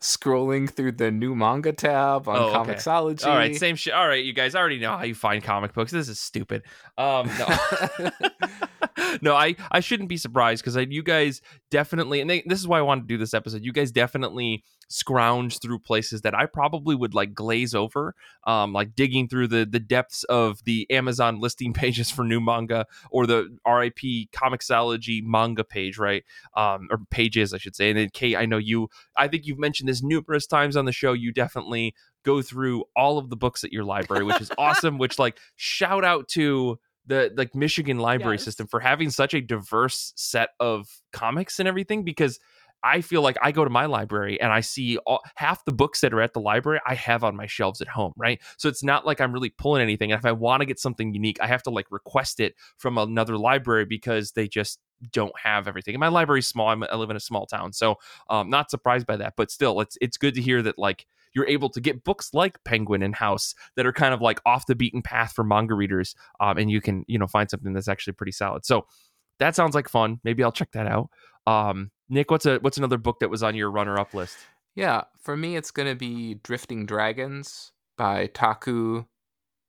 Scrolling 0.00 0.68
through 0.70 0.92
the 0.92 1.10
new 1.10 1.34
manga 1.34 1.72
tab 1.72 2.28
on 2.28 2.36
Oh, 2.36 2.60
okay. 2.60 2.74
comiXology. 2.74 3.26
All 3.26 3.36
right, 3.36 3.54
same 3.54 3.76
shit. 3.76 3.94
All 3.94 4.06
right, 4.08 4.24
you 4.24 4.32
guys 4.32 4.54
I 4.54 4.60
already 4.60 4.78
know 4.78 4.96
how 4.96 5.04
you 5.04 5.14
find 5.14 5.42
comic 5.42 5.72
books. 5.74 5.92
This 5.92 6.08
is 6.08 6.18
stupid. 6.18 6.62
Um, 6.98 7.30
no, 7.38 8.10
no, 9.22 9.34
I 9.34 9.56
I 9.70 9.80
shouldn't 9.80 10.08
be 10.08 10.16
surprised 10.16 10.64
because 10.64 10.76
you 10.90 11.02
guys 11.02 11.40
definitely, 11.70 12.20
and 12.20 12.28
they, 12.28 12.42
this 12.46 12.58
is 12.58 12.66
why 12.68 12.78
I 12.78 12.82
wanted 12.82 13.02
to 13.02 13.06
do 13.08 13.18
this 13.18 13.34
episode. 13.34 13.64
You 13.64 13.72
guys 13.72 13.90
definitely 13.92 14.64
scrounge 14.88 15.58
through 15.60 15.78
places 15.78 16.20
that 16.22 16.34
I 16.34 16.46
probably 16.46 16.94
would 16.94 17.14
like 17.14 17.32
glaze 17.34 17.74
over, 17.74 18.14
um, 18.46 18.72
like 18.72 18.94
digging 18.94 19.28
through 19.28 19.48
the 19.48 19.64
the 19.64 19.80
depths 19.80 20.24
of 20.32 20.64
the 20.64 20.90
Amazon 20.90 21.38
listing 21.40 21.72
pages 21.82 22.10
for 22.10 22.24
new 22.24 22.40
manga 22.40 22.86
or 23.10 23.26
the 23.26 23.56
RIP 23.66 24.30
comiXology 24.32 25.22
manga 25.22 25.62
page, 25.64 25.98
right? 25.98 26.24
Um, 26.56 26.88
or 26.90 26.98
pages, 27.10 27.52
I 27.52 27.58
should 27.58 27.76
say. 27.76 27.90
And 27.90 27.98
then 27.98 28.08
Kait, 28.08 28.36
I 28.36 28.46
know 28.46 28.58
you. 28.58 28.88
I 29.16 29.28
think 29.28 29.46
you've 29.46 29.58
mentioned 29.58 29.88
this 29.88 30.02
numerous 30.02 30.46
times 30.46 30.76
on 30.76 30.86
the 30.86 30.92
show. 30.92 31.12
You 31.12 31.32
definitely 31.32 31.94
go 32.24 32.40
through 32.40 32.84
all 32.96 33.18
of 33.18 33.30
the 33.30 33.36
books 33.36 33.64
at 33.64 33.72
your 33.72 33.84
library, 33.84 34.24
which 34.24 34.40
is 34.40 34.50
awesome. 34.58 34.98
Which 34.98 35.18
like 35.18 35.38
shout 35.56 36.04
out 36.04 36.28
to 36.28 36.78
the 37.06 37.32
like 37.36 37.54
Michigan 37.54 37.98
library 37.98 38.36
Yes. 38.36 38.44
system 38.44 38.66
for 38.68 38.80
having 38.80 39.10
such 39.10 39.34
a 39.34 39.40
diverse 39.40 40.12
set 40.16 40.50
of 40.60 40.86
comics 41.12 41.58
and 41.58 41.68
everything 41.68 42.04
because 42.04 42.38
I 42.84 43.00
feel 43.00 43.22
like 43.22 43.36
I 43.42 43.52
go 43.52 43.64
to 43.64 43.70
my 43.70 43.86
library 43.86 44.40
and 44.40 44.52
I 44.52 44.60
see 44.60 44.98
all, 44.98 45.20
half 45.36 45.64
the 45.64 45.72
books 45.72 46.00
that 46.00 46.12
are 46.12 46.20
at 46.20 46.32
the 46.32 46.40
library 46.40 46.80
I 46.86 46.94
have 46.94 47.22
on 47.24 47.36
my 47.36 47.46
shelves 47.46 47.80
at 47.80 47.88
home, 47.88 48.12
right? 48.16 48.40
So 48.58 48.68
it's 48.68 48.82
not 48.82 49.06
like 49.06 49.20
I'm 49.20 49.32
really 49.32 49.50
pulling 49.50 49.82
anything. 49.82 50.12
And 50.12 50.18
if 50.18 50.24
I 50.24 50.32
want 50.32 50.60
to 50.60 50.66
get 50.66 50.78
something 50.78 51.14
unique, 51.14 51.38
I 51.40 51.46
have 51.46 51.62
to 51.64 51.70
like 51.70 51.86
request 51.90 52.40
it 52.40 52.54
from 52.78 52.98
another 52.98 53.38
library 53.38 53.84
because 53.84 54.32
they 54.32 54.48
just 54.48 54.80
don't 55.10 55.32
have 55.42 55.66
everything. 55.66 55.94
And 55.94 56.00
my 56.00 56.08
library's 56.08 56.46
small. 56.46 56.68
I'm, 56.68 56.82
I 56.84 56.96
live 56.96 57.10
in 57.10 57.16
a 57.16 57.20
small 57.20 57.46
town, 57.46 57.72
so 57.72 57.96
um, 58.30 58.50
not 58.50 58.70
surprised 58.70 59.06
by 59.06 59.16
that. 59.16 59.34
But 59.36 59.50
still, 59.50 59.80
it's 59.80 59.96
it's 60.00 60.16
good 60.16 60.34
to 60.34 60.42
hear 60.42 60.62
that 60.62 60.78
like 60.78 61.06
you're 61.34 61.46
able 61.46 61.70
to 61.70 61.80
get 61.80 62.04
books 62.04 62.34
like 62.34 62.62
Penguin 62.64 63.02
in 63.02 63.12
House 63.12 63.54
that 63.76 63.86
are 63.86 63.92
kind 63.92 64.14
of 64.14 64.20
like 64.20 64.40
off 64.46 64.66
the 64.66 64.74
beaten 64.74 65.02
path 65.02 65.32
for 65.32 65.44
manga 65.44 65.74
readers, 65.74 66.14
um, 66.40 66.58
and 66.58 66.70
you 66.70 66.80
can 66.80 67.04
you 67.08 67.18
know 67.18 67.26
find 67.26 67.50
something 67.50 67.72
that's 67.72 67.88
actually 67.88 68.12
pretty 68.14 68.32
solid. 68.32 68.64
So 68.64 68.86
that 69.38 69.56
sounds 69.56 69.74
like 69.74 69.88
fun. 69.88 70.20
Maybe 70.24 70.44
I'll 70.44 70.52
check 70.52 70.70
that 70.72 70.86
out. 70.86 71.10
Um, 71.46 71.90
Nick, 72.12 72.30
what's 72.30 72.44
a 72.44 72.58
what's 72.58 72.76
another 72.76 72.98
book 72.98 73.20
that 73.20 73.30
was 73.30 73.42
on 73.42 73.56
your 73.56 73.70
runner 73.70 73.98
up 73.98 74.12
list? 74.12 74.36
Yeah, 74.74 75.04
for 75.22 75.34
me, 75.34 75.56
it's 75.56 75.70
going 75.70 75.88
to 75.88 75.94
be 75.94 76.34
Drifting 76.34 76.84
Dragons 76.84 77.72
by 77.96 78.26
Taku 78.26 79.04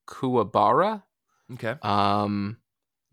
Kuwabara. 0.09 1.03
Okay. 1.53 1.75
Um, 1.81 2.57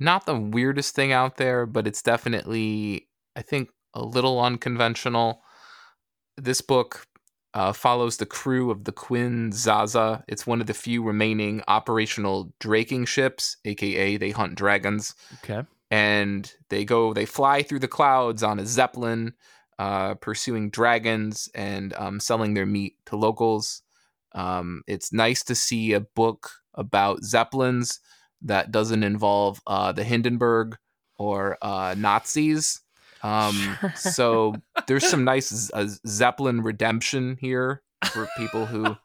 not 0.01 0.27
the 0.27 0.37
weirdest 0.37 0.97
thing 0.97 1.13
out 1.13 1.37
there, 1.37 1.65
but 1.65 1.87
it's 1.87 2.03
definitely, 2.03 3.09
I 3.37 3.43
think, 3.43 3.71
a 3.95 4.03
little 4.03 4.41
unconventional. 4.41 5.43
This 6.37 6.61
book 6.61 7.07
uh, 7.55 7.73
follows 7.73 8.17
the 8.17 8.27
crew 8.27 8.73
of 8.73 8.83
the 8.83 8.93
Quin 8.93 9.53
Zaza. 9.53 10.25
It's 10.27 10.45
one 10.45 10.61
of 10.61 10.67
the 10.67 10.75
few 10.75 11.05
remaining 11.05 11.63
operational 11.69 12.53
draking 12.59 13.05
ships, 13.05 13.59
aka 13.65 14.17
they 14.17 14.31
hunt 14.31 14.57
dragons 14.57 15.15
Okay. 15.45 15.63
And 15.91 16.53
they 16.69 16.85
go 16.85 17.13
they 17.13 17.27
fly 17.27 17.63
through 17.63 17.81
the 17.81 17.89
clouds 17.89 18.43
on 18.43 18.59
a 18.59 18.67
zeppelin 18.67 19.35
uh, 19.81 20.15
pursuing 20.15 20.69
dragons 20.69 21.49
and 21.55 21.95
um, 21.95 22.21
selling 22.21 22.53
their 22.53 22.67
meat 22.67 22.97
to 23.07 23.17
locals. 23.17 23.83
Um, 24.33 24.83
it's 24.87 25.11
nice 25.11 25.43
to 25.45 25.55
see 25.55 25.95
a 25.95 26.01
book 26.01 26.51
about 26.75 27.25
zeppelins 27.25 28.01
that 28.43 28.71
doesn't 28.71 29.03
involve 29.03 29.61
uh, 29.67 29.93
the 29.93 30.05
hindenburg 30.05 30.77
or 31.17 31.57
uh, 31.63 31.95
nazis. 31.97 32.83
Um, 33.23 33.79
so 33.97 34.55
there's 34.87 35.09
some 35.09 35.25
nice 35.25 35.71
uh, 35.73 35.89
zeppelin 36.07 36.63
redemption 36.63 37.39
here 37.41 37.83
for 38.05 38.29
people 38.37 38.67
who 38.67 38.97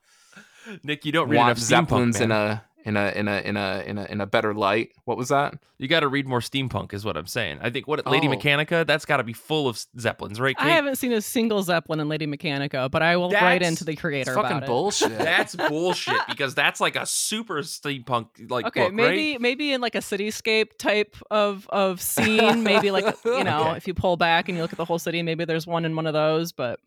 Nick, 0.83 1.05
you 1.05 1.13
don't 1.13 1.29
read 1.29 1.37
want 1.37 1.49
enough 1.51 1.59
zeppelins 1.59 2.19
in 2.19 2.31
a 2.31 2.65
in 2.85 2.95
a 2.95 3.09
in 3.15 3.27
a 3.27 3.41
in 3.41 3.57
a 3.57 3.83
in 3.85 3.97
a 3.97 4.05
in 4.05 4.21
a 4.21 4.25
better 4.27 4.53
light 4.53 4.91
what 5.05 5.17
was 5.17 5.29
that 5.29 5.55
You 5.79 5.87
got 5.87 6.01
to 6.01 6.07
read 6.07 6.27
more 6.27 6.39
steampunk, 6.39 6.93
is 6.93 7.03
what 7.03 7.17
I'm 7.17 7.25
saying. 7.27 7.57
I 7.61 7.69
think 7.69 7.87
what 7.87 8.05
Lady 8.05 8.27
Oh. 8.27 8.31
Mechanika, 8.31 8.85
that's 8.85 9.05
got 9.05 9.17
to 9.17 9.23
be 9.23 9.33
full 9.33 9.67
of 9.67 9.83
zeppelins, 9.99 10.39
right? 10.39 10.55
I 10.59 10.69
haven't 10.69 10.95
seen 10.97 11.11
a 11.11 11.19
single 11.21 11.61
Zeppelin 11.63 11.99
in 11.99 12.07
Lady 12.07 12.27
Mechanika, 12.27 12.89
but 12.91 13.01
I 13.01 13.17
will 13.17 13.31
write 13.31 13.61
into 13.63 13.83
the 13.83 13.93
it's 13.93 14.01
creator 14.01 14.33
fucking 14.35 14.51
about 14.57 14.63
it. 14.63 14.67
bullshit 14.67 15.17
That's 15.17 15.55
bullshit 15.69 16.21
because 16.29 16.53
that's 16.55 16.79
like 16.79 16.95
a 16.95 17.05
super 17.05 17.55
steampunk 17.63 18.49
like 18.49 18.65
Okay, 18.67 18.85
book, 18.85 18.93
maybe 18.93 19.31
right? 19.33 19.41
maybe 19.41 19.73
in 19.73 19.81
like 19.81 19.95
a 19.95 19.99
cityscape 19.99 20.77
type 20.77 21.15
of 21.31 21.67
of 21.69 21.99
scene, 22.01 22.63
maybe 22.63 22.91
like 22.91 23.05
you 23.25 23.43
know, 23.43 23.61
Okay. 23.69 23.77
if 23.77 23.87
you 23.87 23.93
pull 23.95 24.15
back 24.15 24.47
and 24.47 24.55
you 24.57 24.61
look 24.61 24.71
at 24.73 24.77
the 24.77 24.85
whole 24.85 24.99
city, 24.99 25.21
maybe 25.23 25.43
there's 25.45 25.65
one 25.67 25.85
in 25.85 25.95
one 25.95 26.05
of 26.07 26.13
those. 26.13 26.51
But 26.51 26.79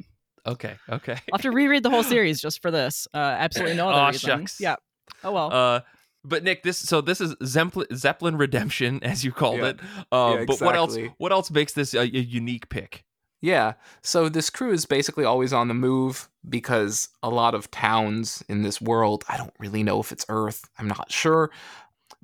Okay, 0.46 0.76
okay. 0.88 1.12
I'll 1.12 1.36
have 1.38 1.42
to 1.42 1.50
reread 1.50 1.82
the 1.82 1.90
whole 1.90 2.04
series 2.04 2.40
just 2.40 2.62
for 2.62 2.70
this. 2.70 3.06
Uh, 3.12 3.18
absolutely 3.18 3.76
no 3.76 3.88
other 3.90 3.98
Aw, 4.00 4.06
reason. 4.08 4.30
shucks. 4.40 4.60
Yeah. 4.60 4.76
Oh 5.24 5.32
well. 5.32 5.52
Uh, 5.52 5.80
but 6.24 6.42
Nick, 6.44 6.62
this 6.62 6.78
so 6.78 7.00
this 7.00 7.20
is 7.20 7.34
Zempl- 7.36 7.86
Zeppelin 7.94 8.36
Redemption, 8.36 9.00
as 9.02 9.24
you 9.24 9.32
called 9.32 9.58
Yeah. 9.58 9.66
it. 9.68 9.80
Uh, 10.12 10.36
Yeah, 10.38 10.44
But 10.46 10.60
what 10.60 10.76
else? 10.76 10.96
What 11.18 11.32
else 11.32 11.50
makes 11.50 11.72
this 11.72 11.94
a, 11.94 12.00
a 12.00 12.04
unique 12.04 12.68
pick? 12.68 13.04
Yeah. 13.40 13.74
So 14.02 14.28
this 14.28 14.50
crew 14.50 14.72
is 14.72 14.84
basically 14.84 15.24
always 15.24 15.52
on 15.52 15.68
the 15.68 15.74
move 15.74 16.28
because 16.48 17.08
a 17.22 17.30
lot 17.30 17.54
of 17.54 17.70
towns 17.70 18.42
in 18.48 18.62
this 18.62 18.80
world, 18.80 19.24
I 19.28 19.36
don't 19.36 19.54
really 19.60 19.84
know 19.84 20.00
if 20.00 20.10
it's 20.10 20.26
Earth, 20.28 20.68
I'm 20.76 20.88
not 20.88 21.12
sure, 21.12 21.50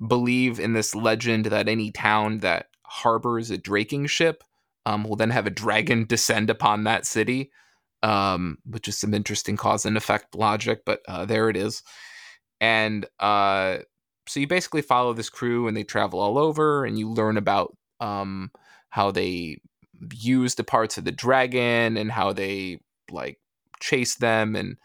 believe 0.05 0.59
in 0.59 0.73
this 0.73 0.93
legend 0.93 1.45
that 1.45 1.69
any 1.69 1.91
town 1.91 2.39
that 2.39 2.67
harbors 2.83 3.49
a 3.49 3.57
draking 3.57 4.07
ship 4.07 4.43
um, 4.85 5.05
will 5.05 5.15
then 5.15 5.29
have 5.29 5.47
a 5.47 5.51
dragon 5.51 6.05
descend 6.07 6.49
upon 6.49 6.83
that 6.83 7.05
city, 7.05 7.49
um, 8.03 8.57
which 8.65 8.89
is 8.89 8.97
some 8.97 9.13
interesting 9.13 9.55
cause 9.55 9.85
and 9.85 9.95
effect 9.95 10.35
logic, 10.35 10.81
but 10.85 10.99
uh, 11.07 11.23
there 11.23 11.49
it 11.49 11.55
is. 11.55 11.81
And 12.65 13.05
uh, 13.19 13.77
so 14.27 14.39
you 14.39 14.47
basically 14.47 14.81
follow 14.81 15.13
this 15.13 15.29
crew 15.29 15.67
and 15.67 15.77
they 15.77 15.83
travel 15.83 16.19
all 16.19 16.39
over 16.39 16.83
and 16.83 16.97
you 16.97 17.07
learn 17.07 17.37
about 17.37 17.77
um, 17.99 18.49
how 18.89 19.11
they 19.11 19.59
use 20.11 20.55
the 20.55 20.63
parts 20.63 20.97
of 20.97 21.05
the 21.05 21.11
dragon 21.11 21.95
and 21.95 22.11
how 22.11 22.33
they 22.33 22.79
like 23.11 23.39
chase 23.79 24.15
them. 24.15 24.55
And 24.55 24.77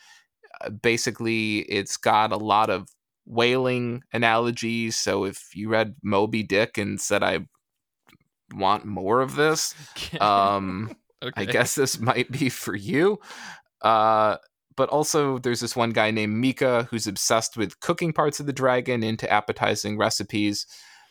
uh, 0.61 0.69
basically 0.69 1.61
it's 1.61 1.97
got 1.97 2.33
a 2.33 2.37
lot 2.37 2.69
of 2.69 2.91
whaling 3.25 4.03
analogies. 4.13 4.99
So 4.99 5.25
if 5.25 5.57
you 5.57 5.71
read 5.71 5.95
moby 6.03 6.43
dick 6.43 6.77
and 6.77 7.01
said 7.01 7.23
i 7.23 7.39
want 8.55 8.85
more 8.85 9.23
of 9.23 9.37
this 9.37 9.75
um 10.21 10.91
okay. 11.23 11.43
i 11.43 11.45
guess 11.45 11.77
this 11.77 11.99
might 11.99 12.31
be 12.31 12.51
for 12.51 12.77
you. 12.77 13.19
Uh 13.81 14.37
but 14.81 14.89
also 14.89 15.39
there's 15.39 15.61
this 15.61 15.77
one 15.77 15.91
guy 15.91 16.11
named 16.11 16.35
mika 16.35 16.89
who's 16.91 17.07
obsessed 17.07 17.55
with 17.55 17.79
cooking 17.81 18.15
parts 18.15 18.41
of 18.41 18.47
the 18.47 18.53
dragon 18.53 19.03
into 19.03 19.31
appetizing 19.31 19.99
recipes 19.99 20.67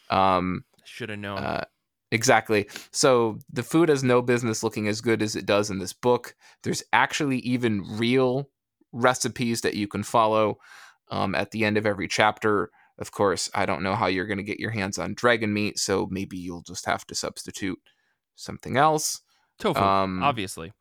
um 0.10 0.64
should 0.84 1.10
have 1.10 1.20
known. 1.20 1.38
uh, 1.38 1.66
Exactly. 2.12 2.68
So 2.92 3.38
the 3.54 3.62
food 3.62 3.90
has 3.90 4.04
no 4.04 4.24
business 4.24 4.64
looking 4.64 4.88
as 4.88 5.00
good 5.00 5.22
as 5.22 5.36
it 5.36 5.46
does 5.46 5.70
in 5.70 5.78
this 5.78 5.94
book. 5.94 6.34
There's 6.64 6.82
actually 6.92 7.38
even 7.42 7.84
real 7.98 8.50
recipes 8.92 9.62
that 9.62 9.76
you 9.76 9.88
can 9.88 10.02
follow 10.02 10.58
um, 11.12 11.36
at 11.36 11.52
the 11.52 11.64
end 11.64 11.78
of 11.78 11.86
every 11.86 12.08
chapter. 12.08 12.72
Of 12.98 13.12
course, 13.12 13.48
I 13.54 13.68
don't 13.68 13.84
know 13.84 13.94
how 13.94 14.08
you're 14.08 14.26
going 14.26 14.40
to 14.40 14.44
get 14.44 14.60
your 14.60 14.72
hands 14.72 14.98
on 14.98 15.14
dragon 15.14 15.54
meat, 15.54 15.78
so 15.78 16.08
maybe 16.10 16.38
you'll 16.38 16.64
just 16.64 16.88
have 16.88 17.06
to 17.06 17.14
substitute 17.16 17.80
something 18.36 18.76
else. 18.76 19.22
Tofu, 19.60 19.80
Um, 19.80 20.24
obviously. 20.24 20.74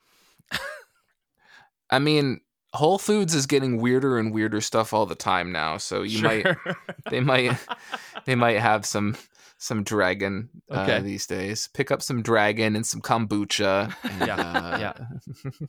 I 1.90 1.98
mean, 1.98 2.40
Whole 2.74 2.99
Foods 2.99 3.35
is 3.35 3.47
getting 3.47 3.81
weirder 3.81 4.19
and 4.19 4.32
weirder 4.32 4.61
stuff 4.61 4.93
all 4.93 5.07
the 5.07 5.15
time 5.15 5.53
now, 5.53 5.78
so 5.78 6.03
you 6.03 6.23
might 6.23 6.47
they 7.11 7.20
might 7.32 7.57
they 8.27 8.35
might 8.35 8.59
have 8.59 8.85
some 8.85 9.16
some 9.59 9.82
dragon 9.82 10.51
uh, 10.70 10.81
Okay. 10.82 11.01
these 11.01 11.27
days. 11.27 11.69
Pick 11.74 11.90
up 11.90 12.03
some 12.03 12.23
dragon 12.23 12.77
and 12.77 12.86
some 12.86 13.01
kombucha. 13.01 13.93
and, 14.05 14.27
Yeah, 14.27 14.36
uh, 14.36 14.78
yeah. 14.78 14.93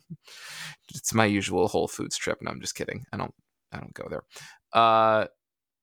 it's 0.94 1.14
my 1.14 1.24
usual 1.24 1.68
Whole 1.68 1.88
Foods 1.88 2.16
trip. 2.16 2.38
No, 2.40 2.50
I'm 2.50 2.60
just 2.60 2.74
kidding. 2.74 3.04
I 3.12 3.16
don't 3.16 3.34
I 3.72 3.78
don't 3.78 3.94
go 3.94 4.06
there. 4.08 4.22
Uh, 4.72 5.26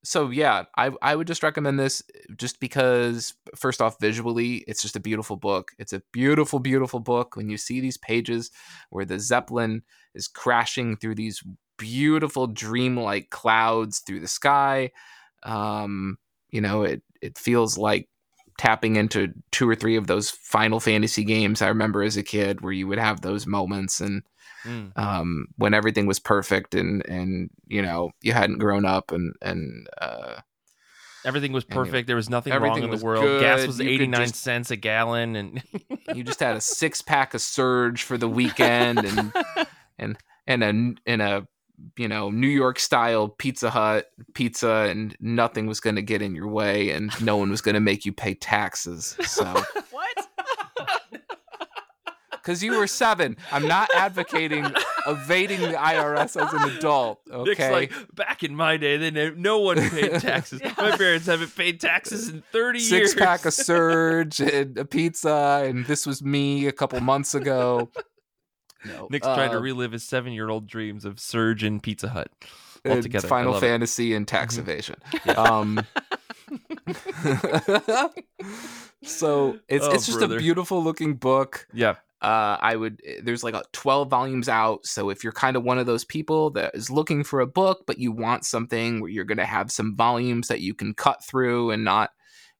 so 0.07 0.29
yeah, 0.29 0.63
I 0.77 0.91
I 1.01 1.17
would 1.17 1.27
just 1.27 1.43
recommend 1.43 1.77
this 1.77 2.01
just 2.37 2.61
because 2.61 3.33
first 3.57 3.81
off, 3.81 3.99
visually, 3.99 4.63
it's 4.65 4.81
just 4.81 4.95
a 4.95 5.01
beautiful 5.01 5.35
book. 5.35 5.71
It's 5.79 5.91
a 5.91 6.01
beautiful, 6.13 6.59
beautiful 6.59 7.01
book. 7.01 7.35
When 7.35 7.49
you 7.49 7.57
see 7.57 7.81
these 7.81 7.97
pages 7.97 8.49
where 8.89 9.03
the 9.03 9.19
zeppelin 9.19 9.83
is 10.15 10.29
crashing 10.29 10.95
through 10.95 11.15
these 11.15 11.43
beautiful 11.77 12.47
dreamlike 12.47 13.31
clouds 13.31 13.99
through 13.99 14.21
the 14.21 14.29
sky, 14.29 14.91
um, 15.43 16.17
you 16.51 16.61
know, 16.61 16.83
it 16.83 17.03
it 17.21 17.37
feels 17.37 17.77
like 17.77 18.07
tapping 18.57 18.95
into 18.95 19.33
two 19.51 19.69
or 19.69 19.75
three 19.75 19.97
of 19.97 20.07
those 20.07 20.29
Final 20.29 20.79
Fantasy 20.79 21.25
games 21.25 21.61
I 21.61 21.67
remember 21.67 22.01
as 22.01 22.15
a 22.15 22.23
kid 22.23 22.61
where 22.61 22.71
you 22.71 22.87
would 22.87 22.97
have 22.97 23.19
those 23.19 23.45
moments 23.45 23.99
and 23.99 24.23
Mm. 24.65 24.97
um, 24.97 25.47
when 25.57 25.73
everything 25.73 26.07
was 26.07 26.19
perfect 26.19 26.73
and 26.75 27.05
and 27.07 27.49
you 27.67 27.81
know 27.81 28.11
you 28.21 28.33
hadn't 28.33 28.57
grown 28.57 28.85
up 28.85 29.11
and 29.11 29.33
and 29.41 29.87
uh, 30.01 30.41
Everything 31.25 31.51
was 31.51 31.65
Anyway, 31.69 31.85
perfect. 31.85 32.07
There 32.07 32.15
was 32.15 32.29
nothing 32.29 32.53
wrong 32.53 32.81
in 32.83 32.89
the 32.89 33.03
world. 33.03 33.41
Gas 33.41 33.67
was 33.67 33.79
You 33.79 33.89
89 33.89 34.21
just- 34.27 34.35
cents 34.35 34.71
a 34.71 34.75
gallon 34.77 35.35
and 35.35 35.61
you 36.15 36.23
just 36.23 36.39
had 36.39 36.55
a 36.55 36.61
six 36.61 37.01
pack 37.01 37.33
of 37.33 37.41
Surge 37.41 38.03
for 38.03 38.17
the 38.17 38.29
weekend 38.29 38.99
and 38.99 39.33
and 39.99 40.17
and 40.45 40.63
a 40.63 40.95
and 41.09 41.21
a 41.21 41.47
you 41.97 42.07
know 42.07 42.29
New 42.29 42.47
York 42.47 42.79
style 42.79 43.27
Pizza 43.27 43.69
Hut 43.69 44.07
pizza 44.33 44.87
and 44.89 45.15
nothing 45.19 45.67
was 45.67 45.79
going 45.79 45.97
to 45.97 46.01
get 46.01 46.21
in 46.21 46.33
your 46.33 46.47
way 46.47 46.91
and 46.91 47.11
no 47.21 47.35
one 47.37 47.49
was 47.49 47.61
going 47.61 47.75
to 47.75 47.81
make 47.81 48.05
you 48.05 48.13
pay 48.13 48.33
taxes. 48.33 49.17
So? 49.25 49.43
because 52.47 52.63
you 52.63 52.77
were 52.77 52.87
seven, 52.87 53.35
I'm 53.51 53.67
not 53.67 53.89
advocating 53.93 54.65
evading 55.07 55.59
the 55.59 55.73
IRS 55.73 56.41
as 56.41 56.53
an 56.53 56.77
adult. 56.77 57.19
Okay. 57.29 57.49
Nick's 57.49 57.59
like, 57.71 58.15
back 58.15 58.41
in 58.41 58.55
my 58.55 58.77
day, 58.77 58.95
they 58.95 59.11
ne- 59.11 59.31
no 59.35 59.59
one 59.59 59.77
paid 59.89 60.13
taxes. 60.21 60.61
My 60.77 60.95
parents 60.95 61.25
haven't 61.25 61.53
paid 61.57 61.81
taxes 61.81 62.29
in 62.29 62.41
30 62.53 62.79
years. 62.79 62.89
six 62.89 63.15
pack 63.15 63.45
of 63.45 63.53
surge 63.53 64.39
and 64.39 64.77
a 64.77 64.85
pizza 64.85 65.63
and 65.67 65.85
this 65.87 66.05
was 66.07 66.23
me 66.23 66.67
a 66.67 66.71
couple 66.71 66.99
months 67.01 67.35
ago 67.35 67.89
no, 68.85 69.07
Nick's 69.11 69.25
trying 69.27 69.51
to 69.51 69.57
uh, 69.57 69.61
relive 69.61 69.91
his 69.91 70.03
seven 70.05 70.31
year 70.31 70.49
old 70.49 70.67
dreams 70.67 71.03
of 71.03 71.19
Surge 71.19 71.63
and 71.63 71.83
Pizza 71.83 72.07
Hut. 72.09 72.29
and 72.85 72.93
altogether. 72.93 73.27
I 73.27 73.29
final 73.29 73.53
love 73.53 73.63
it. 73.63 73.67
fantasy 73.67 74.13
and 74.13 74.25
tax 74.27 74.55
Mhm. 74.55 74.59
evasion 74.59 74.95
Yeah. 75.25 75.33
um 75.33 75.85
so 79.03 79.59
it's 79.67 79.85
Oh, 79.85 79.91
it's 79.91 80.05
just 80.05 80.19
brother. 80.19 80.35
a 80.37 80.39
beautiful 80.39 80.83
looking 80.83 81.15
book 81.15 81.67
Yeah. 81.73 81.95
Uh 82.21 82.57
i 82.61 82.75
would 82.75 83.01
there's 83.21 83.43
like 83.43 83.53
a 83.53 83.63
12 83.73 84.09
volumes 84.09 84.49
out 84.49 84.85
so 84.85 85.09
if 85.09 85.23
you're 85.23 85.33
kind 85.33 85.55
of 85.55 85.63
one 85.63 85.77
of 85.77 85.85
those 85.85 86.03
people 86.03 86.49
that 86.49 86.73
is 86.73 86.89
looking 86.89 87.23
for 87.23 87.39
a 87.39 87.47
book 87.47 87.83
but 87.85 87.99
you 87.99 88.11
want 88.11 88.45
something 88.45 88.99
where 88.99 89.11
you're 89.11 89.23
going 89.23 89.37
to 89.37 89.45
have 89.45 89.71
some 89.71 89.95
volumes 89.95 90.47
that 90.47 90.61
you 90.61 90.73
can 90.73 90.93
cut 90.93 91.23
through 91.23 91.71
and 91.71 91.83
not 91.83 92.11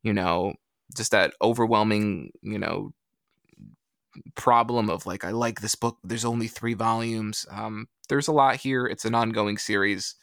you 0.04 0.14
know 0.14 0.54
just 0.96 1.12
that 1.12 1.34
overwhelming 1.42 2.32
you 2.42 2.60
know 2.60 2.94
problem 4.36 4.90
of 4.90 5.06
like 5.06 5.24
i 5.24 5.32
like 5.32 5.62
this 5.62 5.76
book 5.76 5.98
there's 6.04 6.26
only 6.26 6.48
three 6.48 6.74
volumes 6.74 7.46
um 7.50 7.88
there's 8.10 8.28
a 8.28 8.32
lot 8.32 8.56
here 8.56 8.86
it's 8.86 9.06
an 9.06 9.16
ongoing 9.16 9.58
series 9.58 10.16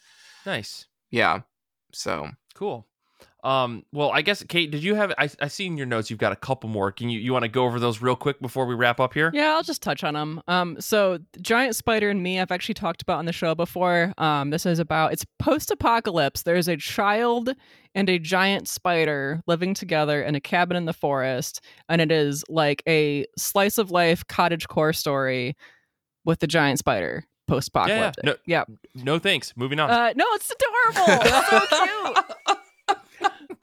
Nice. 0.45 0.85
yeah 1.11 1.41
so 1.91 2.29
Cool. 2.55 2.87
Um, 3.45 3.85
well, 3.91 4.09
I 4.11 4.23
guess 4.23 4.41
Kait, 4.41 4.71
did 4.71 4.83
you 4.83 4.95
have? 4.95 5.13
I, 5.19 5.29
I 5.39 5.47
see 5.49 5.67
in 5.67 5.77
your 5.77 5.85
notes 5.85 6.09
you've 6.09 6.17
got 6.17 6.31
a 6.31 6.35
couple 6.35 6.67
more. 6.67 6.91
Can 6.91 7.09
you 7.09 7.19
you 7.19 7.31
want 7.31 7.43
to 7.43 7.49
go 7.49 7.65
over 7.65 7.79
those 7.79 8.01
real 8.01 8.15
quick 8.15 8.41
before 8.41 8.65
we 8.65 8.73
wrap 8.73 8.99
up 8.99 9.13
here? 9.13 9.29
Yeah, 9.33 9.53
I'll 9.53 9.63
just 9.63 9.83
touch 9.83 10.03
on 10.03 10.15
them. 10.15 10.41
Um, 10.47 10.81
so 10.81 11.19
Giant 11.39 11.75
Spider 11.75 12.09
and 12.09 12.23
Me, 12.23 12.39
I've 12.39 12.51
actually 12.51 12.73
talked 12.73 13.03
about 13.03 13.19
on 13.19 13.25
the 13.25 13.31
show 13.31 13.53
before. 13.53 14.13
Um, 14.17 14.49
this 14.49 14.65
is 14.65 14.79
about 14.79 15.13
it's 15.13 15.25
post-apocalypse. 15.37 16.41
There's 16.41 16.67
a 16.67 16.75
child 16.75 17.51
and 17.93 18.09
a 18.09 18.17
giant 18.17 18.67
spider 18.67 19.43
living 19.45 19.75
together 19.75 20.23
in 20.23 20.33
a 20.33 20.41
cabin 20.41 20.75
in 20.75 20.85
the 20.85 20.93
forest, 20.93 21.61
and 21.87 22.01
it 22.01 22.11
is 22.11 22.43
like 22.49 22.81
a 22.87 23.25
slice 23.37 23.77
of 23.77 23.91
life 23.91 24.25
cottage 24.27 24.67
core 24.67 24.91
story 24.91 25.55
with 26.25 26.39
the 26.39 26.47
giant 26.47 26.79
spider 26.79 27.25
post-apocalyptic. 27.47 28.23
No, 28.23 28.35
yeah. 28.47 28.63
no 28.95 29.19
thanks. 29.19 29.53
Moving 29.55 29.79
on. 29.79 29.91
Uh, 29.91 30.13
no, 30.15 30.25
it's 30.31 30.51
adorable. 30.51 31.23
So 31.43 31.59
cute. 32.47 32.57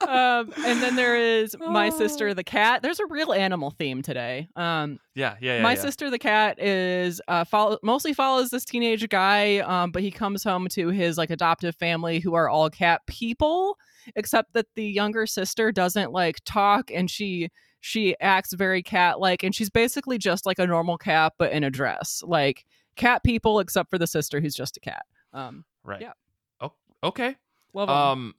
Um, 0.01 0.51
and 0.65 0.81
then 0.81 0.95
there 0.95 1.15
is 1.15 1.55
my 1.59 1.89
sister 1.89 2.33
the 2.33 2.43
cat. 2.43 2.81
There's 2.81 2.99
a 2.99 3.05
real 3.05 3.33
animal 3.33 3.71
theme 3.71 4.01
today. 4.01 4.47
Um, 4.55 4.99
yeah, 5.15 5.35
yeah, 5.41 5.57
yeah. 5.57 5.61
my 5.63 5.73
yeah. 5.73 5.81
sister 5.81 6.09
the 6.09 6.19
cat 6.19 6.61
is 6.61 7.21
uh 7.27 7.43
follow- 7.43 7.77
mostly 7.83 8.13
follows 8.13 8.49
this 8.49 8.65
teenage 8.65 9.07
guy 9.09 9.59
um 9.59 9.91
but 9.91 10.01
he 10.01 10.09
comes 10.11 10.43
home 10.43 10.67
to 10.69 10.87
his 10.89 11.17
like 11.17 11.29
adoptive 11.29 11.75
family 11.75 12.19
who 12.19 12.33
are 12.33 12.49
all 12.49 12.69
cat 12.69 13.01
people 13.07 13.77
except 14.15 14.53
that 14.53 14.65
the 14.75 14.83
younger 14.85 15.25
sister 15.27 15.71
doesn't 15.71 16.11
like 16.11 16.37
talk 16.45 16.89
and 16.91 17.11
she 17.11 17.49
she 17.79 18.15
acts 18.19 18.53
very 18.53 18.81
cat 18.81 19.19
like 19.19 19.43
and 19.43 19.53
she's 19.53 19.69
basically 19.69 20.17
just 20.17 20.45
like 20.45 20.57
a 20.57 20.65
normal 20.65 20.97
cat 20.97 21.33
but 21.37 21.51
in 21.51 21.63
a 21.63 21.69
dress 21.69 22.23
like 22.25 22.65
cat 22.95 23.23
people 23.23 23.59
except 23.59 23.89
for 23.89 23.97
the 23.99 24.07
sister 24.07 24.41
who's 24.41 24.55
just 24.55 24.77
a 24.77 24.79
cat 24.79 25.03
um 25.33 25.63
Right. 25.83 26.01
yeah. 26.01 26.13
Oh, 26.61 26.71
okay. 27.03 27.35
love 27.73 27.89
'em. 27.89 27.95
Um, 27.95 28.33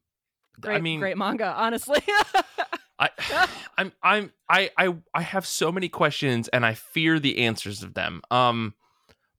great, 0.60 0.76
I 0.76 0.80
mean, 0.80 1.00
great 1.00 1.18
manga 1.18 1.54
honestly 1.56 2.02
I, 2.98 3.10
I'm, 3.76 3.92
I'm, 4.02 4.32
I, 4.48 4.70
I, 4.78 4.94
I 5.12 5.22
have 5.22 5.46
so 5.46 5.72
many 5.72 5.88
questions, 5.88 6.48
and 6.48 6.64
I 6.64 6.74
fear 6.74 7.18
the 7.18 7.38
answers 7.38 7.82
of 7.82 7.94
them. 7.94 8.22
Um, 8.30 8.74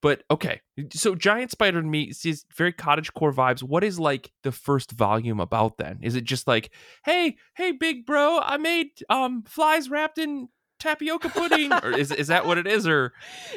but 0.02 0.24
okay, 0.30 0.62
so 0.92 1.16
Giant 1.16 1.52
Spider 1.52 1.82
Me 1.82 2.12
is 2.24 2.46
very 2.56 2.74
cottagecore 2.74 3.34
vibes. 3.34 3.64
What 3.64 3.84
is 3.84 4.00
like 4.00 4.32
the 4.44 4.52
first 4.52 4.92
volume 4.92 5.40
about 5.40 5.78
then? 5.78 6.00
Is 6.04 6.16
it 6.16 6.26
just 6.26 6.48
like, 6.48 6.70
hey, 7.06 7.38
hey, 7.56 7.72
big 7.72 8.06
bro, 8.06 8.40
I 8.40 8.58
made 8.58 8.90
um 9.10 9.44
flies 9.48 9.90
wrapped 9.90 10.20
in 10.20 10.50
tapioca 10.86 11.30
pudding, 11.30 11.80
or 11.84 11.92
is 11.92 12.12
is 12.12 12.28
that 12.28 12.46
what 12.46 12.58
it 12.58 12.68
is? 12.68 12.88
Or 12.88 13.14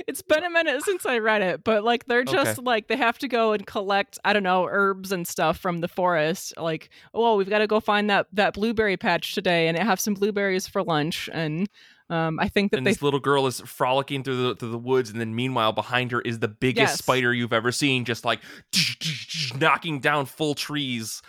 it's 0.06 0.22
been 0.22 0.44
a 0.44 0.50
minute 0.50 0.82
since 0.82 1.04
I 1.06 1.18
read 1.18 1.42
it, 1.42 1.64
but 1.64 1.84
like 1.84 2.06
they're 2.06 2.24
just 2.24 2.58
like 2.62 2.88
they 2.88 2.96
have 2.96 3.18
to 3.18 3.28
go 3.28 3.52
and 3.52 3.66
collect 3.66 4.18
I 4.24 4.32
don't 4.32 4.42
know 4.42 4.66
herbs 4.68 5.12
and 5.12 5.26
stuff 5.26 5.58
from 5.58 5.80
the 5.80 5.88
forest. 5.88 6.54
Like, 6.56 6.90
oh, 7.14 7.36
we've 7.36 7.50
got 7.50 7.58
to 7.58 7.66
go 7.66 7.80
find 7.80 8.08
that 8.10 8.26
that 8.32 8.54
blueberry 8.54 8.96
patch 8.96 9.34
today 9.34 9.68
and 9.68 9.76
have 9.76 10.00
some 10.00 10.14
blueberries 10.14 10.66
for 10.66 10.82
lunch. 10.82 11.28
And 11.32 11.68
um, 12.10 12.40
I 12.40 12.48
think 12.48 12.70
that 12.70 12.78
and 12.78 12.86
they 12.86 12.90
this 12.92 13.02
little 13.02 13.20
girl 13.20 13.46
is 13.46 13.60
frolicking 13.60 14.22
through 14.22 14.42
the 14.48 14.54
through 14.56 14.70
the 14.70 14.78
woods, 14.78 15.10
and 15.10 15.20
then 15.20 15.34
meanwhile 15.34 15.72
behind 15.72 16.10
her 16.12 16.20
is 16.22 16.38
the 16.38 16.48
biggest 16.48 16.92
Yes. 16.92 16.98
spider 16.98 17.34
you've 17.34 17.52
ever 17.52 17.70
seen, 17.72 18.04
just 18.04 18.24
like 18.24 18.40
knocking 19.60 20.00
down 20.00 20.26
full 20.26 20.54
trees. 20.54 21.22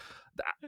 I 0.62 0.66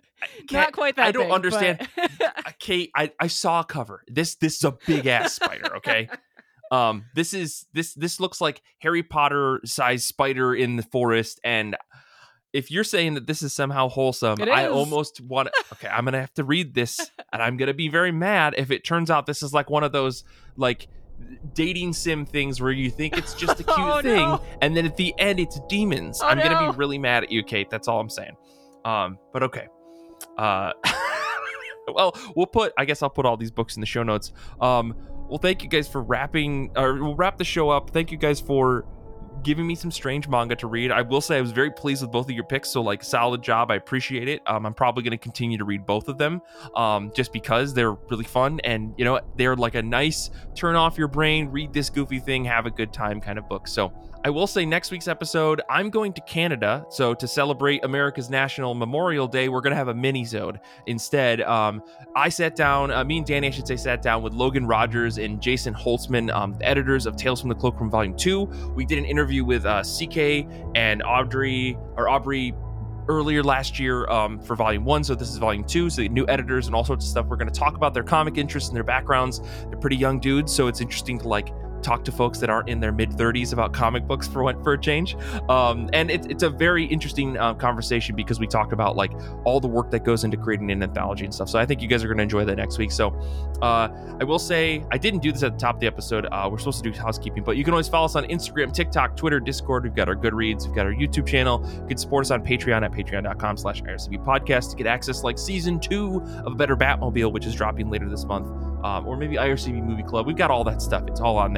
can't- 0.47 0.73
quite 0.73 0.95
that. 0.97 1.07
I 1.07 1.11
don't 1.11 1.25
big, 1.25 1.31
understand. 1.33 1.87
but- 1.95 2.55
Kait, 2.59 2.89
I, 2.95 3.11
I 3.19 3.27
saw 3.27 3.61
a 3.61 3.63
cover. 3.63 4.03
This 4.07 4.35
this 4.35 4.57
is 4.57 4.63
a 4.63 4.71
big 4.85 5.07
ass 5.07 5.33
spider. 5.33 5.75
Okay, 5.77 6.09
um, 6.71 7.05
this 7.15 7.33
is 7.33 7.65
this 7.73 7.93
this 7.95 8.19
looks 8.19 8.39
like 8.41 8.61
Harry 8.79 9.03
Potter 9.03 9.59
sized 9.65 10.05
spider 10.07 10.53
in 10.53 10.75
the 10.75 10.83
forest. 10.83 11.39
And 11.43 11.75
if 12.53 12.69
you're 12.69 12.83
saying 12.83 13.13
that 13.15 13.27
this 13.27 13.41
is 13.41 13.53
somehow 13.53 13.87
wholesome, 13.89 14.39
It 14.41 14.49
I 14.49 14.67
almost 14.67 15.21
want. 15.21 15.47
to 15.53 15.53
Okay, 15.73 15.87
I'm 15.87 16.05
gonna 16.05 16.19
have 16.19 16.33
to 16.35 16.43
read 16.43 16.73
this, 16.75 16.99
and 17.33 17.41
I'm 17.41 17.57
gonna 17.57 17.73
be 17.73 17.87
very 17.89 18.11
mad 18.11 18.53
if 18.57 18.69
it 18.71 18.83
turns 18.83 19.09
out 19.09 19.25
this 19.25 19.41
is 19.41 19.53
like 19.53 19.69
one 19.69 19.83
of 19.83 19.91
those 19.91 20.23
like 20.57 20.87
dating 21.53 21.93
sim 21.93 22.25
things 22.25 22.59
where 22.59 22.71
you 22.71 22.89
think 22.89 23.15
it's 23.17 23.33
just 23.35 23.59
a 23.59 23.63
cute 23.63 23.77
Oh, 23.77 24.01
thing 24.01 24.15
no. 24.27 24.41
and 24.61 24.75
then 24.75 24.87
at 24.87 24.97
the 24.97 25.13
end 25.19 25.39
it's 25.39 25.59
demons 25.69 26.19
Oh, 26.19 26.25
i'm 26.27 26.39
gonna 26.39 26.71
be 26.71 26.75
really 26.77 26.97
mad 26.97 27.23
at 27.23 27.31
you 27.31 27.43
kait 27.43 27.69
that's 27.69 27.87
all 27.87 27.99
i'm 27.99 28.09
saying 28.09 28.35
um 28.85 29.17
but 29.33 29.43
okay 29.43 29.67
uh 30.37 30.71
well 31.93 32.15
we'll 32.35 32.45
put 32.45 32.73
i 32.77 32.85
guess 32.85 33.01
i'll 33.01 33.09
put 33.09 33.25
all 33.25 33.37
these 33.37 33.51
books 33.51 33.75
in 33.75 33.81
the 33.81 33.85
show 33.85 34.03
notes 34.03 34.31
um 34.59 34.95
well 35.29 35.39
thank 35.39 35.63
you 35.63 35.69
guys 35.69 35.87
for 35.87 36.01
wrapping 36.01 36.71
or 36.75 36.95
we'll 36.95 37.15
wrap 37.15 37.37
the 37.37 37.43
show 37.43 37.69
up 37.69 37.89
thank 37.91 38.11
you 38.11 38.17
guys 38.17 38.39
for 38.39 38.85
giving 39.43 39.65
me 39.65 39.75
some 39.75 39.91
strange 39.91 40.27
manga 40.27 40.55
to 40.55 40.67
read. 40.67 40.91
I 40.91 41.01
will 41.01 41.21
say 41.21 41.37
I 41.37 41.41
was 41.41 41.51
very 41.51 41.71
pleased 41.71 42.01
with 42.01 42.11
both 42.11 42.29
of 42.29 42.35
your 42.35 42.43
picks. 42.43 42.69
So, 42.69 42.81
like, 42.81 43.03
solid 43.03 43.41
job. 43.41 43.71
I 43.71 43.75
appreciate 43.75 44.27
it. 44.27 44.41
Um, 44.45 44.65
I'm 44.65 44.73
probably 44.73 45.03
going 45.03 45.11
to 45.11 45.17
continue 45.17 45.57
to 45.57 45.65
read 45.65 45.85
both 45.85 46.07
of 46.07 46.17
them 46.17 46.41
um, 46.75 47.11
just 47.15 47.33
because 47.33 47.73
they're 47.73 47.93
really 47.93 48.23
fun. 48.23 48.59
And, 48.63 48.93
you 48.97 49.05
know, 49.05 49.19
they're 49.37 49.55
like 49.55 49.75
a 49.75 49.81
nice 49.81 50.29
turn 50.55 50.75
off 50.75 50.97
your 50.97 51.07
brain, 51.07 51.49
read 51.49 51.73
this 51.73 51.89
goofy 51.89 52.19
thing, 52.19 52.45
have 52.45 52.65
a 52.65 52.71
good 52.71 52.93
time 52.93 53.19
kind 53.21 53.37
of 53.37 53.47
book. 53.47 53.67
So, 53.67 53.93
I 54.23 54.29
will 54.29 54.45
say 54.45 54.67
next 54.67 54.91
week's 54.91 55.07
episode, 55.07 55.61
I'm 55.67 55.89
going 55.89 56.13
to 56.13 56.21
Canada. 56.21 56.85
So 56.89 57.15
to 57.15 57.27
celebrate 57.27 57.83
America's 57.83 58.29
National 58.29 58.75
Memorial 58.75 59.27
Day, 59.27 59.49
we're 59.49 59.61
going 59.61 59.71
to 59.71 59.77
have 59.77 59.87
a 59.87 59.95
mini-sode 59.95 60.59
instead. 60.85 61.41
Um, 61.41 61.81
I 62.15 62.29
sat 62.29 62.55
down, 62.55 62.91
uh, 62.91 63.03
me 63.03 63.17
and 63.17 63.25
Danny, 63.25 63.47
I 63.47 63.49
should 63.49 63.67
say, 63.67 63.77
sat 63.77 64.03
down 64.03 64.21
with 64.21 64.33
Logan 64.33 64.67
Rogers 64.67 65.17
and 65.17 65.41
Jason 65.41 65.73
Holtzman, 65.73 66.31
um, 66.31 66.53
the 66.53 66.67
editors 66.67 67.07
of 67.07 67.15
Tales 67.15 67.41
from 67.41 67.49
the 67.49 67.55
Cloakroom 67.55 67.89
Volume 67.89 68.15
2. 68.15 68.73
We 68.75 68.85
did 68.85 68.99
an 68.99 69.05
interview 69.05 69.43
with 69.43 69.65
uh, 69.65 69.81
CK 69.81 70.45
and 70.75 71.01
Audrey, 71.01 71.75
or 71.97 72.07
Aubrey 72.07 72.53
earlier 73.07 73.43
last 73.43 73.79
year 73.79 74.07
um, 74.07 74.39
for 74.39 74.55
volume 74.55 74.85
one. 74.85 75.03
So 75.03 75.15
this 75.15 75.29
is 75.29 75.37
volume 75.37 75.63
two. 75.63 75.89
So 75.89 76.03
the 76.03 76.09
new 76.09 76.25
editors 76.27 76.67
and 76.67 76.75
all 76.75 76.83
sorts 76.83 77.05
of 77.05 77.09
stuff. 77.09 77.25
We're 77.25 77.37
going 77.37 77.51
to 77.51 77.59
talk 77.59 77.75
about 77.75 77.93
their 77.93 78.03
comic 78.03 78.37
interests 78.37 78.69
and 78.69 78.75
their 78.75 78.83
backgrounds. 78.83 79.41
They're 79.67 79.79
pretty 79.79 79.97
young 79.97 80.19
dudes, 80.19 80.53
so 80.53 80.67
it's 80.67 80.81
interesting 80.81 81.19
to 81.19 81.27
like 81.27 81.51
talk 81.81 82.03
to 82.05 82.11
folks 82.11 82.39
that 82.39 82.49
aren't 82.49 82.69
in 82.69 82.79
their 82.79 82.91
mid 82.91 83.11
30s 83.11 83.53
about 83.53 83.73
comic 83.73 84.07
books 84.07 84.27
for 84.27 84.43
what 84.43 84.61
for 84.63 84.73
a 84.73 84.79
change. 84.79 85.15
Um, 85.49 85.89
and 85.93 86.09
it, 86.09 86.29
it's 86.29 86.43
a 86.43 86.49
very 86.49 86.85
interesting 86.85 87.37
uh, 87.37 87.53
conversation 87.53 88.15
because 88.15 88.39
we 88.39 88.47
talked 88.47 88.73
about 88.73 88.95
like 88.95 89.11
all 89.45 89.59
the 89.59 89.67
work 89.67 89.91
that 89.91 90.03
goes 90.03 90.23
into 90.23 90.37
creating 90.37 90.71
an 90.71 90.83
anthology 90.83 91.25
and 91.25 91.33
stuff. 91.33 91.49
So 91.49 91.59
I 91.59 91.65
think 91.65 91.81
you 91.81 91.87
guys 91.87 92.03
are 92.03 92.07
going 92.07 92.17
to 92.17 92.23
enjoy 92.23 92.45
that 92.45 92.55
next 92.55 92.77
week. 92.77 92.91
So 92.91 93.09
uh, 93.61 93.89
I 94.19 94.23
will 94.23 94.39
say 94.39 94.83
I 94.91 94.97
didn't 94.97 95.21
do 95.21 95.31
this 95.31 95.43
at 95.43 95.53
the 95.53 95.59
top 95.59 95.75
of 95.75 95.81
the 95.81 95.87
episode. 95.87 96.27
Uh, 96.31 96.47
we're 96.51 96.57
supposed 96.57 96.83
to 96.83 96.89
do 96.89 96.97
housekeeping, 96.97 97.43
but 97.43 97.57
you 97.57 97.63
can 97.63 97.73
always 97.73 97.87
follow 97.87 98.05
us 98.05 98.15
on 98.15 98.25
Instagram, 98.25 98.73
TikTok, 98.73 99.15
Twitter, 99.15 99.39
Discord. 99.39 99.83
We've 99.83 99.95
got 99.95 100.07
our 100.07 100.15
Goodreads. 100.15 100.65
We've 100.65 100.75
got 100.75 100.85
our 100.85 100.93
YouTube 100.93 101.27
channel. 101.27 101.67
You 101.81 101.87
can 101.87 101.97
support 101.97 102.25
us 102.25 102.31
on 102.31 102.43
Patreon 102.43 102.83
at 102.83 102.91
patreon.com 102.91 103.57
slash 103.57 103.81
IRCB 103.81 104.23
podcast 104.25 104.71
to 104.71 104.75
get 104.75 104.87
access 104.87 105.23
like 105.23 105.37
season 105.37 105.79
two 105.79 106.21
of 106.45 106.53
a 106.53 106.55
Better 106.55 106.75
Batmobile, 106.75 107.31
which 107.31 107.45
is 107.45 107.55
dropping 107.55 107.89
later 107.89 108.09
this 108.09 108.25
month 108.25 108.47
um, 108.83 109.07
or 109.07 109.17
maybe 109.17 109.35
IRCB 109.35 109.83
Movie 109.83 110.03
Club. 110.03 110.25
We've 110.25 110.35
got 110.35 110.51
all 110.51 110.63
that 110.65 110.81
stuff. 110.81 111.03
It's 111.07 111.21
all 111.21 111.37
on 111.37 111.53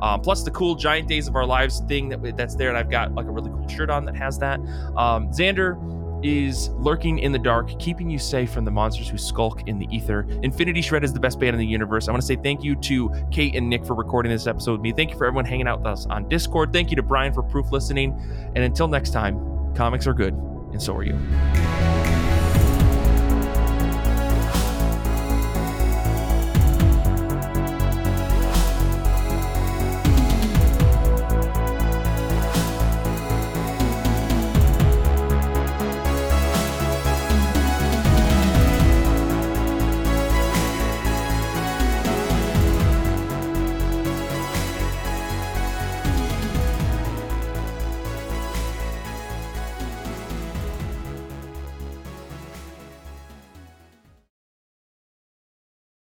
Um, 0.00 0.20
plus 0.20 0.42
the 0.42 0.50
cool 0.50 0.74
Giant 0.74 1.08
Days 1.08 1.28
of 1.28 1.36
Our 1.36 1.46
Lives 1.46 1.80
thing 1.80 2.08
that 2.10 2.36
that's 2.36 2.54
there, 2.54 2.68
and 2.68 2.78
I've 2.78 2.90
got 2.90 3.14
like 3.14 3.26
a 3.26 3.30
really 3.30 3.50
cool 3.50 3.68
shirt 3.68 3.90
on 3.90 4.04
that 4.06 4.16
has 4.16 4.38
that. 4.38 4.60
Um, 4.96 5.30
Zander 5.30 5.78
is 6.24 6.70
lurking 6.70 7.18
in 7.18 7.32
the 7.32 7.38
dark, 7.38 7.78
keeping 7.78 8.08
you 8.08 8.18
safe 8.18 8.50
from 8.50 8.64
the 8.64 8.70
monsters 8.70 9.08
who 9.08 9.18
skulk 9.18 9.68
in 9.68 9.78
the 9.78 9.86
ether. 9.94 10.26
Infinity 10.42 10.80
Shred 10.80 11.04
is 11.04 11.12
the 11.12 11.20
best 11.20 11.38
band 11.38 11.54
in 11.54 11.58
the 11.58 11.66
universe. 11.66 12.08
I 12.08 12.12
want 12.12 12.22
to 12.22 12.26
say 12.26 12.36
thank 12.36 12.64
you 12.64 12.74
to 12.76 13.10
Kait 13.30 13.56
and 13.56 13.68
Nick 13.68 13.84
for 13.84 13.94
recording 13.94 14.32
this 14.32 14.46
episode 14.46 14.72
with 14.72 14.80
me. 14.80 14.92
Thank 14.92 15.10
you 15.10 15.18
for 15.18 15.26
everyone 15.26 15.44
hanging 15.44 15.68
out 15.68 15.80
with 15.80 15.86
us 15.86 16.06
on 16.06 16.28
Discord. 16.28 16.72
Thank 16.72 16.90
you 16.90 16.96
to 16.96 17.02
Brian 17.02 17.32
for 17.32 17.42
proof 17.42 17.70
listening. 17.70 18.18
And 18.54 18.64
until 18.64 18.88
next 18.88 19.10
time, 19.10 19.74
comics 19.74 20.06
are 20.06 20.14
good, 20.14 20.32
and 20.72 20.82
so 20.82 20.96
are 20.96 21.02
you. 21.02 22.03